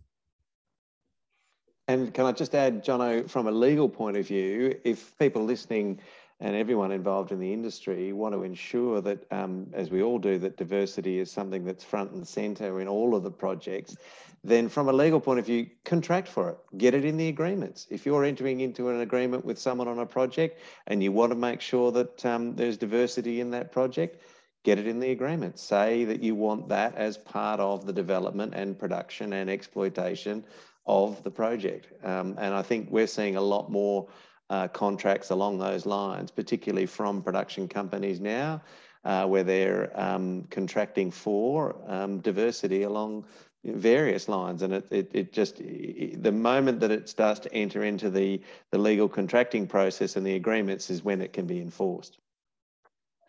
And 1.91 2.13
can 2.13 2.25
I 2.25 2.31
just 2.31 2.55
add, 2.55 2.85
Jono, 2.85 3.29
from 3.29 3.47
a 3.47 3.51
legal 3.51 3.89
point 3.89 4.15
of 4.15 4.25
view, 4.25 4.79
if 4.85 5.17
people 5.19 5.43
listening 5.43 5.99
and 6.39 6.55
everyone 6.55 6.93
involved 6.93 7.33
in 7.33 7.39
the 7.41 7.51
industry 7.51 8.13
want 8.13 8.33
to 8.33 8.43
ensure 8.43 9.01
that, 9.01 9.29
um, 9.29 9.67
as 9.73 9.91
we 9.91 10.01
all 10.01 10.17
do, 10.17 10.37
that 10.37 10.55
diversity 10.55 11.19
is 11.19 11.29
something 11.29 11.65
that's 11.65 11.83
front 11.83 12.11
and 12.11 12.25
centre 12.25 12.79
in 12.79 12.87
all 12.87 13.13
of 13.13 13.23
the 13.23 13.29
projects, 13.29 13.97
then 14.41 14.69
from 14.69 14.87
a 14.87 14.93
legal 14.93 15.19
point 15.19 15.39
of 15.39 15.45
view, 15.45 15.67
contract 15.83 16.29
for 16.29 16.47
it, 16.51 16.57
get 16.77 16.93
it 16.93 17.03
in 17.03 17.17
the 17.17 17.27
agreements. 17.27 17.87
If 17.89 18.05
you're 18.05 18.23
entering 18.23 18.61
into 18.61 18.87
an 18.87 19.01
agreement 19.01 19.43
with 19.43 19.59
someone 19.59 19.89
on 19.89 19.99
a 19.99 20.05
project 20.05 20.61
and 20.87 21.03
you 21.03 21.11
want 21.11 21.33
to 21.33 21.37
make 21.37 21.59
sure 21.59 21.91
that 21.91 22.25
um, 22.25 22.55
there's 22.55 22.77
diversity 22.77 23.41
in 23.41 23.51
that 23.51 23.73
project, 23.73 24.23
get 24.63 24.79
it 24.79 24.87
in 24.87 25.01
the 25.01 25.11
agreement. 25.11 25.59
Say 25.59 26.05
that 26.05 26.23
you 26.23 26.35
want 26.35 26.69
that 26.69 26.95
as 26.95 27.17
part 27.17 27.59
of 27.59 27.85
the 27.85 27.91
development 27.91 28.53
and 28.55 28.79
production 28.79 29.33
and 29.33 29.49
exploitation 29.49 30.45
of 30.85 31.23
the 31.23 31.31
project. 31.31 31.87
Um, 32.03 32.35
and 32.37 32.53
I 32.53 32.61
think 32.61 32.89
we're 32.89 33.07
seeing 33.07 33.35
a 33.35 33.41
lot 33.41 33.71
more 33.71 34.07
uh, 34.49 34.67
contracts 34.67 35.29
along 35.29 35.59
those 35.59 35.85
lines, 35.85 36.31
particularly 36.31 36.85
from 36.85 37.21
production 37.21 37.67
companies 37.67 38.19
now, 38.19 38.61
uh, 39.05 39.25
where 39.25 39.43
they're 39.43 39.91
um, 39.99 40.43
contracting 40.49 41.11
for 41.11 41.75
um, 41.87 42.19
diversity 42.19 42.83
along 42.83 43.25
various 43.63 44.27
lines 44.27 44.63
and 44.63 44.73
it, 44.73 44.87
it, 44.89 45.11
it 45.13 45.31
just 45.31 45.57
the 45.57 46.31
moment 46.31 46.79
that 46.79 46.89
it 46.89 47.07
starts 47.07 47.39
to 47.39 47.53
enter 47.53 47.83
into 47.83 48.09
the 48.09 48.41
the 48.71 48.77
legal 48.77 49.07
contracting 49.07 49.67
process 49.67 50.15
and 50.15 50.25
the 50.25 50.33
agreements 50.33 50.89
is 50.89 51.03
when 51.03 51.21
it 51.21 51.31
can 51.31 51.45
be 51.45 51.61
enforced 51.61 52.17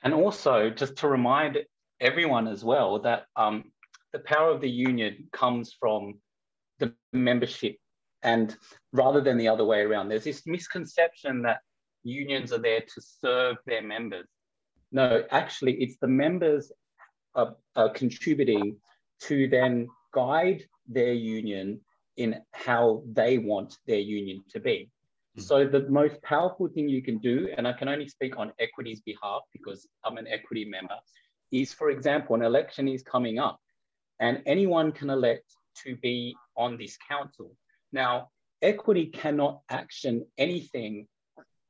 and 0.03 0.15
also 0.15 0.71
just 0.71 0.97
to 0.97 1.07
remind 1.07 1.59
everyone 2.01 2.49
as 2.49 2.65
well 2.65 2.99
that 2.99 3.27
um, 3.37 3.71
the 4.15 4.19
power 4.21 4.51
of 4.51 4.63
the 4.63 4.71
union 4.71 5.29
comes 5.33 5.77
from 5.79 6.15
the 6.83 6.95
membership 7.13 7.77
and 8.23 8.57
rather 8.93 9.21
than 9.21 9.37
the 9.37 9.49
other 9.49 9.65
way 9.65 9.81
around. 9.81 10.09
There's 10.09 10.25
this 10.25 10.47
misconception 10.47 11.43
that 11.43 11.61
unions 12.03 12.53
are 12.53 12.59
there 12.59 12.81
to 12.81 13.01
serve 13.01 13.57
their 13.67 13.83
members. 13.83 14.27
No, 14.91 15.25
actually, 15.31 15.75
it's 15.83 15.97
the 16.01 16.09
members 16.09 16.71
are, 17.35 17.57
are 17.77 17.91
contributing 17.91 18.77
to 19.23 19.49
then 19.49 19.89
guide 20.13 20.65
their 20.87 21.13
union 21.13 21.81
in 22.17 22.41
how 22.53 23.03
they 23.11 23.39
want 23.39 23.79
their 23.87 24.01
union 24.01 24.43
to 24.51 24.61
be. 24.61 24.91
Mm. 25.39 25.43
So 25.43 25.67
the 25.67 25.89
most 25.89 26.21
powerful 26.23 26.69
thing 26.69 26.89
you 26.89 27.03
can 27.03 27.19
do, 27.19 27.49
and 27.57 27.67
I 27.67 27.73
can 27.73 27.89
only 27.89 28.09
speak 28.09 28.39
on 28.39 28.53
equity's 28.61 29.01
behalf 29.01 29.43
because 29.53 29.89
I'm 30.05 30.19
an 30.19 30.27
equity 30.29 30.65
member, 30.65 30.97
is 31.51 31.73
for 31.73 31.91
example, 31.91 32.35
an 32.37 32.43
election 32.43 32.89
is 32.89 33.03
coming 33.03 33.39
up 33.39 33.59
and 34.21 34.43
anyone 34.47 34.93
can 34.93 35.11
elect 35.11 35.55
to 35.85 35.97
be 35.97 36.37
on 36.57 36.77
this 36.77 36.97
council. 37.09 37.57
Now, 37.93 38.31
equity 38.61 39.07
cannot 39.07 39.61
action 39.69 40.27
anything 40.39 41.07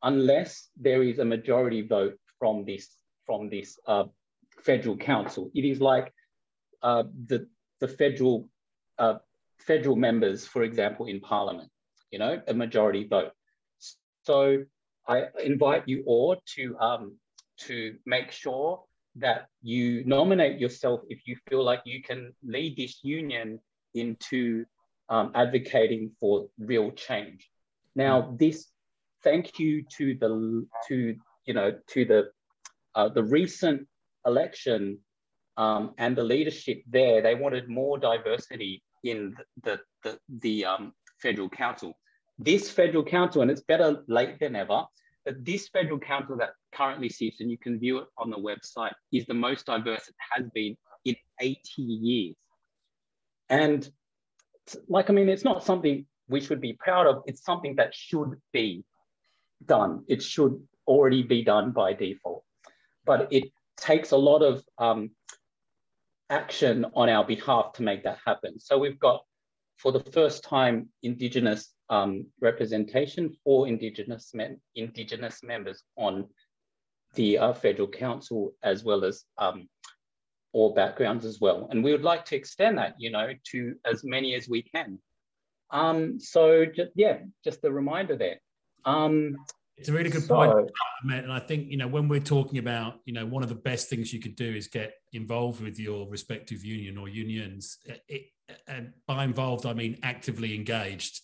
unless 0.02 0.68
there 0.76 1.02
is 1.02 1.18
a 1.18 1.24
majority 1.24 1.82
vote 1.82 2.18
from 2.38 2.64
this 2.64 2.88
from 3.24 3.48
this 3.48 3.78
uh, 3.86 4.04
federal 4.60 4.96
council. 4.96 5.50
It 5.54 5.64
is 5.64 5.80
like 5.80 6.12
uh, 6.82 7.04
the 7.26 7.46
the 7.80 7.88
federal 7.88 8.48
uh, 8.98 9.18
federal 9.58 9.96
members, 9.96 10.46
for 10.46 10.62
example, 10.62 11.06
in 11.06 11.20
Parliament. 11.20 11.70
You 12.10 12.18
know, 12.18 12.42
a 12.46 12.54
majority 12.54 13.06
vote. 13.06 13.32
So 14.24 14.64
I 15.08 15.26
invite 15.42 15.88
you 15.88 16.04
all 16.06 16.36
to 16.54 16.76
um, 16.78 17.16
to 17.58 17.96
make 18.06 18.30
sure 18.30 18.82
that 19.16 19.46
you 19.62 20.04
nominate 20.04 20.58
yourself 20.58 21.00
if 21.08 21.20
you 21.26 21.36
feel 21.48 21.62
like 21.62 21.82
you 21.84 22.02
can 22.02 22.32
lead 22.42 22.76
this 22.76 23.00
union 23.02 23.58
into 23.94 24.64
um, 25.08 25.32
advocating 25.34 26.12
for 26.18 26.48
real 26.58 26.90
change. 26.92 27.48
Now, 27.94 28.22
mm. 28.22 28.38
this 28.38 28.68
thank 29.22 29.58
you 29.58 29.84
to 29.96 30.16
the 30.20 30.66
to 30.88 31.16
you 31.46 31.54
know 31.54 31.78
to 31.88 32.04
the 32.04 32.30
uh, 32.94 33.08
the 33.08 33.22
recent 33.22 33.86
election 34.26 34.98
um, 35.56 35.92
and 35.98 36.16
the 36.16 36.24
leadership 36.24 36.82
there. 36.88 37.22
They 37.22 37.34
wanted 37.34 37.68
more 37.68 37.98
diversity 37.98 38.82
in 39.04 39.36
the 39.62 39.80
the, 40.02 40.18
the 40.40 40.64
um, 40.64 40.92
federal 41.20 41.48
council. 41.48 41.94
This 42.38 42.70
federal 42.70 43.04
council, 43.04 43.42
and 43.42 43.50
it's 43.50 43.62
better 43.62 44.02
late 44.08 44.40
than 44.40 44.56
ever. 44.56 44.84
But 45.24 45.44
this 45.44 45.68
federal 45.68 46.00
council 46.00 46.36
that 46.38 46.50
currently 46.74 47.08
sits, 47.08 47.40
and 47.40 47.50
you 47.50 47.58
can 47.58 47.78
view 47.78 47.98
it 47.98 48.08
on 48.18 48.30
the 48.30 48.36
website, 48.36 48.92
is 49.12 49.24
the 49.26 49.34
most 49.34 49.66
diverse 49.66 50.08
it 50.08 50.14
has 50.32 50.50
been 50.52 50.76
in 51.04 51.14
80 51.40 51.60
years. 51.76 52.34
And 53.52 53.86
like, 54.88 55.10
I 55.10 55.12
mean, 55.12 55.28
it's 55.28 55.44
not 55.44 55.62
something 55.62 56.06
we 56.26 56.40
should 56.40 56.60
be 56.60 56.72
proud 56.72 57.06
of. 57.06 57.22
It's 57.26 57.44
something 57.44 57.76
that 57.76 57.94
should 57.94 58.40
be 58.50 58.82
done. 59.66 60.04
It 60.08 60.22
should 60.22 60.66
already 60.86 61.22
be 61.22 61.44
done 61.44 61.70
by 61.72 61.92
default. 61.92 62.44
But 63.04 63.28
it 63.30 63.44
takes 63.76 64.12
a 64.12 64.16
lot 64.16 64.42
of 64.42 64.64
um, 64.78 65.10
action 66.30 66.86
on 66.94 67.10
our 67.10 67.24
behalf 67.24 67.74
to 67.74 67.82
make 67.82 68.04
that 68.04 68.18
happen. 68.24 68.58
So 68.58 68.78
we've 68.78 68.98
got, 68.98 69.22
for 69.76 69.92
the 69.92 70.00
first 70.00 70.42
time, 70.42 70.88
Indigenous 71.02 71.74
um, 71.90 72.24
representation 72.40 73.36
for 73.44 73.68
Indigenous 73.68 74.32
men, 74.32 74.58
Indigenous 74.76 75.42
members 75.42 75.82
on 75.96 76.26
the 77.16 77.36
uh, 77.36 77.52
federal 77.52 77.88
council, 77.88 78.54
as 78.62 78.82
well 78.82 79.04
as 79.04 79.24
um, 79.36 79.68
all 80.52 80.74
backgrounds 80.74 81.24
as 81.24 81.40
well. 81.40 81.68
And 81.70 81.82
we 81.82 81.92
would 81.92 82.02
like 82.02 82.24
to 82.26 82.36
extend 82.36 82.78
that, 82.78 82.94
you 82.98 83.10
know, 83.10 83.32
to 83.52 83.74
as 83.84 84.04
many 84.04 84.34
as 84.34 84.48
we 84.48 84.62
can. 84.62 84.98
Um, 85.70 86.20
so 86.20 86.66
just, 86.66 86.90
yeah, 86.94 87.18
just 87.42 87.64
a 87.64 87.72
reminder 87.72 88.16
there. 88.16 88.40
Um, 88.84 89.36
it's 89.76 89.88
a 89.88 89.92
really 89.92 90.10
good 90.10 90.22
so, 90.22 90.34
point, 90.34 90.70
and 91.10 91.32
I 91.32 91.40
think 91.40 91.70
you 91.70 91.78
know 91.78 91.88
when 91.88 92.06
we're 92.06 92.20
talking 92.20 92.58
about 92.58 93.00
you 93.06 93.12
know 93.12 93.24
one 93.24 93.42
of 93.42 93.48
the 93.48 93.54
best 93.54 93.88
things 93.88 94.12
you 94.12 94.20
could 94.20 94.36
do 94.36 94.44
is 94.44 94.68
get 94.68 94.94
involved 95.12 95.62
with 95.62 95.78
your 95.78 96.08
respective 96.08 96.62
union 96.64 96.98
or 96.98 97.08
unions. 97.08 97.78
It, 98.06 98.26
and 98.68 98.92
by 99.06 99.24
involved, 99.24 99.64
I 99.64 99.72
mean 99.72 99.98
actively 100.02 100.54
engaged. 100.54 101.20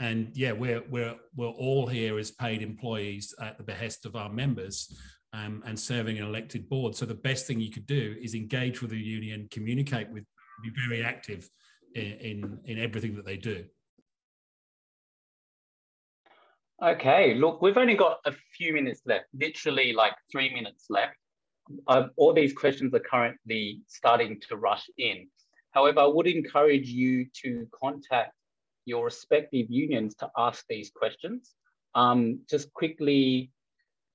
And 0.00 0.32
yeah, 0.34 0.52
we're 0.52 0.82
we're 0.90 1.14
we're 1.36 1.46
all 1.46 1.86
here 1.86 2.18
as 2.18 2.32
paid 2.32 2.60
employees 2.60 3.34
at 3.40 3.56
the 3.56 3.64
behest 3.64 4.04
of 4.04 4.16
our 4.16 4.28
members, 4.28 4.92
um, 5.32 5.62
and 5.66 5.78
serving 5.78 6.18
an 6.18 6.26
elected 6.26 6.68
board. 6.68 6.94
So 6.94 7.06
the 7.06 7.14
best 7.14 7.46
thing 7.46 7.60
you 7.60 7.70
could 7.70 7.86
do 7.86 8.16
is 8.20 8.34
engage 8.34 8.82
with 8.82 8.90
the 8.90 8.98
union, 8.98 9.48
communicate 9.50 10.10
with, 10.10 10.24
be 10.62 10.70
very 10.88 11.02
active 11.02 11.48
in, 11.94 12.02
in, 12.02 12.58
in 12.64 12.78
everything 12.78 13.16
that 13.16 13.24
they 13.24 13.36
do. 13.36 13.64
Okay, 16.82 17.34
look, 17.34 17.62
we've 17.62 17.76
only 17.76 17.94
got 17.94 18.18
a 18.26 18.32
few 18.56 18.74
minutes 18.74 19.02
left, 19.06 19.26
literally 19.32 19.92
like 19.92 20.14
three 20.30 20.52
minutes 20.52 20.86
left. 20.90 21.16
Uh, 21.86 22.08
all 22.16 22.32
these 22.32 22.52
questions 22.52 22.92
are 22.92 23.00
currently 23.00 23.80
starting 23.86 24.40
to 24.48 24.56
rush 24.56 24.90
in. 24.98 25.28
However, 25.70 26.00
I 26.00 26.06
would 26.06 26.26
encourage 26.26 26.88
you 26.88 27.26
to 27.44 27.68
contact 27.72 28.32
your 28.84 29.04
respective 29.04 29.70
unions 29.70 30.16
to 30.16 30.30
ask 30.36 30.64
these 30.68 30.90
questions. 30.90 31.54
Um, 31.94 32.40
just 32.50 32.72
quickly, 32.72 33.52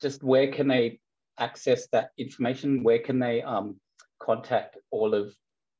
just 0.02 0.22
where 0.22 0.52
can 0.52 0.68
they 0.68 1.00
access 1.40 1.88
that 1.92 2.12
information? 2.18 2.84
Where 2.84 3.00
can 3.00 3.20
they 3.20 3.42
um, 3.42 3.80
contact 4.20 4.78
all 4.92 5.14
of 5.14 5.34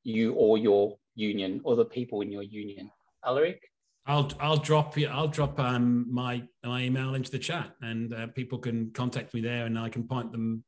you 0.04 0.34
or 0.34 0.58
your 0.58 0.96
union 1.14 1.60
or 1.64 1.76
the 1.76 1.84
people 1.84 2.20
in 2.20 2.30
your 2.30 2.42
union? 2.42 2.90
Alaric? 3.24 3.60
I'll 4.06 4.30
I'll 4.40 4.56
drop 4.56 4.96
you 4.96 5.08
I'll 5.08 5.28
drop 5.28 5.60
um, 5.60 6.06
my 6.10 6.42
my 6.64 6.82
email 6.82 7.14
into 7.14 7.30
the 7.30 7.38
chat 7.38 7.70
and 7.82 8.14
uh, 8.14 8.26
people 8.28 8.58
can 8.58 8.90
contact 8.92 9.34
me 9.34 9.42
there 9.42 9.66
and 9.66 9.78
I 9.78 9.90
can 9.90 10.08
point 10.08 10.32
them 10.32 10.64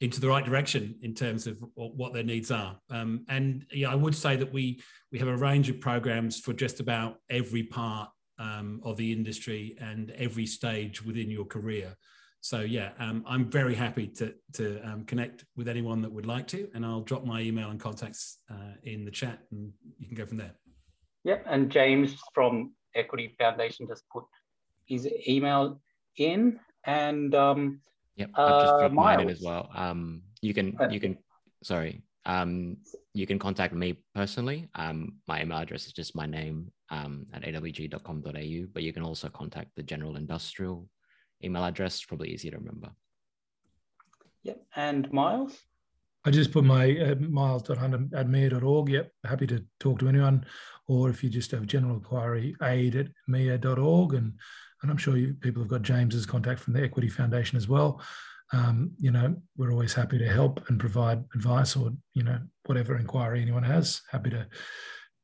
into 0.00 0.20
the 0.20 0.28
right 0.28 0.44
direction 0.44 0.96
in 1.02 1.14
terms 1.14 1.46
of 1.46 1.56
what 1.74 2.12
their 2.12 2.22
needs 2.22 2.50
are. 2.50 2.78
Um, 2.90 3.24
and 3.28 3.64
yeah, 3.72 3.90
I 3.90 3.94
would 3.94 4.14
say 4.14 4.36
that 4.36 4.52
we 4.52 4.80
we 5.10 5.18
have 5.18 5.28
a 5.28 5.36
range 5.36 5.68
of 5.70 5.80
programs 5.80 6.38
for 6.38 6.52
just 6.52 6.78
about 6.78 7.16
every 7.30 7.64
part 7.64 8.10
um, 8.38 8.80
of 8.84 8.96
the 8.96 9.12
industry 9.12 9.76
and 9.80 10.10
every 10.12 10.46
stage 10.46 11.04
within 11.04 11.30
your 11.30 11.44
career. 11.44 11.96
So 12.44 12.60
yeah, 12.60 12.90
um, 12.98 13.24
I'm 13.26 13.46
very 13.46 13.74
happy 13.74 14.06
to 14.18 14.34
to 14.52 14.78
um, 14.86 15.06
connect 15.06 15.46
with 15.56 15.66
anyone 15.66 16.02
that 16.02 16.12
would 16.12 16.26
like 16.26 16.46
to, 16.48 16.68
and 16.74 16.84
I'll 16.84 17.00
drop 17.00 17.24
my 17.24 17.40
email 17.40 17.70
and 17.70 17.80
contacts 17.80 18.36
uh, 18.50 18.74
in 18.82 19.06
the 19.06 19.10
chat, 19.10 19.38
and 19.50 19.72
you 19.98 20.08
can 20.08 20.14
go 20.14 20.26
from 20.26 20.36
there. 20.36 20.52
Yep, 21.24 21.46
and 21.48 21.70
James 21.70 22.14
from 22.34 22.74
Equity 22.94 23.34
Foundation 23.38 23.86
just 23.88 24.04
put 24.12 24.24
his 24.84 25.08
email 25.26 25.80
in, 26.18 26.60
and 26.84 27.34
um, 27.34 27.80
yep, 28.16 28.28
I've 28.34 28.60
just 28.60 28.74
uh, 28.74 28.78
dropped 28.80 28.94
mine 28.94 29.20
in 29.20 29.30
as 29.30 29.40
well. 29.40 29.70
Um, 29.74 30.20
you 30.42 30.52
can 30.52 30.76
you 30.90 31.00
can 31.00 31.16
sorry, 31.62 32.02
um, 32.26 32.76
you 33.14 33.26
can 33.26 33.38
contact 33.38 33.72
me 33.72 34.02
personally. 34.14 34.68
Um, 34.74 35.14
my 35.26 35.40
email 35.40 35.56
address 35.56 35.86
is 35.86 35.94
just 35.94 36.14
my 36.14 36.26
name 36.26 36.70
um, 36.90 37.24
at 37.32 37.40
awg.com.au, 37.40 38.66
but 38.74 38.82
you 38.82 38.92
can 38.92 39.02
also 39.02 39.30
contact 39.30 39.70
the 39.76 39.82
General 39.82 40.16
Industrial 40.16 40.86
email 41.44 41.64
address, 41.64 42.02
probably 42.02 42.30
easy 42.30 42.50
to 42.50 42.58
remember. 42.58 42.90
Yep. 44.42 44.62
And 44.76 45.12
Miles? 45.12 45.58
I 46.24 46.30
just 46.30 46.52
put 46.52 46.64
my 46.64 46.96
uh, 46.98 47.14
miles.hunt@mea.org. 47.16 48.88
Yep. 48.88 49.12
Happy 49.24 49.46
to 49.46 49.64
talk 49.78 49.98
to 49.98 50.08
anyone. 50.08 50.46
Or 50.86 51.10
if 51.10 51.22
you 51.22 51.30
just 51.30 51.50
have 51.50 51.66
general 51.66 51.94
inquiry, 51.94 52.56
aid 52.62 52.96
at 52.96 53.08
mea.org. 53.28 54.14
And, 54.14 54.32
and 54.82 54.90
I'm 54.90 54.96
sure 54.96 55.16
you, 55.16 55.34
people 55.34 55.62
have 55.62 55.70
got 55.70 55.82
James's 55.82 56.26
contact 56.26 56.60
from 56.60 56.72
the 56.72 56.82
Equity 56.82 57.08
Foundation 57.08 57.56
as 57.56 57.68
well. 57.68 58.02
Um, 58.52 58.92
you 58.98 59.10
know, 59.10 59.34
we're 59.56 59.72
always 59.72 59.94
happy 59.94 60.18
to 60.18 60.28
help 60.28 60.68
and 60.68 60.78
provide 60.78 61.24
advice 61.34 61.76
or, 61.76 61.90
you 62.12 62.22
know, 62.22 62.38
whatever 62.66 62.96
inquiry 62.96 63.40
anyone 63.40 63.64
has. 63.64 64.02
Happy 64.10 64.30
to 64.30 64.46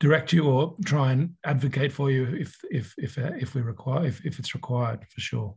direct 0.01 0.33
you 0.33 0.49
or 0.49 0.75
try 0.85 1.13
and 1.13 1.35
advocate 1.45 1.93
for 1.93 2.11
you 2.11 2.25
if 2.35 2.59
if 2.71 2.95
if 2.97 3.19
uh, 3.19 3.33
if 3.39 3.55
we 3.55 3.61
require 3.61 4.07
if, 4.07 4.25
if 4.25 4.39
it's 4.39 4.55
required 4.55 5.07
for 5.09 5.21
sure. 5.21 5.55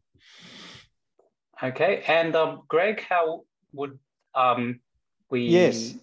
Okay, 1.63 2.03
and 2.07 2.35
um, 2.35 2.63
Greg, 2.67 3.05
how 3.07 3.43
would 3.71 3.97
um, 4.35 4.81
we? 5.29 5.43
Yes. 5.45 5.95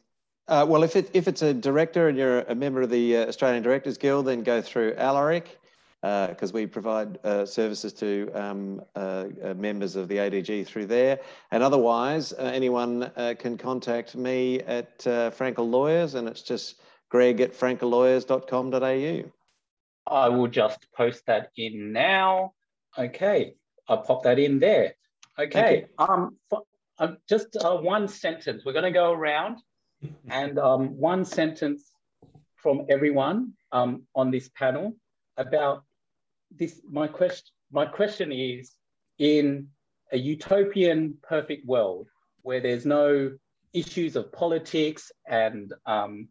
Uh, 0.48 0.64
well, 0.66 0.82
if 0.82 0.96
it 0.96 1.10
if 1.12 1.28
it's 1.28 1.42
a 1.42 1.52
director 1.52 2.08
and 2.08 2.16
you're 2.16 2.40
a 2.40 2.54
member 2.54 2.80
of 2.80 2.88
the 2.88 3.18
uh, 3.18 3.26
Australian 3.26 3.62
Directors 3.62 3.98
Guild, 3.98 4.26
then 4.26 4.42
go 4.42 4.62
through 4.62 4.94
Alaric 4.96 5.58
because 6.00 6.50
uh, 6.50 6.54
we 6.54 6.66
provide 6.66 7.18
uh, 7.24 7.44
services 7.44 7.92
to 7.92 8.30
um, 8.32 8.80
uh, 8.96 9.26
members 9.54 9.96
of 9.96 10.08
the 10.08 10.16
ADG 10.16 10.66
through 10.66 10.86
there. 10.86 11.20
And 11.50 11.62
otherwise, 11.62 12.32
anyone 12.38 13.10
can 13.38 13.58
contact 13.58 14.16
me 14.16 14.60
at 14.60 14.98
Frankel 15.00 15.70
Lawyers, 15.70 16.14
and 16.14 16.26
it's 16.26 16.40
just 16.40 16.80
greg 17.10 17.42
at 17.42 17.52
frankellawyers.com.au. 17.52 19.30
I 20.06 20.28
will 20.30 20.48
just 20.48 20.86
post 20.96 21.26
that 21.26 21.50
in 21.56 21.92
now. 21.92 22.54
Okay, 22.96 23.56
I'll 23.88 23.98
pop 23.98 24.22
that 24.22 24.38
in 24.38 24.58
there. 24.58 24.94
Okay. 25.40 25.86
Um, 25.98 26.36
uh, 26.98 27.14
just 27.28 27.56
uh, 27.56 27.76
one 27.78 28.08
sentence. 28.08 28.62
We're 28.64 28.74
going 28.74 28.84
to 28.84 28.90
go 28.90 29.12
around, 29.12 29.58
and 30.28 30.58
um, 30.58 30.98
one 30.98 31.24
sentence 31.24 31.90
from 32.56 32.86
everyone 32.90 33.52
um, 33.72 34.02
on 34.14 34.30
this 34.30 34.50
panel 34.50 34.96
about 35.38 35.82
this. 36.50 36.80
My 36.88 37.06
question, 37.06 37.52
my 37.72 37.86
question 37.86 38.32
is: 38.32 38.74
in 39.18 39.68
a 40.12 40.18
utopian, 40.18 41.16
perfect 41.22 41.66
world 41.66 42.08
where 42.42 42.60
there's 42.60 42.84
no 42.84 43.32
issues 43.72 44.16
of 44.16 44.32
politics 44.32 45.10
and 45.26 45.72
um, 45.86 46.28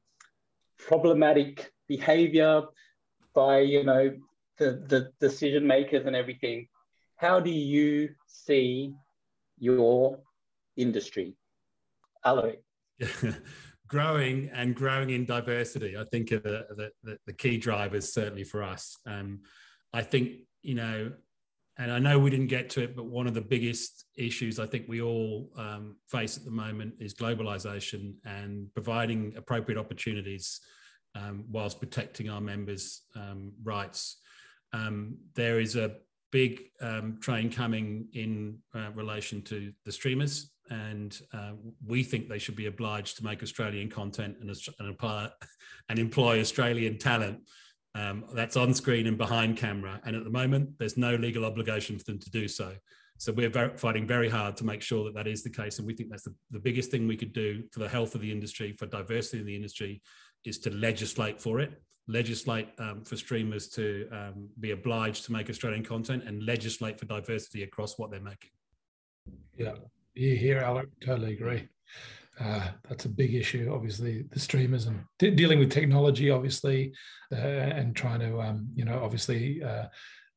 problematic 0.78 1.72
behavior 1.88 2.64
by 3.34 3.60
you 3.60 3.84
know 3.84 4.12
the, 4.58 4.84
the 4.88 5.12
decision 5.20 5.66
makers 5.66 6.06
and 6.06 6.16
everything 6.16 6.68
how 7.20 7.40
do 7.40 7.52
you 7.52 8.10
see 8.28 8.94
your 9.58 10.20
industry 10.78 11.36
Alaric? 12.26 12.62
growing 13.88 14.50
and 14.54 14.76
growing 14.76 15.10
in 15.10 15.26
diversity 15.26 15.98
i 15.98 16.04
think 16.12 16.32
are 16.32 16.40
the, 16.40 16.92
the, 17.04 17.18
the 17.26 17.34
key 17.34 17.58
drivers 17.58 18.14
certainly 18.14 18.44
for 18.44 18.62
us 18.62 18.98
um, 19.08 19.40
i 19.94 20.02
think 20.02 20.32
you 20.62 20.76
know 20.76 21.12
and 21.80 21.94
I 21.94 21.98
know 21.98 22.20
we 22.20 22.30
didn't 22.30 22.48
get 22.48 22.70
to 22.72 22.84
it, 22.84 22.94
but 22.94 23.06
one 23.06 23.26
of 23.26 23.34
the 23.34 23.42
biggest 23.42 24.04
issues 24.18 24.60
I 24.60 24.66
think 24.66 24.90
we 24.90 25.02
all 25.02 25.50
um, 25.56 25.96
face 26.12 26.36
at 26.38 26.44
the 26.44 26.52
moment 26.52 26.96
is 27.00 27.14
globalization 27.14 28.16
and 28.26 28.68
providing 28.74 29.34
appropriate 29.38 29.80
opportunities 29.80 30.60
um, 31.16 31.46
whilst 31.50 31.80
protecting 31.80 32.30
our 32.30 32.42
members' 32.42 33.04
um, 33.16 33.54
rights. 33.64 34.18
Um, 34.74 35.20
there 35.36 35.62
is 35.62 35.78
a 35.78 35.96
big 36.32 36.62
um, 36.82 37.18
train 37.22 37.52
coming 37.52 38.08
in 38.14 38.60
uh, 38.76 38.92
relation 38.94 39.42
to 39.44 39.72
the 39.86 39.92
streamers, 39.92 40.52
and 40.70 41.20
uh, 41.34 41.54
we 41.86 42.04
think 42.04 42.30
they 42.30 42.40
should 42.40 42.56
be 42.56 42.68
obliged 42.68 43.18
to 43.18 43.24
make 43.24 43.42
Australian 43.42 43.90
content 43.90 44.38
and, 44.42 44.50
and, 44.80 44.90
apply, 44.90 45.30
and 45.90 45.98
employ 45.98 46.40
Australian 46.40 46.98
talent 46.98 47.40
um, 47.96 48.26
that's 48.34 48.56
on 48.56 48.74
screen 48.74 49.08
and 49.08 49.18
behind 49.18 49.58
camera. 49.58 50.00
And 50.06 50.16
at 50.16 50.24
the 50.24 50.30
moment, 50.30 50.78
there's 50.78 50.98
no 50.98 51.16
legal 51.16 51.46
obligation 51.46 51.98
for 51.98 52.06
them 52.06 52.20
to 52.20 52.30
do 52.30 52.48
so. 52.48 52.74
So 53.18 53.34
we're 53.34 53.50
very, 53.50 53.78
fighting 53.78 54.08
very 54.08 54.30
hard 54.30 54.56
to 54.58 54.66
make 54.66 54.82
sure 54.82 55.04
that 55.06 55.16
that 55.16 55.28
is 55.28 55.44
the 55.44 55.50
case. 55.50 55.78
And 55.78 55.88
we 55.88 55.94
think 55.94 56.10
that's 56.10 56.24
the, 56.24 56.36
the 56.52 56.60
biggest 56.60 56.90
thing 56.90 57.08
we 57.08 57.18
could 57.18 57.34
do 57.34 57.64
for 57.72 57.80
the 57.80 57.90
health 57.90 58.16
of 58.16 58.22
the 58.22 58.32
industry, 58.32 58.76
for 58.78 58.86
diversity 58.86 59.40
in 59.40 59.46
the 59.46 59.56
industry, 59.56 60.02
is 60.46 60.60
to 60.60 60.70
legislate 60.70 61.42
for 61.42 61.60
it, 61.60 61.82
legislate 62.10 62.70
um, 62.80 63.04
for 63.04 63.16
streamers 63.16 63.68
to 63.70 64.10
um, 64.12 64.50
be 64.60 64.72
obliged 64.72 65.26
to 65.26 65.32
make 65.32 65.50
Australian 65.50 65.86
content 65.86 66.24
and 66.26 66.44
legislate 66.44 67.00
for 67.00 67.06
diversity 67.06 67.64
across 67.64 68.00
what 68.00 68.10
they're 68.10 68.20
making. 68.20 68.50
Yeah, 69.56 69.76
you 70.16 70.36
hear, 70.36 70.60
Alaric, 70.60 70.90
totally 71.06 71.34
agree. 71.34 71.68
Uh, 72.40 72.70
that's 72.88 73.06
a 73.06 73.10
big 73.10 73.36
issue, 73.36 73.70
obviously, 73.72 74.24
the 74.32 74.40
streamers 74.40 74.88
and 74.88 75.04
de- 75.20 75.32
dealing 75.32 75.60
with 75.60 75.72
technology, 75.72 76.30
obviously, 76.32 76.94
uh, 77.32 77.36
and 77.36 77.96
trying 77.96 78.22
to, 78.22 78.42
um, 78.42 78.68
you 78.74 78.86
know, 78.86 79.00
obviously, 79.04 79.62
uh, 79.62 79.86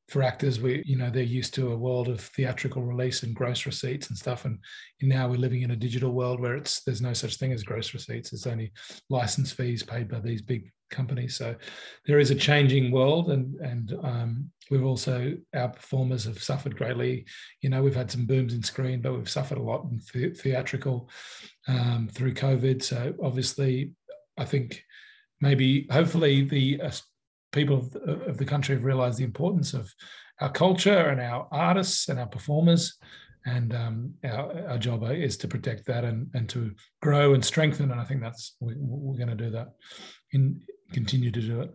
for 0.08 0.22
actors, 0.22 0.60
we, 0.60 0.82
you 0.84 0.96
know, 0.96 1.10
they're 1.10 1.22
used 1.22 1.54
to 1.54 1.72
a 1.72 1.76
world 1.76 2.08
of 2.08 2.20
theatrical 2.20 2.82
release 2.82 3.22
and 3.22 3.34
gross 3.34 3.66
receipts 3.66 4.08
and 4.08 4.18
stuff, 4.18 4.44
and 4.44 4.58
now 5.00 5.28
we're 5.28 5.36
living 5.36 5.62
in 5.62 5.70
a 5.70 5.76
digital 5.76 6.12
world 6.12 6.40
where 6.40 6.56
it's 6.56 6.82
there's 6.82 7.00
no 7.00 7.12
such 7.12 7.36
thing 7.36 7.52
as 7.52 7.62
gross 7.62 7.94
receipts. 7.94 8.32
It's 8.32 8.46
only 8.46 8.72
license 9.08 9.52
fees 9.52 9.82
paid 9.82 10.08
by 10.08 10.20
these 10.20 10.42
big 10.42 10.70
companies. 10.90 11.36
So 11.36 11.56
there 12.06 12.18
is 12.18 12.30
a 12.30 12.34
changing 12.34 12.92
world, 12.92 13.30
and 13.30 13.54
and 13.60 13.98
um, 14.02 14.50
we've 14.70 14.84
also 14.84 15.36
our 15.54 15.70
performers 15.70 16.24
have 16.24 16.42
suffered 16.42 16.76
greatly. 16.76 17.24
You 17.60 17.70
know, 17.70 17.82
we've 17.82 17.96
had 17.96 18.10
some 18.10 18.26
booms 18.26 18.54
in 18.54 18.62
screen, 18.62 19.00
but 19.00 19.14
we've 19.14 19.30
suffered 19.30 19.58
a 19.58 19.62
lot 19.62 19.84
in 19.84 20.00
the- 20.12 20.34
theatrical 20.34 21.08
um, 21.68 22.08
through 22.12 22.34
COVID. 22.34 22.82
So 22.82 23.14
obviously, 23.22 23.92
I 24.36 24.44
think 24.44 24.84
maybe 25.40 25.86
hopefully 25.90 26.44
the 26.44 26.80
uh, 26.82 26.90
people 27.52 27.78
of 27.78 27.90
the, 27.92 28.00
of 28.26 28.38
the 28.38 28.44
country 28.44 28.74
have 28.74 28.84
realised 28.84 29.18
the 29.18 29.24
importance 29.24 29.74
of 29.74 29.92
our 30.40 30.50
culture 30.50 31.08
and 31.10 31.20
our 31.20 31.46
artists 31.52 32.08
and 32.08 32.18
our 32.18 32.26
performers. 32.26 32.98
And 33.44 33.74
um, 33.74 34.14
our, 34.24 34.70
our 34.70 34.78
job 34.78 35.02
is 35.10 35.36
to 35.38 35.48
protect 35.48 35.86
that 35.86 36.04
and, 36.04 36.28
and 36.34 36.48
to 36.50 36.72
grow 37.00 37.34
and 37.34 37.44
strengthen. 37.44 37.90
And 37.90 38.00
I 38.00 38.04
think 38.04 38.20
that's 38.20 38.56
we, 38.60 38.74
we're 38.78 39.16
going 39.16 39.36
to 39.36 39.44
do 39.44 39.50
that 39.50 39.68
and 40.32 40.60
continue 40.92 41.30
to 41.30 41.40
do 41.40 41.60
it. 41.62 41.72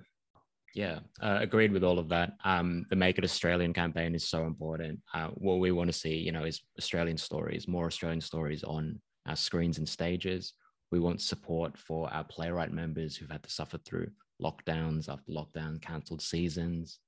Yeah, 0.74 1.00
uh, 1.22 1.40
agreed 1.42 1.72
with 1.72 1.84
all 1.84 2.00
of 2.00 2.08
that. 2.10 2.34
Um, 2.46 2.86
the 2.90 2.96
Make 2.96 3.18
It 3.18 3.24
Australian 3.24 3.74
campaign 3.74 4.14
is 4.16 4.30
so 4.30 4.46
important. 4.46 5.00
Uh, 5.14 5.30
what 5.34 5.60
we 5.60 5.72
want 5.72 5.92
to 5.92 5.98
see, 5.98 6.16
you 6.16 6.32
know, 6.32 6.44
is 6.44 6.62
Australian 6.78 7.18
stories, 7.18 7.68
more 7.68 7.88
Australian 7.88 8.22
stories 8.22 8.64
on 8.64 9.02
our 9.28 9.36
screens 9.36 9.80
and 9.80 9.90
stages. 9.90 10.54
We 10.92 11.00
want 11.00 11.22
support 11.22 11.78
for 11.78 12.14
our 12.14 12.24
playwright 12.24 12.72
members 12.72 13.18
who've 13.18 13.32
had 13.32 13.44
to 13.44 13.50
suffer 13.50 13.78
through 13.80 14.10
lockdowns 14.42 15.10
after 15.10 15.32
lockdown, 15.32 15.82
cancelled 15.82 16.22
seasons. 16.22 17.00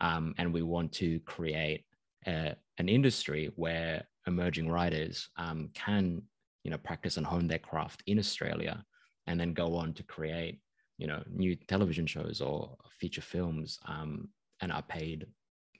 Um, 0.00 0.34
and 0.38 0.52
we 0.52 0.62
want 0.62 0.92
to 0.94 1.18
create 1.20 1.84
a, 2.26 2.54
an 2.78 2.88
industry 2.88 3.50
where 3.56 4.04
emerging 4.26 4.70
writers 4.70 5.28
um, 5.36 5.70
can, 5.74 6.22
you 6.62 6.70
know, 6.70 6.78
practice 6.78 7.16
and 7.16 7.26
hone 7.26 7.46
their 7.48 7.58
craft 7.58 8.02
in 8.06 8.18
Australia 8.18 8.84
and 9.26 9.38
then 9.38 9.52
go 9.52 9.74
on 9.76 9.92
to 9.94 10.02
create, 10.02 10.60
you 10.98 11.06
know, 11.06 11.22
new 11.30 11.56
television 11.56 12.06
shows 12.06 12.40
or 12.40 12.76
feature 12.98 13.20
films 13.22 13.78
um, 13.86 14.28
and 14.60 14.72
are 14.72 14.82
paid 14.82 15.26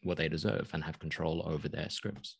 what 0.02 0.16
they 0.16 0.28
deserve 0.28 0.68
and 0.72 0.82
have 0.82 0.98
control 0.98 1.42
over 1.46 1.68
their 1.68 1.90
scripts. 1.90 2.36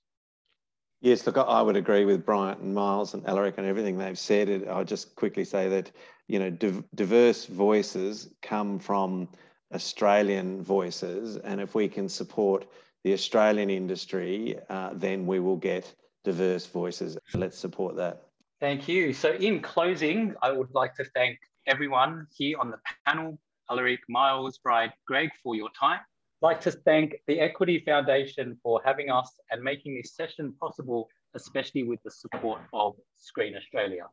Yes, 1.01 1.25
look, 1.27 1.37
I 1.37 1.63
would 1.63 1.77
agree 1.77 2.05
with 2.05 2.27
Bryant 2.27 2.61
and 2.61 2.75
Miles 2.75 3.15
and 3.15 3.25
Alaric 3.27 3.59
and 3.59 3.67
everything 3.67 3.99
they've 3.99 4.19
said. 4.19 4.67
I'll 4.69 4.85
just 4.85 5.15
quickly 5.15 5.45
say 5.45 5.69
that, 5.69 5.93
you 6.29 6.39
know, 6.39 6.51
diverse 6.95 7.47
voices 7.47 8.29
come 8.43 8.79
from 8.79 9.29
Australian 9.75 10.63
voices. 10.63 11.37
And 11.37 11.61
if 11.61 11.75
we 11.75 11.89
can 11.89 12.09
support 12.09 12.67
the 13.05 13.13
Australian 13.13 13.71
industry, 13.71 14.59
uh, 14.69 14.91
then 14.93 15.27
we 15.27 15.41
will 15.41 15.57
get 15.57 15.93
diverse 16.25 16.67
voices. 16.67 17.19
Let's 17.35 17.59
support 17.59 17.97
that. 17.97 18.23
Thank 18.61 18.89
you. 18.89 19.13
So, 19.13 19.33
in 19.33 19.61
closing, 19.61 20.35
I 20.43 20.53
would 20.53 20.75
like 20.75 20.95
to 20.97 21.05
thank 21.15 21.39
everyone 21.67 22.27
here 22.37 22.59
on 22.59 22.71
the 22.71 22.79
panel 23.07 23.39
Alaric, 23.71 24.01
Miles, 24.09 24.59
Bryant, 24.59 24.93
Greg, 25.07 25.31
for 25.43 25.55
your 25.55 25.69
time 25.79 26.01
like 26.41 26.61
to 26.61 26.71
thank 26.71 27.17
the 27.27 27.41
Equity 27.41 27.83
Foundation 27.85 28.57
for 28.63 28.81
having 28.85 29.11
us 29.11 29.41
and 29.51 29.63
making 29.63 29.97
this 29.97 30.15
session 30.15 30.55
possible, 30.61 31.09
especially 31.35 31.83
with 31.83 32.01
the 32.05 32.11
support 32.11 32.61
of 32.73 32.95
Screen 33.17 33.57
Australia. 33.57 34.07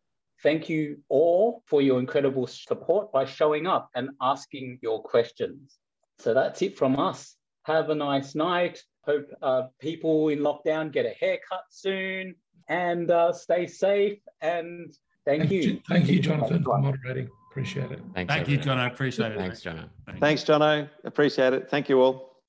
Thank 0.44 0.70
you 0.70 0.98
all 1.10 1.64
for 1.66 1.82
your 1.82 2.00
incredible 2.00 2.48
support 2.48 3.12
by 3.12 3.26
showing 3.26 3.68
up 3.68 3.90
and 3.96 4.10
asking 4.22 4.80
your 4.82 5.02
questions. 5.02 5.78
So 6.20 6.34
that's 6.34 6.62
it 6.62 6.78
from 6.78 7.00
us. 7.00 7.36
Have 7.64 7.90
a 7.90 7.96
nice 7.96 8.36
night. 8.36 8.82
Hope 9.06 9.28
uh, 9.42 9.64
people 9.80 10.30
in 10.30 10.40
lockdown 10.40 10.92
get 10.92 11.06
a 11.06 11.14
haircut 11.20 11.64
soon 11.70 12.36
and 12.68 13.12
uh, 13.12 13.34
stay 13.34 13.68
safe. 13.68 14.20
And 14.42 14.94
thank, 15.26 15.42
thank 15.42 15.52
you. 15.52 15.62
you. 15.62 15.82
Thank 15.88 16.08
you, 16.08 16.20
Jonathan, 16.20 16.64
for 16.64 16.78
moderating. 16.80 17.30
Appreciate 17.52 17.92
it. 17.92 18.02
Thanks, 18.14 18.34
Thank 18.34 18.50
you, 18.50 18.58
John. 18.58 18.78
I 18.78 18.88
appreciate 18.88 19.32
it. 19.32 19.38
Thanks, 19.38 19.62
John. 19.62 19.90
Thanks, 20.20 20.44
Jono. 20.44 20.90
Appreciate 21.06 21.54
it. 21.54 21.70
Thank 21.70 21.88
you 21.88 22.02
all. 22.02 22.42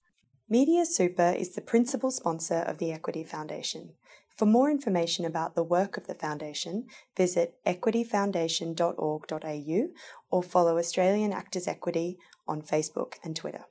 Media 0.48 0.84
Super 0.84 1.30
is 1.30 1.54
the 1.54 1.60
principal 1.60 2.10
sponsor 2.10 2.58
of 2.58 2.78
the 2.78 2.92
Equity 2.92 3.24
Foundation. 3.24 3.90
For 4.36 4.46
more 4.46 4.70
information 4.70 5.24
about 5.24 5.54
the 5.54 5.62
work 5.62 5.96
of 5.96 6.06
the 6.06 6.14
Foundation, 6.14 6.88
visit 7.16 7.54
equityfoundation.org.au 7.64 9.88
or 10.30 10.42
follow 10.42 10.78
Australian 10.78 11.32
Actors 11.32 11.66
Equity 11.66 12.18
on 12.46 12.60
Facebook 12.60 13.14
and 13.24 13.34
Twitter. 13.34 13.64